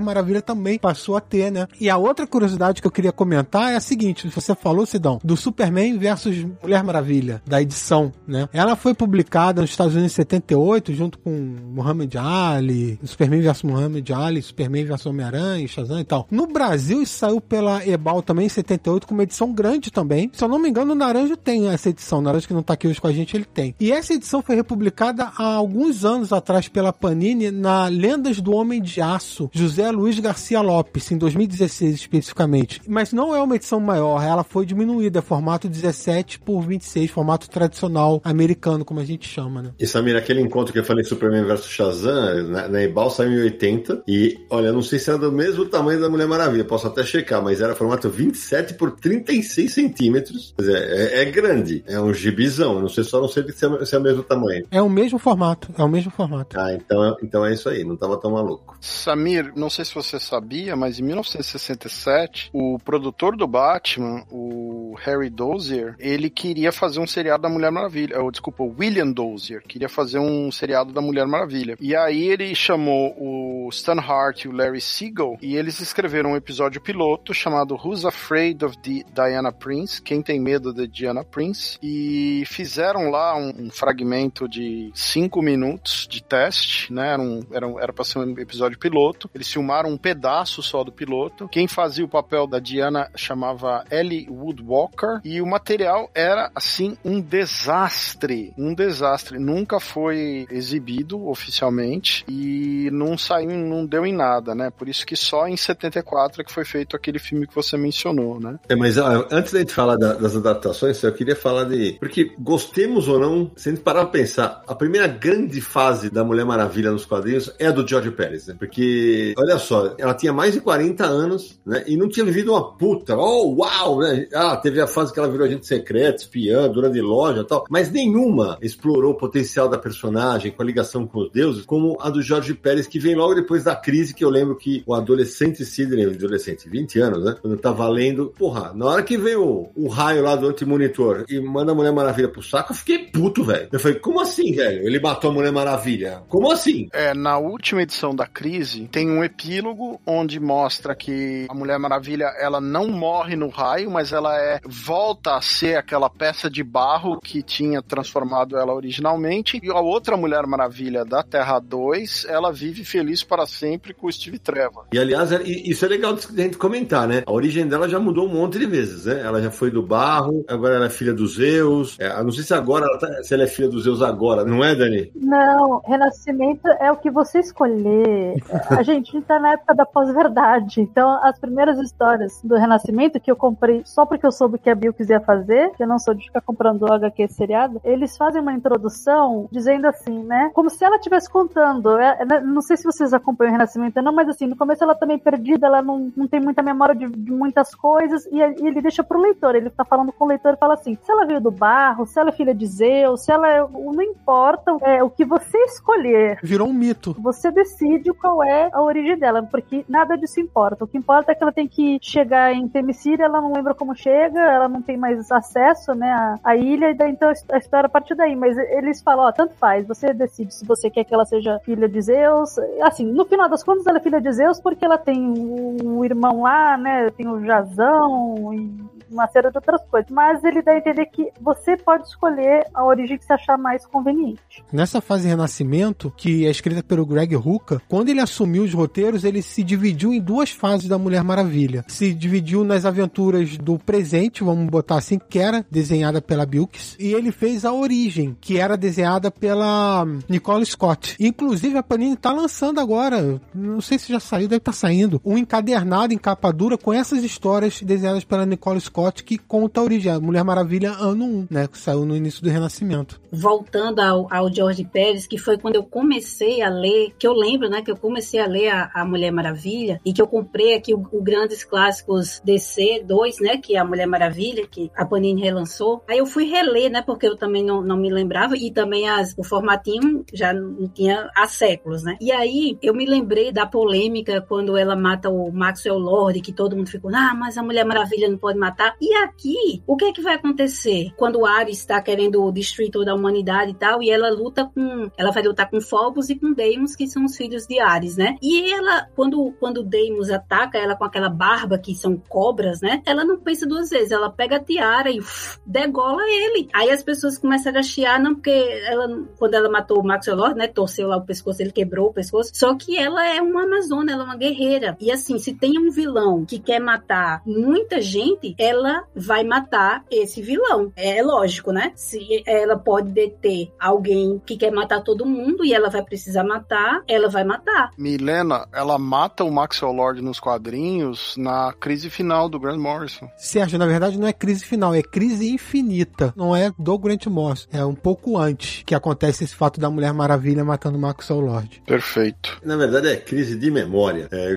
Maravilha 0.00 0.42
também 0.42 0.78
passou 0.78 1.16
a 1.16 1.20
ter, 1.20 1.50
né? 1.50 1.66
E 1.80 1.88
a 1.88 1.96
outra 1.96 2.26
curiosidade 2.26 2.80
que 2.80 2.86
eu 2.86 2.92
queria 2.92 3.12
comentar 3.12 3.72
é 3.72 3.76
a 3.76 3.80
seguinte: 3.80 4.28
você 4.28 4.54
falou, 4.54 4.84
Sidão, 4.86 5.18
do 5.24 5.36
Superman 5.36 5.98
versus 5.98 6.46
Mulher 6.62 6.84
Maravilha, 6.84 7.42
da 7.46 7.60
edição, 7.60 8.12
né? 8.26 8.48
Ela 8.52 8.76
foi 8.76 8.94
publicada 8.94 9.60
nos 9.60 9.70
Estados 9.70 9.94
Unidos 9.94 10.12
em 10.12 10.16
78, 10.16 10.92
junto 10.92 11.18
com 11.18 11.30
Muhammad 11.30 12.14
Ali, 12.16 12.98
Superman 13.02 13.40
versus 13.40 13.62
Muhammad 13.62 14.10
Ali, 14.10 14.42
Superman 14.42 14.84
versus 14.84 15.06
Homem-Aranha, 15.06 15.66
Shazam 15.66 16.00
e 16.00 16.04
tal. 16.04 16.26
No 16.30 16.46
Brasil, 16.46 17.02
isso 17.02 17.29
saiu 17.30 17.40
pela 17.40 17.86
Ebal 17.86 18.22
também 18.22 18.46
em 18.46 18.48
78, 18.48 19.06
com 19.06 19.14
uma 19.14 19.22
edição 19.22 19.52
grande 19.52 19.90
também. 19.90 20.30
Se 20.32 20.42
eu 20.42 20.48
não 20.48 20.58
me 20.58 20.68
engano, 20.68 20.92
o 20.92 20.94
Naranjo 20.94 21.36
tem 21.36 21.68
essa 21.68 21.88
edição. 21.88 22.18
O 22.18 22.22
Naranjo 22.22 22.48
que 22.48 22.54
não 22.54 22.62
tá 22.62 22.74
aqui 22.74 22.88
hoje 22.88 23.00
com 23.00 23.06
a 23.06 23.12
gente, 23.12 23.36
ele 23.36 23.44
tem. 23.44 23.74
E 23.78 23.92
essa 23.92 24.12
edição 24.12 24.42
foi 24.42 24.56
republicada 24.56 25.30
há 25.36 25.54
alguns 25.54 26.04
anos 26.04 26.32
atrás 26.32 26.68
pela 26.68 26.92
Panini 26.92 27.50
na 27.50 27.86
Lendas 27.86 28.40
do 28.40 28.52
Homem 28.52 28.82
de 28.82 29.00
Aço, 29.00 29.48
José 29.52 29.90
Luiz 29.90 30.18
Garcia 30.18 30.60
Lopes, 30.60 31.10
em 31.10 31.18
2016 31.18 31.94
especificamente. 31.94 32.80
Mas 32.88 33.12
não 33.12 33.34
é 33.34 33.40
uma 33.40 33.56
edição 33.56 33.80
maior, 33.80 34.22
ela 34.22 34.42
foi 34.42 34.66
diminuída, 34.66 35.22
formato 35.22 35.68
17 35.68 36.40
por 36.40 36.62
26, 36.62 37.10
formato 37.10 37.48
tradicional 37.48 38.20
americano, 38.24 38.84
como 38.84 39.00
a 39.00 39.04
gente 39.04 39.28
chama, 39.28 39.62
né? 39.62 39.70
E 39.78 39.86
Samir, 39.86 40.16
aquele 40.16 40.40
encontro 40.40 40.72
que 40.72 40.78
eu 40.78 40.84
falei 40.84 41.04
Superman 41.04 41.44
vs 41.44 41.66
Shazam, 41.66 42.48
na, 42.48 42.68
na 42.68 42.82
Ebal 42.82 43.10
saiu 43.10 43.32
em 43.32 43.42
80, 43.42 44.02
e 44.08 44.38
olha, 44.50 44.72
não 44.72 44.82
sei 44.82 44.98
se 44.98 45.10
era 45.10 45.18
do 45.18 45.30
mesmo 45.30 45.66
tamanho 45.66 46.00
da 46.00 46.08
Mulher 46.08 46.26
Maravilha, 46.26 46.64
posso 46.64 46.86
até 46.86 47.04
checar 47.04 47.19
checar, 47.20 47.42
mas 47.42 47.60
era 47.60 47.74
formato 47.74 48.08
27 48.08 48.74
por 48.74 48.92
36 48.92 49.72
centímetros. 49.72 50.54
Quer 50.56 50.62
dizer, 50.62 50.82
é, 50.82 51.22
é 51.22 51.24
grande. 51.26 51.84
É 51.86 52.00
um 52.00 52.12
gibizão. 52.12 52.80
Não 52.80 52.88
sei 52.88 53.04
só 53.04 53.20
não 53.20 53.28
sei 53.28 53.44
se 53.50 53.64
é, 53.66 53.84
se 53.84 53.94
é 53.94 53.98
o 53.98 54.02
mesmo 54.02 54.22
tamanho. 54.22 54.66
É 54.70 54.82
o 54.82 54.88
mesmo 54.88 55.18
formato. 55.18 55.72
É 55.76 55.82
o 55.82 55.88
mesmo 55.88 56.10
formato. 56.10 56.58
Ah, 56.58 56.72
então, 56.72 57.04
é- 57.04 57.16
então 57.22 57.46
é 57.46 57.52
isso 57.52 57.68
aí. 57.68 57.84
Não 57.84 57.96
tava 57.96 58.16
tão 58.18 58.32
maluco. 58.32 58.76
Samir, 58.80 59.52
não 59.54 59.70
sei 59.70 59.84
se 59.84 59.94
você 59.94 60.18
sabia, 60.18 60.74
mas 60.74 60.98
em 60.98 61.02
1967, 61.04 62.50
o 62.52 62.78
produtor 62.78 63.36
do 63.36 63.46
Batman, 63.46 64.24
o 64.30 64.94
Harry 65.00 65.30
Dozier, 65.30 65.94
ele 65.98 66.30
queria 66.30 66.72
fazer 66.72 67.00
um 67.00 67.06
seriado 67.06 67.42
da 67.42 67.48
Mulher 67.48 67.70
Maravilha. 67.70 68.20
Ou, 68.20 68.30
desculpa, 68.30 68.62
o 68.62 68.74
William 68.78 69.10
Dozier 69.10 69.62
queria 69.66 69.88
fazer 69.88 70.18
um 70.18 70.50
seriado 70.50 70.92
da 70.92 71.00
Mulher 71.00 71.26
Maravilha. 71.26 71.76
E 71.80 71.94
aí 71.94 72.28
ele 72.28 72.54
chamou 72.54 73.14
o 73.18 73.68
Stan 73.70 73.98
Hart 74.00 74.44
e 74.44 74.48
o 74.48 74.52
Larry 74.52 74.80
Siegel 74.80 75.36
e 75.42 75.56
eles 75.56 75.80
escreveram 75.80 76.30
um 76.32 76.36
episódio 76.36 76.80
piloto 76.80 77.09
chamado 77.32 77.74
Who's 77.76 78.04
Afraid 78.04 78.64
of 78.64 78.76
the 78.78 79.04
Diana 79.14 79.52
Prince? 79.52 80.00
Quem 80.02 80.22
tem 80.22 80.40
medo 80.40 80.72
de 80.72 80.86
Diana 80.86 81.24
Prince? 81.24 81.78
E 81.82 82.42
fizeram 82.46 83.10
lá 83.10 83.36
um, 83.36 83.66
um 83.66 83.70
fragmento 83.70 84.48
de 84.48 84.90
cinco 84.94 85.40
minutos 85.42 86.06
de 86.10 86.22
teste, 86.22 86.92
né? 86.92 87.12
Era, 87.12 87.22
um, 87.22 87.40
era, 87.52 87.66
um- 87.68 87.80
era 87.80 87.92
pra 87.92 88.04
ser 88.04 88.18
um 88.18 88.38
episódio 88.38 88.78
piloto. 88.78 89.30
Eles 89.34 89.50
filmaram 89.50 89.90
um 89.90 89.96
pedaço 89.98 90.62
só 90.62 90.82
do 90.84 90.92
piloto. 90.92 91.48
Quem 91.48 91.66
fazia 91.68 92.04
o 92.04 92.08
papel 92.08 92.46
da 92.46 92.58
Diana 92.58 93.10
chamava 93.16 93.84
Ellie 93.90 94.26
Woodwalker 94.28 95.20
e 95.24 95.40
o 95.40 95.46
material 95.46 96.10
era 96.14 96.50
assim 96.54 96.96
um 97.04 97.20
desastre, 97.20 98.52
um 98.58 98.74
desastre. 98.74 99.38
Nunca 99.38 99.78
foi 99.80 100.46
exibido 100.50 101.28
oficialmente 101.28 102.24
e 102.28 102.88
não 102.92 103.16
saiu, 103.16 103.50
não 103.50 103.84
deu 103.86 104.04
em 104.06 104.12
nada, 104.12 104.54
né? 104.54 104.70
Por 104.70 104.88
isso 104.88 105.06
que 105.06 105.16
só 105.16 105.46
em 105.46 105.56
74 105.56 106.40
é 106.40 106.44
que 106.44 106.52
foi 106.52 106.64
feito 106.64 106.96
aquele 107.00 107.18
filme 107.18 107.46
que 107.46 107.54
você 107.54 107.76
mencionou, 107.76 108.38
né? 108.38 108.58
É, 108.68 108.76
mas 108.76 108.96
antes 108.98 109.52
da 109.52 109.58
gente 109.60 109.72
falar 109.72 109.96
da- 109.96 110.14
das 110.14 110.36
adaptações, 110.36 111.02
eu 111.02 111.12
queria 111.12 111.34
falar 111.34 111.64
de. 111.64 111.96
Porque, 111.98 112.32
gostemos 112.38 113.08
ou 113.08 113.18
não, 113.18 113.50
se 113.56 113.68
a 113.68 113.72
gente 113.72 113.82
parar 113.82 114.02
pra 114.02 114.10
pensar, 114.20 114.62
a 114.66 114.74
primeira 114.74 115.06
grande 115.06 115.60
fase 115.60 116.10
da 116.10 116.22
Mulher 116.22 116.44
Maravilha 116.44 116.90
nos 116.90 117.04
quadrinhos 117.04 117.52
é 117.58 117.66
a 117.66 117.70
do 117.72 117.86
George 117.86 118.10
Pérez, 118.10 118.46
né? 118.46 118.54
Porque, 118.58 119.34
olha 119.38 119.58
só, 119.58 119.94
ela 119.98 120.14
tinha 120.14 120.32
mais 120.32 120.52
de 120.54 120.60
40 120.60 121.04
anos, 121.06 121.58
né? 121.64 121.84
E 121.86 121.96
não 121.96 122.08
tinha 122.08 122.24
vivido 122.24 122.52
uma 122.52 122.76
puta. 122.76 123.16
Oh, 123.16 123.54
uau, 123.56 124.00
né? 124.00 124.26
Ah, 124.34 124.56
teve 124.56 124.80
a 124.80 124.86
fase 124.86 125.12
que 125.12 125.18
ela 125.18 125.28
virou 125.30 125.46
agente 125.46 125.66
secreto, 125.66 126.18
espiã, 126.18 126.68
dona 126.68 126.90
de 126.90 127.00
loja 127.00 127.44
tal. 127.44 127.64
Mas 127.70 127.90
nenhuma 127.90 128.58
explorou 128.60 129.12
o 129.12 129.16
potencial 129.16 129.68
da 129.68 129.78
personagem 129.78 130.52
com 130.52 130.62
a 130.62 130.64
ligação 130.66 131.06
com 131.06 131.20
os 131.20 131.30
deuses, 131.32 131.64
como 131.64 131.96
a 132.00 132.10
do 132.10 132.20
Jorge 132.22 132.54
Pérez, 132.54 132.86
que 132.86 132.98
vem 132.98 133.14
logo 133.14 133.34
depois 133.34 133.64
da 133.64 133.74
crise 133.74 134.14
que 134.14 134.24
eu 134.24 134.30
lembro 134.30 134.56
que 134.56 134.82
o 134.86 134.94
adolescente 134.94 135.64
Sidney, 135.64 136.04
adolescente, 136.06 136.68
20 136.68 136.89
anos, 136.98 137.24
né? 137.24 137.36
Quando 137.40 137.56
tá 137.58 137.70
valendo, 137.70 138.32
porra, 138.38 138.72
na 138.74 138.86
hora 138.86 139.02
que 139.02 139.16
veio 139.16 139.44
o, 139.44 139.70
o 139.76 139.88
raio 139.88 140.22
lá 140.22 140.34
do 140.34 140.48
antimonitor 140.48 141.24
e 141.28 141.38
manda 141.40 141.72
a 141.72 141.74
Mulher 141.74 141.92
Maravilha 141.92 142.28
pro 142.28 142.42
saco, 142.42 142.72
eu 142.72 142.76
fiquei 142.76 142.98
puto, 142.98 143.44
velho. 143.44 143.68
Eu 143.70 143.78
falei, 143.78 143.98
como 143.98 144.20
assim, 144.20 144.52
velho? 144.52 144.86
Ele 144.86 144.98
matou 144.98 145.30
a 145.30 145.34
Mulher 145.34 145.52
Maravilha? 145.52 146.22
Como 146.28 146.50
assim? 146.50 146.88
É, 146.92 147.14
na 147.14 147.38
última 147.38 147.82
edição 147.82 148.14
da 148.14 148.26
crise, 148.26 148.88
tem 148.90 149.10
um 149.10 149.22
epílogo 149.22 150.00
onde 150.06 150.40
mostra 150.40 150.94
que 150.94 151.46
a 151.48 151.54
Mulher 151.54 151.78
Maravilha, 151.78 152.26
ela 152.40 152.60
não 152.60 152.88
morre 152.88 153.36
no 153.36 153.48
raio, 153.48 153.90
mas 153.90 154.12
ela 154.12 154.36
é 154.38 154.60
volta 154.66 155.36
a 155.36 155.40
ser 155.40 155.76
aquela 155.76 156.08
peça 156.08 156.48
de 156.48 156.62
barro 156.62 157.20
que 157.20 157.42
tinha 157.42 157.82
transformado 157.82 158.56
ela 158.56 158.74
originalmente. 158.74 159.60
E 159.62 159.70
a 159.70 159.80
outra 159.80 160.16
Mulher 160.16 160.46
Maravilha 160.46 161.04
da 161.04 161.22
Terra 161.22 161.58
2, 161.58 162.26
ela 162.28 162.52
vive 162.52 162.84
feliz 162.84 163.22
para 163.22 163.46
sempre 163.46 163.92
com 163.92 164.06
o 164.06 164.12
Steve 164.12 164.38
Trevor. 164.38 164.86
E 164.92 164.98
aliás, 164.98 165.32
é- 165.32 165.42
isso 165.42 165.84
é 165.84 165.88
legal 165.88 166.14
de 166.14 166.26
a 166.26 166.44
gente 166.44 166.56
comentar, 166.56 166.79
né? 167.06 167.22
A 167.26 167.32
origem 167.32 167.66
dela 167.66 167.88
já 167.88 167.98
mudou 167.98 168.26
um 168.26 168.32
monte 168.32 168.58
de 168.58 168.66
vezes, 168.66 169.06
né? 169.06 169.20
Ela 169.20 169.40
já 169.40 169.50
foi 169.50 169.70
do 169.70 169.82
barro, 169.82 170.44
agora 170.48 170.76
ela 170.76 170.86
é 170.86 170.90
filha 170.90 171.12
dos 171.12 171.36
Zeus. 171.36 171.96
É, 171.98 172.22
não 172.22 172.30
sei 172.32 172.44
se 172.44 172.54
agora 172.54 172.86
ela 172.86 172.98
tá- 172.98 173.22
se 173.22 173.34
ela 173.34 173.44
é 173.44 173.46
filha 173.46 173.68
dos 173.68 173.84
Zeus 173.84 174.02
agora, 174.02 174.44
não 174.44 174.64
é, 174.64 174.74
Dani? 174.74 175.10
Não, 175.14 175.80
Renascimento 175.84 176.68
é 176.80 176.90
o 176.90 176.96
que 176.96 177.10
você 177.10 177.40
escolher. 177.40 178.36
A 178.70 178.82
gente 178.82 179.20
tá 179.22 179.38
na 179.38 179.52
época 179.52 179.74
da 179.74 179.84
pós-verdade. 179.86 180.80
Então, 180.80 181.18
as 181.22 181.38
primeiras 181.38 181.78
histórias 181.78 182.40
do 182.42 182.56
Renascimento 182.56 183.20
que 183.20 183.30
eu 183.30 183.36
comprei 183.36 183.82
só 183.84 184.06
porque 184.06 184.26
eu 184.26 184.32
soube 184.32 184.58
que 184.58 184.70
a 184.70 184.74
Bill 184.74 184.92
quisia 184.92 185.20
fazer, 185.20 185.70
que 185.72 185.82
eu 185.82 185.88
não 185.88 185.98
sou 185.98 186.14
de 186.14 186.24
ficar 186.24 186.40
comprando 186.40 186.90
HQ 186.90 187.28
seriado, 187.28 187.80
eles 187.84 188.16
fazem 188.16 188.40
uma 188.40 188.52
introdução 188.52 189.48
dizendo 189.50 189.86
assim, 189.86 190.22
né? 190.24 190.50
Como 190.54 190.70
se 190.70 190.84
ela 190.84 190.96
estivesse 190.96 191.30
contando. 191.30 191.96
É, 191.98 192.18
é, 192.20 192.40
não 192.40 192.60
sei 192.60 192.76
se 192.76 192.84
vocês 192.84 193.12
acompanham 193.12 193.50
o 193.50 193.52
Renascimento 193.52 193.98
ou 193.98 194.04
não, 194.04 194.12
mas 194.12 194.28
assim, 194.28 194.46
no 194.46 194.56
começo 194.56 194.82
ela 194.82 194.94
tá 194.94 195.06
meio 195.06 195.20
perdida, 195.20 195.66
ela 195.66 195.82
não, 195.82 196.12
não 196.16 196.26
tem 196.26 196.40
muita 196.40 196.62
memória 196.72 196.94
de, 196.94 197.06
de 197.08 197.32
muitas 197.32 197.74
coisas, 197.74 198.26
e, 198.26 198.36
e 198.36 198.66
ele 198.66 198.80
deixa 198.80 199.02
pro 199.02 199.20
leitor. 199.20 199.54
Ele 199.54 199.70
tá 199.70 199.84
falando 199.84 200.12
com 200.12 200.24
o 200.24 200.28
leitor 200.28 200.54
e 200.54 200.58
fala 200.58 200.74
assim: 200.74 200.96
se 201.02 201.10
ela 201.10 201.26
veio 201.26 201.40
do 201.40 201.50
barro, 201.50 202.06
se 202.06 202.18
ela 202.18 202.30
é 202.30 202.32
filha 202.32 202.54
de 202.54 202.66
Zeus, 202.66 203.24
se 203.24 203.32
ela 203.32 203.48
é. 203.48 203.60
Não 203.60 204.02
importa 204.02 204.76
é, 204.82 205.02
o 205.02 205.10
que 205.10 205.24
você 205.24 205.58
escolher. 205.64 206.38
Virou 206.42 206.68
um 206.68 206.72
mito. 206.72 207.14
Você 207.18 207.50
decide 207.50 208.12
qual 208.12 208.42
é 208.42 208.70
a 208.72 208.82
origem 208.82 209.18
dela, 209.18 209.42
porque 209.42 209.84
nada 209.88 210.16
disso 210.16 210.40
importa. 210.40 210.84
O 210.84 210.88
que 210.88 210.98
importa 210.98 211.32
é 211.32 211.34
que 211.34 211.42
ela 211.42 211.52
tem 211.52 211.68
que 211.68 211.98
chegar 212.00 212.52
em 212.52 212.68
Temesira, 212.68 213.24
ela 213.24 213.40
não 213.40 213.52
lembra 213.52 213.74
como 213.74 213.94
chega, 213.94 214.40
ela 214.40 214.68
não 214.68 214.82
tem 214.82 214.96
mais 214.96 215.30
acesso, 215.30 215.94
né, 215.94 216.10
à, 216.10 216.34
à 216.44 216.56
ilha, 216.56 216.90
e 216.90 216.94
daí, 216.94 217.10
então 217.10 217.28
a 217.28 217.58
história 217.58 217.88
parte 217.88 218.14
daí. 218.14 218.36
Mas 218.36 218.56
eles 218.56 219.02
falam, 219.02 219.26
ó, 219.26 219.32
tanto 219.32 219.54
faz, 219.54 219.86
você 219.86 220.12
decide 220.12 220.54
se 220.54 220.64
você 220.64 220.90
quer 220.90 221.04
que 221.04 221.14
ela 221.14 221.24
seja 221.24 221.58
filha 221.60 221.88
de 221.88 222.00
Zeus. 222.00 222.56
Assim, 222.82 223.04
no 223.04 223.24
final 223.24 223.48
das 223.48 223.62
contas, 223.62 223.86
ela 223.86 223.98
é 223.98 224.02
filha 224.02 224.20
de 224.20 224.32
Zeus 224.32 224.60
porque 224.60 224.84
ela 224.84 224.98
tem 224.98 225.28
o, 225.28 225.98
o 225.98 226.04
irmão 226.04 226.42
lá, 226.42 226.59
né, 226.78 227.10
tem 227.10 227.28
o 227.28 227.44
Jazão 227.44 228.52
e 228.54 228.99
uma 229.10 229.26
série 229.28 229.50
de 229.50 229.58
outras 229.58 229.82
coisas. 229.90 230.10
Mas 230.10 230.42
ele 230.44 230.62
dá 230.62 230.72
a 230.72 230.78
entender 230.78 231.06
que 231.06 231.30
você 231.40 231.76
pode 231.76 232.06
escolher 232.06 232.66
a 232.72 232.84
origem 232.84 233.18
que 233.18 233.24
você 233.24 233.32
achar 233.32 233.58
mais 233.58 233.84
conveniente. 233.84 234.64
Nessa 234.72 235.00
fase 235.00 235.28
Renascimento, 235.28 236.12
que 236.16 236.46
é 236.46 236.50
escrita 236.50 236.82
pelo 236.82 237.04
Greg 237.04 237.34
Rucka, 237.34 237.82
quando 237.88 238.08
ele 238.08 238.20
assumiu 238.20 238.62
os 238.62 238.72
roteiros, 238.72 239.24
ele 239.24 239.42
se 239.42 239.62
dividiu 239.62 240.12
em 240.12 240.20
duas 240.20 240.50
fases 240.50 240.88
da 240.88 240.98
Mulher 240.98 241.24
Maravilha. 241.24 241.84
Se 241.88 242.14
dividiu 242.14 242.64
nas 242.64 242.84
aventuras 242.84 243.56
do 243.58 243.78
presente, 243.78 244.44
vamos 244.44 244.68
botar 244.68 244.96
assim, 244.96 245.18
que 245.18 245.38
era 245.38 245.64
desenhada 245.70 246.22
pela 246.22 246.46
Bilks, 246.46 246.96
e 246.98 247.12
ele 247.12 247.32
fez 247.32 247.64
a 247.64 247.72
origem, 247.72 248.36
que 248.40 248.58
era 248.58 248.76
desenhada 248.76 249.30
pela 249.30 250.06
Nicole 250.28 250.64
Scott. 250.64 251.16
Inclusive, 251.18 251.78
a 251.78 251.82
Panini 251.82 252.16
tá 252.16 252.32
lançando 252.32 252.80
agora, 252.80 253.40
não 253.54 253.80
sei 253.80 253.98
se 253.98 254.12
já 254.12 254.20
saiu, 254.20 254.48
deve 254.48 254.58
estar 254.58 254.72
tá 254.72 254.76
saindo, 254.76 255.20
um 255.24 255.36
encadernado 255.36 256.12
em 256.12 256.18
capa 256.18 256.52
dura 256.52 256.76
com 256.78 256.92
essas 256.92 257.24
histórias 257.24 257.80
desenhadas 257.82 258.24
pela 258.24 258.46
Nicole 258.46 258.80
Scott 258.80 258.99
que 259.24 259.38
conta 259.38 259.80
a 259.80 259.84
origem, 259.84 260.12
a 260.12 260.20
Mulher 260.20 260.44
Maravilha 260.44 260.92
ano 260.92 261.24
1, 261.24 261.46
né, 261.50 261.66
que 261.66 261.78
saiu 261.78 262.04
no 262.04 262.16
início 262.16 262.42
do 262.42 262.50
Renascimento. 262.50 263.20
Voltando 263.32 264.00
ao, 264.00 264.26
ao 264.32 264.52
George 264.52 264.84
Pérez, 264.84 265.26
que 265.26 265.38
foi 265.38 265.58
quando 265.58 265.76
eu 265.76 265.82
comecei 265.82 266.62
a 266.62 266.68
ler, 266.68 267.14
que 267.18 267.26
eu 267.26 267.32
lembro, 267.32 267.68
né, 267.68 267.82
que 267.82 267.90
eu 267.90 267.96
comecei 267.96 268.40
a 268.40 268.46
ler 268.46 268.68
a, 268.68 268.90
a 268.94 269.04
Mulher 269.04 269.30
Maravilha 269.30 270.00
e 270.04 270.12
que 270.12 270.20
eu 270.20 270.26
comprei 270.26 270.74
aqui 270.74 270.94
o, 270.94 271.06
o 271.12 271.22
Grandes 271.22 271.64
Clássicos 271.64 272.40
DC 272.44 273.04
2, 273.06 273.40
né, 273.40 273.56
que 273.56 273.76
é 273.76 273.78
a 273.78 273.84
Mulher 273.84 274.06
Maravilha, 274.06 274.66
que 274.66 274.90
a 274.96 275.04
Panini 275.04 275.42
relançou. 275.42 276.02
Aí 276.08 276.18
eu 276.18 276.26
fui 276.26 276.44
reler, 276.44 276.90
né, 276.90 277.02
porque 277.02 277.26
eu 277.26 277.36
também 277.36 277.64
não, 277.64 277.82
não 277.82 277.96
me 277.96 278.10
lembrava 278.10 278.56
e 278.56 278.70
também 278.70 279.08
as, 279.08 279.34
o 279.36 279.44
formatinho 279.44 280.24
já 280.32 280.52
não 280.52 280.88
tinha 280.88 281.30
há 281.36 281.46
séculos, 281.46 282.02
né. 282.02 282.16
E 282.20 282.32
aí 282.32 282.78
eu 282.82 282.94
me 282.94 283.06
lembrei 283.06 283.52
da 283.52 283.66
polêmica 283.66 284.40
quando 284.40 284.76
ela 284.76 284.96
mata 284.96 285.28
o 285.28 285.50
Maxwell 285.52 285.98
Lord, 285.98 286.40
que 286.40 286.52
todo 286.52 286.76
mundo 286.76 286.88
ficou, 286.88 287.10
ah, 287.14 287.34
mas 287.34 287.56
a 287.56 287.62
Mulher 287.62 287.84
Maravilha 287.84 288.28
não 288.28 288.38
pode 288.38 288.58
matar. 288.58 288.89
E 289.00 289.14
aqui, 289.14 289.82
o 289.86 289.96
que 289.96 290.04
é 290.06 290.12
que 290.12 290.22
vai 290.22 290.34
acontecer 290.34 291.12
quando 291.16 291.44
Ares 291.44 291.78
está 291.78 292.00
querendo 292.00 292.50
destruir 292.52 292.90
toda 292.90 293.12
a 293.12 293.14
humanidade 293.14 293.72
e 293.72 293.74
tal, 293.74 294.02
e 294.02 294.10
ela 294.10 294.30
luta 294.30 294.64
com, 294.64 295.10
ela 295.16 295.30
vai 295.30 295.42
lutar 295.42 295.68
com 295.68 295.80
Phobos 295.80 296.30
e 296.30 296.36
com 296.36 296.52
Deimos, 296.52 296.94
que 296.96 297.06
são 297.06 297.24
os 297.24 297.36
filhos 297.36 297.66
de 297.66 297.78
Ares, 297.80 298.16
né? 298.16 298.36
E 298.42 298.72
ela, 298.72 299.06
quando 299.14 299.52
quando 299.58 299.82
Deimos 299.82 300.30
ataca 300.30 300.78
ela 300.78 300.96
com 300.96 301.04
aquela 301.04 301.28
barba 301.28 301.78
que 301.78 301.94
são 301.94 302.16
cobras, 302.28 302.80
né? 302.80 303.02
Ela 303.06 303.24
não 303.24 303.38
pensa 303.38 303.66
duas 303.66 303.90
vezes, 303.90 304.10
ela 304.10 304.30
pega 304.30 304.56
a 304.56 304.64
tiara 304.64 305.10
e 305.10 305.20
uf, 305.20 305.58
degola 305.66 306.22
ele. 306.28 306.68
Aí 306.72 306.90
as 306.90 307.02
pessoas 307.02 307.38
começam 307.38 307.76
a 307.76 307.82
chiar, 307.82 308.20
não 308.20 308.34
porque 308.34 308.50
ela 308.50 309.08
quando 309.38 309.54
ela 309.54 309.68
matou 309.68 310.00
o 310.00 310.04
Maxwell 310.04 310.54
né, 310.54 310.66
torceu 310.66 311.08
lá 311.08 311.16
o 311.16 311.24
pescoço, 311.24 311.62
ele 311.62 311.72
quebrou 311.72 312.08
o 312.08 312.12
pescoço. 312.12 312.50
Só 312.54 312.74
que 312.74 312.96
ela 312.96 313.26
é 313.26 313.40
uma 313.40 313.64
amazona, 313.64 314.12
ela 314.12 314.22
é 314.22 314.26
uma 314.26 314.36
guerreira. 314.36 314.96
E 315.00 315.10
assim, 315.10 315.38
se 315.38 315.54
tem 315.54 315.78
um 315.78 315.90
vilão 315.90 316.44
que 316.44 316.58
quer 316.58 316.80
matar 316.80 317.42
muita 317.44 318.00
gente, 318.00 318.54
ela 318.58 318.79
ela 318.80 319.04
vai 319.14 319.44
matar 319.44 320.04
esse 320.10 320.40
vilão. 320.40 320.92
É 320.96 321.22
lógico, 321.22 321.70
né? 321.70 321.92
Se 321.94 322.42
ela 322.46 322.78
pode 322.78 323.10
deter 323.10 323.70
alguém 323.78 324.40
que 324.44 324.56
quer 324.56 324.72
matar 324.72 325.02
todo 325.02 325.26
mundo 325.26 325.64
e 325.64 325.74
ela 325.74 325.90
vai 325.90 326.02
precisar 326.02 326.42
matar, 326.42 327.02
ela 327.06 327.28
vai 327.28 327.44
matar. 327.44 327.90
Milena, 327.98 328.66
ela 328.72 328.98
mata 328.98 329.44
o 329.44 329.52
Maxwell 329.52 329.92
Lord 329.92 330.22
nos 330.22 330.40
quadrinhos 330.40 331.34
na 331.36 331.72
crise 331.78 332.08
final 332.08 332.48
do 332.48 332.58
Grant 332.58 332.78
Morrison. 332.78 333.28
Sérgio, 333.36 333.78
na 333.78 333.86
verdade 333.86 334.18
não 334.18 334.26
é 334.26 334.32
crise 334.32 334.64
final, 334.64 334.94
é 334.94 335.02
crise 335.02 335.50
infinita. 335.50 336.32
Não 336.34 336.56
é 336.56 336.72
do 336.78 336.98
Grant 336.98 337.26
Morrison. 337.26 337.68
É 337.72 337.84
um 337.84 337.94
pouco 337.94 338.38
antes 338.38 338.82
que 338.84 338.94
acontece 338.94 339.44
esse 339.44 339.54
fato 339.54 339.78
da 339.78 339.90
Mulher 339.90 340.12
Maravilha 340.14 340.64
matando 340.64 340.96
o 340.96 341.00
Maxwell 341.00 341.40
Lord. 341.40 341.82
Perfeito. 341.86 342.58
Na 342.64 342.76
verdade 342.76 343.08
é 343.08 343.16
crise 343.16 343.58
de 343.58 343.70
memória. 343.70 344.28
É, 344.30 344.52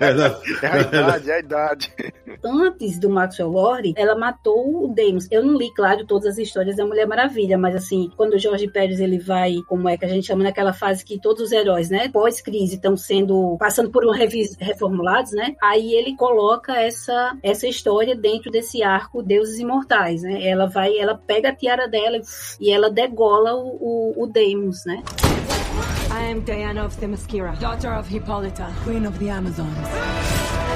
é, 0.00 0.06
é 0.62 0.68
a 0.68 0.80
idade, 0.80 1.30
é 1.30 1.34
a 1.34 1.38
idade. 1.40 1.94
Antes 2.44 2.98
do 2.98 3.10
Maxwell 3.10 3.23
Lord, 3.48 3.94
ela 3.96 4.14
matou 4.14 4.84
o 4.84 4.88
Deimos. 4.88 5.26
Eu 5.30 5.44
não 5.44 5.56
li, 5.56 5.72
claro, 5.72 6.06
todas 6.06 6.26
as 6.26 6.38
histórias 6.38 6.76
da 6.76 6.86
Mulher 6.86 7.06
Maravilha, 7.06 7.58
mas 7.58 7.74
assim, 7.74 8.10
quando 8.16 8.34
o 8.34 8.38
Jorge 8.38 8.68
Pérez 8.68 9.00
ele 9.00 9.18
vai, 9.18 9.56
como 9.68 9.88
é 9.88 9.96
que 9.96 10.04
a 10.04 10.08
gente 10.08 10.26
chama 10.26 10.44
naquela 10.44 10.72
fase 10.72 11.04
que 11.04 11.20
todos 11.20 11.42
os 11.42 11.52
heróis, 11.52 11.90
né, 11.90 12.08
pós-crise 12.08 12.74
estão 12.76 12.96
sendo 12.96 13.56
passando 13.58 13.90
por 13.90 14.04
uma 14.04 14.16
revis, 14.16 14.56
reformulados, 14.58 15.32
né? 15.32 15.54
Aí 15.62 15.94
ele 15.94 16.16
coloca 16.16 16.74
essa 16.74 17.36
essa 17.42 17.66
história 17.66 18.14
dentro 18.14 18.50
desse 18.50 18.82
arco 18.82 19.22
Deuses 19.22 19.58
Imortais, 19.58 20.22
né? 20.22 20.46
Ela 20.46 20.66
vai, 20.66 20.96
ela 20.98 21.14
pega 21.14 21.50
a 21.50 21.54
tiara 21.54 21.86
dela 21.88 22.20
e 22.60 22.70
ela 22.70 22.90
degola 22.90 23.54
o, 23.54 24.14
o, 24.16 24.24
o 24.24 24.32
né? 24.86 25.02
I 26.10 26.30
am 26.30 26.40
Diana 26.40 26.84
of 26.84 26.96
Themyscira, 26.96 27.52
daughter 27.60 27.98
of 27.98 28.08
Hippolyta, 28.08 28.68
queen 28.84 29.06
of 29.06 29.18
the 29.18 29.30
Amazons. 29.30 30.73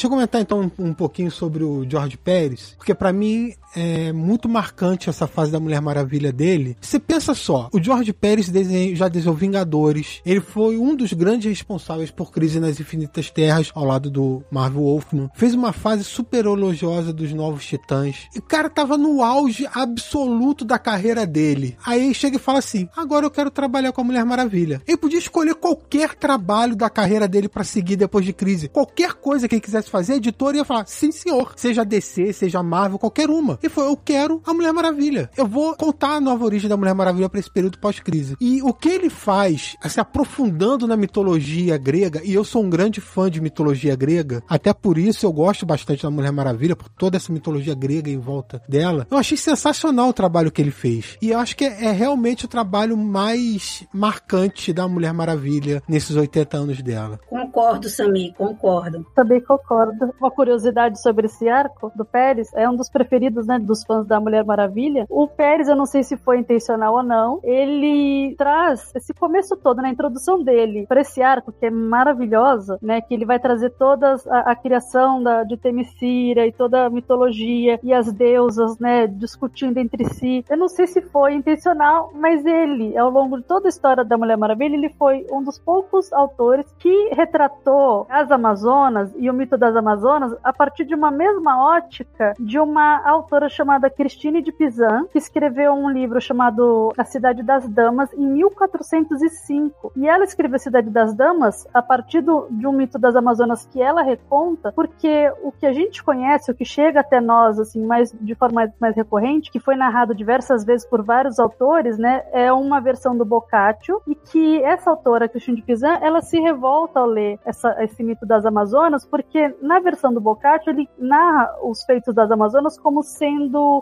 Deixa 0.00 0.06
eu 0.06 0.12
comentar 0.12 0.40
então 0.40 0.72
um, 0.78 0.94
pouquinho 0.94 1.30
sobre 1.30 1.62
o 1.62 1.84
George 1.86 2.16
Pérez, 2.16 2.72
porque 2.78 2.94
para 2.94 3.12
mim 3.12 3.52
é 3.74 4.12
muito 4.12 4.48
marcante 4.48 5.08
essa 5.08 5.26
fase 5.26 5.52
da 5.52 5.60
Mulher 5.60 5.80
Maravilha 5.80 6.32
dele. 6.32 6.76
Você 6.80 6.98
pensa 6.98 7.34
só, 7.34 7.68
o 7.72 7.82
George 7.82 8.12
Pérez 8.12 8.48
desenho, 8.48 8.96
já 8.96 9.08
desenhou 9.08 9.36
Vingadores, 9.36 10.20
ele 10.24 10.40
foi 10.40 10.76
um 10.76 10.94
dos 10.94 11.12
grandes 11.12 11.48
responsáveis 11.48 12.10
por 12.10 12.30
Crise 12.30 12.60
nas 12.60 12.80
Infinitas 12.80 13.30
Terras, 13.30 13.70
ao 13.74 13.84
lado 13.84 14.10
do 14.10 14.42
Marvel 14.50 14.82
Wolfman. 14.82 15.30
Fez 15.34 15.54
uma 15.54 15.72
fase 15.72 16.04
super 16.04 16.44
elogiosa 16.44 17.12
dos 17.12 17.32
Novos 17.32 17.64
Titãs. 17.66 18.28
E 18.34 18.38
o 18.38 18.42
cara 18.42 18.68
tava 18.68 18.98
no 18.98 19.22
auge 19.22 19.68
absoluto 19.72 20.64
da 20.64 20.78
carreira 20.78 21.26
dele. 21.26 21.76
Aí 21.84 22.12
chega 22.14 22.36
e 22.36 22.40
fala 22.40 22.58
assim: 22.58 22.88
agora 22.96 23.26
eu 23.26 23.30
quero 23.30 23.50
trabalhar 23.50 23.92
com 23.92 24.00
a 24.00 24.04
Mulher 24.04 24.24
Maravilha. 24.24 24.82
Ele 24.86 24.96
podia 24.96 25.18
escolher 25.18 25.54
qualquer 25.54 26.14
trabalho 26.14 26.74
da 26.74 26.90
carreira 26.90 27.28
dele 27.28 27.48
para 27.48 27.64
seguir 27.64 27.96
depois 27.96 28.24
de 28.24 28.32
Crise. 28.32 28.68
Qualquer 28.68 29.14
coisa 29.14 29.48
que 29.48 29.54
ele 29.54 29.62
quisesse 29.62 29.90
fazer, 29.90 30.14
a 30.14 30.16
editora 30.16 30.56
ia 30.56 30.64
falar: 30.64 30.86
sim, 30.86 31.12
senhor. 31.12 31.52
Seja 31.56 31.84
DC, 31.84 32.32
seja 32.32 32.62
Marvel, 32.62 32.98
qualquer 32.98 33.30
uma. 33.30 33.58
E 33.62 33.68
foi: 33.68 33.86
eu 33.86 33.96
quero 33.96 34.42
a 34.46 34.54
Mulher 34.54 34.72
Maravilha. 34.72 35.30
Eu 35.36 35.46
vou 35.46 35.74
contar 35.76 36.16
a 36.16 36.20
nova 36.20 36.44
origem 36.44 36.68
da 36.68 36.76
Mulher 36.76 36.94
Maravilha 36.94 37.28
para 37.28 37.40
esse 37.40 37.50
período 37.50 37.78
pós-crise. 37.78 38.36
E 38.40 38.62
o 38.62 38.72
que 38.72 38.88
ele 38.88 39.10
faz, 39.10 39.76
se 39.88 40.00
aprofundando 40.00 40.86
na 40.86 40.96
mitologia 40.96 41.76
grega, 41.76 42.20
e 42.24 42.34
eu 42.34 42.44
sou 42.44 42.62
um 42.62 42.70
grande 42.70 43.00
fã 43.00 43.30
de 43.30 43.40
mitologia 43.40 43.94
grega, 43.96 44.42
até 44.48 44.72
por 44.72 44.98
isso 44.98 45.26
eu 45.26 45.32
gosto 45.32 45.66
bastante 45.66 46.02
da 46.02 46.10
Mulher 46.10 46.32
Maravilha, 46.32 46.76
por 46.76 46.88
toda 46.88 47.16
essa 47.16 47.32
mitologia 47.32 47.74
grega 47.74 48.10
em 48.10 48.18
volta 48.18 48.62
dela. 48.68 49.06
Eu 49.10 49.18
achei 49.18 49.36
sensacional 49.36 50.08
o 50.08 50.12
trabalho 50.12 50.50
que 50.50 50.60
ele 50.60 50.70
fez. 50.70 51.16
E 51.20 51.30
eu 51.30 51.38
acho 51.38 51.56
que 51.56 51.64
é, 51.64 51.86
é 51.86 51.92
realmente 51.92 52.44
o 52.44 52.48
trabalho 52.48 52.96
mais 52.96 53.86
marcante 53.92 54.72
da 54.72 54.88
Mulher 54.88 55.12
Maravilha 55.12 55.82
nesses 55.88 56.16
80 56.16 56.56
anos 56.56 56.82
dela. 56.82 57.18
Concordo, 57.28 57.88
Sami, 57.88 58.32
concordo. 58.36 59.06
Também 59.14 59.40
concordo. 59.40 60.12
Uma 60.20 60.30
curiosidade 60.30 61.00
sobre 61.00 61.26
esse 61.26 61.48
arco 61.48 61.90
do 61.94 62.04
Pérez, 62.04 62.48
é 62.54 62.68
um 62.68 62.76
dos 62.76 62.88
preferidos, 62.88 63.46
né, 63.50 63.58
dos 63.58 63.84
fãs 63.84 64.06
da 64.06 64.20
Mulher 64.20 64.44
Maravilha. 64.44 65.06
O 65.08 65.26
Pérez, 65.26 65.68
eu 65.68 65.76
não 65.76 65.86
sei 65.86 66.02
se 66.02 66.16
foi 66.16 66.38
intencional 66.38 66.94
ou 66.94 67.02
não, 67.02 67.40
ele 67.42 68.34
traz 68.36 68.92
esse 68.94 69.12
começo 69.12 69.56
todo, 69.56 69.78
na 69.78 69.84
né, 69.84 69.90
introdução 69.90 70.42
dele, 70.42 70.86
para 70.86 71.00
esse 71.00 71.20
arco 71.20 71.52
que 71.52 71.66
é 71.66 71.70
maravilhosa, 71.70 72.78
né, 72.80 73.00
que 73.00 73.12
ele 73.12 73.24
vai 73.24 73.38
trazer 73.38 73.70
toda 73.70 74.16
a, 74.28 74.52
a 74.52 74.56
criação 74.56 75.22
da, 75.22 75.42
de 75.42 75.56
Temesira 75.56 76.46
e 76.46 76.52
toda 76.52 76.86
a 76.86 76.90
mitologia 76.90 77.78
e 77.82 77.92
as 77.92 78.12
deusas, 78.12 78.78
né, 78.78 79.06
discutindo 79.06 79.78
entre 79.78 80.04
si. 80.04 80.44
Eu 80.48 80.56
não 80.56 80.68
sei 80.68 80.86
se 80.86 81.00
foi 81.00 81.34
intencional, 81.34 82.10
mas 82.14 82.44
ele, 82.44 82.96
ao 82.96 83.10
longo 83.10 83.38
de 83.38 83.44
toda 83.44 83.66
a 83.66 83.70
história 83.70 84.04
da 84.04 84.16
Mulher 84.16 84.36
Maravilha, 84.36 84.76
ele 84.76 84.90
foi 84.90 85.26
um 85.32 85.42
dos 85.42 85.58
poucos 85.58 86.12
autores 86.12 86.66
que 86.78 87.10
retratou 87.14 88.06
as 88.08 88.30
Amazonas 88.30 89.12
e 89.16 89.28
o 89.28 89.34
mito 89.34 89.56
das 89.58 89.74
Amazonas 89.74 90.36
a 90.44 90.52
partir 90.52 90.84
de 90.84 90.94
uma 90.94 91.10
mesma 91.10 91.64
ótica 91.74 92.34
de 92.38 92.58
uma 92.58 93.00
autora 93.08 93.39
chamada 93.48 93.90
Christine 93.90 94.42
de 94.42 94.52
Pizan, 94.52 95.06
que 95.10 95.18
escreveu 95.18 95.72
um 95.72 95.90
livro 95.90 96.20
chamado 96.20 96.92
A 96.96 97.04
Cidade 97.04 97.42
das 97.42 97.68
Damas 97.68 98.12
em 98.12 98.26
1405. 98.26 99.92
E 99.96 100.08
ela 100.08 100.24
escreveu 100.24 100.56
A 100.56 100.58
Cidade 100.60 100.90
das 100.90 101.14
Damas 101.14 101.66
a 101.72 101.82
partir 101.82 102.20
do, 102.20 102.46
de 102.50 102.66
um 102.66 102.72
mito 102.72 102.98
das 102.98 103.16
Amazonas 103.16 103.66
que 103.66 103.80
ela 103.80 104.02
reconta, 104.02 104.72
porque 104.72 105.32
o 105.42 105.52
que 105.52 105.66
a 105.66 105.72
gente 105.72 106.02
conhece, 106.02 106.50
o 106.50 106.54
que 106.54 106.64
chega 106.64 107.00
até 107.00 107.20
nós, 107.20 107.58
assim, 107.58 107.84
mais, 107.84 108.12
de 108.12 108.34
forma 108.34 108.60
mais, 108.60 108.72
mais 108.80 108.96
recorrente, 108.96 109.50
que 109.50 109.60
foi 109.60 109.76
narrado 109.76 110.14
diversas 110.14 110.64
vezes 110.64 110.86
por 110.86 111.02
vários 111.02 111.38
autores, 111.38 111.98
né, 111.98 112.24
é 112.32 112.52
uma 112.52 112.80
versão 112.80 113.16
do 113.16 113.24
Boccaccio, 113.24 114.00
e 114.06 114.14
que 114.14 114.62
essa 114.62 114.90
autora, 114.90 115.28
Christine 115.28 115.56
de 115.56 115.62
Pizan, 115.62 115.98
ela 116.02 116.20
se 116.20 116.38
revolta 116.38 117.00
ao 117.00 117.06
ler 117.06 117.38
essa, 117.44 117.82
esse 117.82 118.02
mito 118.02 118.26
das 118.26 118.44
Amazonas, 118.44 119.06
porque 119.06 119.54
na 119.62 119.80
versão 119.80 120.12
do 120.12 120.20
Boccaccio 120.20 120.70
ele 120.70 120.88
narra 120.98 121.56
os 121.62 121.82
feitos 121.84 122.14
das 122.14 122.30
Amazonas 122.30 122.78
como 122.78 123.02
sendo 123.02 123.29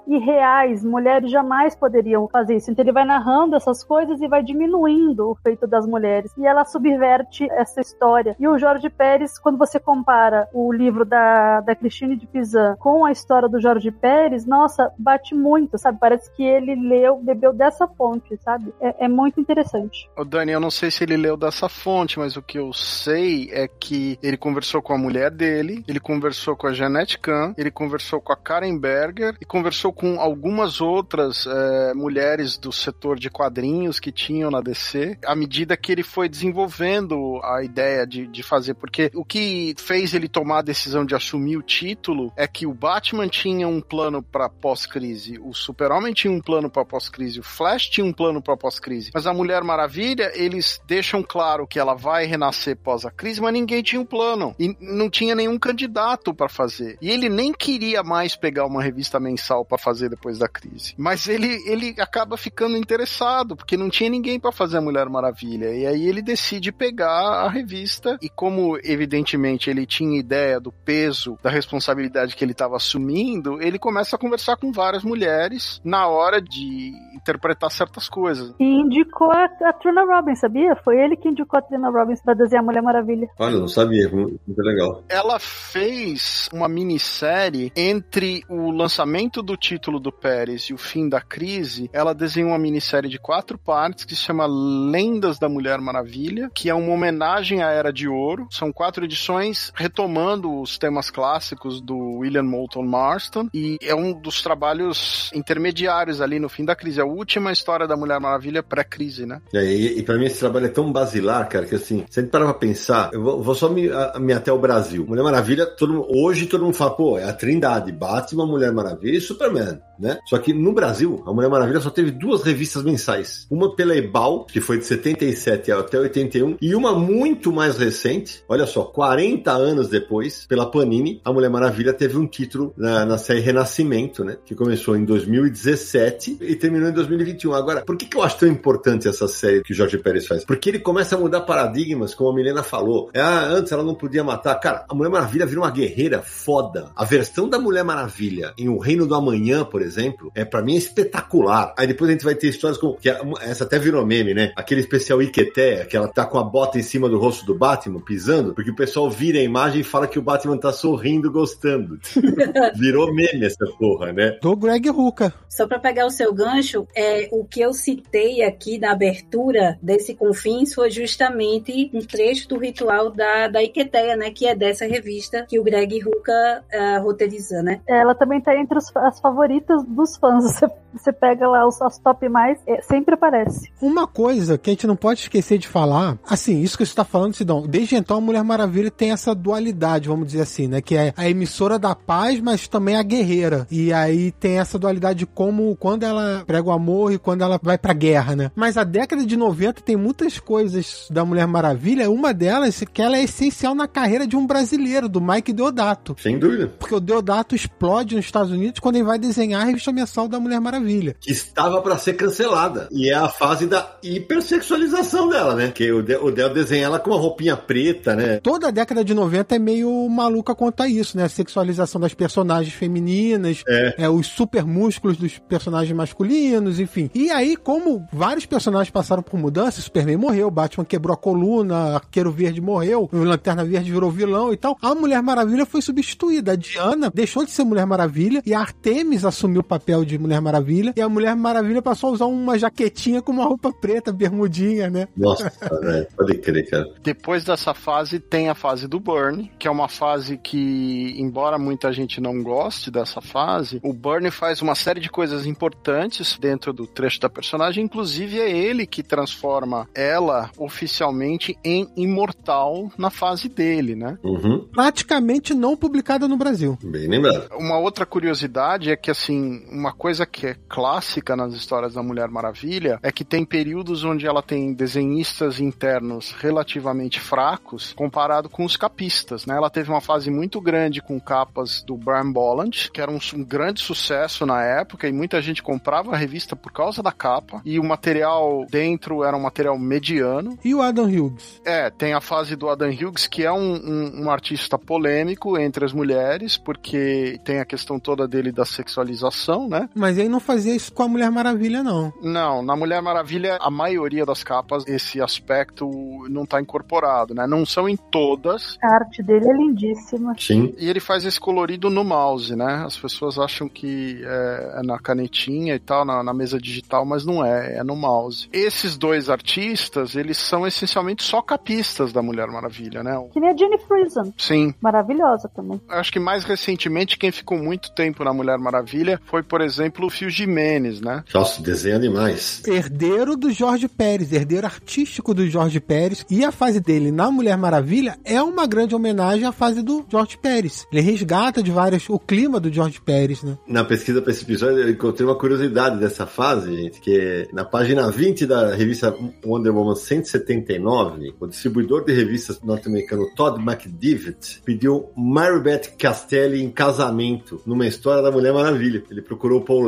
irreais, 0.06 0.84
mulheres 0.84 1.30
jamais 1.30 1.74
poderiam 1.74 2.28
fazer 2.28 2.56
isso. 2.56 2.70
Então 2.70 2.84
ele 2.84 2.92
vai 2.92 3.04
narrando 3.04 3.56
essas 3.56 3.84
coisas 3.84 4.20
e 4.20 4.28
vai 4.28 4.42
diminuindo 4.42 5.30
o 5.30 5.34
feito 5.36 5.66
das 5.66 5.86
mulheres. 5.86 6.32
E 6.36 6.46
ela 6.46 6.64
subverte 6.64 7.48
essa 7.50 7.80
história. 7.80 8.36
E 8.38 8.46
o 8.46 8.58
Jorge 8.58 8.88
Pérez, 8.90 9.38
quando 9.38 9.58
você 9.58 9.78
compara 9.78 10.48
o 10.52 10.72
livro 10.72 11.04
da, 11.04 11.60
da 11.60 11.74
Cristine 11.74 12.16
de 12.16 12.26
Pizan 12.26 12.76
com 12.78 13.04
a 13.04 13.12
história 13.12 13.48
do 13.48 13.60
Jorge 13.60 13.90
Pérez, 13.90 14.46
nossa, 14.46 14.92
bate 14.98 15.34
muito, 15.34 15.78
sabe? 15.78 15.98
Parece 16.00 16.30
que 16.32 16.42
ele 16.42 16.74
leu, 16.74 17.16
bebeu 17.16 17.52
dessa 17.52 17.86
fonte, 17.86 18.36
sabe? 18.38 18.72
É, 18.80 19.04
é 19.06 19.08
muito 19.08 19.40
interessante. 19.40 20.08
O 20.16 20.24
Dani, 20.24 20.52
eu 20.52 20.60
não 20.60 20.70
sei 20.70 20.90
se 20.90 21.04
ele 21.04 21.16
leu 21.16 21.36
dessa 21.36 21.68
fonte, 21.68 22.18
mas 22.18 22.36
o 22.36 22.42
que 22.42 22.58
eu 22.58 22.72
sei 22.72 23.50
é 23.52 23.68
que 23.68 24.18
ele 24.22 24.36
conversou 24.36 24.82
com 24.82 24.92
a 24.92 24.98
mulher 24.98 25.30
dele, 25.30 25.84
ele 25.86 26.00
conversou 26.00 26.56
com 26.56 26.66
a 26.66 26.72
Jeanette 26.72 27.18
Kahn, 27.18 27.54
ele 27.56 27.70
conversou 27.70 28.20
com 28.20 28.32
a 28.32 28.36
Karen 28.36 28.78
Berger 28.78 29.36
e 29.40 29.44
conversou 29.44 29.92
com 29.92 30.20
algumas 30.20 30.80
outras 30.80 31.46
é, 31.46 31.94
mulheres 31.94 32.56
do 32.58 32.72
setor 32.72 33.18
de 33.18 33.30
quadrinhos 33.30 34.00
que 34.00 34.12
tinham 34.12 34.50
na 34.50 34.60
DC, 34.60 35.18
à 35.24 35.34
medida 35.34 35.76
que 35.76 35.92
ele 35.92 36.02
foi 36.02 36.28
desenvolvendo 36.28 37.40
a 37.42 37.62
ideia 37.62 38.06
de, 38.06 38.26
de 38.26 38.42
fazer, 38.42 38.74
porque 38.74 39.10
o 39.14 39.24
que 39.24 39.74
fez 39.78 40.14
ele 40.14 40.28
tomar 40.28 40.58
a 40.58 40.62
decisão 40.62 41.04
de 41.04 41.14
assumir 41.14 41.56
o 41.56 41.62
título 41.62 42.32
é 42.36 42.46
que 42.46 42.66
o 42.66 42.74
Batman 42.74 43.28
tinha 43.28 43.68
um 43.68 43.80
plano 43.80 44.22
para 44.22 44.48
pós-crise, 44.48 45.38
o 45.40 45.52
Super-Homem 45.52 46.12
tinha 46.12 46.32
um 46.32 46.40
plano 46.40 46.70
para 46.70 46.84
pós-crise, 46.84 47.40
o 47.40 47.42
Flash 47.42 47.88
tinha 47.88 48.04
um 48.04 48.12
plano 48.12 48.42
para 48.42 48.56
pós-crise, 48.56 49.10
mas 49.14 49.26
a 49.26 49.32
Mulher 49.32 49.62
Maravilha, 49.62 50.32
eles 50.34 50.80
deixam 50.86 51.22
claro 51.22 51.66
que 51.66 51.78
ela 51.78 51.94
vai 51.94 52.26
renascer 52.26 52.76
pós 52.76 53.04
a 53.04 53.10
crise, 53.10 53.40
mas 53.40 53.52
ninguém 53.52 53.82
tinha 53.82 54.00
um 54.00 54.06
plano 54.06 54.54
e 54.58 54.76
não 54.80 55.08
tinha 55.10 55.34
nenhum 55.34 55.58
candidato 55.58 56.34
para 56.34 56.48
fazer. 56.48 56.98
E 57.00 57.10
ele 57.10 57.28
nem 57.28 57.52
queria 57.52 58.02
mais 58.02 58.34
pegar 58.34 58.66
uma 58.66 58.82
revista 58.82 59.20
mensal 59.28 59.64
para 59.64 59.78
fazer 59.78 60.08
depois 60.08 60.38
da 60.38 60.48
crise. 60.48 60.94
Mas 60.96 61.28
ele, 61.28 61.48
ele 61.66 61.94
acaba 62.00 62.36
ficando 62.36 62.76
interessado, 62.76 63.54
porque 63.54 63.76
não 63.76 63.90
tinha 63.90 64.08
ninguém 64.08 64.40
para 64.40 64.52
fazer 64.52 64.78
a 64.78 64.80
Mulher 64.80 65.08
Maravilha. 65.08 65.74
E 65.74 65.86
aí 65.86 66.06
ele 66.06 66.22
decide 66.22 66.72
pegar 66.72 67.44
a 67.44 67.48
revista 67.48 68.16
e 68.22 68.28
como 68.28 68.78
evidentemente 68.82 69.68
ele 69.68 69.86
tinha 69.86 70.18
ideia 70.18 70.58
do 70.58 70.72
peso, 70.72 71.38
da 71.42 71.50
responsabilidade 71.50 72.34
que 72.34 72.44
ele 72.44 72.52
estava 72.52 72.76
assumindo, 72.76 73.60
ele 73.60 73.78
começa 73.78 74.16
a 74.16 74.18
conversar 74.18 74.56
com 74.56 74.72
várias 74.72 75.04
mulheres 75.04 75.80
na 75.84 76.06
hora 76.06 76.40
de 76.40 76.92
interpretar 77.14 77.70
certas 77.70 78.08
coisas. 78.08 78.54
E 78.58 78.64
indicou 78.64 79.30
a, 79.30 79.44
a 79.44 79.72
Trina 79.72 80.04
Robbins, 80.04 80.40
sabia? 80.40 80.74
Foi 80.76 80.96
ele 80.96 81.16
que 81.16 81.28
indicou 81.28 81.58
a 81.58 81.62
Trina 81.62 81.90
Robbins 81.90 82.22
para 82.22 82.34
desenhar 82.34 82.62
a 82.62 82.66
Mulher 82.66 82.82
Maravilha. 82.82 83.28
Olha, 83.38 83.58
não 83.58 83.68
sabia, 83.68 84.08
muito 84.08 84.40
legal. 84.58 85.02
Ela 85.08 85.38
fez 85.38 86.48
uma 86.52 86.68
minissérie 86.68 87.72
entre 87.76 88.42
o 88.48 88.70
lançamento 88.70 89.17
do 89.26 89.56
título 89.56 89.98
do 89.98 90.12
Pérez 90.12 90.64
e 90.64 90.72
o 90.72 90.78
fim 90.78 91.08
da 91.08 91.20
crise. 91.20 91.90
Ela 91.92 92.14
desenhou 92.14 92.50
uma 92.50 92.58
minissérie 92.58 93.10
de 93.10 93.18
quatro 93.18 93.58
partes 93.58 94.04
que 94.04 94.14
se 94.14 94.22
chama 94.22 94.46
Lendas 94.46 95.40
da 95.40 95.48
Mulher 95.48 95.80
Maravilha, 95.80 96.48
que 96.54 96.70
é 96.70 96.74
uma 96.74 96.92
homenagem 96.92 97.62
à 97.62 97.70
Era 97.70 97.92
de 97.92 98.06
Ouro. 98.06 98.46
São 98.48 98.72
quatro 98.72 99.04
edições 99.04 99.72
retomando 99.74 100.60
os 100.60 100.78
temas 100.78 101.10
clássicos 101.10 101.80
do 101.80 101.96
William 102.18 102.44
Moulton 102.44 102.84
Marston 102.84 103.48
e 103.52 103.76
é 103.82 103.94
um 103.94 104.12
dos 104.12 104.40
trabalhos 104.40 105.32
intermediários 105.34 106.20
ali 106.20 106.38
no 106.38 106.48
fim 106.48 106.64
da 106.64 106.76
crise. 106.76 107.00
É 107.00 107.02
a 107.02 107.06
última 107.06 107.50
história 107.50 107.88
da 107.88 107.96
Mulher 107.96 108.20
Maravilha 108.20 108.62
pré-crise, 108.62 109.26
né? 109.26 109.40
É, 109.52 109.64
e, 109.64 109.98
e 109.98 110.02
para 110.04 110.16
mim 110.16 110.26
esse 110.26 110.38
trabalho 110.38 110.66
é 110.66 110.70
tão 110.70 110.92
basilar, 110.92 111.48
cara, 111.48 111.66
que 111.66 111.74
assim, 111.74 112.04
se 112.08 112.20
a 112.20 112.22
gente 112.22 112.30
parar 112.30 112.44
pra 112.44 112.54
pensar, 112.54 113.10
eu 113.12 113.20
vou, 113.20 113.42
vou 113.42 113.54
só 113.56 113.68
me, 113.68 113.90
a, 113.90 114.16
me 114.20 114.32
até 114.32 114.52
o 114.52 114.58
Brasil. 114.60 115.04
Mulher 115.04 115.24
Maravilha, 115.24 115.66
todo, 115.66 116.06
hoje 116.08 116.46
todo 116.46 116.64
mundo 116.64 116.74
fala, 116.74 116.94
pô, 116.94 117.18
é 117.18 117.24
a 117.24 117.32
Trindade, 117.32 117.90
Batman, 117.90 118.46
Mulher 118.46 118.72
Maravilha 118.72 118.97
e 119.02 119.20
Superman, 119.20 119.80
né? 119.98 120.18
Só 120.26 120.38
que 120.38 120.52
no 120.52 120.72
Brasil, 120.72 121.22
a 121.26 121.32
Mulher 121.32 121.48
Maravilha 121.48 121.80
só 121.80 121.90
teve 121.90 122.10
duas 122.10 122.42
revistas 122.42 122.82
mensais. 122.82 123.46
Uma 123.50 123.74
pela 123.74 123.96
Ebal, 123.96 124.44
que 124.44 124.60
foi 124.60 124.78
de 124.78 124.84
77 124.86 125.72
até 125.72 125.98
81, 125.98 126.56
e 126.60 126.74
uma 126.74 126.94
muito 126.94 127.52
mais 127.52 127.76
recente, 127.76 128.42
olha 128.48 128.66
só, 128.66 128.84
40 128.84 129.50
anos 129.50 129.88
depois, 129.88 130.46
pela 130.46 130.70
Panini, 130.70 131.20
a 131.24 131.32
Mulher 131.32 131.50
Maravilha 131.50 131.92
teve 131.92 132.16
um 132.16 132.26
título 132.26 132.72
na, 132.76 133.04
na 133.04 133.18
série 133.18 133.40
Renascimento, 133.40 134.24
né? 134.24 134.36
Que 134.44 134.54
começou 134.54 134.96
em 134.96 135.04
2017 135.04 136.38
e 136.40 136.56
terminou 136.56 136.88
em 136.88 136.92
2021. 136.92 137.54
Agora, 137.54 137.82
por 137.82 137.96
que, 137.96 138.06
que 138.06 138.16
eu 138.16 138.22
acho 138.22 138.38
tão 138.38 138.48
importante 138.48 139.08
essa 139.08 139.26
série 139.28 139.62
que 139.62 139.72
o 139.72 139.76
Jorge 139.76 139.98
Pérez 139.98 140.26
faz? 140.26 140.44
Porque 140.44 140.68
ele 140.68 140.78
começa 140.78 141.16
a 141.16 141.18
mudar 141.18 141.42
paradigmas, 141.42 142.14
como 142.14 142.30
a 142.30 142.34
Milena 142.34 142.62
falou. 142.62 143.10
É, 143.12 143.20
ah, 143.20 143.46
antes 143.48 143.72
ela 143.72 143.82
não 143.82 143.94
podia 143.94 144.22
matar. 144.22 144.54
Cara, 144.56 144.84
a 144.88 144.94
Mulher 144.94 145.10
Maravilha 145.10 145.46
vira 145.46 145.60
uma 145.60 145.70
guerreira 145.70 146.22
foda. 146.22 146.90
A 146.94 147.04
versão 147.04 147.48
da 147.48 147.58
Mulher 147.58 147.84
Maravilha 147.84 148.52
em 148.56 148.68
O 148.68 148.78
Reino 148.88 149.06
do 149.06 149.14
Amanhã, 149.14 149.66
por 149.66 149.82
exemplo, 149.82 150.32
é 150.34 150.46
para 150.46 150.62
mim 150.62 150.74
espetacular. 150.74 151.74
Aí 151.76 151.86
depois 151.86 152.08
a 152.08 152.14
gente 152.14 152.24
vai 152.24 152.34
ter 152.34 152.48
histórias 152.48 152.78
como. 152.78 152.96
Que 152.96 153.10
essa 153.42 153.64
até 153.64 153.78
virou 153.78 154.06
meme, 154.06 154.32
né? 154.32 154.50
Aquele 154.56 154.80
especial 154.80 155.20
Iqueté, 155.20 155.84
que 155.84 155.94
ela 155.94 156.08
tá 156.08 156.24
com 156.24 156.38
a 156.38 156.42
bota 156.42 156.78
em 156.78 156.82
cima 156.82 157.06
do 157.06 157.18
rosto 157.18 157.44
do 157.44 157.54
Batman, 157.54 158.00
pisando, 158.00 158.54
porque 158.54 158.70
o 158.70 158.74
pessoal 158.74 159.10
vira 159.10 159.38
a 159.40 159.42
imagem 159.42 159.82
e 159.82 159.84
fala 159.84 160.06
que 160.06 160.18
o 160.18 160.22
Batman 160.22 160.56
tá 160.56 160.72
sorrindo, 160.72 161.30
gostando. 161.30 161.98
virou 162.74 163.12
meme 163.12 163.44
essa 163.44 163.66
porra, 163.78 164.10
né? 164.10 164.38
Do 164.40 164.56
Greg 164.56 164.88
Ruka. 164.88 165.34
Só 165.50 165.66
para 165.66 165.78
pegar 165.78 166.06
o 166.06 166.10
seu 166.10 166.32
gancho, 166.32 166.86
é, 166.96 167.28
o 167.30 167.44
que 167.44 167.60
eu 167.60 167.74
citei 167.74 168.42
aqui 168.42 168.78
na 168.78 168.92
abertura 168.92 169.78
desse 169.82 170.14
Confins 170.14 170.72
foi 170.72 170.90
justamente 170.90 171.90
um 171.92 172.00
trecho 172.00 172.48
do 172.48 172.56
ritual 172.56 173.10
da, 173.10 173.48
da 173.48 173.62
Iqueteia, 173.62 174.16
né? 174.16 174.30
Que 174.30 174.46
é 174.46 174.54
dessa 174.54 174.86
revista 174.86 175.44
que 175.46 175.58
o 175.58 175.62
Greg 175.62 176.00
Ruka 176.00 176.64
uh, 176.72 177.02
roteiriza, 177.02 177.62
né? 177.62 177.82
Ela 177.86 178.14
também 178.14 178.40
tá 178.40 178.58
entre 178.58 178.77
as 178.96 179.20
favoritas 179.20 179.84
dos 179.84 180.16
fãs. 180.16 180.44
Você, 180.52 180.70
você 180.98 181.12
pega 181.12 181.48
lá 181.48 181.66
os, 181.66 181.80
as 181.80 181.98
top 181.98 182.28
mais, 182.28 182.58
é, 182.66 182.80
sempre 182.82 183.14
aparece. 183.14 183.70
Uma 183.80 184.06
coisa 184.06 184.58
que 184.58 184.70
a 184.70 184.72
gente 184.72 184.86
não 184.86 184.96
pode 184.96 185.20
esquecer 185.20 185.58
de 185.58 185.68
falar, 185.68 186.18
assim, 186.28 186.60
isso 186.60 186.76
que 186.76 186.84
você 186.84 186.94
tá 186.94 187.04
falando, 187.04 187.34
Sidão, 187.34 187.66
desde 187.66 187.96
então 187.96 188.18
a 188.18 188.20
Mulher 188.20 188.42
Maravilha 188.42 188.90
tem 188.90 189.10
essa 189.10 189.34
dualidade, 189.34 190.08
vamos 190.08 190.26
dizer 190.26 190.42
assim, 190.42 190.68
né? 190.68 190.80
Que 190.80 190.96
é 190.96 191.12
a 191.16 191.28
emissora 191.28 191.78
da 191.78 191.94
paz, 191.94 192.40
mas 192.40 192.68
também 192.68 192.96
a 192.96 193.02
guerreira. 193.02 193.66
E 193.70 193.92
aí 193.92 194.32
tem 194.32 194.58
essa 194.58 194.78
dualidade 194.78 195.20
de 195.20 195.26
como 195.26 195.74
quando 195.76 196.04
ela 196.04 196.44
prega 196.46 196.68
o 196.68 196.72
amor 196.72 197.12
e 197.12 197.18
quando 197.18 197.42
ela 197.42 197.58
vai 197.62 197.76
pra 197.76 197.92
guerra, 197.92 198.36
né? 198.36 198.50
Mas 198.54 198.76
a 198.76 198.84
década 198.84 199.24
de 199.24 199.36
90 199.36 199.82
tem 199.82 199.96
muitas 199.96 200.38
coisas 200.38 201.08
da 201.10 201.24
Mulher 201.24 201.46
Maravilha, 201.46 202.10
uma 202.10 202.32
delas 202.32 202.82
que 202.92 203.02
ela 203.02 203.16
é 203.16 203.24
essencial 203.24 203.74
na 203.74 203.88
carreira 203.88 204.26
de 204.26 204.36
um 204.36 204.46
brasileiro, 204.46 205.08
do 205.08 205.20
Mike 205.20 205.52
Deodato. 205.52 206.16
Sem 206.18 206.38
dúvida. 206.38 206.72
Porque 206.78 206.94
o 206.94 207.00
Deodato 207.00 207.54
explode 207.54 208.14
nos 208.14 208.24
Estados 208.24 208.52
Unidos 208.52 208.80
quando 208.80 208.96
ele 208.96 209.04
vai 209.04 209.18
desenhar 209.18 209.62
a 209.62 209.64
revista 209.64 209.92
mensal 209.92 210.28
da 210.28 210.38
Mulher 210.38 210.60
Maravilha. 210.60 210.87
Que 211.20 211.32
estava 211.32 211.80
para 211.80 211.98
ser 211.98 212.14
cancelada. 212.14 212.88
E 212.90 213.10
é 213.10 213.14
a 213.14 213.28
fase 213.28 213.66
da 213.66 213.96
hipersexualização 214.02 215.28
dela, 215.28 215.54
né? 215.54 215.70
Que 215.70 215.90
o 215.92 216.02
Del, 216.02 216.24
o 216.24 216.30
Del 216.30 216.52
desenha 216.52 216.86
ela 216.86 216.98
com 216.98 217.10
uma 217.10 217.18
roupinha 217.18 217.56
preta, 217.56 218.14
né? 218.14 218.40
Toda 218.40 218.68
a 218.68 218.70
década 218.70 219.04
de 219.04 219.14
90 219.14 219.56
é 219.56 219.58
meio 219.58 220.08
maluca 220.08 220.54
quanto 220.54 220.82
a 220.82 220.88
isso, 220.88 221.16
né? 221.16 221.24
A 221.24 221.28
sexualização 221.28 222.00
das 222.00 222.14
personagens 222.14 222.74
femininas, 222.74 223.62
é. 223.66 223.94
É, 223.98 224.08
os 224.08 224.26
super 224.26 224.64
músculos 224.64 225.16
dos 225.16 225.38
personagens 225.38 225.94
masculinos, 225.94 226.80
enfim. 226.80 227.10
E 227.14 227.30
aí, 227.30 227.56
como 227.56 228.06
vários 228.12 228.46
personagens 228.46 228.90
passaram 228.90 229.22
por 229.22 229.38
mudanças, 229.38 229.84
Superman 229.84 230.16
morreu, 230.16 230.50
Batman 230.50 230.84
quebrou 230.84 231.14
a 231.14 231.16
coluna, 231.16 231.94
Arqueiro 231.96 232.30
Verde 232.30 232.60
morreu, 232.60 233.08
o 233.12 233.24
Lanterna 233.24 233.64
Verde 233.64 233.90
virou 233.90 234.10
vilão 234.10 234.52
e 234.52 234.56
tal, 234.56 234.76
a 234.80 234.94
Mulher 234.94 235.22
Maravilha 235.22 235.66
foi 235.66 235.82
substituída. 235.82 236.52
A 236.52 236.56
Diana 236.56 237.10
deixou 237.12 237.44
de 237.44 237.50
ser 237.50 237.64
Mulher 237.64 237.86
Maravilha 237.86 238.42
e 238.44 238.54
a 238.54 238.60
Artemis 238.60 239.24
assumiu 239.24 239.60
o 239.60 239.64
papel 239.64 240.04
de 240.04 240.18
Mulher 240.18 240.40
Maravilha 240.40 240.67
e 240.96 241.00
a 241.00 241.08
Mulher 241.08 241.34
Maravilha 241.34 241.80
passou 241.80 242.10
a 242.10 242.12
usar 242.12 242.26
uma 242.26 242.58
jaquetinha 242.58 243.22
com 243.22 243.32
uma 243.32 243.44
roupa 243.44 243.72
preta, 243.72 244.12
bermudinha, 244.12 244.90
né? 244.90 245.08
Nossa, 245.16 245.50
velho, 245.80 246.06
pode 246.16 246.38
crer, 246.38 246.68
cara. 246.68 246.86
Depois 247.02 247.44
dessa 247.44 247.72
fase 247.74 248.18
tem 248.18 248.48
a 248.48 248.54
fase 248.54 248.86
do 248.86 249.00
Burn, 249.00 249.50
que 249.58 249.66
é 249.66 249.70
uma 249.70 249.88
fase 249.88 250.36
que, 250.36 251.14
embora 251.16 251.58
muita 251.58 251.92
gente 251.92 252.20
não 252.20 252.42
goste 252.42 252.90
dessa 252.90 253.20
fase, 253.20 253.80
o 253.82 253.92
Burn 253.92 254.30
faz 254.30 254.60
uma 254.60 254.74
série 254.74 255.00
de 255.00 255.10
coisas 255.10 255.46
importantes 255.46 256.36
dentro 256.38 256.72
do 256.72 256.86
trecho 256.86 257.20
da 257.20 257.28
personagem, 257.28 257.84
inclusive 257.84 258.38
é 258.38 258.50
ele 258.50 258.86
que 258.86 259.02
transforma 259.02 259.88
ela 259.94 260.50
oficialmente 260.58 261.56
em 261.64 261.88
imortal 261.96 262.90
na 262.98 263.10
fase 263.10 263.48
dele, 263.48 263.94
né? 263.94 264.18
Uhum. 264.22 264.66
Praticamente 264.72 265.54
não 265.54 265.76
publicada 265.76 266.28
no 266.28 266.36
Brasil. 266.36 266.78
Bem 266.82 267.08
lembrado. 267.08 267.48
Uma 267.56 267.78
outra 267.78 268.04
curiosidade 268.04 268.90
é 268.90 268.96
que, 268.96 269.10
assim, 269.10 269.64
uma 269.70 269.92
coisa 269.92 270.26
que 270.26 270.46
é 270.46 270.56
clássica 270.68 271.36
nas 271.36 271.54
histórias 271.54 271.94
da 271.94 272.02
Mulher 272.02 272.28
Maravilha 272.28 272.98
é 273.02 273.10
que 273.10 273.24
tem 273.24 273.44
períodos 273.44 274.04
onde 274.04 274.26
ela 274.26 274.42
tem 274.42 274.72
desenhistas 274.72 275.60
internos 275.60 276.32
relativamente 276.32 277.20
fracos 277.20 277.92
comparado 277.94 278.48
com 278.48 278.64
os 278.64 278.76
capistas, 278.76 279.46
né? 279.46 279.56
Ela 279.56 279.70
teve 279.70 279.90
uma 279.90 280.00
fase 280.00 280.30
muito 280.30 280.60
grande 280.60 281.00
com 281.00 281.20
capas 281.20 281.82
do 281.82 281.96
Brian 281.96 282.30
Bolland, 282.30 282.90
que 282.92 283.00
era 283.00 283.10
um, 283.10 283.18
um 283.34 283.44
grande 283.44 283.80
sucesso 283.80 284.44
na 284.46 284.62
época 284.62 285.08
e 285.08 285.12
muita 285.12 285.40
gente 285.40 285.62
comprava 285.62 286.12
a 286.12 286.16
revista 286.16 286.54
por 286.54 286.72
causa 286.72 287.02
da 287.02 287.12
capa 287.12 287.60
e 287.64 287.78
o 287.78 287.84
material 287.84 288.66
dentro 288.70 289.24
era 289.24 289.36
um 289.36 289.40
material 289.40 289.78
mediano. 289.78 290.58
E 290.64 290.74
o 290.74 290.82
Adam 290.82 291.06
Hughes? 291.06 291.60
É, 291.64 291.90
tem 291.90 292.12
a 292.12 292.20
fase 292.20 292.56
do 292.56 292.68
Adam 292.68 292.90
Hughes, 292.90 293.26
que 293.26 293.44
é 293.44 293.52
um, 293.52 293.74
um, 293.74 294.24
um 294.24 294.30
artista 294.30 294.78
polêmico 294.78 295.58
entre 295.58 295.84
as 295.84 295.92
mulheres, 295.92 296.56
porque 296.56 297.38
tem 297.44 297.60
a 297.60 297.64
questão 297.64 297.98
toda 297.98 298.26
dele 298.26 298.52
da 298.52 298.64
sexualização, 298.64 299.68
né? 299.68 299.88
Mas 299.94 300.18
ele 300.18 300.28
não 300.28 300.40
fazia 300.48 300.74
isso 300.74 300.90
com 300.90 301.02
a 301.02 301.08
Mulher 301.08 301.30
Maravilha, 301.30 301.82
não. 301.82 302.10
Não, 302.22 302.62
na 302.62 302.74
Mulher 302.74 303.02
Maravilha, 303.02 303.58
a 303.60 303.70
maioria 303.70 304.24
das 304.24 304.42
capas, 304.42 304.82
esse 304.86 305.20
aspecto 305.20 305.86
não 306.30 306.46
tá 306.46 306.58
incorporado, 306.58 307.34
né? 307.34 307.46
Não 307.46 307.66
são 307.66 307.86
em 307.86 307.96
todas. 307.96 308.78
A 308.82 308.94
arte 308.94 309.22
dele 309.22 309.44
é 309.46 309.52
lindíssima. 309.52 310.34
Sim. 310.38 310.74
E 310.78 310.88
ele 310.88 311.00
faz 311.00 311.26
esse 311.26 311.38
colorido 311.38 311.90
no 311.90 312.02
mouse, 312.02 312.56
né? 312.56 312.82
As 312.86 312.96
pessoas 312.96 313.38
acham 313.38 313.68
que 313.68 314.22
é, 314.24 314.78
é 314.78 314.82
na 314.82 314.98
canetinha 314.98 315.74
e 315.74 315.78
tal, 315.78 316.06
na, 316.06 316.22
na, 316.22 316.32
mesa 316.32 316.58
digital, 316.58 317.04
mas 317.04 317.26
não 317.26 317.44
é, 317.44 317.76
é 317.76 317.84
no 317.84 317.94
mouse. 317.94 318.48
Esses 318.50 318.96
dois 318.96 319.28
artistas, 319.28 320.16
eles 320.16 320.38
são 320.38 320.66
essencialmente 320.66 321.22
só 321.22 321.42
capistas 321.42 322.10
da 322.10 322.22
Mulher 322.22 322.46
Maravilha, 322.48 323.02
né? 323.02 323.22
Que 323.34 323.38
nem 323.38 323.50
a 323.50 323.56
Jenny 323.56 323.76
Friesen. 323.86 324.32
Sim. 324.38 324.74
Maravilhosa 324.80 325.50
também. 325.54 325.78
Acho 325.90 326.10
que 326.10 326.18
mais 326.18 326.44
recentemente, 326.44 327.18
quem 327.18 327.30
ficou 327.30 327.58
muito 327.58 327.92
tempo 327.92 328.24
na 328.24 328.32
Mulher 328.32 328.56
Maravilha 328.56 329.20
foi, 329.26 329.42
por 329.42 329.60
exemplo, 329.60 330.06
o 330.06 330.10
Phil 330.10 330.30
Jimenez, 330.38 331.00
né? 331.00 331.24
Nossa, 331.34 331.62
desenha 331.62 331.98
demais. 331.98 332.62
Herdeiro 332.66 333.36
do 333.36 333.50
Jorge 333.50 333.88
Pérez, 333.88 334.32
herdeiro 334.32 334.66
artístico 334.66 335.34
do 335.34 335.48
Jorge 335.48 335.80
Pérez. 335.80 336.24
E 336.30 336.44
a 336.44 336.52
fase 336.52 336.80
dele 336.80 337.10
na 337.10 337.30
Mulher 337.30 337.56
Maravilha 337.56 338.16
é 338.24 338.40
uma 338.42 338.66
grande 338.66 338.94
homenagem 338.94 339.44
à 339.44 339.52
fase 339.52 339.82
do 339.82 340.04
Jorge 340.10 340.38
Pérez. 340.38 340.86
Ele 340.92 341.00
resgata 341.00 341.62
de 341.62 341.70
várias 341.70 342.08
o 342.08 342.18
clima 342.18 342.60
do 342.60 342.72
Jorge 342.72 343.00
Pérez, 343.00 343.42
né? 343.42 343.58
Na 343.66 343.84
pesquisa 343.84 344.22
para 344.22 344.32
esse 344.32 344.44
episódio, 344.44 344.78
eu 344.78 344.90
encontrei 344.90 345.26
uma 345.26 345.36
curiosidade 345.36 345.98
dessa 345.98 346.26
fase, 346.26 346.74
gente, 346.74 347.00
que 347.00 347.48
na 347.52 347.64
página 347.64 348.10
20 348.10 348.46
da 348.46 348.74
revista 348.74 349.14
Wonder 349.44 349.74
Woman 349.74 349.96
179, 349.96 351.34
o 351.40 351.46
distribuidor 351.46 352.04
de 352.04 352.12
revistas 352.12 352.60
norte-americano 352.62 353.28
Todd 353.34 353.60
McDivitt 353.60 354.62
pediu 354.64 355.10
Mary 355.16 355.60
Beth 355.60 355.96
Castelli 355.98 356.62
em 356.62 356.70
casamento 356.70 357.60
numa 357.66 357.86
história 357.86 358.22
da 358.22 358.30
Mulher 358.30 358.52
Maravilha. 358.52 359.02
Ele 359.10 359.22
procurou 359.22 359.62
Paul 359.62 359.86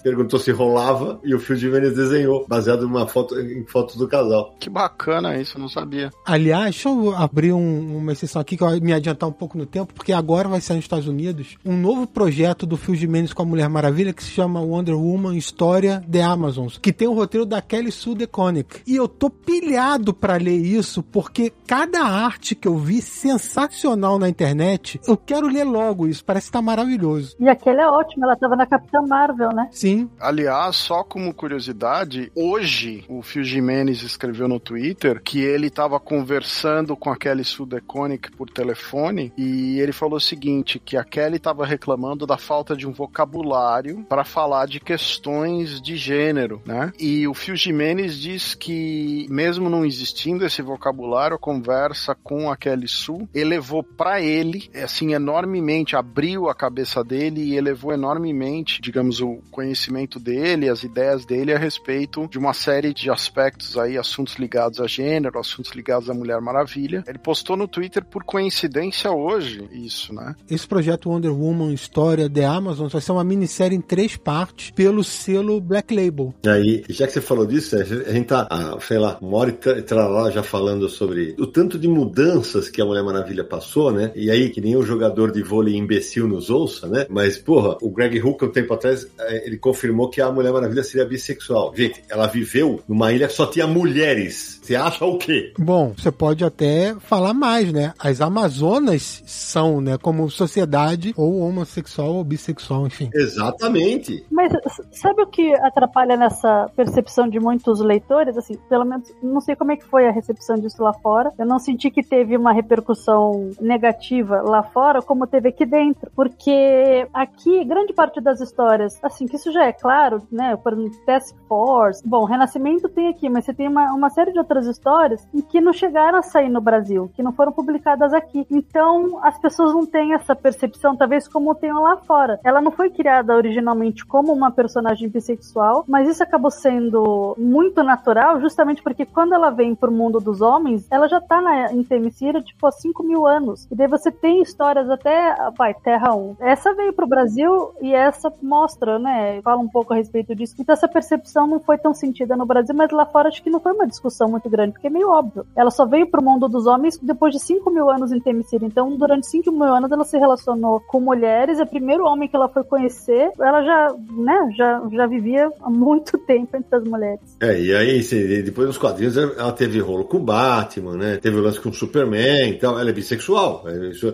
Perguntou 0.00 0.38
se 0.38 0.50
rolava 0.50 1.20
e 1.24 1.34
o 1.34 1.38
Phil 1.38 1.56
Jimenez 1.56 1.94
desenhou, 1.94 2.44
baseado 2.48 2.82
numa 2.82 3.06
foto, 3.06 3.38
em 3.38 3.64
fotos 3.64 3.96
do 3.96 4.08
casal. 4.08 4.54
Que 4.58 4.70
bacana 4.70 5.38
isso, 5.38 5.56
eu 5.56 5.60
não 5.60 5.68
sabia. 5.68 6.10
Aliás, 6.24 6.74
deixa 6.82 6.88
eu 6.88 7.14
abrir 7.14 7.52
um, 7.52 7.98
uma 7.98 8.12
exceção 8.12 8.40
aqui 8.40 8.56
que 8.56 8.64
eu 8.64 8.80
me 8.80 8.92
adiantar 8.92 9.28
um 9.28 9.32
pouco 9.32 9.56
no 9.56 9.66
tempo, 9.66 9.92
porque 9.94 10.12
agora 10.12 10.48
vai 10.48 10.60
sair 10.60 10.76
nos 10.76 10.84
Estados 10.84 11.06
Unidos 11.06 11.56
um 11.64 11.76
novo 11.76 12.06
projeto 12.06 12.66
do 12.66 12.76
Phil 12.76 12.94
Jimenez 12.94 13.32
com 13.32 13.42
a 13.42 13.46
Mulher 13.46 13.68
Maravilha 13.68 14.12
que 14.12 14.22
se 14.22 14.30
chama 14.30 14.60
Wonder 14.60 14.96
Woman 14.96 15.36
História 15.36 16.02
The 16.10 16.22
Amazons, 16.22 16.78
que 16.78 16.92
tem 16.92 17.08
o 17.08 17.14
roteiro 17.14 17.46
da 17.46 17.60
Kelly 17.60 17.92
Sue 17.92 18.14
DeConnick. 18.14 18.82
E 18.86 18.96
eu 18.96 19.06
tô 19.06 19.30
pilhado 19.30 20.12
para 20.12 20.36
ler 20.36 20.56
isso 20.56 21.02
porque 21.02 21.52
cada 21.66 22.02
arte 22.02 22.54
que 22.54 22.66
eu 22.66 22.76
vi 22.76 23.00
sensacional 23.00 24.18
na 24.18 24.28
internet, 24.28 25.00
eu 25.06 25.16
quero 25.16 25.46
ler 25.46 25.64
logo 25.64 26.06
isso, 26.06 26.24
parece 26.24 26.46
que 26.46 26.52
tá 26.52 26.62
maravilhoso. 26.62 27.36
E 27.38 27.48
aquele 27.48 27.80
é 27.80 27.86
ótimo, 27.86 28.24
ela 28.24 28.36
tava 28.36 28.56
na 28.56 28.66
Capitã 28.66 29.00
Marvel, 29.02 29.50
né? 29.50 29.68
Sim. 29.82 30.08
Aliás, 30.20 30.76
só 30.76 31.02
como 31.02 31.34
curiosidade, 31.34 32.30
hoje 32.36 33.04
o 33.08 33.20
Phil 33.20 33.42
Jimenez 33.42 34.04
escreveu 34.04 34.46
no 34.46 34.60
Twitter 34.60 35.20
que 35.20 35.40
ele 35.40 35.66
estava 35.66 35.98
conversando 35.98 36.96
com 36.96 37.10
a 37.10 37.16
Kelly 37.16 37.42
Sudeconic 37.42 38.30
por 38.30 38.48
telefone 38.48 39.32
e 39.36 39.80
ele 39.80 39.90
falou 39.90 40.18
o 40.18 40.20
seguinte, 40.20 40.78
que 40.78 40.96
a 40.96 41.02
Kelly 41.02 41.38
estava 41.38 41.66
reclamando 41.66 42.28
da 42.28 42.38
falta 42.38 42.76
de 42.76 42.86
um 42.86 42.92
vocabulário 42.92 44.06
para 44.08 44.22
falar 44.22 44.68
de 44.68 44.78
questões 44.78 45.82
de 45.82 45.96
gênero, 45.96 46.62
né? 46.64 46.92
E 46.96 47.26
o 47.26 47.34
Phil 47.34 47.56
Jimenez 47.56 48.16
diz 48.16 48.54
que 48.54 49.26
mesmo 49.28 49.68
não 49.68 49.84
existindo 49.84 50.46
esse 50.46 50.62
vocabulário, 50.62 51.34
a 51.34 51.40
conversa 51.40 52.14
com 52.14 52.48
a 52.48 52.56
Kelly 52.56 52.86
Sue 52.86 53.28
elevou 53.34 53.82
para 53.82 54.20
ele, 54.20 54.70
assim, 54.80 55.12
enormemente, 55.12 55.96
abriu 55.96 56.48
a 56.48 56.54
cabeça 56.54 57.02
dele 57.02 57.42
e 57.42 57.56
elevou 57.56 57.92
enormemente, 57.92 58.80
digamos, 58.80 59.20
o 59.20 59.42
conhecimento 59.50 59.71
dele, 60.20 60.68
as 60.68 60.82
ideias 60.82 61.24
dele 61.24 61.52
a 61.52 61.58
respeito 61.58 62.28
de 62.28 62.38
uma 62.38 62.52
série 62.52 62.92
de 62.92 63.10
aspectos 63.10 63.76
aí, 63.76 63.96
assuntos 63.96 64.36
ligados 64.36 64.80
a 64.80 64.86
gênero, 64.86 65.38
assuntos 65.38 65.72
ligados 65.72 66.08
à 66.08 66.14
Mulher 66.14 66.40
Maravilha. 66.40 67.04
Ele 67.06 67.18
postou 67.18 67.56
no 67.56 67.68
Twitter 67.68 68.04
por 68.04 68.24
coincidência 68.24 69.10
hoje 69.10 69.68
isso, 69.72 70.14
né? 70.14 70.34
Esse 70.50 70.66
projeto 70.66 71.10
Wonder 71.10 71.32
Woman 71.32 71.72
História 71.72 72.28
The 72.28 72.44
Amazon 72.44 72.88
vai 72.88 73.00
ser 73.00 73.12
uma 73.12 73.24
minissérie 73.24 73.76
em 73.76 73.80
três 73.80 74.16
partes 74.16 74.70
pelo 74.70 75.02
selo 75.02 75.60
Black 75.60 75.94
Label. 75.94 76.34
E 76.44 76.48
aí, 76.48 76.84
já 76.88 77.06
que 77.06 77.12
você 77.12 77.20
falou 77.20 77.46
disso, 77.46 77.76
a 77.76 77.84
gente 77.84 78.26
tá, 78.26 78.46
ah, 78.50 78.76
sei 78.80 78.98
lá, 78.98 79.18
uma 79.20 79.38
hora 79.38 79.50
e 79.50 79.82
tralá 79.82 80.30
já 80.30 80.42
falando 80.42 80.88
sobre 80.88 81.34
o 81.38 81.46
tanto 81.46 81.78
de 81.78 81.88
mudanças 81.88 82.68
que 82.68 82.80
a 82.80 82.84
Mulher 82.84 83.02
Maravilha 83.02 83.44
passou, 83.44 83.92
né? 83.92 84.12
E 84.14 84.30
aí, 84.30 84.50
que 84.50 84.60
nem 84.60 84.76
o 84.76 84.82
jogador 84.82 85.32
de 85.32 85.42
vôlei 85.42 85.76
imbecil 85.76 86.26
nos 86.28 86.50
ouça, 86.50 86.86
né? 86.88 87.06
Mas, 87.08 87.38
porra, 87.38 87.76
o 87.80 87.90
Greg 87.90 88.20
Hook, 88.20 88.44
um 88.44 88.50
tempo 88.50 88.74
atrás, 88.74 89.06
eh, 89.18 89.46
ele 89.46 89.58
confirmou 89.62 90.10
que 90.10 90.20
a 90.20 90.30
Mulher 90.30 90.52
Maravilha 90.52 90.82
seria 90.82 91.06
bissexual. 91.06 91.72
Gente, 91.74 92.02
ela 92.10 92.26
viveu 92.26 92.82
numa 92.86 93.12
ilha 93.12 93.28
que 93.28 93.32
só 93.32 93.46
tinha 93.46 93.66
mulheres. 93.66 94.60
Você 94.62 94.74
acha 94.74 95.04
o 95.04 95.16
quê? 95.16 95.52
Bom, 95.58 95.94
você 95.96 96.10
pode 96.10 96.44
até 96.44 96.94
falar 97.00 97.32
mais, 97.32 97.72
né? 97.72 97.94
As 97.98 98.20
Amazonas 98.20 99.22
são, 99.24 99.80
né, 99.80 99.96
como 99.96 100.28
sociedade, 100.28 101.14
ou 101.16 101.40
homossexual 101.40 102.14
ou 102.14 102.24
bissexual, 102.24 102.86
enfim. 102.86 103.08
Exatamente. 103.14 104.24
Mas 104.30 104.52
sabe 104.92 105.22
o 105.22 105.26
que 105.26 105.54
atrapalha 105.54 106.16
nessa 106.16 106.68
percepção 106.76 107.28
de 107.28 107.38
muitos 107.38 107.80
leitores? 107.80 108.36
Assim, 108.36 108.56
pelo 108.68 108.84
menos, 108.84 109.12
não 109.22 109.40
sei 109.40 109.54
como 109.54 109.72
é 109.72 109.76
que 109.76 109.84
foi 109.84 110.06
a 110.06 110.12
recepção 110.12 110.56
disso 110.56 110.82
lá 110.82 110.92
fora. 110.92 111.30
Eu 111.38 111.46
não 111.46 111.58
senti 111.58 111.90
que 111.90 112.02
teve 112.02 112.36
uma 112.36 112.52
repercussão 112.52 113.50
negativa 113.60 114.42
lá 114.42 114.62
fora, 114.62 115.00
como 115.00 115.26
teve 115.26 115.50
aqui 115.50 115.64
dentro. 115.64 116.10
Porque 116.16 117.06
aqui, 117.12 117.64
grande 117.64 117.92
parte 117.92 118.20
das 118.20 118.40
histórias, 118.40 118.98
assim, 119.02 119.26
que 119.26 119.38
isso 119.42 119.52
já 119.52 119.64
é 119.64 119.72
claro, 119.72 120.22
né? 120.30 120.56
Por 120.56 120.72
Task 121.04 121.36
Force. 121.48 122.02
Bom, 122.06 122.24
Renascimento 122.24 122.88
tem 122.88 123.08
aqui, 123.08 123.28
mas 123.28 123.44
você 123.44 123.52
tem 123.52 123.68
uma, 123.68 123.92
uma 123.92 124.08
série 124.08 124.32
de 124.32 124.38
outras 124.38 124.66
histórias 124.66 125.26
que 125.50 125.60
não 125.60 125.72
chegaram 125.72 126.18
a 126.18 126.22
sair 126.22 126.48
no 126.48 126.60
Brasil, 126.60 127.10
que 127.14 127.22
não 127.22 127.32
foram 127.32 127.52
publicadas 127.52 128.14
aqui. 128.14 128.46
Então, 128.50 129.18
as 129.22 129.38
pessoas 129.38 129.74
não 129.74 129.84
têm 129.84 130.14
essa 130.14 130.34
percepção, 130.34 130.96
talvez 130.96 131.28
como 131.28 131.54
tem 131.54 131.72
lá 131.72 131.96
fora. 131.98 132.38
Ela 132.44 132.60
não 132.60 132.70
foi 132.70 132.90
criada 132.90 133.34
originalmente 133.34 134.06
como 134.06 134.32
uma 134.32 134.50
personagem 134.50 135.08
bissexual, 135.08 135.84
mas 135.88 136.08
isso 136.08 136.22
acabou 136.22 136.50
sendo 136.50 137.34
muito 137.36 137.82
natural, 137.82 138.40
justamente 138.40 138.82
porque 138.82 139.04
quando 139.04 139.34
ela 139.34 139.50
vem 139.50 139.74
pro 139.74 139.90
mundo 139.90 140.20
dos 140.20 140.40
homens, 140.40 140.86
ela 140.90 141.08
já 141.08 141.20
tá 141.20 141.40
na, 141.40 141.72
em 141.72 141.82
Temicira, 141.82 142.40
tipo, 142.40 142.66
há 142.66 142.70
5 142.70 143.02
mil 143.02 143.26
anos. 143.26 143.66
E 143.70 143.74
daí 143.74 143.88
você 143.88 144.10
tem 144.10 144.40
histórias 144.40 144.88
até, 144.88 145.34
vai, 145.56 145.74
Terra 145.74 146.14
1. 146.14 146.36
Essa 146.40 146.74
veio 146.74 146.92
pro 146.92 147.06
Brasil 147.06 147.72
e 147.80 147.92
essa 147.94 148.32
mostra, 148.40 148.98
né, 148.98 149.31
fala 149.40 149.60
um 149.60 149.68
pouco 149.68 149.92
a 149.92 149.96
respeito 149.96 150.34
disso. 150.34 150.54
Então 150.58 150.72
essa 150.72 150.88
percepção 150.88 151.46
não 151.46 151.60
foi 151.60 151.78
tão 151.78 151.94
sentida 151.94 152.36
no 152.36 152.44
Brasil, 152.44 152.74
mas 152.74 152.90
lá 152.90 153.06
fora 153.06 153.28
acho 153.28 153.42
que 153.42 153.50
não 153.50 153.60
foi 153.60 153.72
uma 153.72 153.86
discussão 153.86 154.28
muito 154.28 154.50
grande, 154.50 154.72
porque 154.72 154.88
é 154.88 154.90
meio 154.90 155.08
óbvio. 155.08 155.46
Ela 155.56 155.70
só 155.70 155.86
veio 155.86 156.10
pro 156.10 156.22
mundo 156.22 156.48
dos 156.48 156.66
homens 156.66 156.98
depois 156.98 157.32
de 157.32 157.40
5 157.40 157.70
mil 157.70 157.88
anos 157.90 158.12
em 158.12 158.20
Temicira. 158.20 158.64
Então, 158.64 158.96
durante 158.96 159.26
5 159.28 159.50
mil 159.50 159.64
anos, 159.64 159.90
ela 159.90 160.04
se 160.04 160.18
relacionou 160.18 160.80
com 160.80 161.00
mulheres. 161.00 161.58
É 161.58 161.62
o 161.62 161.66
primeiro 161.66 162.04
homem 162.04 162.28
que 162.28 162.36
ela 162.36 162.48
foi 162.48 162.64
conhecer, 162.64 163.30
ela 163.38 163.62
já, 163.62 163.94
né, 164.10 164.50
já, 164.56 164.82
já 164.92 165.06
vivia 165.06 165.50
há 165.60 165.70
muito 165.70 166.18
tempo 166.26 166.56
entre 166.56 166.76
as 166.76 166.84
mulheres. 166.84 167.36
É, 167.40 167.60
e 167.60 167.74
aí, 167.74 168.02
depois 168.42 168.66
dos 168.66 168.78
quadrinhos, 168.78 169.16
ela 169.16 169.52
teve 169.52 169.78
rolo 169.80 170.04
com 170.04 170.18
Batman, 170.18 170.96
né? 170.96 171.16
Teve 171.16 171.40
lance 171.40 171.60
com 171.60 171.72
Superman, 171.72 172.50
então 172.50 172.78
ela 172.78 172.90
é 172.90 172.92
bissexual. 172.92 173.64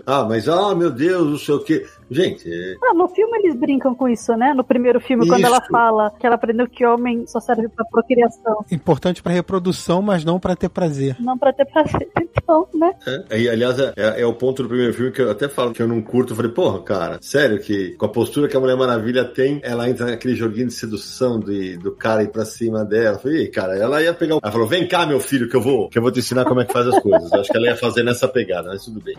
Ah, 0.07 0.25
mas, 0.25 0.49
ah, 0.49 0.75
meu 0.75 0.91
Deus, 0.91 1.27
não 1.27 1.39
sei 1.39 1.55
o 1.55 1.65
quê. 1.65 1.87
Gente. 2.11 2.51
É... 2.51 2.77
Ah, 2.85 2.95
no 2.95 3.09
filme 3.09 3.39
eles 3.39 3.55
brincam 3.55 3.95
com 3.95 4.09
isso, 4.09 4.35
né? 4.35 4.55
No 4.55 4.65
primeiro 4.65 5.01
filme, 5.01 5.25
isso. 5.25 5.33
quando 5.33 5.45
ela 5.45 5.61
fala 5.71 6.11
que 6.19 6.27
ela 6.27 6.37
aprendeu 6.37 6.69
que 6.69 6.85
homem 6.85 7.27
só 7.27 7.41
serve 7.41 7.69
pra 7.69 7.85
procriação. 7.85 8.65
Importante 8.71 9.23
pra 9.23 9.33
reprodução, 9.33 10.01
mas 10.01 10.25
não 10.25 10.41
pra 10.41 10.57
ter 10.57 10.69
prazer. 10.69 11.17
Não 11.21 11.37
pra 11.37 11.53
ter 11.53 11.67
prazer, 11.67 12.09
então, 12.21 12.67
né? 12.75 12.93
É, 13.31 13.41
e, 13.41 13.49
aliás, 13.49 13.79
é, 13.79 13.93
é, 13.97 14.27
o 14.27 14.35
ponto 14.35 14.63
do 14.63 14.69
primeiro 14.69 14.93
filme 14.95 15.13
que 15.13 15.21
eu 15.21 15.31
até 15.31 15.49
falo 15.49 15.73
que 15.73 15.83
eu 15.83 15.89
não 15.89 16.01
curto. 16.01 16.33
Eu 16.33 16.37
falei, 16.37 16.51
porra, 16.51 16.83
cara, 16.83 17.19
sério 17.21 17.61
que 17.61 17.93
com 17.97 18.07
a 18.07 18.09
postura 18.09 18.49
que 18.49 18.57
a 18.57 18.61
Mulher 18.61 18.77
Maravilha 18.77 19.25
tem, 19.25 19.61
ela 19.63 19.89
entra 19.89 20.07
naquele 20.07 20.35
joguinho 20.35 20.69
de 20.69 20.75
sedução 20.75 21.39
de, 21.39 21.77
do 21.77 21.93
cara 21.93 22.23
ir 22.23 22.29
pra 22.29 22.45
cima 22.45 22.85
dela. 22.85 23.17
Eu 23.17 23.21
falei, 23.21 23.49
cara, 23.49 23.77
ela 23.77 24.03
ia 24.03 24.15
pegar. 24.15 24.39
Ela 24.43 24.53
falou, 24.53 24.67
vem 24.67 24.87
cá, 24.87 25.07
meu 25.07 25.21
filho, 25.21 25.49
que 25.49 25.57
eu 25.57 25.61
vou, 25.61 25.89
que 25.89 25.99
eu 25.99 26.03
vou 26.03 26.11
te 26.11 26.21
ensinar 26.21 26.45
como 26.45 26.61
é 26.61 26.65
que 26.65 26.73
faz 26.73 26.87
as 26.87 26.99
coisas. 27.01 27.31
Eu 27.33 27.41
acho 27.41 27.51
que 27.51 27.57
ela 27.57 27.67
ia 27.67 27.77
fazer 27.77 28.03
nessa 28.03 28.29
pegada, 28.29 28.69
mas 28.69 28.85
tudo 28.85 29.01
bem. 29.01 29.17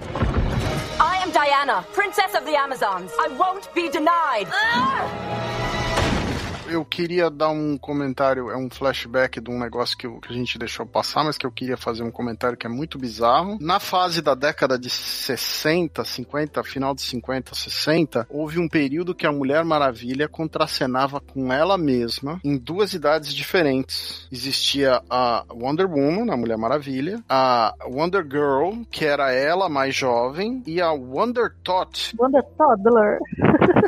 Diana, 1.70 1.86
Princess 1.94 2.34
of 2.34 2.46
the 2.46 2.56
Amazons. 2.56 3.12
I 3.20 3.28
won't 3.38 3.72
be 3.76 3.90
denied. 3.90 4.48
Ah! 4.50 5.86
Eu 6.70 6.86
queria 6.86 7.30
dar 7.32 7.50
um 7.50 7.78
comentário, 7.78 8.52
é 8.52 8.58
um 8.58 8.70
flashback 8.70 9.42
de 9.42 9.50
um 9.50 9.60
negócio 9.60 9.98
que, 9.98 10.06
eu, 10.06 10.20
que, 10.20 10.32
a 10.32 10.36
gente 10.36 10.58
deixou 10.60 10.86
passar, 10.86 11.24
mas 11.24 11.38
que 11.38 11.46
eu 11.46 11.52
queria 11.52 11.76
fazer 11.76 12.04
um 12.04 12.12
comentário 12.12 12.58
que 12.58 12.68
é 12.68 12.70
muito 12.70 13.00
bizarro. 13.00 13.58
Na 13.60 13.80
fase 13.80 14.22
da 14.22 14.36
década 14.36 14.78
de 14.78 14.90
60, 14.90 16.04
50, 16.06 16.64
final 16.64 16.94
de 16.94 17.02
50, 17.02 17.56
60, 17.56 18.28
houve 18.30 18.60
um 18.60 18.70
período 18.70 19.16
que 19.16 19.26
a 19.26 19.32
Mulher 19.32 19.66
Maravilha 19.66 20.28
contracenava 20.28 21.20
com 21.20 21.52
ela 21.52 21.78
mesma 21.78 22.40
em 22.44 22.56
duas 22.56 22.94
idades 22.94 23.34
diferentes. 23.34 24.28
Existia 24.32 25.02
a 25.10 25.44
Wonder 25.52 25.90
Woman, 25.90 26.32
a 26.32 26.38
Mulher 26.38 26.58
Maravilha, 26.58 27.24
a 27.28 27.74
Wonder 27.86 28.24
Girl, 28.24 28.84
que 28.92 29.06
era 29.06 29.32
ela 29.32 29.70
mais 29.70 29.96
jovem, 29.96 30.62
e 30.68 30.80
a 30.80 30.92
Wonder 30.92 31.52
Tot. 31.64 32.16
Wonder 32.20 32.44
Toddler. 32.58 33.18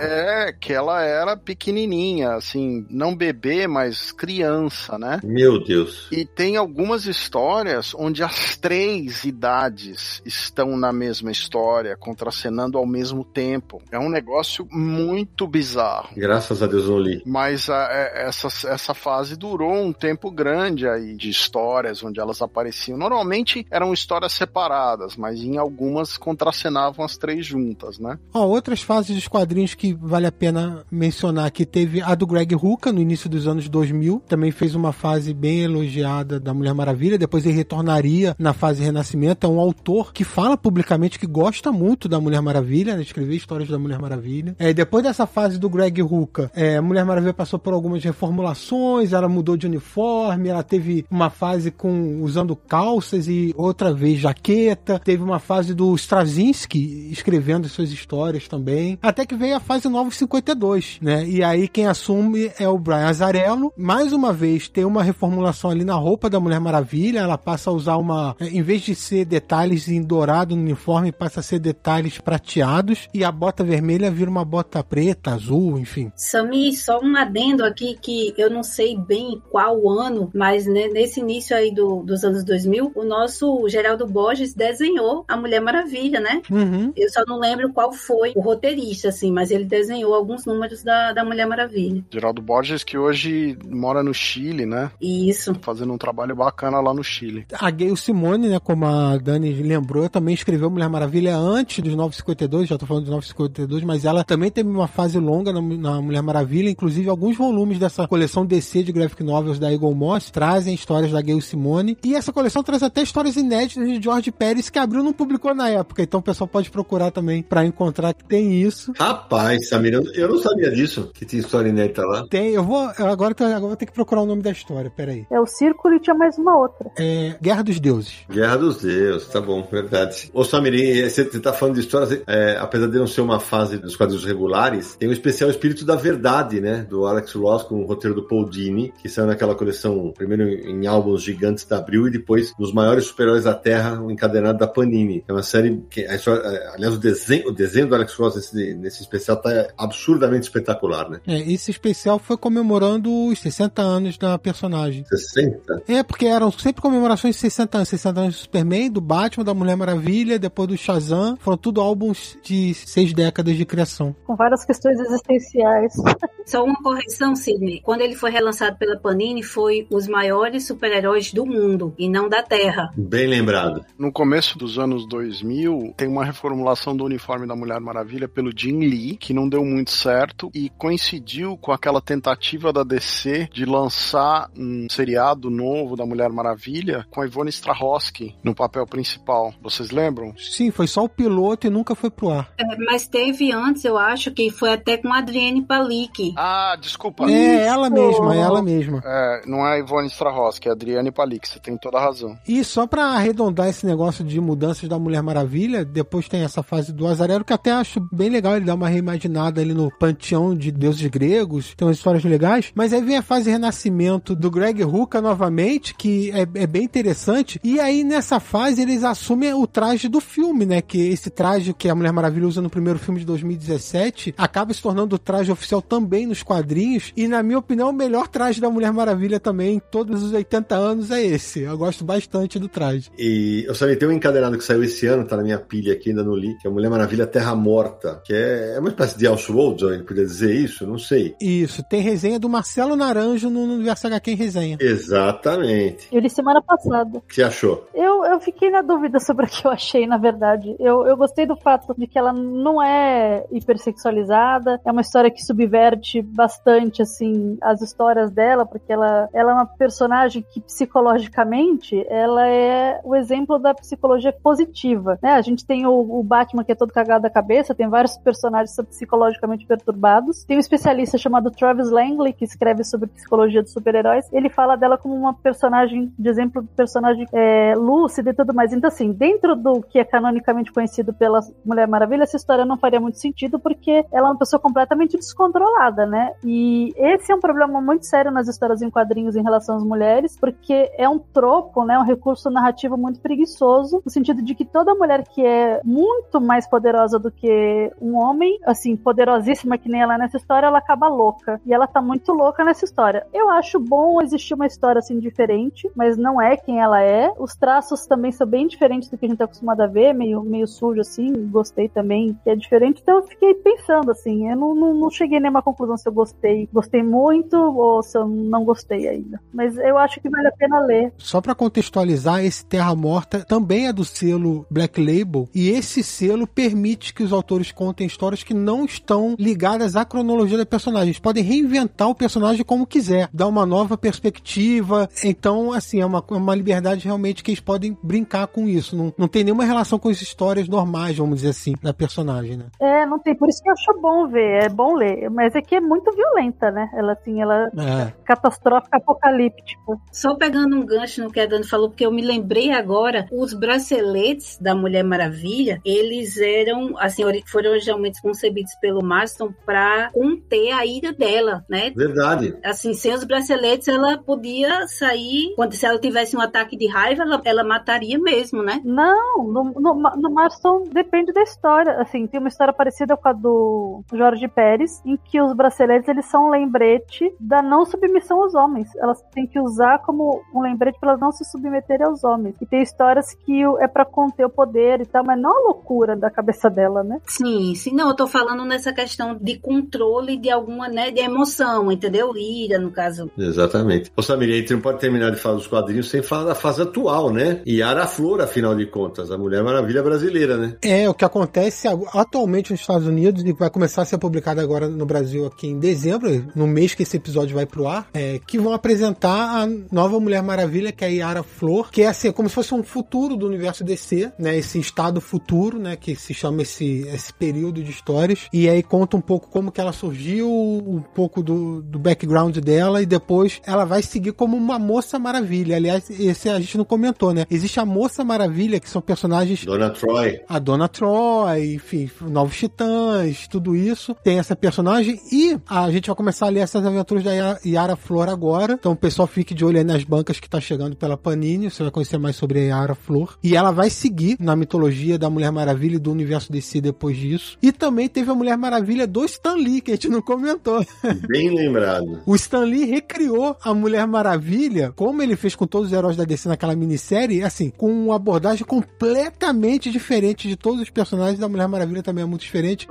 é, 0.02 0.53
que 0.53 0.74
ela 0.74 1.03
era 1.03 1.38
pequenininha, 1.38 2.34
assim, 2.34 2.70
não 2.89 3.15
bebê, 3.15 3.68
mas 3.68 4.11
criança, 4.11 4.98
né? 4.98 5.19
Meu 5.23 5.64
Deus. 5.64 6.07
E 6.11 6.26
tem 6.26 6.57
algumas 6.57 7.06
histórias 7.06 7.93
onde 7.95 8.23
as 8.23 8.57
três 8.57 9.23
idades 9.23 10.22
estão 10.26 10.77
na 10.77 10.91
mesma 10.91 11.31
história, 11.31 11.95
contracenando 11.98 12.77
ao 12.77 12.85
mesmo 12.85 13.23
tempo. 13.23 13.81
É 13.91 13.99
um 13.99 14.10
negócio 14.10 14.68
muito 14.72 15.48
bizarro. 15.48 16.10
Graças 16.15 16.61
a 16.61 16.68
Deus 16.68 16.88
não 16.88 16.99
li. 16.99 17.22
Mas 17.26 17.69
a, 17.69 17.88
é, 17.91 18.27
essa, 18.27 18.48
essa 18.68 18.93
fase 18.93 19.35
durou 19.35 19.73
um 19.73 19.93
tempo 19.93 20.30
grande 20.31 20.88
aí 20.88 21.15
de 21.15 21.30
histórias 21.30 22.03
onde 22.03 22.19
elas 22.19 22.41
apareciam. 22.41 22.98
Normalmente 22.98 23.65
eram 23.69 23.93
histórias 23.93 24.34
separadas, 24.34 25.15
mas 25.15 25.39
em 25.39 25.57
algumas 25.57 26.18
contracenavam 26.18 27.06
as 27.06 27.18
três 27.18 27.45
juntas, 27.45 27.99
né? 27.99 28.18
Ó, 28.34 28.45
outras 28.45 28.81
fases 28.81 29.15
dos 29.15 29.27
quadrinhos 29.27 29.73
que 29.73 29.93
vale 29.93 30.27
a 30.27 30.31
pena 30.31 30.85
mencionar 30.91 31.52
que 31.52 31.65
teve 31.65 32.02
a 32.02 32.15
do 32.15 32.27
Greg 32.27 32.53
Ruka 32.62 32.94
no 32.94 33.02
início 33.02 33.28
dos 33.28 33.48
anos 33.48 33.68
2000, 33.68 34.22
também 34.28 34.52
fez 34.52 34.76
uma 34.76 34.92
fase 34.92 35.34
bem 35.34 35.62
elogiada 35.62 36.40
da 36.40 36.54
Mulher 36.54 36.76
Maravilha, 36.76 37.18
depois 37.18 37.44
ele 37.44 37.56
retornaria 37.56 38.36
na 38.38 38.54
fase 38.54 38.84
Renascimento, 38.84 39.48
é 39.48 39.50
um 39.50 39.60
autor 39.60 40.14
que 40.14 40.24
fala 40.24 40.56
publicamente 40.56 41.18
que 41.18 41.26
gosta 41.26 41.72
muito 41.72 42.08
da 42.08 42.20
Mulher 42.20 42.40
Maravilha, 42.40 42.96
né, 42.96 43.02
escrever 43.02 43.36
histórias 43.36 43.68
da 43.68 43.80
Mulher 43.80 43.98
Maravilha. 43.98 44.56
É, 44.60 44.72
depois 44.72 45.04
dessa 45.04 45.26
fase 45.26 45.58
do 45.58 45.68
Greg 45.68 46.00
Ruka, 46.04 46.52
é, 46.56 46.78
a 46.78 46.84
Mulher 46.84 47.04
Maravilha 47.04 47.34
passou 47.34 47.58
por 47.58 47.74
algumas 47.74 48.04
reformulações, 48.04 49.12
ela 49.12 49.28
mudou 49.28 49.58
de 49.58 49.66
uniforme, 49.66 50.50
ela 50.50 50.62
teve 50.62 51.04
uma 51.10 51.32
fase 51.32 51.72
com 51.72 52.22
usando 52.22 52.56
calças 52.56 53.28
e 53.28 53.56
outra 53.58 53.92
vez 53.92 54.20
jaqueta, 54.20 55.02
teve 55.04 55.24
uma 55.24 55.40
fase 55.40 55.74
do 55.74 55.96
Straczynski 55.96 57.10
escrevendo 57.12 57.68
suas 57.68 57.92
histórias 57.92 58.48
também, 58.48 59.00
até 59.02 59.26
que 59.26 59.36
veio 59.36 59.56
a 59.56 59.60
fase 59.60 59.90
Novos 59.90 60.16
52, 60.18 61.00
né? 61.02 61.28
E 61.28 61.44
aí 61.44 61.68
quem 61.68 61.88
assume 61.88 62.51
é 62.60 62.68
o 62.68 62.78
Brian 62.78 63.07
Azarello. 63.07 63.73
Mais 63.78 64.14
uma 64.14 64.34
vez, 64.34 64.68
tem 64.68 64.86
uma 64.86 65.03
reformulação 65.03 65.69
ali 65.69 65.84
na 65.84 65.95
roupa 65.95 66.30
da 66.30 66.40
Mulher 66.40 66.60
Maravilha. 66.60 67.19
Ela 67.19 67.38
passa 67.38 67.69
a 67.69 67.73
usar 67.73 67.98
uma. 67.98 68.36
É, 68.40 68.48
em 68.48 68.61
vez 68.61 68.82
de 68.82 68.95
ser 68.95 69.26
detalhes 69.26 69.88
em 69.88 70.02
dourado 70.02 70.56
no 70.56 70.61
uniforme, 70.61 71.11
passa 71.11 71.40
a 71.40 71.44
ser 71.44 71.60
detalhes 71.60 72.18
prateados. 72.19 73.07
E 73.14 73.23
a 73.23 73.32
bota 73.32 73.64
vermelha 73.64 74.11
vira 74.11 74.30
uma 74.30 74.45
bota 74.45 74.84
preta, 74.84 75.32
azul, 75.32 75.78
enfim. 75.80 76.11
Sami, 76.15 76.76
só 76.76 76.99
um 77.02 77.15
adendo 77.15 77.64
aqui 77.64 77.98
que 78.02 78.34
eu 78.38 78.49
não 78.49 78.64
sei 78.64 78.98
bem 78.98 79.41
qual 79.49 79.90
ano, 79.90 80.30
mas 80.34 80.65
né, 80.65 80.88
nesse 80.88 81.19
início 81.19 81.56
aí 81.56 81.73
do, 81.73 82.03
dos 82.03 82.23
anos 82.23 82.44
2000, 82.44 82.91
o 82.95 83.03
nosso 83.03 83.68
Geraldo 83.68 84.06
Borges 84.06 84.53
desenhou 84.53 85.26
a 85.28 85.38
Mulher 85.38 85.61
Maravilha, 85.61 86.19
né? 86.19 86.41
Uhum. 86.49 86.91
Eu 86.95 87.10
só 87.10 87.23
não 87.28 87.40
lembro 87.40 87.72
qual 87.72 87.91
foi 87.91 88.34
o 88.36 88.41
roteirista, 88.41 89.10
assim, 89.10 89.32
mas 89.32 89.52
ele 89.52 89.65
desenhou 89.65 90.14
alguns 90.14 90.45
números 90.45 90.84
da, 90.84 91.14
da 91.14 91.23
Mulher 91.23 91.45
Maravilha. 91.45 92.03
Geraldo 92.10 92.41
Geraldo 92.42 92.46
Borges, 92.46 92.84
que 92.84 92.98
hoje 92.98 93.58
mora 93.70 94.04
no 94.04 94.14
Chile, 94.14 94.66
né? 94.66 94.92
Isso. 95.00 95.56
Fazendo 95.62 95.94
um 95.94 95.98
trabalho 95.98 96.36
bacana 96.36 96.80
lá 96.82 96.94
no 96.94 97.04
Chile. 97.04 97.46
A 97.54 97.70
Gayle 97.70 97.96
Simone, 97.96 98.50
né, 98.50 98.60
como 98.60 98.86
a 98.86 99.18
Dani 99.18 99.54
lembrou, 99.54 100.10
também 100.10 100.34
escreveu 100.34 100.70
Mulher 100.70 100.90
Maravilha 100.90 101.36
antes 101.38 101.84
dos 101.84 101.96
952, 101.96 102.68
já 102.70 102.78
tô 102.78 102.86
falando 102.86 103.04
dos 103.04 103.12
952, 103.12 103.84
mas 103.84 104.06
ela 104.06 104.24
também 104.24 104.50
teve 104.52 104.70
uma 104.70 104.88
fase 104.88 105.20
longa 105.20 105.54
na, 105.54 105.62
na 105.62 106.02
Mulher 106.02 106.22
Maravilha, 106.22 106.70
inclusive 106.70 107.10
alguns 107.10 107.38
volumes 107.38 107.78
dessa 107.80 108.08
coleção 108.08 108.46
DC 108.46 108.84
de 108.84 108.92
graphic 108.92 109.24
novels 109.24 109.60
da 109.60 109.72
Eagle 109.72 109.94
Moss 109.94 110.32
trazem 110.32 110.74
histórias 110.74 111.12
da 111.12 111.22
Gayle 111.22 111.42
Simone, 111.42 111.98
e 112.04 112.16
essa 112.16 112.34
coleção 112.34 112.64
traz 112.64 112.82
até 112.84 113.02
histórias 113.04 113.36
inéditas 113.36 113.88
de 113.88 114.02
George 114.02 114.32
Pérez 114.32 114.70
que 114.70 114.80
abriu 114.80 115.04
não 115.04 115.14
publicou 115.14 115.54
na 115.54 115.70
época, 115.70 116.02
então 116.02 116.20
o 116.20 116.24
pessoal 116.24 116.48
pode 116.48 116.70
procurar 116.72 117.12
também 117.12 117.44
para 117.44 117.66
encontrar 117.66 118.14
que 118.14 118.24
tem 118.24 118.62
isso. 118.62 118.92
Rapaz, 118.98 119.70
Samir, 119.70 119.94
eu- 119.94 120.04
eu 120.14 120.30
não 120.30 120.38
sabia 120.40 120.72
disso, 120.72 121.12
que 121.14 121.26
tinha 121.26 121.42
história 121.42 121.70
inédita 121.70 122.04
lá. 122.06 122.20
Tem, 122.30 122.52
eu 122.52 122.64
vou, 122.64 122.91
eu 122.98 123.07
agora, 123.07 123.35
agora 123.39 123.60
vou 123.60 123.76
ter 123.76 123.85
que 123.85 123.93
procurar 123.93 124.22
o 124.22 124.26
nome 124.26 124.41
da 124.41 124.52
história, 124.52 124.89
peraí. 124.89 125.26
É 125.30 125.39
o 125.39 125.45
Círculo 125.45 125.95
e 125.95 125.99
tinha 125.99 126.15
mais 126.15 126.38
uma 126.38 126.57
outra. 126.57 126.91
É 126.98 127.35
Guerra 127.41 127.64
dos 127.64 127.80
Deuses. 127.80 128.26
Guerra 128.30 128.57
dos 128.57 128.81
Deuses, 128.81 129.27
tá 129.27 129.41
bom, 129.41 129.68
verdade. 129.69 130.30
Ô 130.34 130.43
Samiri, 130.43 131.10
você 131.10 131.26
tá 131.39 131.53
falando 131.53 131.76
de 131.76 131.81
histórias, 131.81 132.22
é, 132.27 132.57
apesar 132.60 132.88
de 132.88 132.98
não 132.98 133.07
ser 133.07 133.22
uma 133.22 133.39
fase 133.39 133.77
dos 133.77 133.95
quadrinhos 133.95 134.26
regulares, 134.26 134.95
tem 134.95 135.10
o 135.10 135.14
especial 135.14 135.49
Espírito 135.49 135.85
da 135.85 135.95
Verdade, 135.95 136.60
né? 136.60 136.85
Do 136.89 137.06
Alex 137.06 137.34
Ross 137.34 137.64
com 137.64 137.81
o 137.81 137.85
roteiro 137.85 138.15
do 138.15 138.27
Paul 138.27 138.49
Dini, 138.49 138.93
que 139.02 139.10
saiu 139.10 139.27
naquela 139.27 139.56
coleção, 139.56 140.11
primeiro 140.15 140.43
em 140.43 140.88
álbuns 140.88 141.23
gigantes 141.23 141.65
da 141.65 141.77
Abril 141.77 142.07
e 142.07 142.11
depois 142.11 142.53
nos 142.57 142.73
maiores 142.73 143.06
super-heróis 143.06 143.43
da 143.43 143.53
Terra, 143.53 144.02
o 144.02 144.11
encadenado 144.11 144.57
da 144.57 144.68
Panini. 144.68 145.23
É 145.27 145.34
uma 145.34 145.43
série 145.43 145.84
que, 145.89 146.06
a 146.06 146.15
história, 146.15 146.41
é, 146.41 146.76
aliás, 146.76 146.95
o 146.95 146.99
desenho, 146.99 147.49
o 147.49 147.52
desenho 147.52 147.88
do 147.88 147.95
Alex 147.95 148.14
Ross 148.15 148.35
nesse, 148.35 148.73
nesse 148.73 149.02
especial 149.02 149.38
tá 149.38 149.68
absurdamente 149.77 150.43
espetacular, 150.43 151.10
né? 151.10 151.22
É, 151.27 151.39
esse 151.52 151.72
especial 151.72 152.11
foi 152.20 152.38
comemorando 152.38 153.12
os 153.28 153.40
60 153.40 153.82
anos 153.82 154.18
da 154.18 154.38
personagem. 154.38 155.04
60? 155.06 155.84
É, 155.88 156.04
porque 156.04 156.26
eram 156.26 156.52
sempre 156.52 156.82
comemorações 156.82 157.36
de 157.36 157.42
60 157.42 157.78
anos. 157.78 157.90
60 157.90 158.20
anos 158.20 158.36
do 158.36 158.40
Superman, 158.42 158.92
do 158.92 159.02
Batman, 159.02 159.44
da 159.44 159.54
Mulher 159.54 159.76
Maravilha, 159.76 160.40
depois 160.40 160.68
do 160.68 160.78
Shazam. 160.78 161.38
Foram 161.38 161.58
tudo 161.58 161.82
álbuns 161.82 162.38
de 162.44 162.74
seis 162.74 163.14
décadas 163.14 163.56
de 163.56 163.66
criação. 163.66 164.16
Com 164.26 164.36
várias 164.36 164.66
questões 164.66 165.00
existenciais. 165.00 165.94
Só 166.46 166.64
uma 166.64 166.82
correção, 166.82 167.36
Sidney. 167.36 167.82
Quando 167.84 168.02
ele 168.02 168.16
foi 168.16 168.32
relançado 168.32 168.78
pela 168.78 168.98
Panini, 168.98 169.44
foi 169.44 169.88
os 169.90 170.08
maiores 170.08 170.66
super-heróis 170.66 171.32
do 171.32 171.46
mundo 171.46 171.94
e 171.98 172.10
não 172.10 172.28
da 172.28 172.42
Terra. 172.44 172.92
Bem 172.98 173.28
lembrado. 173.28 173.86
No 173.98 174.12
começo 174.12 174.58
dos 174.58 174.78
anos 174.78 175.08
2000, 175.08 175.94
tem 175.96 176.08
uma 176.08 176.26
reformulação 176.26 176.96
do 176.96 177.06
uniforme 177.06 177.48
da 177.48 177.56
Mulher 177.56 177.80
Maravilha 177.80 178.28
pelo 178.28 178.52
Jim 178.56 178.80
Lee, 178.80 179.18
que 179.18 179.34
não 179.34 179.48
deu 179.48 179.64
muito 179.64 179.92
certo 179.92 180.50
e 180.54 180.70
coincidiu 180.70 181.58
com 181.58 181.72
aquela 181.72 182.01
tentativa 182.02 182.73
da 182.73 182.84
DC 182.84 183.49
de 183.52 183.65
lançar 183.65 184.49
um 184.57 184.88
seriado 184.90 185.49
novo 185.49 185.95
da 185.95 186.06
Mulher 186.06 186.30
Maravilha 186.30 187.06
com 187.10 187.22
a 187.22 187.26
Ivone 187.26 187.49
Strahovski 187.49 188.36
no 188.44 188.56
papel 188.56 188.86
principal. 188.86 189.53
Vocês 189.61 189.91
lembram? 189.91 190.34
Sim, 190.38 190.72
foi 190.72 190.88
só 190.88 191.03
o 191.03 191.10
piloto 191.10 191.68
e 191.68 191.69
nunca 191.69 191.95
foi 191.95 192.10
pro 192.10 192.30
ar. 192.30 192.52
É, 192.57 192.64
mas 192.86 193.07
teve 193.07 193.52
antes, 193.52 193.86
eu 193.86 193.98
acho, 193.98 194.32
que 194.32 194.49
foi 194.49 194.73
até 194.73 194.98
com 194.98 195.14
a 195.14 195.19
Adrienne 195.19 195.61
Palik. 195.61 196.34
Ah, 196.38 196.76
desculpa. 196.80 197.30
É, 197.30 197.65
ela 197.65 197.90
mesma, 197.90 198.36
é 198.36 198.40
ela 198.40 198.61
mesma. 198.61 199.02
É, 199.06 199.41
não 199.45 199.65
é 199.65 199.76
a 199.76 199.80
Ivone 199.80 200.07
Strahovski, 200.07 200.68
é 200.68 200.72
a 200.72 200.73
Adriane 200.73 201.11
Palik, 201.11 201.48
você 201.48 201.60
tem 201.60 201.78
toda 201.78 201.98
a 201.98 202.02
razão. 202.02 202.38
E 202.48 202.64
só 202.64 202.88
pra 202.88 203.06
arredondar 203.06 203.68
esse 203.68 203.86
negócio 203.86 204.23
de 204.23 204.40
mudanças 204.40 204.88
da 204.90 204.98
Mulher 204.98 205.22
Maravilha, 205.22 205.86
depois 205.86 206.28
tem 206.28 206.44
essa 206.44 206.64
fase 206.64 206.91
do 206.91 207.07
Azarelo, 207.07 207.45
que 207.45 207.53
até 207.53 207.72
acho 207.72 207.99
bem 208.11 208.30
legal 208.30 208.56
ele 208.56 208.65
dar 208.65 208.76
uma 208.76 208.90
reimaginada 208.90 209.61
ali 209.61 209.73
no 209.73 209.91
panteão 209.98 210.56
de 210.56 210.72
deuses 210.72 211.06
gregos, 211.07 211.73
tem 211.76 211.88
umas 211.92 211.98
histórias 211.98 212.24
legais, 212.24 212.72
mas 212.74 212.94
aí 212.94 213.02
vem 213.02 213.18
a 213.18 213.22
fase 213.22 213.50
renascimento 213.50 214.36
do 214.36 214.50
Greg 214.50 214.82
Rucka 214.84 215.22
novamente, 215.22 215.94
que 215.94 216.32
é, 216.32 216.42
é 216.56 216.68
bem 216.68 216.84
interessante, 216.84 217.60
e 217.64 217.80
aí 217.80 218.04
nessa 218.04 218.40
fase 218.40 218.82
eles 218.82 219.04
assumem 219.04 219.54
o 219.54 219.68
traje 219.68 220.08
do 220.08 220.22
filme, 220.22 220.66
né, 220.66 220.82
que 220.82 221.10
esse 221.10 221.30
traje 221.30 221.74
que 221.74 221.90
a 221.90 221.96
Mulher 221.96 222.14
Maravilha 222.14 222.48
usa 222.48 222.62
no 222.62 222.70
primeiro 222.70 222.98
filme 222.98 223.20
de 223.20 223.26
2017, 223.26 224.34
acaba 224.38 224.74
se 224.74 224.82
tornando 224.82 225.16
o 225.16 225.20
traje 225.20 225.52
oficial 225.52 225.82
também 225.82 226.26
nos 226.26 226.42
quadrinhos, 226.42 227.12
e 227.16 227.28
na 227.28 227.44
minha 227.44 227.60
opinião 227.60 227.90
o 227.90 227.94
melhor 227.94 228.28
traje 228.28 228.62
da 228.62 228.70
Mulher 228.70 228.92
Maravilha 228.94 229.40
também, 229.40 229.76
em 229.76 229.80
todos 229.80 230.24
os 230.24 230.32
80 230.32 230.76
anos, 230.76 231.12
é 231.12 231.22
esse. 231.22 231.62
Eu 231.62 231.78
gosto 231.78 232.04
bastante 232.04 232.58
do 232.58 232.68
traje. 232.68 233.10
E 233.18 233.64
eu 233.68 233.76
sabia, 233.76 233.98
tem 233.98 234.08
um 234.08 234.12
encadenado 234.12 234.58
que 234.58 234.64
saiu 234.64 234.84
esse 234.84 235.06
ano, 235.08 235.26
tá 235.26 235.36
na 235.36 235.44
minha 235.44 235.60
pilha 235.60 235.94
aqui, 235.94 236.10
ainda 236.10 236.24
não 236.24 236.36
li, 236.36 236.56
que 236.58 236.68
é 236.68 236.70
Mulher 236.70 236.90
Maravilha 236.90 237.28
Terra 237.28 237.56
Morta, 237.56 238.22
que 238.24 238.34
é, 238.34 238.76
é 238.76 238.80
uma 238.80 238.90
espécie 238.90 239.18
de 239.18 239.26
Elseworlds, 239.26 239.82
eu 239.82 240.04
poderia 240.04 240.26
dizer 240.26 240.54
isso, 240.54 240.86
não 240.86 240.98
sei. 240.98 241.36
Isso, 241.42 241.81
tem 241.84 242.02
resenha 242.02 242.40
do 242.40 242.49
Marcelo 242.49 242.95
Naranjo 242.95 243.49
no 243.49 243.62
Universo 243.62 244.08
HQ 244.08 244.32
em 244.32 244.36
resenha. 244.36 244.78
Exatamente. 244.80 246.08
Eu 246.12 246.20
li 246.20 246.30
semana 246.30 246.62
passada. 246.62 247.18
O 247.18 247.22
que 247.22 247.36
você 247.36 247.44
achou? 247.44 247.88
Eu, 247.94 248.26
eu 248.26 248.40
fiquei 248.40 248.70
na 248.70 248.82
dúvida 248.82 249.20
sobre 249.20 249.45
o 249.45 249.49
que 249.49 249.66
eu 249.66 249.72
achei, 249.72 250.06
na 250.08 250.18
verdade. 250.18 250.76
Eu, 250.80 251.06
eu 251.06 251.18
gostei 251.18 251.45
do 251.45 251.56
fato 251.56 251.94
de 251.98 252.08
que 252.08 252.18
ela 252.18 252.34
não 252.34 252.82
é 252.82 253.45
hipersexualizada, 253.52 254.80
é 254.84 254.91
uma 254.91 255.02
história 255.02 255.32
que 255.32 255.44
subverte 255.44 256.22
bastante, 256.22 257.02
assim, 257.02 257.58
as 257.62 257.82
histórias 257.82 258.32
dela, 258.32 258.66
porque 258.66 258.91
ela, 258.91 259.30
ela 259.34 259.52
é 259.52 259.53
uma 259.53 259.66
personagem 259.66 260.45
que, 260.53 260.62
psicologicamente, 260.62 262.06
ela 262.10 262.48
é 262.48 262.99
o 263.03 263.16
exemplo 263.16 263.60
da 263.60 263.74
psicologia 263.74 264.34
positiva, 264.34 265.18
né? 265.22 265.32
A 265.32 265.41
gente 265.41 265.66
tem 265.66 265.86
o, 265.86 266.20
o 266.20 266.24
Batman 266.24 266.64
que 266.64 266.72
é 266.72 266.76
todo 266.76 266.94
cagado 266.94 267.24
da 267.24 267.30
cabeça, 267.30 267.76
tem 267.76 267.90
vários 267.90 268.18
personagens 268.18 268.72
que 268.72 268.76
são 268.76 268.86
psicologicamente 268.86 269.66
perturbados, 269.66 270.44
tem 270.44 270.58
um 270.58 270.60
especialista 270.60 271.18
chamado 271.18 271.52
Travis 271.72 271.89
Langley, 271.89 272.34
que 272.34 272.43
escreve 272.43 272.84
sobre 272.84 273.07
psicologia 273.07 273.61
dos 273.61 273.72
super-heróis, 273.72 274.27
ele 274.34 274.49
fala 274.49 274.76
dela 274.76 274.98
como 274.98 275.15
uma 275.15 275.34
personagem, 275.34 276.14
de 276.19 276.30
exemplo, 276.30 276.68
personagem 276.76 277.26
é, 277.31 277.73
lúcida 277.76 278.31
e 278.31 278.34
tudo 278.34 278.53
mais. 278.53 278.73
Então, 278.73 278.89
assim, 278.89 279.14
dentro 279.14 279.56
do 279.56 279.81
que 279.81 279.98
é 279.98 280.03
canonicamente 280.03 280.72
conhecido 280.72 281.14
pela 281.14 281.39
Mulher 281.65 281.88
Maravilha, 281.88 282.23
essa 282.23 282.35
história 282.35 282.65
não 282.65 282.77
faria 282.77 282.99
muito 282.99 283.19
sentido 283.19 283.57
porque 283.57 284.06
ela 284.11 284.27
é 284.27 284.31
uma 284.31 284.38
pessoa 284.38 284.60
completamente 284.60 285.15
descontrolada, 285.15 286.06
né? 286.06 286.34
E 286.43 286.93
esse 286.98 287.31
é 287.31 287.35
um 287.35 287.39
problema 287.39 287.80
muito 287.80 288.06
sério 288.06 288.31
nas 288.31 288.49
histórias 288.49 288.81
em 288.81 288.89
quadrinhos 288.89 289.38
em 289.38 289.43
relação 289.43 289.77
às 289.77 289.84
mulheres, 289.84 290.38
porque 290.38 290.91
é 290.98 291.07
um 291.07 291.19
tropo, 291.19 291.85
né? 291.85 291.98
Um 291.98 292.03
recurso 292.03 292.49
narrativo 292.49 292.98
muito 292.98 293.22
preguiçoso, 293.22 294.02
no 294.03 294.11
sentido 294.11 294.41
de 294.41 294.53
que 294.56 294.65
toda 294.65 294.93
mulher 294.93 295.23
que 295.23 295.45
é 295.45 295.80
muito 295.85 296.41
mais 296.41 296.68
poderosa 296.68 297.18
do 297.18 297.31
que 297.31 297.91
um 298.02 298.18
homem, 298.18 298.60
assim, 298.65 298.98
poderosíssima 298.98 299.77
que 299.77 299.88
nem 299.88 300.02
ela 300.02 300.18
nessa 300.18 300.35
história, 300.35 300.68
ela 300.68 300.80
acaba 300.80 301.07
louca. 301.07 301.61
E 301.66 301.74
ela 301.74 301.88
tá 301.88 302.02
muito 302.02 302.32
louca 302.34 302.64
nessa 302.64 302.86
história. 302.86 303.26
Eu 303.34 303.50
acho 303.50 303.80
bom 303.80 304.22
existir 304.22 304.54
uma 304.54 304.68
história 304.68 305.00
assim 305.00 305.20
diferente, 305.20 305.90
mas 305.96 306.18
não 306.18 306.42
é 306.42 306.58
quem 306.58 306.80
ela 306.80 307.02
é. 307.02 307.32
Os 307.38 307.56
traços 307.56 308.06
também 308.06 308.32
são 308.32 308.48
bem 308.48 308.68
diferentes 308.68 309.10
do 309.10 309.18
que 309.18 309.26
a 309.26 309.30
gente 309.30 309.38
tá 309.38 309.46
acostumado 309.46 309.82
a 309.82 309.88
ver, 309.88 310.14
meio, 310.14 310.42
meio 310.42 310.68
sujo 310.68 311.02
assim. 311.02 311.48
Gostei 311.50 311.88
também 311.90 312.38
que 312.44 312.50
é 312.50 312.56
diferente. 312.56 313.02
Então 313.02 313.18
eu 313.18 313.24
fiquei 313.28 313.54
pensando 313.56 314.12
assim, 314.12 314.50
eu 314.50 314.56
não, 314.56 314.76
não, 314.76 314.94
não 314.94 315.10
cheguei 315.10 315.38
a 315.38 315.42
nenhuma 315.42 315.62
conclusão 315.62 315.98
se 315.98 316.08
eu 316.08 316.14
gostei, 316.14 316.68
gostei 316.72 317.04
muito 317.04 317.56
ou 317.56 318.02
se 318.02 318.18
eu 318.18 318.28
não 318.28 318.64
gostei 318.64 319.08
ainda. 319.08 319.40
Mas 319.54 319.78
eu 319.78 319.98
acho 319.98 320.20
que 320.20 320.30
vale 320.30 320.48
a 320.48 320.52
pena 320.52 320.80
ler. 320.80 321.14
Só 321.18 321.42
pra 321.42 321.56
contextualizar, 321.56 322.44
esse 322.44 322.66
Terra 322.66 322.96
Morta 322.96 323.46
também 323.46 323.88
é 323.88 323.94
do 323.94 324.04
selo 324.04 324.66
Black 324.70 325.00
Label 325.00 325.48
e 325.54 325.70
esse 325.70 326.04
selo 326.04 326.48
permite 326.48 327.14
que 327.14 327.24
os 327.24 327.34
autores 327.34 327.72
contem 327.72 328.08
histórias 328.08 328.44
que 328.44 328.54
não 328.54 328.86
estão 328.86 329.36
ligadas 329.38 329.96
à 329.96 330.06
cronologia 330.06 330.58
da 330.58 330.66
personagem. 330.66 331.10
Eles 331.10 331.20
podem 331.20 331.44
reinventar 331.52 332.10
o 332.10 332.15
personagem 332.15 332.64
como 332.64 332.88
quiser, 332.88 333.30
dar 333.34 333.48
uma 333.48 333.65
nova 333.65 333.98
perspectiva. 333.98 335.10
Então, 335.23 335.73
assim, 335.73 335.99
é 335.99 336.06
uma, 336.06 336.23
é 336.30 336.34
uma 336.34 336.56
liberdade 336.56 337.06
realmente 337.06 337.44
que 337.44 337.52
eles 337.52 337.60
podem 337.60 337.98
brincar 338.02 338.48
com 338.48 338.68
isso. 338.68 338.95
Não, 338.95 339.14
não 339.18 339.28
tem 339.28 339.44
nenhuma 339.44 339.65
relação 339.65 339.99
com 339.99 340.10
as 340.10 340.22
histórias 340.22 340.68
normais, 340.68 341.18
vamos 341.18 341.38
dizer 341.38 341.49
assim, 341.49 341.73
da 341.82 341.94
personagem, 341.94 342.57
né? 342.57 342.65
É, 342.80 343.06
não 343.06 343.19
tem. 343.19 343.36
Por 343.36 343.49
isso 343.49 343.61
que 343.61 343.69
eu 343.69 343.73
acho 343.73 344.02
bom 344.02 344.28
ver, 344.28 344.65
é 344.65 344.69
bom 344.69 344.95
ler. 344.95 345.30
Mas 345.30 345.56
é 345.56 345.61
que 345.61 345.76
é 345.76 345.82
muito 345.82 346.11
violenta, 346.15 346.72
né? 346.72 346.90
Ela, 346.94 347.14
assim, 347.14 347.41
ela 347.41 347.69
É. 347.78 348.14
catastrófica, 348.23 348.98
apocalíptica. 348.98 349.98
Só 350.11 350.36
pegando 350.36 350.76
um 350.78 350.86
gancho 350.86 351.23
no 351.23 351.32
que 351.32 351.40
a 351.40 351.45
Dani 351.45 351.68
falou, 351.68 351.90
porque 351.90 352.06
eu 352.06 352.11
me 352.11 352.22
lembrei 352.22 352.72
agora, 352.72 353.26
os 353.32 353.53
braceletes 353.53 354.57
da 354.60 354.73
Mulher 354.76 355.03
Maravilha, 355.03 355.82
eles 355.84 356.38
eram, 356.38 356.95
assim, 356.98 357.23
foram 357.45 357.72
originalmente 357.72 358.22
concebidos 358.22 358.73
pelo 358.80 359.03
Marston 359.03 359.53
para 359.65 360.10
conter 360.11 360.72
a 360.72 360.86
ira 360.86 361.11
dela, 361.11 361.41
né? 361.70 361.92
Verdade. 361.96 362.56
Assim, 362.64 362.94
sem 362.94 363.14
os 363.14 363.24
braceletes, 363.24 363.88
ela 363.88 364.18
podia 364.18 364.88
sair, 364.88 365.54
quando 365.56 365.74
se 365.74 365.86
ela 365.86 366.00
tivesse 366.00 366.36
um 366.36 366.42
ataque 366.42 366.78
de 366.78 366.88
raiva, 366.88 367.24
ela, 367.24 367.42
ela 367.46 367.64
mataria 367.64 368.18
mesmo, 368.20 368.62
né? 368.64 368.82
Não, 368.84 369.44
no, 369.44 369.64
no, 369.76 369.94
no 370.18 370.32
Marston 370.32 370.84
depende 370.92 371.32
da 371.34 371.42
história. 371.44 371.94
Assim, 372.02 372.28
tem 372.28 372.40
uma 372.40 372.50
história 372.50 372.74
parecida 372.74 373.16
com 373.18 373.28
a 373.28 373.34
do 373.34 374.04
Jorge 374.14 374.48
Pérez, 374.48 375.02
em 375.06 375.18
que 375.18 375.42
os 375.42 375.54
braceletes 375.54 376.08
eles 376.08 376.26
são 376.26 376.48
um 376.48 376.50
lembrete 376.50 377.34
da 377.40 377.62
não 377.62 377.86
submissão 377.86 378.42
aos 378.42 378.54
homens. 378.56 378.88
Elas 378.98 379.22
têm 379.34 379.48
que 379.48 379.60
usar 379.60 380.00
como 380.00 380.42
um 380.54 380.62
lembrete 380.62 381.00
para 381.00 381.10
elas 381.12 381.22
não 381.22 381.32
se 381.32 381.44
submeterem 381.46 382.06
aos 382.06 382.24
homens. 382.24 382.56
E 382.62 382.66
tem 382.66 382.82
histórias 382.82 383.34
que 383.34 383.66
o- 383.66 383.80
é 383.80 383.88
para 383.88 384.06
conter 384.06 384.46
o 384.46 384.50
poder 384.50 385.02
e 385.02 385.06
tal, 385.06 385.24
mas 385.24 385.40
não 385.40 385.52
a 385.52 385.60
loucura 385.68 386.16
da 386.16 386.30
cabeça 386.30 386.70
dela, 386.70 387.04
né? 387.04 387.20
Sim, 387.28 387.74
sim, 387.76 387.94
não, 387.96 388.10
eu 388.10 388.16
tô 388.16 388.28
falando 388.28 388.66
nessa 388.66 388.92
questão 388.94 389.36
de 389.36 389.58
controle 389.60 390.38
de 390.38 390.50
alguma, 390.50 390.88
né, 390.88 391.12
de 391.12 391.20
emoção, 391.22 391.91
entendeu? 391.91 392.35
Ira, 392.35 392.80
no 392.80 392.91
caso. 392.91 393.30
Exatamente. 393.38 394.11
Ô 394.15 394.22
Samir, 394.22 394.49
a 394.49 394.57
gente 394.57 394.73
não 394.73 394.81
pode 394.81 394.99
terminar 394.99 395.31
de 395.31 395.38
falar 395.38 395.56
dos 395.56 395.68
quadrinhos 395.68 396.10
sem 396.10 396.22
falar 396.22 396.45
da 396.45 396.56
fase 396.56 396.81
atual, 396.81 397.31
né? 397.31 397.61
E 397.65 397.81
Ara 397.81 398.07
Flor, 398.07 398.41
afinal 398.41 398.76
de 398.76 398.85
contas, 398.85 399.31
a 399.31 399.38
Mulher 399.38 399.64
Maravilha 399.64 400.03
brasileira, 400.03 400.57
né? 400.57 400.76
É, 400.81 401.10
o 401.10 401.14
que 401.14 401.26
acontece 401.26 401.88
atualmente 402.14 402.72
nos 402.72 402.81
Estados 402.81 403.07
Unidos 403.07 403.43
e 403.43 403.53
vai 403.53 403.69
começar 403.69 404.02
a 404.02 404.06
ser 404.06 404.18
publicado 404.18 404.61
agora 404.61 404.88
no 404.88 405.06
Brasil 405.06 405.45
aqui 405.45 405.68
em 405.68 405.80
dezembro, 405.80 406.48
no 406.56 406.68
mês 406.68 406.93
que 406.93 407.03
esse 407.03 407.18
episódio 407.18 407.56
vai 407.56 407.65
pro 407.65 407.88
ar, 407.88 408.07
é, 408.14 408.39
que 408.45 408.60
vão 408.60 408.73
apresentar 408.73 409.64
a 409.64 409.68
nova 409.91 410.19
Mulher 410.19 410.41
Maravilha, 410.43 410.91
que 410.91 411.03
é 411.03 411.07
a 411.07 411.11
Yara 411.11 411.43
Flor, 411.43 411.91
que 411.91 412.03
é 412.03 412.07
assim, 412.07 412.31
como 412.31 412.49
se 412.49 412.56
fosse 412.56 412.73
um 412.73 412.84
futuro 412.84 413.35
do 413.35 413.48
universo 413.48 413.84
DC, 413.84 414.31
né? 414.38 414.57
Esse 414.57 414.80
estado 414.80 415.22
futuro, 415.22 415.80
né? 415.80 415.95
Que 415.95 416.15
se 416.15 416.34
chama 416.34 416.61
esse, 416.61 417.07
esse 417.07 417.34
período 417.34 417.84
de 417.84 417.91
histórias. 417.91 418.48
E 418.52 418.69
aí 418.69 418.84
conta 418.84 419.18
um 419.18 419.22
pouco 419.22 419.49
como 419.49 419.72
que 419.72 419.80
ela 419.80 419.93
surgiu, 419.93 420.49
um 420.49 421.02
pouco 421.14 421.44
do, 421.44 421.82
do 421.82 422.00
background 422.00 422.58
dela, 422.58 423.02
e 423.02 423.06
depois 423.06 423.62
ela 423.66 423.86
vai 423.86 424.02
seguir 424.02 424.32
como 424.34 424.58
uma 424.58 424.80
moça 424.80 425.20
maravilha. 425.20 425.76
Aliás, 425.76 426.10
esse 426.10 426.50
a 426.50 426.60
gente 426.60 426.78
não 426.78 426.86
comentou, 426.86 427.34
né? 427.34 427.46
Existe 427.50 427.80
a 427.80 427.86
Moça 427.86 428.24
Maravilha, 428.24 428.80
que 428.80 428.90
são 428.90 429.02
personagens. 429.02 429.66
Dona 429.66 429.90
Troy. 429.90 430.42
A 430.48 430.60
Dona 430.60 430.88
Troy, 430.88 431.76
enfim, 431.76 432.10
Novos 432.22 432.58
Titãs, 432.58 433.48
tudo 433.48 433.76
isso. 433.76 434.16
Tem 434.24 434.40
essa 434.40 434.56
personagem. 434.56 435.20
E 435.32 435.58
a 435.68 435.90
gente 435.92 436.08
vai 436.08 436.16
começar 436.16 436.48
a 436.48 436.50
ler 436.50 436.62
essas 436.62 436.86
aventuras 436.86 437.24
da 437.24 437.60
Yara 437.66 437.96
Flor 437.96 438.30
agora. 438.30 438.74
Então 438.74 438.94
o 438.94 438.96
pessoal 438.96 439.28
fique 439.28 439.54
de 439.54 439.66
olho 439.66 439.78
aí 439.78 439.84
nas 439.84 440.04
bancas 440.04 440.40
que 440.40 440.50
tá 440.50 440.60
chegando 440.60 440.96
pela 440.96 441.18
Panini. 441.18 441.70
Você 441.70 441.84
vai 441.84 441.92
conhecer 441.92 442.18
mais 442.18 442.36
sobre 442.36 442.60
a 442.60 442.64
Yara 442.64 442.96
Flor. 442.96 443.38
E 443.44 443.56
ela 443.56 443.72
vai 443.72 443.90
seguir 443.90 444.38
na 444.40 444.56
mitologia 444.56 445.18
da 445.18 445.30
Mulher 445.30 445.52
Maravilha 445.52 445.96
e 445.96 446.00
do 446.00 446.12
universo 446.12 446.52
DC 446.52 446.82
depois 446.82 447.18
disso. 447.18 447.58
E 447.62 447.72
também 447.72 448.08
teve 448.08 448.32
a 448.32 448.36
Mulher 448.36 448.58
Maravilha 448.58 449.06
do 449.08 449.26
Stan 449.26 449.56
Lee, 449.56 449.82
que 449.82 449.92
a 449.92 449.96
gente 449.96 450.10
não 450.10 450.22
comentou. 450.22 450.86
Bem 451.28 451.49
lembrado. 451.49 452.22
o 452.26 452.36
Stan 452.36 452.64
Lee 452.64 452.86
recriou 452.86 453.56
a 453.61 453.73
Mulher 453.73 454.06
Maravilha, 454.07 454.91
como 454.95 455.22
ele 455.22 455.36
fez 455.36 455.56
com 455.56 455.65
todos 455.65 455.88
os 455.88 455.94
heróis 455.94 456.15
da 456.18 456.23
DC 456.23 456.48
naquela 456.48 456.76
minissérie, 456.76 457.44
assim, 457.44 457.69
com 457.69 457.91
uma 457.91 458.15
abordagem 458.15 458.65
completamente 458.65 459.91
diferente 459.91 460.48
de 460.48 460.56
todos 460.56 460.82
os 460.82 460.90
personagens 460.90 461.40
da 461.40 461.49
Mulher 461.49 461.68
Maravilha 461.68 462.03
também 462.03 462.23
é 462.23 462.28
muito 462.28 462.41
diferente. 462.41 462.88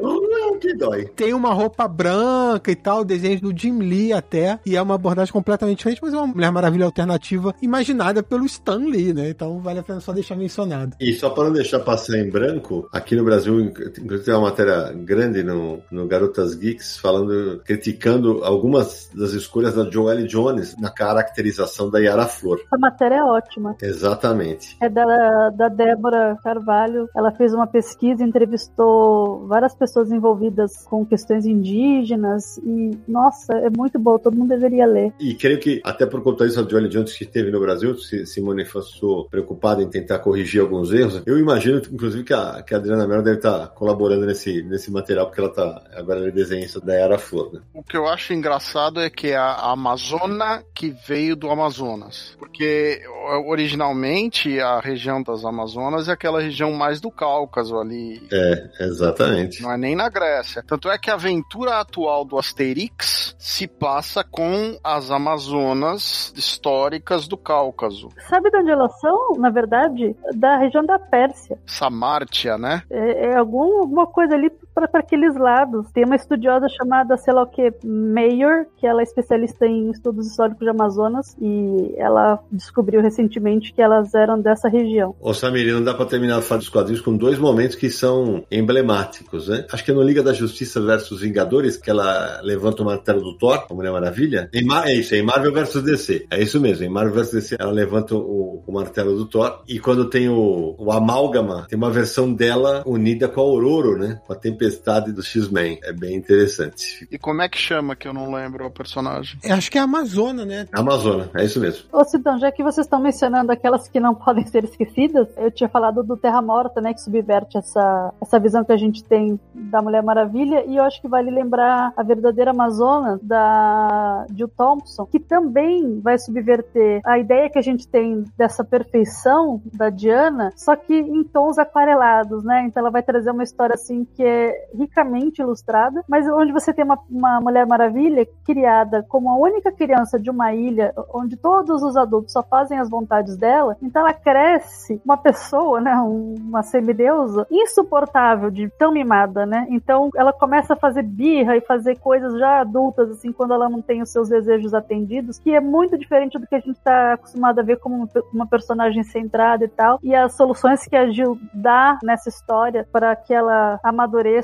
Que 0.60 0.74
dói. 0.74 1.06
Tem 1.06 1.34
uma 1.34 1.52
roupa 1.52 1.88
branca 1.88 2.70
e 2.70 2.76
tal, 2.76 3.04
desenhos 3.04 3.40
do 3.40 3.56
Jim 3.56 3.78
Lee 3.78 4.12
até, 4.12 4.60
e 4.64 4.76
é 4.76 4.82
uma 4.82 4.94
abordagem 4.94 5.32
completamente 5.32 5.78
diferente, 5.78 6.00
mas 6.02 6.12
é 6.12 6.16
uma 6.16 6.26
Mulher 6.26 6.52
Maravilha 6.52 6.84
alternativa 6.84 7.54
imaginada 7.62 8.22
pelo 8.22 8.44
Stan 8.44 8.78
Lee, 8.78 9.12
né? 9.12 9.30
Então 9.30 9.60
vale 9.60 9.80
a 9.80 9.82
pena 9.82 10.00
só 10.00 10.12
deixar 10.12 10.36
mencionado. 10.36 10.96
E 11.00 11.12
só 11.14 11.30
para 11.30 11.44
não 11.44 11.52
deixar 11.52 11.80
passar 11.80 12.18
em 12.18 12.30
branco, 12.30 12.88
aqui 12.92 13.16
no 13.16 13.24
Brasil, 13.24 13.58
inclusive 13.60 14.24
tem 14.24 14.34
uma 14.34 14.50
matéria 14.50 14.92
grande 14.92 15.42
no, 15.42 15.80
no 15.90 16.06
Garotas 16.06 16.54
Geeks 16.54 16.98
falando, 16.98 17.60
criticando 17.64 18.44
algumas 18.44 19.10
das 19.14 19.32
escolhas 19.32 19.74
da 19.74 19.88
Joelle 19.90 20.26
Jones 20.26 20.76
na 20.78 20.90
caracterização 20.90 21.90
da 21.90 21.98
Yara 21.98 22.26
Flor. 22.26 22.60
Essa 22.66 22.78
matéria 22.78 23.16
é 23.16 23.22
ótima. 23.22 23.76
Exatamente. 23.80 24.76
É 24.80 24.88
da, 24.88 25.50
da 25.50 25.68
Débora 25.68 26.36
Carvalho. 26.42 27.08
Ela 27.16 27.32
fez 27.32 27.54
uma 27.54 27.66
pesquisa, 27.66 28.22
entrevistou 28.22 29.46
várias 29.46 29.74
pessoas 29.74 30.10
envolvidas 30.10 30.49
com 30.84 31.04
questões 31.04 31.46
indígenas 31.46 32.58
e, 32.58 32.98
nossa, 33.06 33.54
é 33.54 33.70
muito 33.70 33.98
bom, 33.98 34.18
todo 34.18 34.36
mundo 34.36 34.48
deveria 34.48 34.86
ler. 34.86 35.12
E 35.20 35.34
creio 35.34 35.58
que, 35.58 35.80
até 35.84 36.06
por 36.06 36.22
conta 36.22 36.46
disso, 36.46 36.60
a 36.60 36.68
Joelle 36.68 36.88
Jones 36.88 37.12
que 37.12 37.24
esteve 37.24 37.50
no 37.50 37.60
Brasil, 37.60 37.96
se, 37.96 38.26
se 38.26 38.40
manifestou 38.40 39.28
preocupada 39.28 39.82
em 39.82 39.88
tentar 39.88 40.18
corrigir 40.18 40.60
alguns 40.60 40.92
erros. 40.92 41.22
Eu 41.26 41.38
imagino, 41.38 41.80
inclusive, 41.90 42.24
que 42.24 42.34
a, 42.34 42.62
que 42.62 42.74
a 42.74 42.78
Adriana 42.78 43.06
Mello 43.06 43.22
deve 43.22 43.36
estar 43.36 43.68
colaborando 43.68 44.26
nesse, 44.26 44.62
nesse 44.62 44.90
material, 44.90 45.26
porque 45.26 45.40
ela 45.40 45.52
tá 45.52 45.82
agora 45.94 46.28
é 46.28 46.30
desenhista 46.30 46.80
da 46.80 46.94
Era 46.94 47.18
Flor. 47.18 47.52
Né? 47.52 47.60
O 47.74 47.82
que 47.82 47.96
eu 47.96 48.06
acho 48.06 48.32
engraçado 48.32 49.00
é 49.00 49.10
que 49.10 49.28
é 49.28 49.36
a 49.36 49.70
Amazona 49.72 50.62
que 50.74 50.94
veio 51.06 51.36
do 51.36 51.50
Amazonas. 51.50 52.36
Porque 52.38 53.02
originalmente 53.46 54.60
a 54.60 54.80
região 54.80 55.22
das 55.22 55.44
Amazonas 55.44 56.08
é 56.08 56.12
aquela 56.12 56.40
região 56.40 56.72
mais 56.72 57.00
do 57.00 57.10
Cáucaso 57.10 57.76
ali. 57.76 58.22
É, 58.32 58.70
exatamente. 58.80 59.62
Não 59.62 59.72
é 59.72 59.76
nem 59.76 59.94
na 59.94 60.08
Grécia. 60.08 60.39
Tanto 60.66 60.90
é 60.90 60.98
que 60.98 61.10
a 61.10 61.14
aventura 61.14 61.80
atual 61.80 62.24
do 62.24 62.38
Asterix 62.38 63.34
se 63.38 63.66
passa 63.66 64.22
com 64.22 64.78
as 64.82 65.10
Amazonas 65.10 66.32
históricas 66.36 67.26
do 67.26 67.36
Cáucaso. 67.36 68.08
Sabe 68.28 68.50
de 68.50 68.58
onde 68.58 68.70
elas 68.70 68.98
são, 69.00 69.32
na 69.38 69.50
verdade? 69.50 70.16
Da 70.34 70.56
região 70.56 70.84
da 70.84 70.98
Pérsia. 70.98 71.58
Samártia, 71.66 72.58
né? 72.58 72.82
É, 72.90 73.30
é 73.30 73.36
algum, 73.36 73.80
alguma 73.80 74.06
coisa 74.06 74.34
ali 74.34 74.50
para 74.88 75.00
aqueles 75.00 75.36
lados. 75.36 75.90
Tem 75.92 76.04
uma 76.04 76.16
estudiosa 76.16 76.66
chamada, 76.68 77.16
sei 77.16 77.32
lá 77.32 77.42
o 77.42 77.46
que, 77.46 77.72
Mayor, 77.84 78.66
que 78.76 78.86
ela 78.86 79.00
é 79.00 79.04
especialista 79.04 79.66
em 79.66 79.90
estudos 79.90 80.26
históricos 80.26 80.60
de 80.60 80.70
Amazonas 80.70 81.36
e 81.40 81.94
ela 81.96 82.38
descobriu 82.50 83.00
recentemente 83.00 83.72
que 83.72 83.82
elas 83.82 84.14
eram 84.14 84.40
dessa 84.40 84.68
região. 84.68 85.14
Ô 85.20 85.32
Samir, 85.32 85.72
não 85.72 85.82
dá 85.82 85.94
para 85.94 86.06
terminar 86.06 86.38
a 86.38 86.42
fase 86.42 86.60
dos 86.60 86.68
quadrinhos 86.68 87.00
com 87.00 87.16
dois 87.16 87.38
momentos 87.38 87.76
que 87.76 87.90
são 87.90 88.44
emblemáticos, 88.50 89.48
né? 89.48 89.66
Acho 89.72 89.84
que 89.84 89.90
é 89.90 89.94
no 89.94 90.02
Liga 90.02 90.22
da 90.22 90.32
Justiça 90.32 90.80
versus 90.80 91.20
Vingadores, 91.20 91.76
que 91.76 91.90
ela 91.90 92.40
levanta 92.42 92.82
o 92.82 92.86
martelo 92.86 93.20
do 93.20 93.36
Thor, 93.36 93.66
a 93.70 93.74
Mulher 93.74 93.92
Maravilha. 93.92 94.48
Em 94.52 94.64
Mar... 94.64 94.86
É 94.86 94.94
isso, 94.94 95.14
é 95.14 95.18
em 95.18 95.22
Marvel 95.22 95.52
versus 95.52 95.82
DC. 95.82 96.26
É 96.30 96.42
isso 96.42 96.60
mesmo, 96.60 96.84
em 96.84 96.88
Marvel 96.88 97.14
versus 97.14 97.34
DC 97.34 97.56
ela 97.58 97.72
levanta 97.72 98.14
o, 98.14 98.62
o 98.66 98.72
martelo 98.72 99.16
do 99.16 99.26
Thor. 99.26 99.62
E 99.68 99.78
quando 99.78 100.08
tem 100.08 100.28
o, 100.28 100.74
o 100.78 100.90
Amálgama, 100.90 101.66
tem 101.68 101.76
uma 101.76 101.90
versão 101.90 102.32
dela 102.32 102.82
unida 102.86 103.28
com 103.28 103.40
a 103.40 103.44
Aurora, 103.44 103.98
né? 103.98 104.20
Com 104.26 104.32
a 104.32 104.36
Tempestade 104.36 104.69
do 105.12 105.22
X-Men. 105.22 105.78
É 105.82 105.92
bem 105.92 106.16
interessante. 106.16 107.06
E 107.10 107.18
como 107.18 107.42
é 107.42 107.48
que 107.48 107.58
chama, 107.58 107.96
que 107.96 108.06
eu 108.06 108.12
não 108.12 108.32
lembro 108.32 108.66
o 108.66 108.70
personagem? 108.70 109.38
Eu 109.42 109.54
acho 109.54 109.70
que 109.70 109.78
é 109.78 109.80
a 109.80 109.84
Amazona, 109.84 110.44
né? 110.44 110.66
Amazona, 110.72 111.30
é 111.34 111.44
isso 111.44 111.60
mesmo. 111.60 111.84
Ô 111.92 112.04
Cidão, 112.04 112.38
já 112.38 112.50
que 112.52 112.62
vocês 112.62 112.86
estão 112.86 113.00
mencionando 113.00 113.52
aquelas 113.52 113.88
que 113.88 114.00
não 114.00 114.14
podem 114.16 114.46
ser 114.46 114.64
esquecidas, 114.64 115.28
eu 115.36 115.50
tinha 115.50 115.68
falado 115.68 116.02
do 116.02 116.16
Terra 116.16 116.42
Morta, 116.42 116.80
né? 116.80 116.94
Que 116.94 117.00
subverte 117.00 117.58
essa, 117.58 118.12
essa 118.20 118.38
visão 118.38 118.64
que 118.64 118.72
a 118.72 118.76
gente 118.76 119.04
tem 119.04 119.38
da 119.54 119.82
Mulher 119.82 120.02
Maravilha. 120.02 120.64
E 120.66 120.76
eu 120.76 120.84
acho 120.84 121.00
que 121.00 121.08
vale 121.08 121.30
lembrar 121.30 121.92
a 121.96 122.02
verdadeira 122.02 122.50
Amazona 122.50 123.18
da 123.22 124.26
Jill 124.34 124.48
Thompson, 124.48 125.06
que 125.06 125.18
também 125.18 126.00
vai 126.00 126.18
subverter 126.18 127.00
a 127.04 127.18
ideia 127.18 127.50
que 127.50 127.58
a 127.58 127.62
gente 127.62 127.86
tem 127.86 128.24
dessa 128.36 128.64
perfeição 128.64 129.62
da 129.72 129.90
Diana, 129.90 130.52
só 130.56 130.76
que 130.76 130.94
em 130.94 131.24
tons 131.24 131.58
aquarelados, 131.58 132.44
né? 132.44 132.64
Então 132.66 132.80
ela 132.80 132.90
vai 132.90 133.02
trazer 133.02 133.30
uma 133.30 133.42
história 133.42 133.74
assim 133.74 134.04
que 134.04 134.22
é 134.22 134.49
ricamente 134.74 135.40
ilustrada, 135.40 136.02
mas 136.08 136.26
onde 136.28 136.52
você 136.52 136.72
tem 136.72 136.84
uma, 136.84 136.98
uma 137.10 137.40
Mulher 137.40 137.66
Maravilha 137.66 138.26
criada 138.44 139.04
como 139.08 139.30
a 139.30 139.36
única 139.36 139.72
criança 139.72 140.18
de 140.18 140.30
uma 140.30 140.52
ilha 140.52 140.92
onde 141.12 141.36
todos 141.36 141.82
os 141.82 141.96
adultos 141.96 142.32
só 142.32 142.42
fazem 142.42 142.78
as 142.78 142.88
vontades 142.88 143.36
dela, 143.36 143.76
então 143.82 144.02
ela 144.02 144.14
cresce 144.14 145.00
uma 145.04 145.16
pessoa, 145.16 145.80
né, 145.80 145.94
uma 145.94 146.62
semideusa 146.62 147.46
insuportável 147.50 148.50
de 148.50 148.68
tão 148.78 148.92
mimada, 148.92 149.46
né? 149.46 149.66
Então 149.70 150.10
ela 150.16 150.32
começa 150.32 150.74
a 150.74 150.76
fazer 150.76 151.02
birra 151.02 151.56
e 151.56 151.60
fazer 151.60 151.98
coisas 151.98 152.38
já 152.38 152.60
adultas 152.60 153.10
assim 153.10 153.32
quando 153.32 153.54
ela 153.54 153.68
não 153.68 153.82
tem 153.82 154.02
os 154.02 154.10
seus 154.10 154.28
desejos 154.28 154.74
atendidos, 154.74 155.38
que 155.38 155.54
é 155.54 155.60
muito 155.60 155.98
diferente 155.98 156.38
do 156.38 156.46
que 156.46 156.54
a 156.54 156.60
gente 156.60 156.76
está 156.76 157.14
acostumado 157.14 157.58
a 157.58 157.62
ver 157.62 157.78
como 157.78 158.08
uma 158.32 158.46
personagem 158.46 159.02
centrada 159.02 159.64
e 159.64 159.68
tal. 159.68 159.98
E 160.02 160.14
as 160.14 160.36
soluções 160.36 160.84
que 160.86 160.96
a 160.96 161.10
Jill 161.10 161.38
dá 161.52 161.98
nessa 162.02 162.28
história 162.28 162.86
para 162.92 163.14
que 163.16 163.32
ela 163.32 163.78
amadureça 163.82 164.39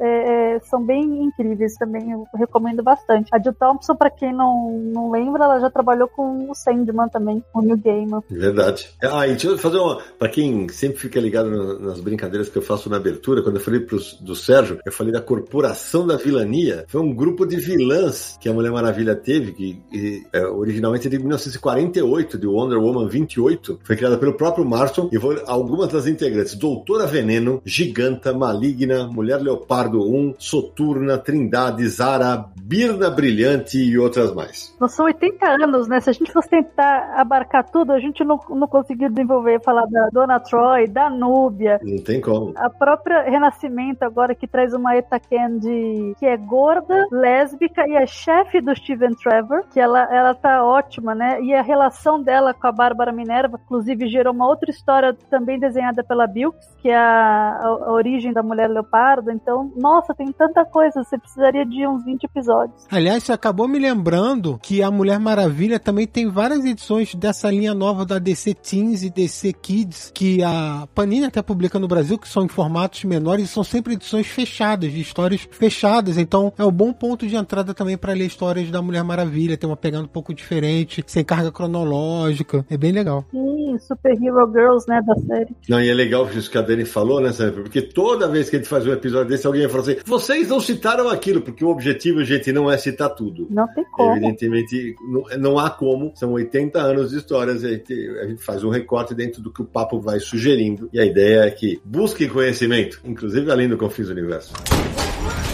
é, 0.00 0.54
é, 0.54 0.60
são 0.60 0.84
bem 0.84 1.24
incríveis 1.24 1.74
também. 1.74 2.10
Eu 2.10 2.26
recomendo 2.34 2.82
bastante. 2.82 3.28
A 3.32 3.38
Jill 3.38 3.54
Thompson, 3.54 3.94
para 3.94 4.10
quem 4.10 4.32
não, 4.32 4.78
não 4.92 5.10
lembra, 5.10 5.44
ela 5.44 5.60
já 5.60 5.70
trabalhou 5.70 6.08
com 6.08 6.50
o 6.50 6.54
Sandman 6.54 7.08
também, 7.08 7.42
o 7.54 7.60
New 7.60 7.76
Gamer. 7.76 8.20
Verdade. 8.28 8.88
Ah, 9.02 9.26
e 9.26 9.30
deixa 9.30 9.48
eu 9.48 9.58
fazer 9.58 9.78
uma. 9.78 10.00
Para 10.18 10.28
quem 10.28 10.68
sempre 10.68 10.98
fica 10.98 11.20
ligado 11.20 11.78
nas 11.80 12.00
brincadeiras 12.00 12.48
que 12.48 12.58
eu 12.58 12.62
faço 12.62 12.88
na 12.90 12.96
abertura, 12.96 13.42
quando 13.42 13.56
eu 13.56 13.62
falei 13.62 13.80
pros, 13.80 14.14
do 14.20 14.34
Sérgio, 14.34 14.78
eu 14.84 14.92
falei 14.92 15.12
da 15.12 15.20
Corporação 15.20 16.06
da 16.06 16.16
Vilania. 16.16 16.84
Foi 16.88 17.00
um 17.00 17.14
grupo 17.14 17.46
de 17.46 17.56
vilãs 17.56 18.36
que 18.40 18.48
a 18.48 18.52
Mulher 18.52 18.72
Maravilha 18.72 19.14
teve, 19.14 19.52
que 19.52 19.82
e, 19.92 20.26
é, 20.32 20.46
originalmente 20.46 21.08
de 21.08 21.18
1948, 21.18 22.38
de 22.38 22.46
Wonder 22.46 22.78
Woman 22.78 23.08
28. 23.08 23.80
Foi 23.82 23.96
criada 23.96 24.18
pelo 24.18 24.34
próprio 24.34 24.64
Marston 24.64 25.08
e 25.12 25.18
vou 25.18 25.36
algumas 25.46 25.88
das 25.88 26.06
integrantes: 26.06 26.54
Doutora 26.54 27.06
Veneno, 27.06 27.60
Giganta, 27.64 28.32
Maligna, 28.32 29.06
Mulher 29.06 29.39
Leopardo 29.40 30.02
1, 30.02 30.34
Soturna, 30.38 31.18
Trindade, 31.18 31.86
Zara, 31.88 32.44
Birna 32.62 33.10
Brilhante 33.10 33.78
e 33.78 33.98
outras 33.98 34.34
mais. 34.34 34.74
Nós 34.80 34.92
são 34.92 35.06
80 35.06 35.46
anos, 35.46 35.88
né? 35.88 36.00
Se 36.00 36.10
a 36.10 36.12
gente 36.12 36.32
fosse 36.32 36.48
tentar 36.48 37.14
abarcar 37.16 37.68
tudo, 37.70 37.92
a 37.92 37.98
gente 37.98 38.24
não, 38.24 38.38
não 38.50 38.68
conseguiu 38.68 39.10
desenvolver, 39.10 39.60
falar 39.62 39.86
da 39.86 40.08
Dona 40.12 40.38
Troy, 40.38 40.86
da 40.86 41.10
Núbia. 41.10 41.80
Não 41.82 42.02
tem 42.02 42.20
como. 42.20 42.52
A 42.56 42.70
própria 42.70 43.22
Renascimento 43.22 44.04
agora 44.04 44.34
que 44.34 44.46
traz 44.46 44.72
uma 44.72 44.94
Eta 44.94 45.18
Candy 45.18 46.14
que 46.18 46.26
é 46.26 46.36
gorda, 46.36 47.06
lésbica 47.10 47.86
e 47.86 47.94
é 47.94 48.06
chefe 48.06 48.60
do 48.60 48.74
Steven 48.74 49.14
Trevor, 49.14 49.64
que 49.72 49.80
ela, 49.80 50.02
ela 50.14 50.34
tá 50.34 50.64
ótima, 50.64 51.14
né? 51.14 51.40
E 51.42 51.54
a 51.54 51.62
relação 51.62 52.22
dela 52.22 52.54
com 52.54 52.66
a 52.66 52.72
Bárbara 52.72 53.12
Minerva, 53.12 53.58
inclusive, 53.62 54.08
gerou 54.08 54.32
uma 54.32 54.46
outra 54.46 54.70
história 54.70 55.16
também 55.28 55.58
desenhada 55.58 56.02
pela 56.04 56.26
Bilks, 56.26 56.66
que 56.80 56.88
é 56.88 56.96
a, 56.96 57.58
a, 57.60 57.66
a 57.86 57.92
origem 57.92 58.32
da 58.32 58.42
Mulher 58.42 58.68
Leopardo 58.68 59.29
casa. 59.30 59.32
Então, 59.32 59.72
nossa, 59.76 60.14
tem 60.14 60.32
tanta 60.32 60.64
coisa, 60.64 61.02
você 61.02 61.16
precisaria 61.18 61.64
de 61.64 61.86
uns 61.86 62.04
20 62.04 62.24
episódios. 62.24 62.86
Aliás, 62.90 63.22
você 63.22 63.32
acabou 63.32 63.68
me 63.68 63.78
lembrando 63.78 64.58
que 64.62 64.82
a 64.82 64.90
Mulher 64.90 65.18
Maravilha 65.18 65.78
também 65.78 66.06
tem 66.06 66.28
várias 66.28 66.64
edições 66.64 67.14
dessa 67.14 67.50
linha 67.50 67.74
nova 67.74 68.04
da 68.04 68.18
DC 68.18 68.54
Teens 68.54 69.02
e 69.02 69.10
DC 69.10 69.52
Kids, 69.52 70.10
que 70.14 70.42
a 70.42 70.88
Panini 70.94 71.26
até 71.26 71.42
publica 71.42 71.78
no 71.78 71.88
Brasil, 71.88 72.18
que 72.18 72.28
são 72.28 72.44
em 72.44 72.48
formatos 72.48 73.04
menores 73.04 73.44
e 73.44 73.48
são 73.48 73.64
sempre 73.64 73.94
edições 73.94 74.26
fechadas, 74.26 74.92
de 74.92 75.00
histórias 75.00 75.46
fechadas. 75.50 76.18
Então, 76.18 76.52
é 76.58 76.64
um 76.64 76.72
bom 76.72 76.92
ponto 76.92 77.26
de 77.26 77.36
entrada 77.36 77.72
também 77.74 77.96
para 77.96 78.12
ler 78.12 78.26
histórias 78.26 78.70
da 78.70 78.82
Mulher 78.82 79.04
Maravilha, 79.04 79.56
tem 79.56 79.68
uma 79.68 79.76
pegada 79.76 80.04
um 80.04 80.08
pouco 80.08 80.34
diferente, 80.34 81.04
sem 81.06 81.24
carga 81.24 81.52
cronológica. 81.52 82.64
É 82.70 82.76
bem 82.76 82.92
legal. 82.92 83.24
Sim, 83.30 83.78
Super 83.78 84.12
Hero 84.12 84.50
Girls, 84.52 84.86
né, 84.88 85.00
da 85.02 85.14
série. 85.14 85.54
Não, 85.68 85.80
e 85.80 85.88
é 85.88 85.94
legal 85.94 86.28
isso 86.30 86.50
que 86.50 86.58
a 86.58 86.62
Dani 86.62 86.84
falou, 86.84 87.20
né? 87.20 87.30
Porque 87.50 87.82
toda 87.82 88.28
vez 88.28 88.48
que 88.48 88.56
a 88.56 88.58
gente 88.58 88.68
faz 88.68 88.86
um 88.86 88.92
episódio 88.92 89.19
desse, 89.24 89.46
alguém 89.46 89.68
falar 89.68 89.82
assim: 89.82 89.96
vocês 90.04 90.48
não 90.48 90.60
citaram 90.60 91.08
aquilo, 91.08 91.40
porque 91.40 91.64
o 91.64 91.68
objetivo, 91.68 92.24
gente, 92.24 92.52
não 92.52 92.70
é 92.70 92.76
citar 92.76 93.10
tudo. 93.10 93.46
Não 93.50 93.66
tem 93.74 93.84
como. 93.90 94.12
Evidentemente, 94.12 94.96
não, 95.08 95.38
não 95.38 95.58
há 95.58 95.70
como. 95.70 96.12
São 96.14 96.32
80 96.32 96.80
anos 96.80 97.10
de 97.10 97.18
histórias. 97.18 97.64
A 97.64 97.68
gente, 97.70 98.18
a 98.22 98.26
gente 98.26 98.42
faz 98.42 98.64
um 98.64 98.70
recorte 98.70 99.14
dentro 99.14 99.42
do 99.42 99.52
que 99.52 99.62
o 99.62 99.64
papo 99.64 100.00
vai 100.00 100.20
sugerindo. 100.20 100.88
E 100.92 101.00
a 101.00 101.04
ideia 101.04 101.40
é 101.40 101.50
que 101.50 101.80
busquem 101.84 102.28
conhecimento, 102.28 103.00
inclusive 103.04 103.50
além 103.50 103.68
do 103.68 103.76
Confins 103.76 104.06
do 104.06 104.12
Universo. 104.12 104.52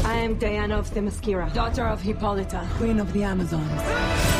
I 0.04 0.24
am 0.24 0.34
Diana 0.34 0.78
of 0.78 0.90
Themyscira, 0.90 1.46
daughter 1.52 1.84
of 1.92 2.08
Hippolyta, 2.08 2.62
queen 2.78 3.00
of 3.00 3.12
the 3.12 3.24
Amazons. 3.24 4.35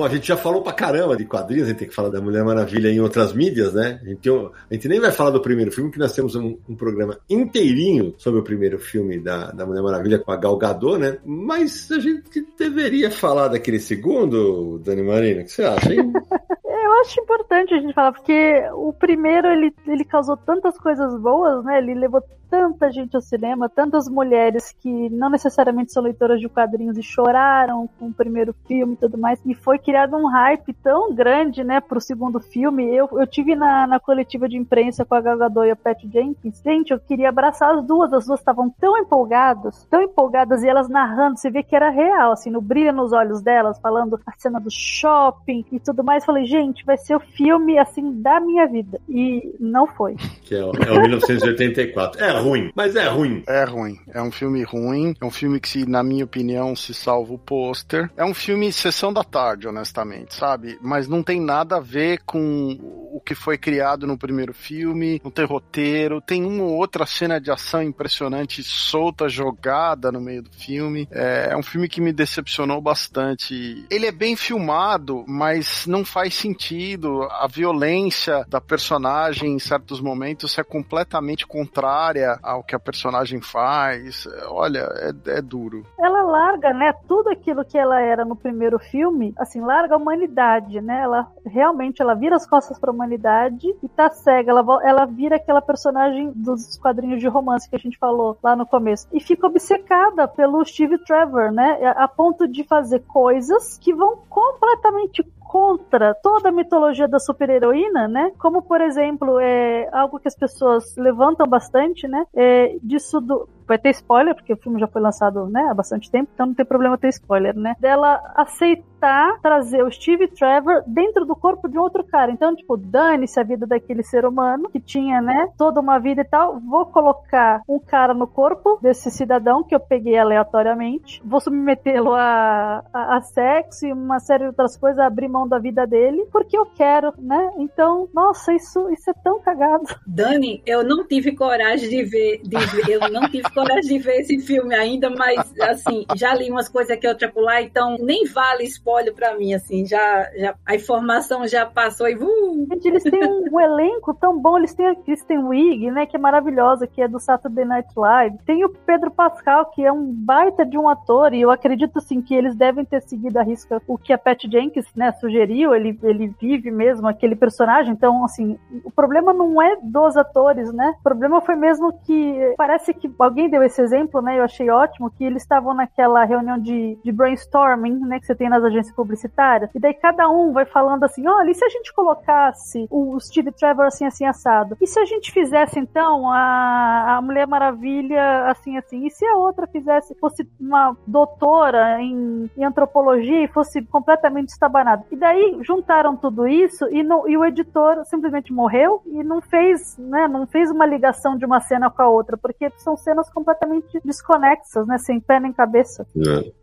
Bom, 0.00 0.06
a 0.06 0.08
gente 0.08 0.28
já 0.28 0.36
falou 0.36 0.62
pra 0.62 0.72
caramba 0.72 1.14
de 1.14 1.26
quadrinhos, 1.26 1.66
a 1.66 1.68
gente 1.68 1.80
tem 1.80 1.88
que 1.88 1.94
falar 1.94 2.08
da 2.08 2.22
Mulher 2.22 2.42
Maravilha 2.42 2.88
em 2.88 3.00
outras 3.00 3.34
mídias, 3.34 3.74
né? 3.74 4.00
A 4.02 4.08
gente, 4.08 4.30
a 4.30 4.72
gente 4.72 4.88
nem 4.88 4.98
vai 4.98 5.12
falar 5.12 5.28
do 5.28 5.42
primeiro 5.42 5.70
filme, 5.70 5.90
que 5.90 5.98
nós 5.98 6.14
temos 6.14 6.34
um, 6.34 6.56
um 6.66 6.74
programa 6.74 7.18
inteirinho 7.28 8.14
sobre 8.16 8.40
o 8.40 8.42
primeiro 8.42 8.78
filme 8.78 9.20
da, 9.20 9.50
da 9.50 9.66
Mulher 9.66 9.82
Maravilha 9.82 10.18
com 10.18 10.32
a 10.32 10.36
Gal 10.38 10.56
Gadot, 10.56 10.98
né? 10.98 11.18
Mas 11.22 11.90
a 11.92 11.98
gente 11.98 12.46
deveria 12.58 13.10
falar 13.10 13.48
daquele 13.48 13.78
segundo, 13.78 14.78
Dani 14.78 15.02
Marina, 15.02 15.42
o 15.42 15.44
que 15.44 15.52
você 15.52 15.64
acha, 15.64 15.92
hein? 15.92 16.10
Eu 16.64 17.00
acho 17.02 17.20
importante 17.20 17.74
a 17.74 17.78
gente 17.78 17.92
falar, 17.92 18.12
porque 18.12 18.62
o 18.72 18.94
primeiro 18.94 19.48
ele, 19.48 19.70
ele 19.86 20.04
causou 20.04 20.34
tantas 20.34 20.78
coisas 20.78 21.14
boas, 21.20 21.62
né? 21.62 21.76
Ele 21.76 21.92
levou 21.94 22.22
tanta 22.50 22.90
gente 22.90 23.14
ao 23.14 23.22
cinema, 23.22 23.68
tantas 23.68 24.08
mulheres 24.08 24.72
que 24.80 25.08
não 25.10 25.30
necessariamente 25.30 25.92
são 25.92 26.02
leitoras 26.02 26.40
de 26.40 26.48
quadrinhos 26.48 26.98
e 26.98 27.02
choraram 27.02 27.88
com 27.98 28.06
o 28.08 28.12
primeiro 28.12 28.54
filme 28.66 28.94
e 28.94 28.96
tudo 28.96 29.16
mais. 29.16 29.40
E 29.46 29.54
foi 29.54 29.78
criado 29.78 30.16
um 30.16 30.26
hype 30.28 30.72
tão 30.82 31.14
grande, 31.14 31.62
né, 31.62 31.80
pro 31.80 32.00
segundo 32.00 32.40
filme. 32.40 32.84
Eu, 32.94 33.08
eu 33.12 33.26
tive 33.26 33.54
na, 33.54 33.86
na 33.86 34.00
coletiva 34.00 34.48
de 34.48 34.56
imprensa 34.56 35.04
com 35.04 35.14
a 35.14 35.20
Gal 35.20 35.38
Gadot 35.38 35.66
e 35.66 35.70
a 35.70 35.76
Pat 35.76 35.98
Jenkins. 36.02 36.60
Gente, 36.62 36.90
eu 36.90 36.98
queria 36.98 37.28
abraçar 37.28 37.74
as 37.74 37.86
duas. 37.86 38.12
As 38.12 38.26
duas 38.26 38.40
estavam 38.40 38.68
tão 38.80 38.98
empolgadas, 38.98 39.86
tão 39.90 40.02
empolgadas, 40.02 40.62
e 40.62 40.68
elas 40.68 40.88
narrando, 40.88 41.38
você 41.38 41.50
vê 41.50 41.62
que 41.62 41.76
era 41.76 41.90
real, 41.90 42.32
assim, 42.32 42.50
no 42.50 42.60
brilho 42.60 42.92
nos 42.92 43.12
olhos 43.12 43.40
delas, 43.42 43.78
falando 43.80 44.18
a 44.26 44.32
cena 44.36 44.58
do 44.58 44.70
shopping 44.70 45.64
e 45.70 45.78
tudo 45.78 46.02
mais. 46.02 46.24
Falei, 46.24 46.44
gente, 46.46 46.84
vai 46.84 46.96
ser 46.96 47.14
o 47.14 47.20
filme, 47.20 47.78
assim, 47.78 48.20
da 48.20 48.40
minha 48.40 48.66
vida. 48.66 49.00
E 49.08 49.54
não 49.60 49.86
foi. 49.86 50.16
Que 50.42 50.54
é, 50.56 50.64
o- 50.64 50.72
é 50.72 50.90
o 50.98 51.00
1984. 51.02 52.22
É 52.22 52.39
ruim, 52.40 52.70
mas 52.74 52.96
é 52.96 53.08
ruim. 53.08 53.42
É 53.46 53.64
ruim. 53.64 53.98
É 54.12 54.22
um 54.22 54.30
filme 54.30 54.62
ruim. 54.62 55.14
É 55.20 55.24
um 55.24 55.30
filme 55.30 55.60
que, 55.60 55.68
se, 55.68 55.86
na 55.86 56.02
minha 56.02 56.24
opinião, 56.24 56.74
se 56.74 56.92
salva 56.94 57.34
o 57.34 57.38
pôster. 57.38 58.10
É 58.16 58.24
um 58.24 58.34
filme 58.34 58.72
sessão 58.72 59.12
da 59.12 59.22
tarde, 59.22 59.68
honestamente, 59.68 60.34
sabe? 60.34 60.78
Mas 60.80 61.08
não 61.08 61.22
tem 61.22 61.40
nada 61.40 61.76
a 61.76 61.80
ver 61.80 62.20
com 62.24 62.78
o 63.12 63.20
que 63.20 63.34
foi 63.34 63.58
criado 63.58 64.06
no 64.06 64.18
primeiro 64.18 64.52
filme. 64.52 65.20
Não 65.22 65.30
tem 65.30 65.44
roteiro. 65.44 66.20
Tem 66.20 66.44
uma 66.44 66.64
ou 66.64 66.76
outra 66.76 67.06
cena 67.06 67.40
de 67.40 67.50
ação 67.50 67.82
impressionante, 67.82 68.62
solta, 68.62 69.28
jogada 69.28 70.10
no 70.12 70.20
meio 70.20 70.42
do 70.42 70.50
filme. 70.50 71.08
É, 71.10 71.48
é 71.50 71.56
um 71.56 71.62
filme 71.62 71.88
que 71.88 72.00
me 72.00 72.12
decepcionou 72.12 72.80
bastante. 72.80 73.84
Ele 73.90 74.06
é 74.06 74.12
bem 74.12 74.36
filmado, 74.36 75.24
mas 75.26 75.86
não 75.86 76.04
faz 76.04 76.34
sentido. 76.34 77.22
A 77.30 77.46
violência 77.46 78.44
da 78.48 78.60
personagem 78.60 79.52
em 79.52 79.58
certos 79.58 80.00
momentos 80.00 80.58
é 80.58 80.64
completamente 80.64 81.46
contrária 81.46 82.29
ao 82.42 82.62
que 82.62 82.74
a 82.74 82.78
personagem 82.78 83.40
faz. 83.40 84.26
Olha, 84.48 84.88
é, 84.96 85.38
é 85.38 85.42
duro. 85.42 85.84
ela 85.98 86.22
larga, 86.22 86.72
né, 86.72 86.92
tudo 87.08 87.30
aquilo 87.30 87.64
que 87.64 87.78
ela 87.78 88.00
era 88.00 88.24
no 88.24 88.36
primeiro 88.36 88.78
filme, 88.78 89.34
assim, 89.38 89.60
larga 89.60 89.94
a 89.94 89.98
humanidade, 89.98 90.80
né? 90.80 91.02
Ela 91.02 91.26
realmente 91.46 92.00
ela 92.00 92.14
vira 92.14 92.36
as 92.36 92.46
costas 92.46 92.78
para 92.78 92.90
a 92.90 92.94
humanidade 92.94 93.66
e 93.82 93.88
tá 93.88 94.10
cega, 94.10 94.50
ela, 94.50 94.64
ela 94.84 95.04
vira 95.06 95.36
aquela 95.36 95.62
personagem 95.62 96.32
dos 96.34 96.78
quadrinhos 96.78 97.20
de 97.20 97.28
romance 97.28 97.68
que 97.68 97.76
a 97.76 97.78
gente 97.78 97.98
falou 97.98 98.38
lá 98.42 98.54
no 98.54 98.66
começo 98.66 99.06
e 99.12 99.20
fica 99.20 99.46
obcecada 99.46 100.28
pelo 100.28 100.64
Steve 100.64 100.98
Trevor, 101.04 101.52
né? 101.52 101.78
A 101.96 102.08
ponto 102.08 102.46
de 102.46 102.64
fazer 102.64 103.00
coisas 103.00 103.78
que 103.78 103.94
vão 103.94 104.18
completamente 104.28 105.22
contra 105.50 106.14
toda 106.14 106.50
a 106.50 106.52
mitologia 106.52 107.08
da 107.08 107.18
super-heroína, 107.18 108.06
né? 108.06 108.30
Como, 108.38 108.62
por 108.62 108.80
exemplo, 108.80 109.40
é 109.40 109.88
algo 109.92 110.20
que 110.20 110.28
as 110.28 110.36
pessoas 110.36 110.94
levantam 110.96 111.44
bastante, 111.44 112.06
né? 112.06 112.24
É, 112.32 112.76
disso 112.80 113.20
do. 113.20 113.48
Vai 113.70 113.78
ter 113.78 113.90
spoiler, 113.90 114.34
porque 114.34 114.52
o 114.52 114.56
filme 114.56 114.80
já 114.80 114.88
foi 114.88 115.00
lançado 115.00 115.46
né, 115.46 115.68
há 115.70 115.74
bastante 115.74 116.10
tempo, 116.10 116.28
então 116.34 116.46
não 116.46 116.54
tem 116.54 116.66
problema 116.66 116.98
ter 116.98 117.06
spoiler, 117.10 117.54
né? 117.56 117.76
Dela 117.78 118.20
aceitar 118.34 119.38
trazer 119.40 119.84
o 119.84 119.90
Steve 119.92 120.26
Trevor 120.26 120.82
dentro 120.88 121.24
do 121.24 121.36
corpo 121.36 121.68
de 121.68 121.78
um 121.78 121.80
outro 121.80 122.02
cara. 122.02 122.32
Então, 122.32 122.52
tipo, 122.56 122.76
dane-se 122.76 123.38
a 123.38 123.44
vida 123.44 123.68
daquele 123.68 124.02
ser 124.02 124.26
humano 124.26 124.68
que 124.68 124.80
tinha, 124.80 125.22
né, 125.22 125.48
toda 125.56 125.78
uma 125.78 126.00
vida 126.00 126.22
e 126.22 126.24
tal. 126.24 126.58
Vou 126.58 126.84
colocar 126.86 127.62
um 127.68 127.78
cara 127.78 128.12
no 128.12 128.26
corpo 128.26 128.80
desse 128.82 129.08
cidadão 129.08 129.62
que 129.62 129.72
eu 129.72 129.78
peguei 129.78 130.18
aleatoriamente. 130.18 131.22
Vou 131.24 131.40
submetê-lo 131.40 132.12
a, 132.12 132.82
a, 132.92 133.16
a 133.18 133.20
sexo 133.20 133.86
e 133.86 133.92
uma 133.92 134.18
série 134.18 134.40
de 134.40 134.48
outras 134.48 134.76
coisas, 134.76 134.98
abrir 134.98 135.28
mão 135.28 135.46
da 135.46 135.60
vida 135.60 135.86
dele, 135.86 136.26
porque 136.32 136.58
eu 136.58 136.66
quero, 136.66 137.14
né? 137.18 137.52
Então, 137.58 138.08
nossa, 138.12 138.52
isso, 138.52 138.90
isso 138.90 139.08
é 139.08 139.14
tão 139.22 139.40
cagado. 139.40 139.84
Dani, 140.04 140.60
eu 140.66 140.82
não 140.82 141.06
tive 141.06 141.36
coragem 141.36 141.88
de 141.88 142.02
ver, 142.02 142.42
de 142.42 142.56
ver- 142.56 142.90
eu 142.90 143.08
não 143.10 143.22
tive 143.22 143.44
coragem 143.44 143.59
de 143.64 143.98
ver 143.98 144.20
esse 144.20 144.38
filme 144.40 144.74
ainda, 144.74 145.10
mas 145.10 145.52
assim, 145.60 146.04
já 146.16 146.34
li 146.34 146.50
umas 146.50 146.68
coisas 146.68 146.96
aqui 146.96 147.06
outra 147.06 147.30
lá, 147.36 147.62
então 147.62 147.96
nem 148.00 148.26
vale 148.26 148.64
spoiler 148.64 149.14
pra 149.14 149.36
mim, 149.36 149.54
assim, 149.54 149.86
já, 149.86 150.30
já 150.36 150.54
a 150.66 150.74
informação 150.74 151.46
já 151.46 151.64
passou 151.64 152.08
e 152.08 152.14
uh, 152.16 152.66
Gente, 152.70 152.88
eles 152.88 153.02
têm 153.02 153.24
um, 153.24 153.44
um 153.52 153.60
elenco 153.60 154.14
tão 154.14 154.38
bom. 154.38 154.58
Eles 154.58 154.74
têm 154.74 154.86
a 154.86 154.94
Kristen 154.94 155.44
Wiig, 155.44 155.90
né, 155.90 156.06
que 156.06 156.16
é 156.16 156.18
maravilhosa, 156.18 156.86
que 156.86 157.02
é 157.02 157.08
do 157.08 157.18
Saturday 157.18 157.64
Night 157.64 157.88
Live. 157.96 158.38
Tem 158.44 158.64
o 158.64 158.68
Pedro 158.68 159.10
Pascal, 159.10 159.66
que 159.70 159.84
é 159.84 159.92
um 159.92 160.12
baita 160.12 160.64
de 160.64 160.78
um 160.78 160.88
ator, 160.88 161.32
e 161.32 161.40
eu 161.40 161.50
acredito, 161.50 161.98
assim, 161.98 162.20
que 162.20 162.34
eles 162.34 162.54
devem 162.54 162.84
ter 162.84 163.02
seguido 163.02 163.38
a 163.38 163.42
risca 163.42 163.80
o 163.86 163.98
que 163.98 164.12
a 164.12 164.18
Pat 164.18 164.42
Jenkins, 164.42 164.86
né, 164.94 165.12
sugeriu. 165.12 165.74
Ele, 165.74 165.98
ele 166.02 166.34
vive 166.40 166.70
mesmo 166.70 167.08
aquele 167.08 167.34
personagem. 167.34 167.92
Então, 167.92 168.24
assim, 168.24 168.58
o 168.84 168.90
problema 168.90 169.32
não 169.32 169.60
é 169.60 169.76
dos 169.82 170.16
atores, 170.16 170.72
né? 170.72 170.94
O 171.00 171.02
problema 171.02 171.40
foi 171.40 171.56
mesmo 171.56 171.92
que 172.04 172.54
parece 172.56 172.92
que 172.94 173.10
alguém 173.18 173.39
deu 173.48 173.62
esse 173.62 173.80
exemplo, 173.80 174.20
né? 174.20 174.38
Eu 174.38 174.44
achei 174.44 174.70
ótimo, 174.70 175.10
que 175.10 175.24
eles 175.24 175.42
estavam 175.42 175.74
naquela 175.74 176.24
reunião 176.24 176.58
de, 176.58 176.98
de 177.02 177.12
brainstorming, 177.12 177.98
né, 178.00 178.18
que 178.18 178.26
você 178.26 178.34
tem 178.34 178.48
nas 178.48 178.62
agências 178.62 178.94
publicitárias, 178.94 179.70
e 179.74 179.78
daí 179.78 179.94
cada 179.94 180.28
um 180.28 180.52
vai 180.52 180.64
falando 180.64 181.04
assim: 181.04 181.26
olha, 181.26 181.50
e 181.50 181.54
se 181.54 181.64
a 181.64 181.68
gente 181.68 181.92
colocasse 181.94 182.86
o 182.90 183.18
Steve 183.20 183.52
Trevor 183.52 183.86
assim, 183.86 184.04
assim, 184.04 184.24
assado? 184.24 184.76
E 184.80 184.86
se 184.86 184.98
a 184.98 185.04
gente 185.04 185.32
fizesse 185.32 185.78
então 185.78 186.30
a, 186.30 187.16
a 187.16 187.22
Mulher 187.22 187.46
Maravilha 187.46 188.46
assim, 188.46 188.76
assim? 188.76 189.06
E 189.06 189.10
se 189.10 189.24
a 189.24 189.36
outra 189.36 189.66
fizesse, 189.66 190.14
fosse 190.16 190.48
uma 190.60 190.96
doutora 191.06 192.00
em, 192.00 192.50
em 192.56 192.64
antropologia 192.64 193.44
e 193.44 193.48
fosse 193.48 193.82
completamente 193.82 194.48
estabanada? 194.48 195.04
E 195.10 195.16
daí 195.16 195.58
juntaram 195.62 196.16
tudo 196.16 196.46
isso 196.46 196.86
e, 196.90 197.00
e 197.00 197.36
o 197.36 197.44
editor 197.44 198.04
simplesmente 198.04 198.52
morreu 198.52 199.02
e 199.06 199.22
não 199.22 199.40
fez, 199.40 199.96
né, 199.98 200.28
não 200.28 200.46
fez 200.46 200.70
uma 200.70 200.86
ligação 200.86 201.36
de 201.36 201.44
uma 201.44 201.60
cena 201.60 201.90
com 201.90 202.02
a 202.02 202.08
outra, 202.08 202.36
porque 202.36 202.70
são 202.78 202.96
cenas 202.96 203.29
completamente 203.32 204.00
desconexas, 204.04 204.86
né, 204.86 204.98
sem 204.98 205.20
pé 205.20 205.40
nem 205.40 205.52
cabeça. 205.52 206.06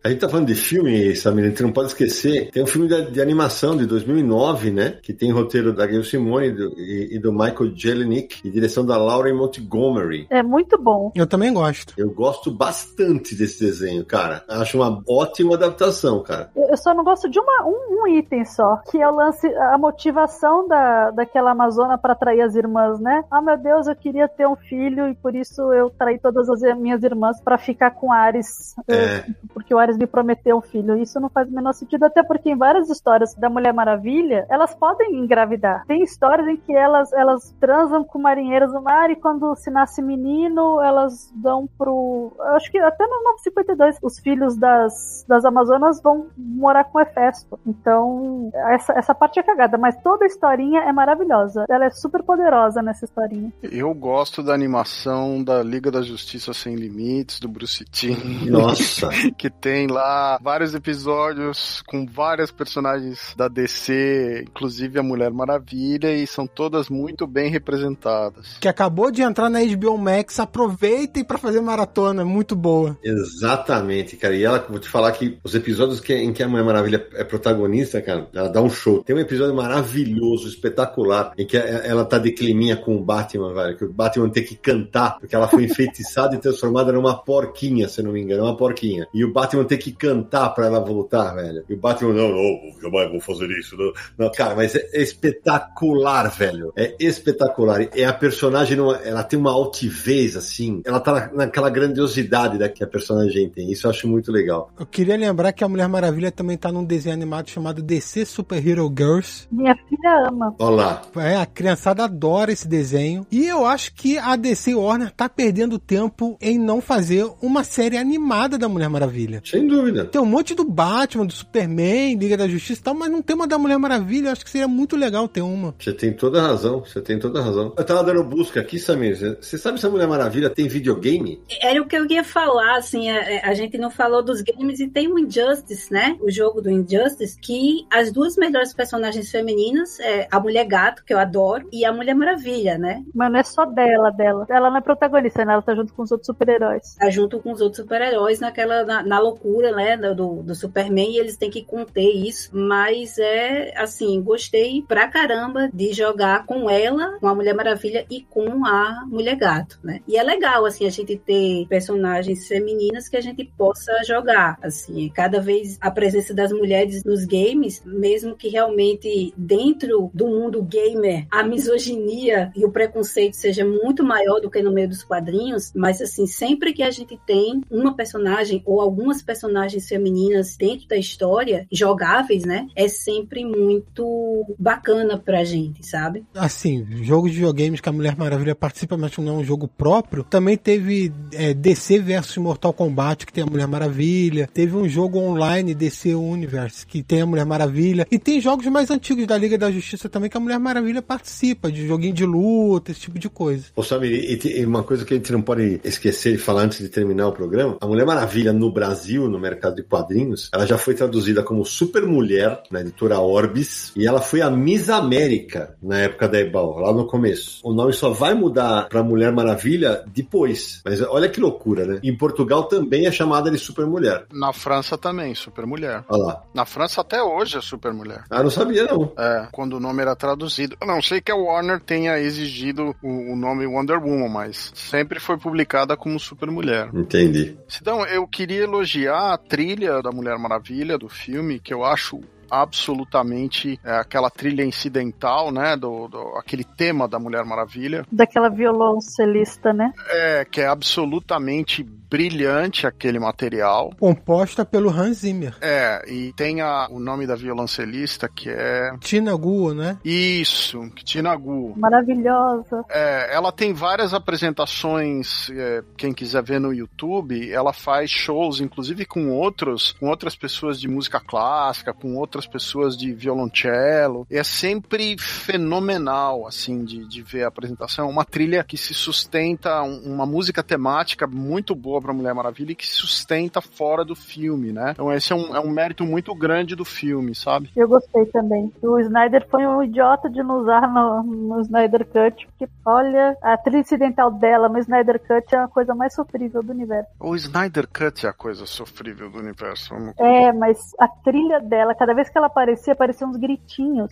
A 0.04 0.10
gente 0.10 0.20
tá 0.20 0.30
falando 0.30 0.48
de 0.48 0.56
filme, 0.56 1.16
Samir, 1.16 1.46
a 1.46 1.50
gente 1.50 1.64
não 1.64 1.72
pode 1.72 1.90
esquecer. 1.90 2.50
Tem 2.52 2.64
um 2.64 2.68
filme 2.68 2.88
de, 2.88 3.12
de 3.12 3.22
animação 3.22 3.76
de 3.76 3.86
2009, 3.86 4.72
né? 4.72 5.00
Que 5.02 5.14
tem 5.14 5.32
roteiro 5.32 5.74
da 5.74 5.86
Gail 5.86 6.04
Simone 6.04 6.48
e 6.48 6.52
do, 6.52 6.80
e, 6.80 7.16
e 7.16 7.20
do 7.20 7.32
Michael 7.32 7.76
Jelenic 7.76 8.48
e 8.48 8.50
direção 8.50 8.86
da 8.86 8.98
Lauren 8.98 9.34
Montgomery. 9.34 10.28
É 10.30 10.42
muito 10.42 10.78
bom. 10.82 11.12
Eu 11.16 11.28
também 11.28 11.54
gosto. 11.54 11.94
Eu 11.98 12.10
gosto 12.12 12.52
bastante 12.52 13.36
desse 13.36 13.64
desenho, 13.64 14.06
cara. 14.06 14.44
Acho 14.48 14.78
uma 14.78 15.02
ótima 15.08 15.56
adaptação, 15.56 16.22
cara. 16.22 16.50
Eu 16.56 16.78
eu 16.78 16.84
só 16.84 16.94
não 16.94 17.04
gosto 17.04 17.28
de 17.28 17.40
uma, 17.40 17.66
um, 17.66 18.04
um 18.04 18.08
item 18.08 18.46
só, 18.46 18.78
que 18.90 19.02
é 19.02 19.10
o 19.10 19.16
lance, 19.16 19.48
a 19.48 19.78
motivação 19.80 20.68
da, 20.68 21.10
daquela 21.10 21.52
Amazona 21.52 21.98
para 21.98 22.14
trair 22.14 22.42
as 22.42 22.56
irmãs, 22.56 23.00
né? 23.00 23.24
Ah, 23.32 23.42
meu 23.42 23.58
Deus, 23.58 23.88
eu 23.88 23.96
queria 23.96 24.28
ter 24.28 24.48
um 24.48 24.56
filho 24.56 25.10
e 25.10 25.16
por 25.16 25.36
isso 25.36 25.74
eu 25.74 25.90
traí 25.90 26.20
todas 26.20 26.48
as 26.50 26.57
as 26.64 26.78
minhas 26.78 27.04
irmãs 27.04 27.40
pra 27.42 27.58
ficar 27.58 27.92
com 27.92 28.12
Ares, 28.12 28.76
É. 28.88 29.26
porque 29.54 29.74
o 29.74 29.78
Ares 29.80 29.98
me 29.98 30.08
prometeu 30.08 30.58
um 30.58 30.62
filho. 30.62 30.98
Isso 30.98 31.20
não 31.20 31.30
faz 31.30 31.48
o 31.50 31.54
menor 31.54 31.74
sentido, 31.74 32.04
até 32.04 32.24
porque 32.24 32.50
em 32.50 32.58
várias 32.58 32.90
histórias 32.90 33.34
da 33.36 33.50
Mulher 33.50 33.74
Maravilha, 33.74 34.46
elas 34.50 34.74
podem 34.76 35.16
engravidar. 35.16 35.86
Tem 35.88 36.02
histórias 36.04 36.48
em 36.48 36.58
que 36.58 36.74
elas, 36.76 37.12
elas 37.14 37.56
transam 37.60 38.04
com 38.04 38.20
marinheiros 38.20 38.72
do 38.72 38.82
mar 38.82 39.10
e 39.10 39.16
quando 39.16 39.56
se 39.56 39.70
nasce 39.70 40.02
menino, 40.02 40.82
elas 40.82 41.32
dão 41.36 41.68
pro. 41.78 42.32
Acho 42.56 42.72
que 42.72 42.78
até 42.80 43.06
no 43.06 43.24
952, 43.24 43.98
os 44.02 44.20
filhos 44.20 44.56
das, 44.58 45.26
das 45.28 45.46
Amazonas 45.46 46.02
vão 46.02 46.28
morar 46.38 46.84
com 46.86 47.00
Hefesto. 47.00 47.60
Então, 47.66 48.50
essa, 48.70 48.94
essa 48.94 49.14
parte 49.16 49.40
é 49.40 49.44
cagada, 49.44 49.78
mas 49.78 49.96
toda 50.02 50.26
a 50.26 50.28
historinha 50.28 50.82
é 50.82 50.92
maravilhosa. 50.92 51.66
Ela 51.70 51.86
é 51.86 51.90
super 51.90 52.24
poderosa 52.24 52.82
nessa 52.82 53.06
historinha. 53.06 53.52
Eu 53.64 53.94
gosto 53.94 54.42
da 54.44 54.54
animação 54.54 55.44
da 55.44 55.62
Liga 55.64 55.92
da 55.92 56.02
Justiça 56.02 56.47
Sem 56.54 56.76
Limites, 56.76 57.40
do 57.40 57.48
Bruce 57.48 57.84
Timm. 57.86 58.46
Nossa. 58.50 59.10
que 59.38 59.50
tem 59.50 59.88
lá 59.88 60.40
vários 60.42 60.74
episódios 60.74 61.82
com 61.88 62.06
várias 62.06 62.52
personagens 62.52 63.34
da 63.36 63.48
DC, 63.48 64.46
inclusive 64.48 65.00
a 65.00 65.04
Mulher 65.04 65.32
Maravilha, 65.32 66.14
e 66.14 66.26
são 66.28 66.46
todas 66.48 66.90
muito 66.90 67.26
bem 67.28 67.50
representadas. 67.50 68.58
Que 68.60 68.68
acabou 68.68 69.12
de 69.12 69.22
entrar 69.22 69.50
na 69.50 69.60
HBO 69.64 69.98
Max, 69.98 70.40
aproveitem 70.40 71.24
pra 71.24 71.38
fazer 71.38 71.62
maratona, 71.62 72.24
muito 72.26 72.56
boa. 72.56 72.98
Exatamente, 73.04 74.16
cara. 74.18 74.36
E 74.36 74.44
ela, 74.44 74.66
vou 74.70 74.80
te 74.80 74.90
falar 74.90 75.12
que 75.12 75.38
os 75.44 75.54
episódios 75.56 76.00
que- 76.00 76.14
em 76.16 76.34
que 76.34 76.44
a 76.44 76.48
Mulher 76.48 76.64
Maravilha 76.66 77.08
é 77.14 77.24
protagonista, 77.24 78.02
cara, 78.02 78.28
ela 78.34 78.50
dá 78.50 78.62
um 78.62 78.70
show. 78.70 79.04
Tem 79.04 79.16
um 79.16 79.20
episódio 79.20 79.56
maravilhoso, 79.56 80.48
espetacular, 80.48 81.34
em 81.38 81.46
que 81.46 81.58
ela 81.58 82.06
tá 82.06 82.18
de 82.18 82.32
climinha 82.32 82.76
com 82.76 82.96
o 82.96 83.04
Batman, 83.04 83.54
velho. 83.54 83.78
Que 83.78 83.86
o 83.86 83.94
Batman 83.94 84.30
tem 84.30 84.44
que 84.44 84.56
cantar, 84.56 85.18
porque 85.20 85.36
ela 85.36 85.48
foi 85.48 85.64
enfeitiçada 85.66 86.36
e 86.38 86.42
transformada 86.42 86.92
numa 86.92 87.16
porquinha, 87.18 87.88
se 87.88 88.02
não 88.02 88.12
me 88.12 88.22
engano, 88.22 88.44
uma 88.44 88.56
porquinha. 88.56 89.08
E 89.14 89.24
o 89.26 89.32
Batman 89.34 89.64
tem 89.66 89.78
que 89.78 89.92
cantar 89.92 90.50
pra 90.52 90.68
ela 90.68 90.80
voltar, 90.80 91.34
velho. 91.36 91.64
E 91.70 91.74
o 91.74 91.78
Batman, 91.78 92.14
não, 92.14 92.30
não, 92.30 92.60
jamais 92.82 93.12
vou 93.12 93.20
fazer 93.20 93.48
isso. 93.58 93.76
Não, 93.78 93.92
não 94.18 94.32
cara, 94.32 94.56
mas 94.56 94.76
é 94.76 95.02
espetacular, 95.02 96.30
velho. 96.30 96.72
É 96.76 96.96
espetacular. 97.00 97.88
É 97.96 98.06
a 98.06 98.14
personagem, 98.14 98.78
numa- 98.78 98.98
ela 98.98 99.24
tem 99.24 99.38
uma 99.40 99.52
altivez, 99.52 100.36
assim. 100.36 100.82
Ela 100.86 101.00
tá 101.00 101.12
na- 101.14 101.46
naquela 101.46 101.70
grandiosidade 101.70 102.58
da 102.58 102.70
que 102.70 102.84
a 102.84 102.88
personagem 102.88 103.50
tem. 103.50 103.72
Isso 103.72 103.88
eu 103.88 103.92
acho 103.92 104.08
muito 104.08 104.32
legal. 104.32 104.72
Eu 104.80 104.86
queria 104.86 105.18
lembrar 105.18 105.52
que 105.54 105.64
a 105.64 105.70
Mulher 105.70 105.88
Maravilha 105.88 106.32
também 106.32 106.58
tá 106.58 106.72
num 106.72 106.84
desenho 106.84 107.14
animado 107.16 107.50
chamado 107.50 107.82
DC 107.82 108.26
Super 108.26 108.66
Hero 108.66 108.92
Girls. 108.96 109.48
Minha 109.52 109.76
filha 109.88 110.28
ama. 110.30 110.56
Olha 110.60 110.76
lá. 110.76 111.02
É, 111.18 111.36
a 111.38 111.46
criançada 111.46 112.04
adora 112.04 112.52
esse 112.52 112.68
desenho. 112.68 113.26
E 113.32 113.46
eu 113.48 113.66
acho 113.66 113.94
que 113.94 114.18
a 114.18 114.36
DC 114.36 114.74
Warner 114.76 115.12
tá 115.12 115.28
perdendo 115.30 115.80
tempo 115.80 116.27
em 116.42 116.58
não 116.58 116.82
fazer 116.82 117.30
uma 117.42 117.64
série 117.64 117.98
animada 117.98 118.58
da 118.58 118.68
Mulher 118.68 118.90
Maravilha. 118.90 119.42
Sem 119.46 119.68
dúvida. 119.68 120.06
Tem 120.06 120.20
um 120.20 120.26
monte 120.26 120.56
do 120.56 120.66
Batman, 120.66 121.26
do 121.26 121.34
Superman, 121.34 122.16
Liga 122.16 122.36
da 122.36 122.48
Justiça 122.48 122.82
e 122.82 122.84
tal, 122.84 122.94
mas 122.94 123.12
não 123.12 123.22
tem 123.22 123.36
uma 123.36 123.48
da 123.48 123.58
Mulher 123.58 123.78
Maravilha. 123.78 124.28
Eu 124.28 124.32
acho 124.32 124.44
que 124.44 124.52
seria 124.52 124.68
muito 124.68 124.96
legal 124.96 125.28
ter 125.28 125.42
uma. 125.42 125.76
Você 125.80 125.94
tem 125.94 126.14
toda 126.14 126.40
a 126.40 126.48
razão. 126.48 126.80
Você 126.82 127.02
tem 127.02 127.20
toda 127.20 127.40
a 127.40 127.44
razão. 127.44 127.74
Eu 127.78 127.86
tava 127.86 128.04
dando 128.04 128.24
busca 128.24 128.60
aqui, 128.60 128.80
Samir. 128.80 129.38
Você 129.40 129.58
sabe 129.58 129.80
se 129.80 129.86
a 129.86 129.90
Mulher 129.90 130.08
Maravilha 130.08 130.50
tem 130.50 130.68
videogame? 130.68 131.40
Era 131.62 131.82
o 131.82 131.86
que 131.86 131.96
eu 131.96 132.06
ia 132.10 132.24
falar, 132.24 132.78
assim, 132.78 133.10
a, 133.10 133.50
a 133.50 133.54
gente 133.54 133.78
não 133.78 133.90
falou 133.90 134.24
dos 134.24 134.42
games 134.42 134.80
e 134.80 134.88
tem 134.88 135.08
o 135.08 135.20
Injustice, 135.20 135.92
né? 135.92 136.18
O 136.22 136.30
jogo 136.30 136.62
do 136.62 136.70
Injustice, 136.70 137.38
que 137.40 137.86
as 137.92 138.12
duas 138.12 138.36
melhores 138.36 138.74
personagens 138.74 139.30
femininas 139.30 140.00
é 140.00 140.28
a 140.32 140.40
Mulher 140.40 140.66
Gato, 140.66 141.04
que 141.04 141.14
eu 141.14 141.20
adoro, 141.20 141.68
e 141.72 141.86
a 141.86 141.92
Mulher 141.92 142.16
Maravilha, 142.16 142.78
né? 142.78 143.04
Mas 143.14 143.32
não 143.32 143.40
é 143.40 143.44
só 143.44 143.66
dela, 143.66 144.12
dela. 144.12 144.46
Ela 144.50 144.70
não 144.70 144.78
é 144.78 144.82
protagonista, 144.82 145.44
né? 145.44 145.54
Ela 145.54 145.62
tá 145.62 145.76
junto 145.76 145.94
com 145.94 146.04
os 146.04 146.12
outros 146.18 146.28
super-heróis. 146.28 146.96
Tá 146.96 147.10
junto 147.10 147.40
com 147.40 147.52
os 147.52 147.62
outros 147.62 147.82
super-heróis 147.82 148.40
naquela, 148.40 148.84
na, 148.84 149.04
na 149.04 149.20
loucura, 149.20 149.72
né? 149.72 149.98
Do, 149.98 150.44
do 150.44 150.56
Superman, 150.56 151.12
e 151.12 151.20
eles 151.20 151.38
têm 151.38 151.50
que 151.50 151.64
conter 151.64 152.10
isso. 152.10 152.50
Mas 152.54 153.18
é, 153.18 153.74
assim, 153.78 154.22
gostei 154.22 154.82
pra 154.82 155.08
caramba 155.08 155.70
de 155.74 155.94
jogar 155.94 156.46
com 156.46 156.70
ela, 156.70 157.18
com 157.20 157.28
a 157.28 157.36
Mulher 157.36 157.54
Maravilha 157.54 158.06
e 158.10 158.22
com 158.22 158.66
a 158.66 159.06
Mulher 159.08 159.36
Gato, 159.36 159.80
né? 159.84 160.02
E 160.08 160.18
é 160.18 160.24
legal, 160.24 160.66
assim, 160.66 160.86
a 160.86 160.90
gente 160.90 161.18
ter 161.18 161.66
personagens 161.68 162.48
femininas 162.48 163.08
que 163.08 163.18
a 163.18 163.22
gente 163.22 163.46
possa 163.58 163.92
jogar, 164.06 164.58
assim, 164.62 165.10
cada 165.10 165.40
vez 165.40 165.78
a 165.80 165.92
presença 165.92 166.34
das 166.34 166.52
mulheres 166.52 167.04
nos 167.04 167.26
games, 167.26 167.82
mesmo 167.86 168.36
que 168.36 168.50
realmente 168.50 169.34
dentro 169.38 170.10
do 170.14 170.28
mundo 170.28 170.62
gamer 170.62 171.28
a 171.32 171.44
misoginia 171.44 172.52
e 172.56 172.66
o 172.66 172.72
preconceito 172.72 173.36
seja 173.36 173.66
muito 173.66 174.04
maior 174.04 174.40
do 174.40 174.50
que 174.50 174.62
no 174.62 174.72
meio 174.72 174.90
dos 174.90 175.04
quadrinhos, 175.04 175.72
mas 175.76 176.02
assim, 176.08 176.26
sempre 176.26 176.74
que 176.74 176.84
a 176.84 176.92
gente 176.92 177.20
tem 177.26 177.62
uma 177.70 177.96
personagem 177.96 178.62
ou 178.66 178.82
algumas 178.82 179.22
personagens 179.22 179.88
femininas 179.88 180.56
dentro 180.58 180.88
da 180.88 180.98
história, 180.98 181.68
jogáveis, 181.72 182.44
né, 182.44 182.68
é 182.76 182.88
sempre 182.88 183.46
muito 183.46 184.46
bacana 184.58 185.18
pra 185.18 185.44
gente, 185.44 185.86
sabe? 185.86 186.24
Assim, 186.34 186.86
jogo 187.04 187.30
de 187.30 187.36
videogames 187.36 187.82
que 187.82 187.90
a 187.90 187.92
Mulher 187.92 188.16
Maravilha 188.18 188.56
participa, 188.56 188.98
mas 188.98 189.16
não 189.18 189.36
é 189.36 189.38
um 189.38 189.44
jogo 189.44 189.68
próprio. 189.68 190.24
Também 190.24 190.58
teve 190.58 191.12
é, 191.34 191.54
DC 191.54 192.00
versus 192.00 192.38
Mortal 192.38 192.74
Kombat, 192.74 193.26
que 193.26 193.34
tem 193.34 193.44
a 193.44 193.48
Mulher 193.48 193.68
Maravilha. 193.68 194.50
Teve 194.54 194.76
um 194.76 194.88
jogo 194.88 195.20
online, 195.20 195.74
DC 195.74 196.14
Universe, 196.16 196.86
que 196.86 197.04
tem 197.04 197.22
a 197.22 197.26
Mulher 197.26 197.46
Maravilha. 197.46 198.08
E 198.12 198.20
tem 198.20 198.40
jogos 198.40 198.66
mais 198.68 198.90
antigos 198.90 199.26
da 199.26 199.38
Liga 199.38 199.58
da 199.58 199.72
Justiça 199.72 200.10
também, 200.10 200.30
que 200.30 200.38
a 200.38 200.40
Mulher 200.40 200.60
Maravilha 200.60 201.02
participa, 201.02 201.72
de 201.72 201.88
joguinho 201.88 202.14
de 202.14 202.26
luta, 202.26 202.92
esse 202.92 203.02
tipo 203.02 203.20
de 203.20 203.30
coisa. 203.30 203.66
Ô 203.76 203.84
Samir, 203.84 204.12
e, 204.12 204.60
e 204.60 204.66
uma 204.66 204.84
coisa 204.84 205.06
que 205.06 205.14
a 205.14 205.18
gente 205.18 205.32
não 205.32 205.42
pode 205.42 205.80
esquecer 205.98 206.34
de 206.34 206.38
falar 206.38 206.64
antes 206.64 206.80
de 206.80 206.90
terminar 206.90 207.28
o 207.28 207.32
programa, 207.32 207.78
a 207.82 207.88
Mulher 207.88 208.06
Maravilha 208.06 208.54
no 208.54 208.72
Brasil, 208.72 209.28
no 209.28 209.40
mercado 209.40 209.76
de 209.76 209.84
quadrinhos, 209.84 210.50
ela 210.54 210.66
já 210.66 210.78
foi 210.78 210.94
traduzida 210.94 211.44
como 211.44 211.66
Super 211.66 212.06
Mulher 212.06 212.62
na 212.72 212.82
editora 212.82 213.20
Orbis 213.20 213.92
e 213.96 214.08
ela 214.08 214.22
foi 214.22 214.42
a 214.42 214.50
Miss 214.50 214.90
América 214.90 215.76
na 215.82 216.00
época 216.00 216.28
da 216.28 216.40
Ebal, 216.40 216.80
lá 216.80 216.94
no 216.94 217.08
começo. 217.08 217.60
O 217.64 217.74
nome 217.74 217.94
só 217.94 218.12
vai 218.12 218.34
mudar 218.34 218.88
pra 218.88 219.04
Mulher 219.04 219.32
Maravilha 219.32 220.04
depois. 220.08 220.82
Mas 220.86 221.02
olha 221.02 221.30
que 221.30 221.40
loucura, 221.40 221.86
né? 221.86 222.00
Em 222.04 222.16
Portugal 222.16 222.66
também 222.66 223.06
é 223.06 223.12
chamada 223.12 223.50
de 223.50 223.58
Super 223.58 223.86
Mulher. 223.86 224.26
Na 224.32 224.54
França 224.54 224.98
também, 224.98 225.34
Super 225.36 225.66
Mulher. 225.66 226.04
Olha 226.10 226.24
lá. 226.24 226.44
Na 226.54 226.66
França 226.66 227.02
até 227.02 227.22
hoje 227.22 227.58
é 227.58 227.62
Super 227.62 227.94
Mulher. 227.94 228.24
Ah, 228.30 228.44
não 228.44 228.50
sabia 228.50 228.86
não. 228.86 229.12
É, 229.18 229.48
quando 229.52 229.74
o 229.74 229.80
nome 229.80 230.02
era 230.02 230.16
traduzido. 230.16 230.76
Eu 230.80 230.88
não 230.88 231.02
sei 231.02 231.22
que 231.22 231.32
a 231.32 231.36
Warner 231.36 231.80
tenha 231.80 232.20
exigido 232.20 232.96
o, 233.02 233.34
o 233.34 233.36
nome 233.36 233.66
Wonder 233.66 234.02
Woman, 234.02 234.30
mas 234.30 234.72
sempre 234.76 235.20
foi 235.20 235.38
publicada 235.78 235.96
como 235.96 236.20
Super 236.20 236.50
Mulher. 236.50 236.90
Entendi. 236.94 237.58
Então, 237.80 238.06
eu 238.06 238.28
queria 238.28 238.64
elogiar 238.64 239.34
a 239.34 239.38
trilha 239.38 240.02
da 240.02 240.12
Mulher 240.12 240.38
Maravilha 240.40 240.98
do 240.98 241.08
filme, 241.08 241.60
que 241.60 241.74
eu 241.74 241.84
acho 241.84 242.22
absolutamente 242.50 243.80
é, 243.84 243.98
aquela 243.98 244.30
trilha 244.30 244.64
incidental, 244.64 245.52
né, 245.52 245.76
do, 245.76 246.08
do- 246.08 246.36
aquele 246.38 246.64
tema 246.64 247.08
da 247.08 247.20
Mulher 247.20 247.44
Maravilha, 247.46 248.06
Daquela 248.12 248.50
violoncelista, 248.50 249.74
né? 249.74 249.92
é 250.10 250.46
que 250.46 250.62
é 250.62 250.68
absolutamente 250.68 251.84
brilhante 251.84 252.88
aquele 252.88 253.20
material. 253.20 253.92
Composta 254.00 254.64
pelo 254.64 254.90
Hans 254.90 255.18
Zimmer. 255.18 255.56
É, 255.62 256.02
e 256.10 256.32
tem 256.34 256.62
a- 256.62 256.88
o 256.90 257.00
nome 257.00 257.28
da 257.28 257.36
violoncelista 257.36 258.30
que 258.30 258.50
é 258.50 258.92
Tina 259.02 259.36
Guo, 259.36 259.74
né? 259.74 259.98
isso, 260.06 260.90
Tina 261.04 261.36
Gu. 261.36 261.74
Maravilhosa. 261.78 262.84
É, 262.90 263.34
ela 263.36 263.52
tem 263.52 263.74
várias 263.74 264.14
apresentações, 264.14 265.50
é, 265.52 265.84
quem 265.98 266.14
quiser 266.14 266.42
ver 266.44 266.60
no 266.60 266.74
YouTube, 266.74 267.52
ela 267.52 267.74
faz 267.74 268.10
shows, 268.10 268.62
inclusive 268.62 269.06
com 269.06 269.30
outros, 269.30 269.92
com 270.00 270.08
outras 270.08 270.36
pessoas 270.36 270.80
de 270.80 270.88
música 270.88 271.20
clássica, 271.20 271.94
com 271.94 272.16
outras 272.38 272.48
pessoas 272.48 272.96
de 272.96 273.12
violoncelo. 273.14 274.26
E 274.30 274.38
é 274.38 274.44
sempre 274.44 275.18
fenomenal, 275.18 276.46
assim, 276.48 276.84
de, 276.84 277.08
de 277.08 277.22
ver 277.24 277.44
a 277.44 277.48
apresentação. 277.48 278.10
Uma 278.10 278.24
trilha 278.24 278.64
que 278.64 278.78
se 278.78 278.94
sustenta, 278.94 279.82
um- 279.82 280.14
uma 280.14 280.26
música 280.26 280.62
temática 280.64 281.26
muito 281.28 281.74
boa 281.76 282.00
pra 282.02 282.14
Mulher 282.14 282.34
Maravilha 282.34 282.72
e 282.72 282.76
que 282.76 282.86
se 282.86 282.94
sustenta 282.94 283.60
fora 283.62 284.06
do 284.06 284.16
filme, 284.16 284.72
né? 284.72 284.92
Então 284.92 285.12
esse 285.12 285.34
é 285.34 285.36
um, 285.36 285.56
é 285.56 285.60
um 285.60 285.70
mérito 285.72 286.04
muito 286.06 286.34
grande 286.36 286.76
do 286.76 286.86
filme, 286.86 287.34
sabe? 287.34 287.70
Eu 287.76 287.88
gostei 287.88 288.26
também. 288.28 288.72
O 288.82 289.00
Snyder 289.00 289.48
foi 289.50 289.66
um 289.66 289.82
idiota 289.84 290.30
de 290.30 290.44
não 290.44 290.62
usar 290.62 290.88
no, 290.92 291.24
no 291.24 291.62
Snyder 291.62 292.06
Cut, 292.06 292.46
porque, 292.48 292.72
olha, 292.86 293.36
a 293.42 293.58
trilha 293.58 293.80
incidental 293.80 294.32
dela 294.32 294.70
no 294.70 294.78
Snyder 294.80 295.20
Cut 295.20 295.56
é 295.56 295.58
a 295.58 295.68
coisa 295.68 295.96
mais 295.96 296.14
sofrível 296.14 296.62
do 296.62 296.72
universo. 296.72 297.10
O 297.20 297.36
Snyder 297.36 297.88
Cut 297.88 298.26
é 298.26 298.30
a 298.30 298.34
coisa 298.34 298.66
sofrível 298.66 299.30
do 299.30 299.40
universo. 299.40 299.90
Vamos 299.94 300.14
É, 300.20 300.52
mas 300.54 300.78
a 301.00 301.08
trilha 301.08 301.60
dela, 301.60 301.96
cada 301.96 302.14
vez 302.14 302.27
vez 302.28 302.30
que 302.30 302.38
ela 302.38 302.48
aparecia, 302.48 302.94
apareciam 302.94 303.30
uns 303.30 303.38
gritinhos. 303.38 304.10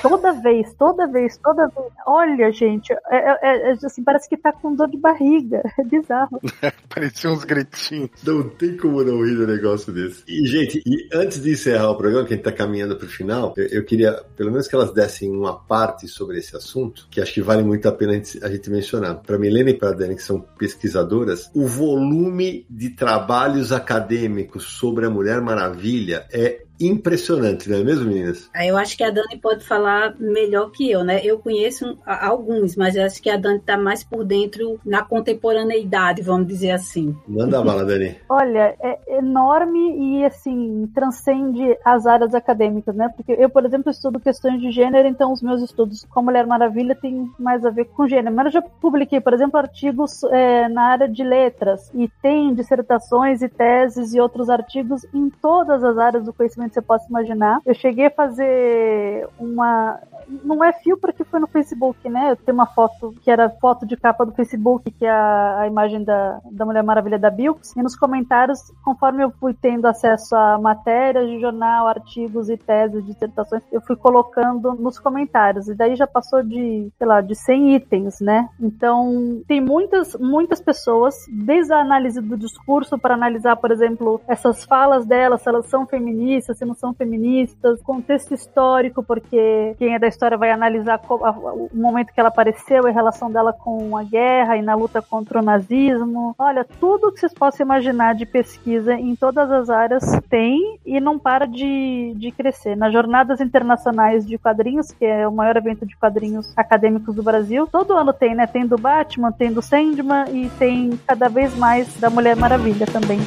toda 0.00 0.32
vez, 0.32 0.74
toda 0.74 1.06
vez, 1.06 1.38
toda 1.38 1.68
vez. 1.68 1.92
Olha, 2.06 2.50
gente, 2.50 2.92
é, 2.92 3.16
é, 3.16 3.70
é, 3.70 3.72
assim, 3.72 4.02
parece 4.02 4.28
que 4.28 4.36
tá 4.36 4.52
com 4.52 4.74
dor 4.74 4.90
de 4.90 4.96
barriga. 4.96 5.62
É 5.82 5.84
bizarro. 5.84 6.38
Pareciam 6.88 7.32
uns 7.32 7.44
gritinhos. 7.44 8.10
Não 8.24 8.48
tem 8.48 8.76
como 8.76 9.02
não 9.02 9.24
rir 9.24 9.34
do 9.34 9.46
negócio 9.46 9.92
desse. 9.92 10.22
E, 10.28 10.46
gente, 10.46 10.82
e 10.86 11.08
antes 11.12 11.42
de 11.42 11.52
encerrar 11.52 11.90
o 11.90 11.96
programa, 11.96 12.26
que 12.26 12.34
a 12.34 12.36
gente 12.36 12.44
tá 12.44 12.52
caminhando 12.52 12.96
pro 12.96 13.08
final, 13.08 13.52
eu, 13.56 13.66
eu 13.66 13.84
queria, 13.84 14.22
pelo 14.36 14.50
menos 14.50 14.68
que 14.68 14.74
elas 14.74 14.92
dessem 14.92 15.30
uma 15.30 15.58
parte 15.58 16.06
sobre 16.06 16.38
esse 16.38 16.54
assunto, 16.54 17.08
que 17.10 17.20
acho 17.20 17.32
que 17.32 17.42
vale 17.42 17.64
muito 17.64 17.88
a 17.88 17.92
pena 17.92 18.12
a 18.12 18.14
gente, 18.16 18.44
a 18.44 18.48
gente 18.48 18.70
mencionar. 18.70 19.16
Para 19.22 19.38
Milena 19.38 19.70
e 19.70 19.74
para 19.74 19.92
Dani, 19.92 20.14
que 20.14 20.22
são 20.22 20.40
pesquisadoras, 20.40 21.50
o 21.54 21.66
volume 21.66 22.64
de 22.70 22.90
trabalhos 22.90 23.72
acadêmicos 23.72 24.64
sobre 24.64 25.06
a 25.06 25.10
Mulher 25.10 25.40
Maravilha 25.40 26.26
é 26.30 26.62
impressionante, 26.86 27.68
não 27.68 27.78
é 27.78 27.84
mesmo, 27.84 28.06
meninas? 28.06 28.50
Eu 28.54 28.76
acho 28.76 28.96
que 28.96 29.04
a 29.04 29.10
Dani 29.10 29.38
pode 29.40 29.64
falar 29.64 30.14
melhor 30.18 30.70
que 30.70 30.90
eu, 30.90 31.04
né? 31.04 31.20
Eu 31.24 31.38
conheço 31.38 31.98
alguns, 32.04 32.76
mas 32.76 32.96
acho 32.96 33.22
que 33.22 33.30
a 33.30 33.36
Dani 33.36 33.58
está 33.58 33.76
mais 33.76 34.04
por 34.04 34.24
dentro 34.24 34.80
na 34.84 35.02
contemporaneidade, 35.02 36.22
vamos 36.22 36.46
dizer 36.46 36.70
assim. 36.70 37.16
Manda 37.26 37.58
a 37.58 37.62
bala, 37.62 37.84
Dani. 37.84 38.16
Olha, 38.28 38.74
é 38.80 39.18
enorme 39.18 40.18
e, 40.18 40.24
assim, 40.24 40.88
transcende 40.94 41.76
as 41.84 42.06
áreas 42.06 42.34
acadêmicas, 42.34 42.94
né? 42.94 43.08
Porque 43.14 43.32
eu, 43.32 43.48
por 43.48 43.64
exemplo, 43.64 43.90
estudo 43.90 44.20
questões 44.20 44.60
de 44.60 44.70
gênero, 44.70 45.08
então 45.08 45.32
os 45.32 45.42
meus 45.42 45.62
estudos 45.62 46.04
com 46.04 46.20
a 46.20 46.22
Mulher 46.22 46.46
Maravilha 46.46 46.94
têm 46.94 47.30
mais 47.38 47.64
a 47.64 47.70
ver 47.70 47.86
com 47.86 48.08
gênero. 48.08 48.34
Mas 48.34 48.46
eu 48.46 48.52
já 48.52 48.62
publiquei, 48.62 49.20
por 49.20 49.32
exemplo, 49.32 49.58
artigos 49.58 50.22
é, 50.24 50.68
na 50.68 50.82
área 50.84 51.08
de 51.08 51.22
letras 51.22 51.90
e 51.94 52.08
tem 52.20 52.54
dissertações 52.54 53.42
e 53.42 53.48
teses 53.48 54.14
e 54.14 54.20
outros 54.20 54.48
artigos 54.48 55.06
em 55.12 55.30
todas 55.30 55.82
as 55.82 55.98
áreas 55.98 56.24
do 56.24 56.32
conhecimento 56.32 56.71
você 56.74 56.82
possa 56.82 57.06
imaginar. 57.08 57.60
Eu 57.64 57.74
cheguei 57.74 58.06
a 58.06 58.10
fazer 58.10 59.28
uma. 59.38 59.98
Não 60.44 60.64
é 60.64 60.72
fio 60.72 60.96
porque 60.96 61.24
foi 61.24 61.40
no 61.40 61.46
Facebook, 61.46 62.08
né? 62.08 62.30
Eu 62.30 62.36
tenho 62.36 62.54
uma 62.54 62.66
foto 62.66 63.14
que 63.22 63.30
era 63.30 63.50
foto 63.50 63.86
de 63.86 63.96
capa 63.96 64.24
do 64.24 64.32
Facebook, 64.32 64.90
que 64.90 65.04
é 65.04 65.10
a, 65.10 65.60
a 65.60 65.66
imagem 65.66 66.04
da, 66.04 66.40
da 66.50 66.64
Mulher 66.64 66.82
Maravilha 66.82 67.18
da 67.18 67.30
Bilks. 67.30 67.74
E 67.76 67.82
nos 67.82 67.96
comentários, 67.96 68.58
conforme 68.84 69.24
eu 69.24 69.30
fui 69.32 69.52
tendo 69.52 69.86
acesso 69.86 70.34
a 70.34 70.58
matérias 70.58 71.28
de 71.28 71.40
jornal, 71.40 71.88
artigos 71.88 72.48
e 72.48 72.56
teses, 72.56 73.04
dissertações, 73.04 73.62
eu 73.70 73.80
fui 73.80 73.96
colocando 73.96 74.74
nos 74.74 74.98
comentários. 74.98 75.68
E 75.68 75.74
daí 75.74 75.96
já 75.96 76.06
passou 76.06 76.42
de, 76.42 76.90
sei 76.96 77.06
lá, 77.06 77.20
de 77.20 77.34
100 77.34 77.76
itens, 77.76 78.20
né? 78.20 78.48
Então, 78.60 79.42
tem 79.46 79.60
muitas, 79.60 80.14
muitas 80.16 80.60
pessoas, 80.60 81.14
desde 81.30 81.72
a 81.72 81.80
análise 81.80 82.20
do 82.20 82.36
discurso 82.36 82.98
para 82.98 83.14
analisar, 83.14 83.56
por 83.56 83.70
exemplo, 83.70 84.20
essas 84.26 84.64
falas 84.64 85.04
delas, 85.04 85.42
se 85.42 85.48
elas 85.48 85.66
são 85.66 85.86
feministas, 85.86 86.58
se 86.62 86.64
não 86.64 86.74
são 86.74 86.94
feministas, 86.94 87.82
contexto 87.82 88.32
histórico, 88.32 89.02
porque 89.02 89.74
quem 89.78 89.94
é 89.94 89.98
da 89.98 90.06
história 90.06 90.38
vai 90.38 90.50
analisar 90.50 91.00
o 91.08 91.68
momento 91.74 92.12
que 92.12 92.20
ela 92.20 92.28
apareceu 92.28 92.84
e 92.84 92.90
a 92.90 92.92
relação 92.92 93.30
dela 93.30 93.52
com 93.52 93.96
a 93.96 94.04
guerra 94.04 94.56
e 94.56 94.62
na 94.62 94.74
luta 94.74 95.02
contra 95.02 95.40
o 95.40 95.42
nazismo. 95.42 96.34
Olha, 96.38 96.64
tudo 96.78 97.10
que 97.12 97.18
vocês 97.18 97.34
possam 97.34 97.66
imaginar 97.66 98.14
de 98.14 98.24
pesquisa 98.24 98.94
em 98.94 99.16
todas 99.16 99.50
as 99.50 99.68
áreas 99.68 100.04
tem 100.30 100.78
e 100.86 101.00
não 101.00 101.18
para 101.18 101.46
de, 101.46 102.14
de 102.16 102.30
crescer. 102.30 102.76
Nas 102.76 102.92
jornadas 102.92 103.40
internacionais 103.40 104.24
de 104.24 104.38
quadrinhos, 104.38 104.92
que 104.92 105.04
é 105.04 105.26
o 105.26 105.32
maior 105.32 105.56
evento 105.56 105.84
de 105.84 105.96
quadrinhos 105.96 106.56
acadêmicos 106.56 107.14
do 107.14 107.22
Brasil, 107.22 107.66
todo 107.66 107.94
ano 107.94 108.12
tem, 108.12 108.34
né? 108.34 108.46
Tem 108.46 108.64
do 108.64 108.78
Batman, 108.78 109.32
tem 109.32 109.52
do 109.52 109.60
Sandman 109.60 110.26
e 110.30 110.48
tem 110.50 110.98
cada 111.06 111.28
vez 111.28 111.56
mais 111.56 111.98
da 111.98 112.08
Mulher 112.08 112.36
Maravilha 112.36 112.86
também. 112.86 113.18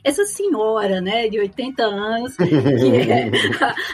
essa 0.05 0.25
senhora, 0.25 1.01
né, 1.01 1.29
de 1.29 1.39
80 1.39 1.83
anos, 1.83 2.37
que 2.37 3.11
é 3.11 3.31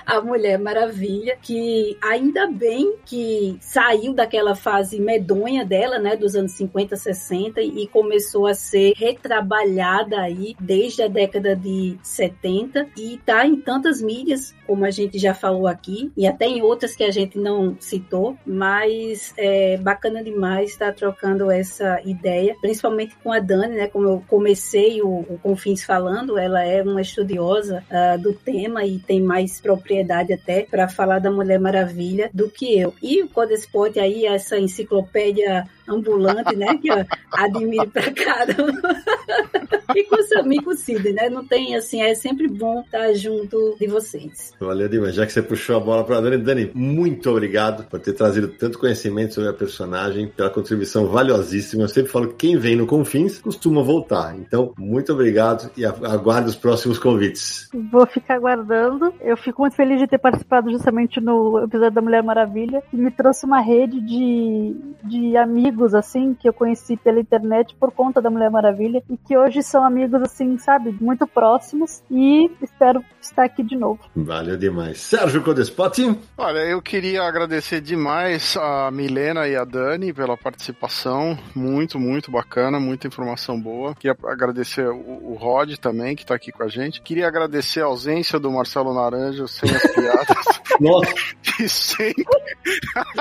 a, 0.06 0.16
a 0.16 0.20
Mulher 0.20 0.58
Maravilha, 0.58 1.36
que 1.40 1.96
ainda 2.02 2.46
bem 2.46 2.96
que 3.04 3.56
saiu 3.60 4.14
daquela 4.14 4.54
fase 4.54 5.00
medonha 5.00 5.64
dela, 5.64 5.98
né, 5.98 6.16
dos 6.16 6.34
anos 6.34 6.52
50, 6.52 6.96
60 6.96 7.60
e 7.60 7.86
começou 7.88 8.46
a 8.46 8.54
ser 8.54 8.92
retrabalhada 8.96 10.20
aí 10.20 10.56
desde 10.60 11.02
a 11.02 11.08
década 11.08 11.54
de 11.54 11.96
70 12.02 12.88
e 12.96 13.18
tá 13.24 13.46
em 13.46 13.56
tantas 13.56 14.00
mídias, 14.00 14.54
como 14.66 14.84
a 14.84 14.90
gente 14.90 15.18
já 15.18 15.34
falou 15.34 15.66
aqui, 15.66 16.10
e 16.16 16.26
até 16.26 16.46
em 16.46 16.62
outras 16.62 16.94
que 16.94 17.04
a 17.04 17.10
gente 17.10 17.38
não 17.38 17.76
citou, 17.80 18.36
mas 18.46 19.32
é 19.36 19.76
bacana 19.76 20.22
demais 20.22 20.70
estar 20.70 20.92
trocando 20.94 21.50
essa 21.50 22.00
ideia, 22.04 22.56
principalmente 22.60 23.16
com 23.22 23.32
a 23.32 23.38
Dani, 23.38 23.76
né? 23.76 23.86
Como 23.88 24.06
eu 24.06 24.22
comecei 24.26 25.00
o, 25.02 25.20
o 25.20 25.38
Confins 25.42 25.84
falando, 25.84 26.38
ela 26.38 26.62
é 26.62 26.82
uma 26.82 27.00
estudiosa 27.00 27.84
uh, 27.90 28.20
do 28.20 28.32
tema 28.32 28.84
e 28.84 28.98
tem 28.98 29.20
mais 29.20 29.60
propriedade 29.60 30.32
até 30.32 30.62
para 30.62 30.88
falar 30.88 31.18
da 31.18 31.30
Mulher 31.30 31.60
Maravilha 31.60 32.30
do 32.32 32.50
que 32.50 32.78
eu. 32.78 32.94
E 33.02 33.22
o 33.22 33.28
Codespot 33.28 33.98
aí, 33.98 34.26
essa 34.26 34.58
enciclopédia 34.58 35.68
ambulante, 35.88 36.56
né? 36.56 36.76
Que 36.78 36.88
eu 36.88 37.04
admiro 37.32 37.88
pra 37.88 38.10
caramba. 38.12 38.96
e 39.94 40.04
com 40.04 40.16
o 40.16 40.22
Samir 40.22 40.62
com 40.62 40.70
o 40.70 40.76
Cid, 40.76 41.12
né? 41.12 41.28
Não 41.28 41.44
tem 41.44 41.76
assim, 41.76 42.02
é 42.02 42.14
sempre 42.14 42.48
bom 42.48 42.80
estar 42.80 43.12
junto 43.14 43.76
de 43.78 43.86
vocês. 43.86 44.52
Valeu 44.60 44.88
demais. 44.88 45.14
Já 45.14 45.26
que 45.26 45.32
você 45.32 45.42
puxou 45.42 45.76
a 45.76 45.80
bola 45.80 46.04
pra 46.04 46.20
Dani, 46.20 46.38
Dani, 46.38 46.70
muito 46.74 47.30
obrigado 47.30 47.84
por 47.84 48.00
ter 48.00 48.12
trazido 48.12 48.48
tanto 48.48 48.78
conhecimento 48.78 49.34
sobre 49.34 49.50
a 49.50 49.52
personagem, 49.52 50.28
pela 50.28 50.50
contribuição 50.50 51.06
valiosíssima. 51.06 51.84
Eu 51.84 51.88
sempre 51.88 52.10
falo 52.10 52.28
que 52.28 52.46
quem 52.46 52.56
vem 52.56 52.76
no 52.76 52.86
Confins 52.86 53.38
costuma 53.38 53.82
voltar. 53.82 54.36
Então, 54.38 54.72
muito 54.78 55.12
obrigado 55.12 55.70
e 55.76 55.84
aguardo 55.84 56.48
os 56.48 56.56
próximos 56.56 56.98
convites. 56.98 57.68
Vou 57.90 58.06
ficar 58.06 58.34
aguardando. 58.34 59.12
Eu 59.20 59.36
fico 59.36 59.62
muito 59.62 59.76
feliz 59.76 59.98
de 59.98 60.06
ter 60.06 60.18
participado 60.18 60.70
justamente 60.70 61.20
no 61.20 61.64
episódio 61.64 61.94
da 61.94 62.02
Mulher 62.02 62.22
Maravilha, 62.22 62.82
que 62.90 62.96
me 62.96 63.10
trouxe 63.10 63.44
uma 63.44 63.60
rede 63.60 64.00
de, 64.00 64.76
de 65.04 65.36
amigos 65.36 65.75
amigos, 65.76 65.94
assim, 65.94 66.34
que 66.34 66.48
eu 66.48 66.52
conheci 66.52 66.96
pela 66.96 67.20
internet 67.20 67.76
por 67.78 67.92
conta 67.92 68.20
da 68.20 68.30
Mulher 68.30 68.50
Maravilha 68.50 69.02
e 69.10 69.16
que 69.16 69.36
hoje 69.36 69.62
são 69.62 69.84
amigos, 69.84 70.22
assim, 70.22 70.56
sabe, 70.56 70.96
muito 71.00 71.26
próximos 71.26 72.02
e 72.10 72.50
espero 72.62 73.04
estar 73.20 73.44
aqui 73.44 73.62
de 73.62 73.76
novo. 73.76 74.00
Valeu 74.16 74.56
demais. 74.56 74.98
Sérgio 74.98 75.42
Codespot? 75.42 76.18
Olha, 76.38 76.60
eu 76.60 76.80
queria 76.80 77.22
agradecer 77.22 77.80
demais 77.80 78.56
a 78.56 78.90
Milena 78.90 79.46
e 79.46 79.54
a 79.54 79.64
Dani 79.64 80.12
pela 80.12 80.36
participação, 80.36 81.38
muito, 81.54 81.98
muito 81.98 82.30
bacana, 82.30 82.80
muita 82.80 83.06
informação 83.06 83.60
boa. 83.60 83.94
Queria 83.94 84.16
agradecer 84.24 84.88
o, 84.88 85.32
o 85.32 85.34
Rod 85.34 85.74
também, 85.76 86.16
que 86.16 86.22
está 86.22 86.34
aqui 86.34 86.50
com 86.50 86.62
a 86.62 86.68
gente. 86.68 87.02
Queria 87.02 87.28
agradecer 87.28 87.82
a 87.82 87.86
ausência 87.86 88.38
do 88.38 88.50
Marcelo 88.50 88.94
Naranjo 88.94 89.46
sem 89.46 89.70
as 89.70 89.82
piadas. 89.92 90.46
Nossa! 90.80 91.14
sempre... 91.68 92.24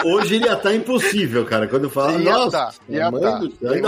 Hoje 0.03 0.35
ele 0.35 0.45
ia 0.45 0.53
estar 0.53 0.69
tá 0.69 0.75
impossível, 0.75 1.45
cara, 1.45 1.67
quando 1.67 1.89
fala, 1.89 2.19
ia 2.19 2.31
nossa, 2.31 2.51
tá, 2.51 2.73
ia 2.89 3.11
tá. 3.11 3.39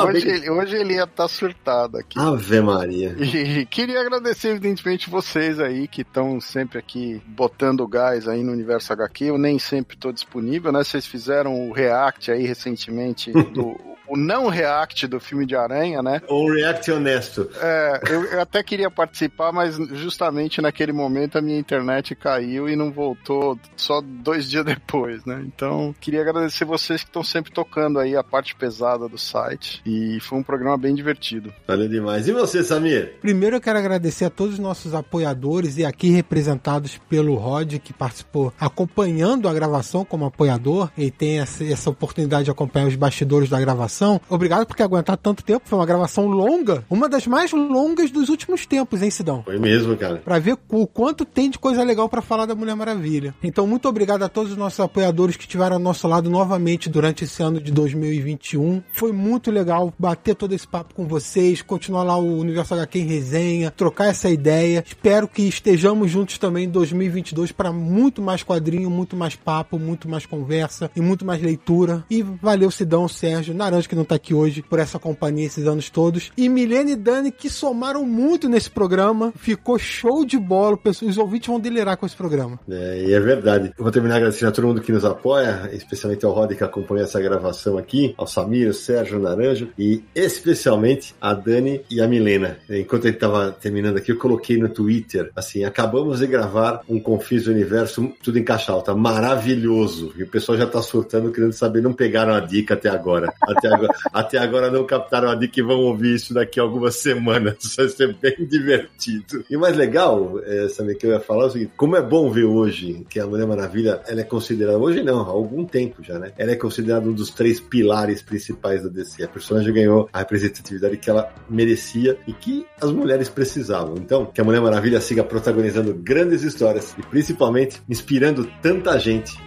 Hoje, 0.06 0.30
ele, 0.30 0.50
hoje 0.50 0.76
ele 0.76 0.94
ia 0.94 1.04
estar 1.04 1.24
tá 1.24 1.28
surtado 1.28 1.98
aqui. 1.98 2.18
Ave 2.20 2.62
Maria. 2.62 3.16
E 3.20 3.66
queria 3.66 4.00
agradecer, 4.00 4.50
evidentemente, 4.50 5.10
vocês 5.10 5.60
aí 5.60 5.88
que 5.88 6.02
estão 6.02 6.40
sempre 6.40 6.78
aqui 6.80 7.22
botando 7.26 7.88
gás 7.88 8.28
aí 8.28 8.44
no 8.44 8.52
universo 8.52 8.94
HQ. 8.94 9.26
Eu 9.26 9.38
nem 9.38 9.60
sempre 9.60 9.96
estou 9.96 10.12
disponível, 10.12 10.72
né? 10.72 10.84
Vocês 10.84 11.06
fizeram 11.06 11.68
o 11.68 11.74
React 11.74 12.32
aí 12.32 12.46
recentemente 12.46 13.32
do 13.54 13.97
o 14.08 14.18
não 14.18 14.48
react 14.48 15.08
do 15.08 15.20
filme 15.20 15.46
de 15.46 15.56
Aranha, 15.56 16.02
né? 16.02 16.22
Ou 16.28 16.52
react 16.52 16.92
honesto. 16.92 17.50
É, 17.60 18.02
eu, 18.10 18.24
eu, 18.26 18.42
até 18.42 18.64
queria 18.64 18.90
participar, 18.90 19.52
mas 19.52 19.76
justamente 19.94 20.62
naquele 20.62 20.92
momento 20.92 21.38
a 21.38 21.42
minha 21.42 21.60
internet 21.60 22.16
caiu 22.16 22.70
e 22.70 22.76
não 22.76 22.92
voltou 22.92 23.60
só 23.76 24.02
dois 24.02 24.50
dias 24.50 24.64
depois, 24.66 25.26
né? 25.26 25.44
Então, 25.46 25.94
queria 26.00 26.22
agradecer 26.22 26.66
vocês 26.66 27.02
que 27.02 27.10
estão 27.10 27.24
sempre 27.24 27.52
tocando 27.52 28.00
aí 28.00 28.16
a 28.16 28.24
parte 28.24 28.56
pesada 28.56 29.08
do 29.08 29.18
site. 29.18 29.82
E 29.86 30.20
foi 30.22 30.40
um 30.40 30.44
programa 30.44 30.78
bem 30.78 30.96
divertido. 30.96 31.54
Valeu 31.68 31.88
demais. 31.88 32.28
E 32.28 32.32
você, 32.32 32.64
Samir? 32.64 33.18
Primeiro 33.22 33.58
eu 33.58 33.62
quero 33.62 33.80
agradecer 33.80 34.26
a 34.26 34.30
todos 34.30 34.54
os 34.54 34.60
nossos 34.60 34.94
apoiadores 34.94 35.78
e 35.78 35.86
aqui 35.86 36.10
representados 36.10 36.98
pelo 37.10 37.36
Rod, 37.36 37.76
que 37.80 37.94
participou 37.94 38.54
acompanhando 38.60 39.48
a 39.48 39.54
gravação 39.54 40.06
como 40.06 40.26
apoiador 40.26 40.90
e 40.98 41.12
tem 41.12 41.40
essa, 41.40 41.64
essa 41.64 41.90
oportunidade 41.90 42.46
de 42.46 42.52
acompanhar 42.52 42.88
os 42.88 42.96
bastidores 42.96 43.50
da 43.50 43.60
gravação 43.60 43.97
gravação. 43.98 44.22
Obrigado 44.30 44.66
por 44.66 44.82
aguentar 44.82 45.18
tanto 45.18 45.44
tempo. 45.44 45.64
Foi 45.66 45.80
uma 45.80 45.86
gravação 45.86 46.28
longa. 46.28 46.84
Uma 46.90 47.10
das 47.10 47.26
mais 47.26 47.52
longas 47.52 48.12
dos 48.12 48.30
últimos 48.30 48.66
tempos, 48.66 49.02
hein, 49.02 49.10
Sidão? 49.10 49.44
Foi 49.44 49.58
mesmo, 49.58 49.98
cara. 49.98 50.18
Pra 50.18 50.40
ver 50.40 50.58
o 50.70 50.86
quanto 50.86 51.26
tem 51.26 51.50
de 51.50 51.58
coisa 51.58 51.84
legal 51.84 52.08
para 52.08 52.22
falar 52.22 52.46
da 52.46 52.56
Mulher 52.56 52.76
Maravilha. 52.76 53.34
Então, 53.44 53.66
muito 53.66 53.88
obrigado 53.90 54.24
a 54.24 54.30
todos 54.30 54.52
os 54.52 54.58
nossos 54.58 54.80
apoiadores 54.80 55.36
que 55.36 55.44
estiveram 55.44 55.78
ao 55.78 55.82
nosso 55.82 56.08
lado 56.08 56.30
novamente 56.30 56.90
durante 56.90 57.24
esse 57.24 57.42
ano 57.42 57.60
de 57.60 57.72
2021. 57.72 58.84
Foi 58.94 59.12
muito 59.12 59.50
legal 59.50 59.94
bater 59.98 60.36
todo 60.36 60.54
esse 60.54 60.68
papo 60.68 60.94
com 60.94 61.08
vocês, 61.08 61.62
continuar 61.62 62.04
lá 62.04 62.18
o 62.18 62.40
Universo 62.40 62.74
HQ 62.74 63.00
em 63.00 63.06
resenha, 63.06 63.72
trocar 63.72 64.08
essa 64.08 64.30
ideia. 64.30 64.84
Espero 64.86 65.28
que 65.28 65.42
estejamos 65.44 66.12
juntos 66.12 66.38
também 66.38 66.66
em 66.66 66.70
2022 66.70 67.52
para 67.52 67.72
muito 67.72 68.22
mais 68.22 68.44
quadrinho, 68.44 68.90
muito 68.90 69.16
mais 69.16 69.36
papo, 69.36 69.80
muito 69.80 70.08
mais 70.08 70.26
conversa 70.26 70.92
e 70.96 71.02
muito 71.02 71.26
mais 71.26 71.42
leitura. 71.42 72.06
E 72.10 72.22
valeu, 72.22 72.70
Sidão, 72.70 73.08
Sérgio, 73.08 73.54
Naranja 73.54 73.87
que 73.88 73.96
não 73.96 74.06
tá 74.06 74.16
aqui 74.16 74.34
hoje 74.34 74.62
por 74.62 74.80
essa 74.80 75.00
companhia 75.00 75.46
esses 75.46 75.66
anos 75.66 75.90
todos. 75.90 76.32
E 76.38 76.50
Milene 76.50 76.92
e 76.92 76.96
Dani 76.96 77.32
que 77.32 77.50
somaram 77.50 78.06
muito 78.06 78.50
nesse 78.50 78.70
programa. 78.70 79.34
Ficou 79.36 79.80
show 79.80 80.26
de 80.26 80.38
bola. 80.38 80.78
Os 80.86 81.18
ouvintes 81.18 81.48
vão 81.48 81.60
delirar 81.60 81.98
com 81.98 82.06
esse 82.06 82.16
programa. 82.16 82.60
É, 82.70 83.06
e 83.08 83.14
é 83.14 83.20
verdade. 83.20 83.74
Eu 83.78 83.84
vou 83.84 83.92
terminar 83.92 84.18
agradecendo 84.18 84.50
a 84.50 84.52
todo 84.52 84.68
mundo 84.68 84.82
que 84.82 84.92
nos 84.92 85.06
apoia, 85.06 85.70
especialmente 85.74 86.26
ao 86.26 86.34
Rod 86.34 86.54
que 86.54 86.64
acompanha 86.64 87.04
essa 87.04 87.20
gravação 87.20 87.78
aqui, 87.78 88.14
ao 88.18 88.28
Samir, 88.28 88.68
ao 88.68 88.74
Sérgio 88.74 89.20
Naranjo 89.20 89.70
e 89.78 90.04
especialmente 90.16 91.16
a 91.22 91.34
Dani 91.34 91.82
e 91.90 92.02
a 92.02 92.08
Milena. 92.08 92.58
Enquanto 92.70 93.06
ele 93.06 93.16
estava 93.16 93.52
terminando 93.52 93.98
aqui, 93.98 94.12
eu 94.12 94.18
coloquei 94.18 94.58
no 94.58 94.70
Twitter 94.70 95.32
assim: 95.36 95.64
acabamos 95.64 96.20
de 96.20 96.28
gravar 96.28 96.82
um 96.88 97.00
Confis 97.00 97.46
do 97.46 97.52
Universo, 97.52 98.12
tudo 98.22 98.38
em 98.38 98.44
caixa 98.44 98.72
alta, 98.72 98.94
maravilhoso. 98.94 100.14
E 100.18 100.24
o 100.24 100.28
pessoal 100.28 100.58
já 100.58 100.66
está 100.66 100.82
surtando, 100.82 101.32
querendo 101.32 101.54
saber, 101.54 101.82
não 101.82 101.94
pegaram 101.94 102.34
a 102.34 102.40
dica 102.40 102.74
até 102.74 102.90
agora. 102.90 103.34
Até 103.42 103.68
agora, 103.68 103.77
até 104.14 104.38
agora 104.38 104.72
não 104.72 104.86
captaram 104.86 105.30
a 105.30 105.36
dica 105.36 105.60
e 105.60 105.64
vão 105.64 105.80
ouvir 105.82 106.16
isso 106.16 106.34
daqui 106.34 106.60
a 106.60 106.64
algumas 106.64 106.96
semanas. 106.96 107.58
Vai 107.78 107.90
ser 107.90 108.16
bem 108.16 108.46
divertido. 108.46 109.44
E 109.50 109.56
o 109.56 109.60
mais 109.60 109.76
legal, 109.76 110.40
é, 110.44 110.68
sabe, 110.70 110.96
que 110.96 111.06
eu 111.06 111.12
ia 111.12 111.20
falar 111.20 111.44
é 111.44 111.48
o 111.48 111.50
seguinte: 111.52 111.72
como 111.76 111.96
é 111.96 112.02
bom 112.02 112.30
ver 112.30 112.46
hoje 112.46 113.06
que 113.10 113.20
a 113.20 113.28
Mulher 113.28 113.48
Maravilha 113.48 114.02
ela 114.08 114.22
é 114.22 114.24
considerada, 114.24 114.78
hoje 114.78 115.04
não, 115.04 115.22
há 115.22 115.28
algum 115.28 115.66
tempo 115.66 116.04
já, 116.04 116.18
né? 116.20 116.32
Ela 116.38 116.52
é 116.52 116.56
considerada 116.56 117.08
um 117.08 117.14
dos 117.14 117.30
três 117.30 117.60
pilares 117.60 118.22
principais 118.22 118.84
da 118.84 118.90
DC. 118.90 119.24
A 119.24 119.28
personagem 119.28 119.74
ganhou 119.74 120.10
a 120.12 120.20
representatividade 120.20 120.98
que 120.98 121.10
ela 121.10 121.34
merecia 121.50 122.18
e 122.28 122.34
que 122.34 122.66
as 122.82 122.92
mulheres 122.92 123.30
precisavam. 123.30 123.96
Então, 123.98 124.26
que 124.26 124.42
a 124.42 124.44
Mulher 124.44 124.62
Maravilha 124.62 125.02
siga 125.02 125.24
protagonizando 125.24 125.94
grandes 125.94 126.44
histórias 126.44 126.96
e 126.98 127.02
principalmente 127.04 127.82
inspirando 127.90 128.50
tanta 128.62 128.98
gente 129.00 129.47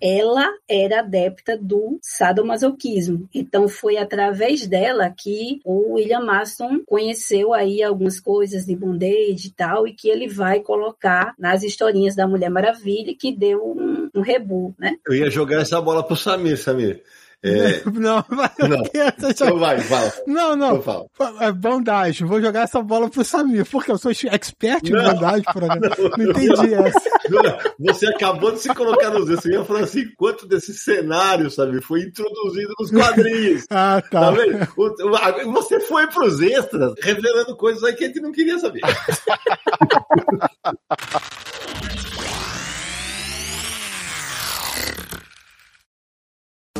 Ela 0.00 0.46
era 0.68 1.00
adepta 1.00 1.56
do 1.56 1.98
sadomasoquismo. 2.02 3.28
Então 3.34 3.68
foi 3.68 3.96
através 3.96 4.66
dela 4.66 5.12
que 5.16 5.60
o 5.64 5.94
William 5.94 6.20
Maston 6.20 6.80
conheceu 6.86 7.52
aí 7.52 7.82
algumas 7.82 8.20
coisas 8.20 8.64
de 8.64 8.76
bondage 8.76 9.48
e 9.48 9.52
tal, 9.52 9.86
e 9.86 9.92
que 9.92 10.08
ele 10.08 10.28
vai 10.28 10.60
colocar 10.60 11.34
nas 11.38 11.62
historinhas 11.62 12.14
da 12.14 12.26
Mulher 12.26 12.50
Maravilha, 12.50 13.14
que 13.18 13.34
deu 13.34 13.64
um, 13.64 14.10
um 14.14 14.20
rebu, 14.20 14.74
né? 14.78 14.96
Eu 15.06 15.14
ia 15.14 15.30
jogar 15.30 15.60
essa 15.60 15.80
bola 15.80 16.02
pro 16.02 16.16
Samir, 16.16 16.58
Samir. 16.58 17.02
É, 17.44 17.82
Não. 17.92 18.24
Não. 18.28 18.82
então 19.30 19.58
vai, 19.58 19.78
fala. 19.80 20.12
Não, 20.26 20.56
não. 20.56 20.76
Então. 20.76 21.06
É 21.40 21.52
bondagem. 21.52 22.26
Vou 22.26 22.40
jogar 22.40 22.62
essa 22.62 22.82
bola 22.82 23.08
pro 23.08 23.24
Samir, 23.24 23.64
porque 23.64 23.92
eu 23.92 23.98
sou 23.98 24.10
expert 24.10 24.88
em 24.88 24.90
Não. 24.92 25.12
bondagem. 25.14 25.44
Por 25.52 25.64
agora. 25.64 25.96
Não 26.18 26.30
entendi 26.30 26.74
essa. 26.74 27.00
Jura, 27.28 27.58
Você 27.78 28.06
acabou 28.08 28.50
de 28.52 28.58
se 28.60 28.74
colocar 28.74 29.10
nos 29.10 29.28
Você 29.28 29.52
ia 29.52 29.64
falar 29.64 29.80
assim, 29.80 30.04
quanto 30.16 30.48
desse 30.48 30.74
cenário, 30.74 31.48
sabe, 31.50 31.80
foi 31.80 32.00
introduzido 32.02 32.72
nos 32.78 32.90
quadrinhos. 32.90 33.64
Ah, 33.70 34.02
Tá 34.10 34.20
tá. 34.20 34.30
vendo? 34.32 34.66
O- 34.76 35.52
Você 35.52 35.78
foi 35.80 36.06
pros 36.08 36.40
extras, 36.40 36.92
revelando 37.00 37.56
coisas 37.56 37.84
aí 37.84 37.94
que 37.94 38.04
a 38.04 38.06
gente 38.08 38.20
não 38.20 38.32
queria 38.32 38.58
saber. 38.58 38.80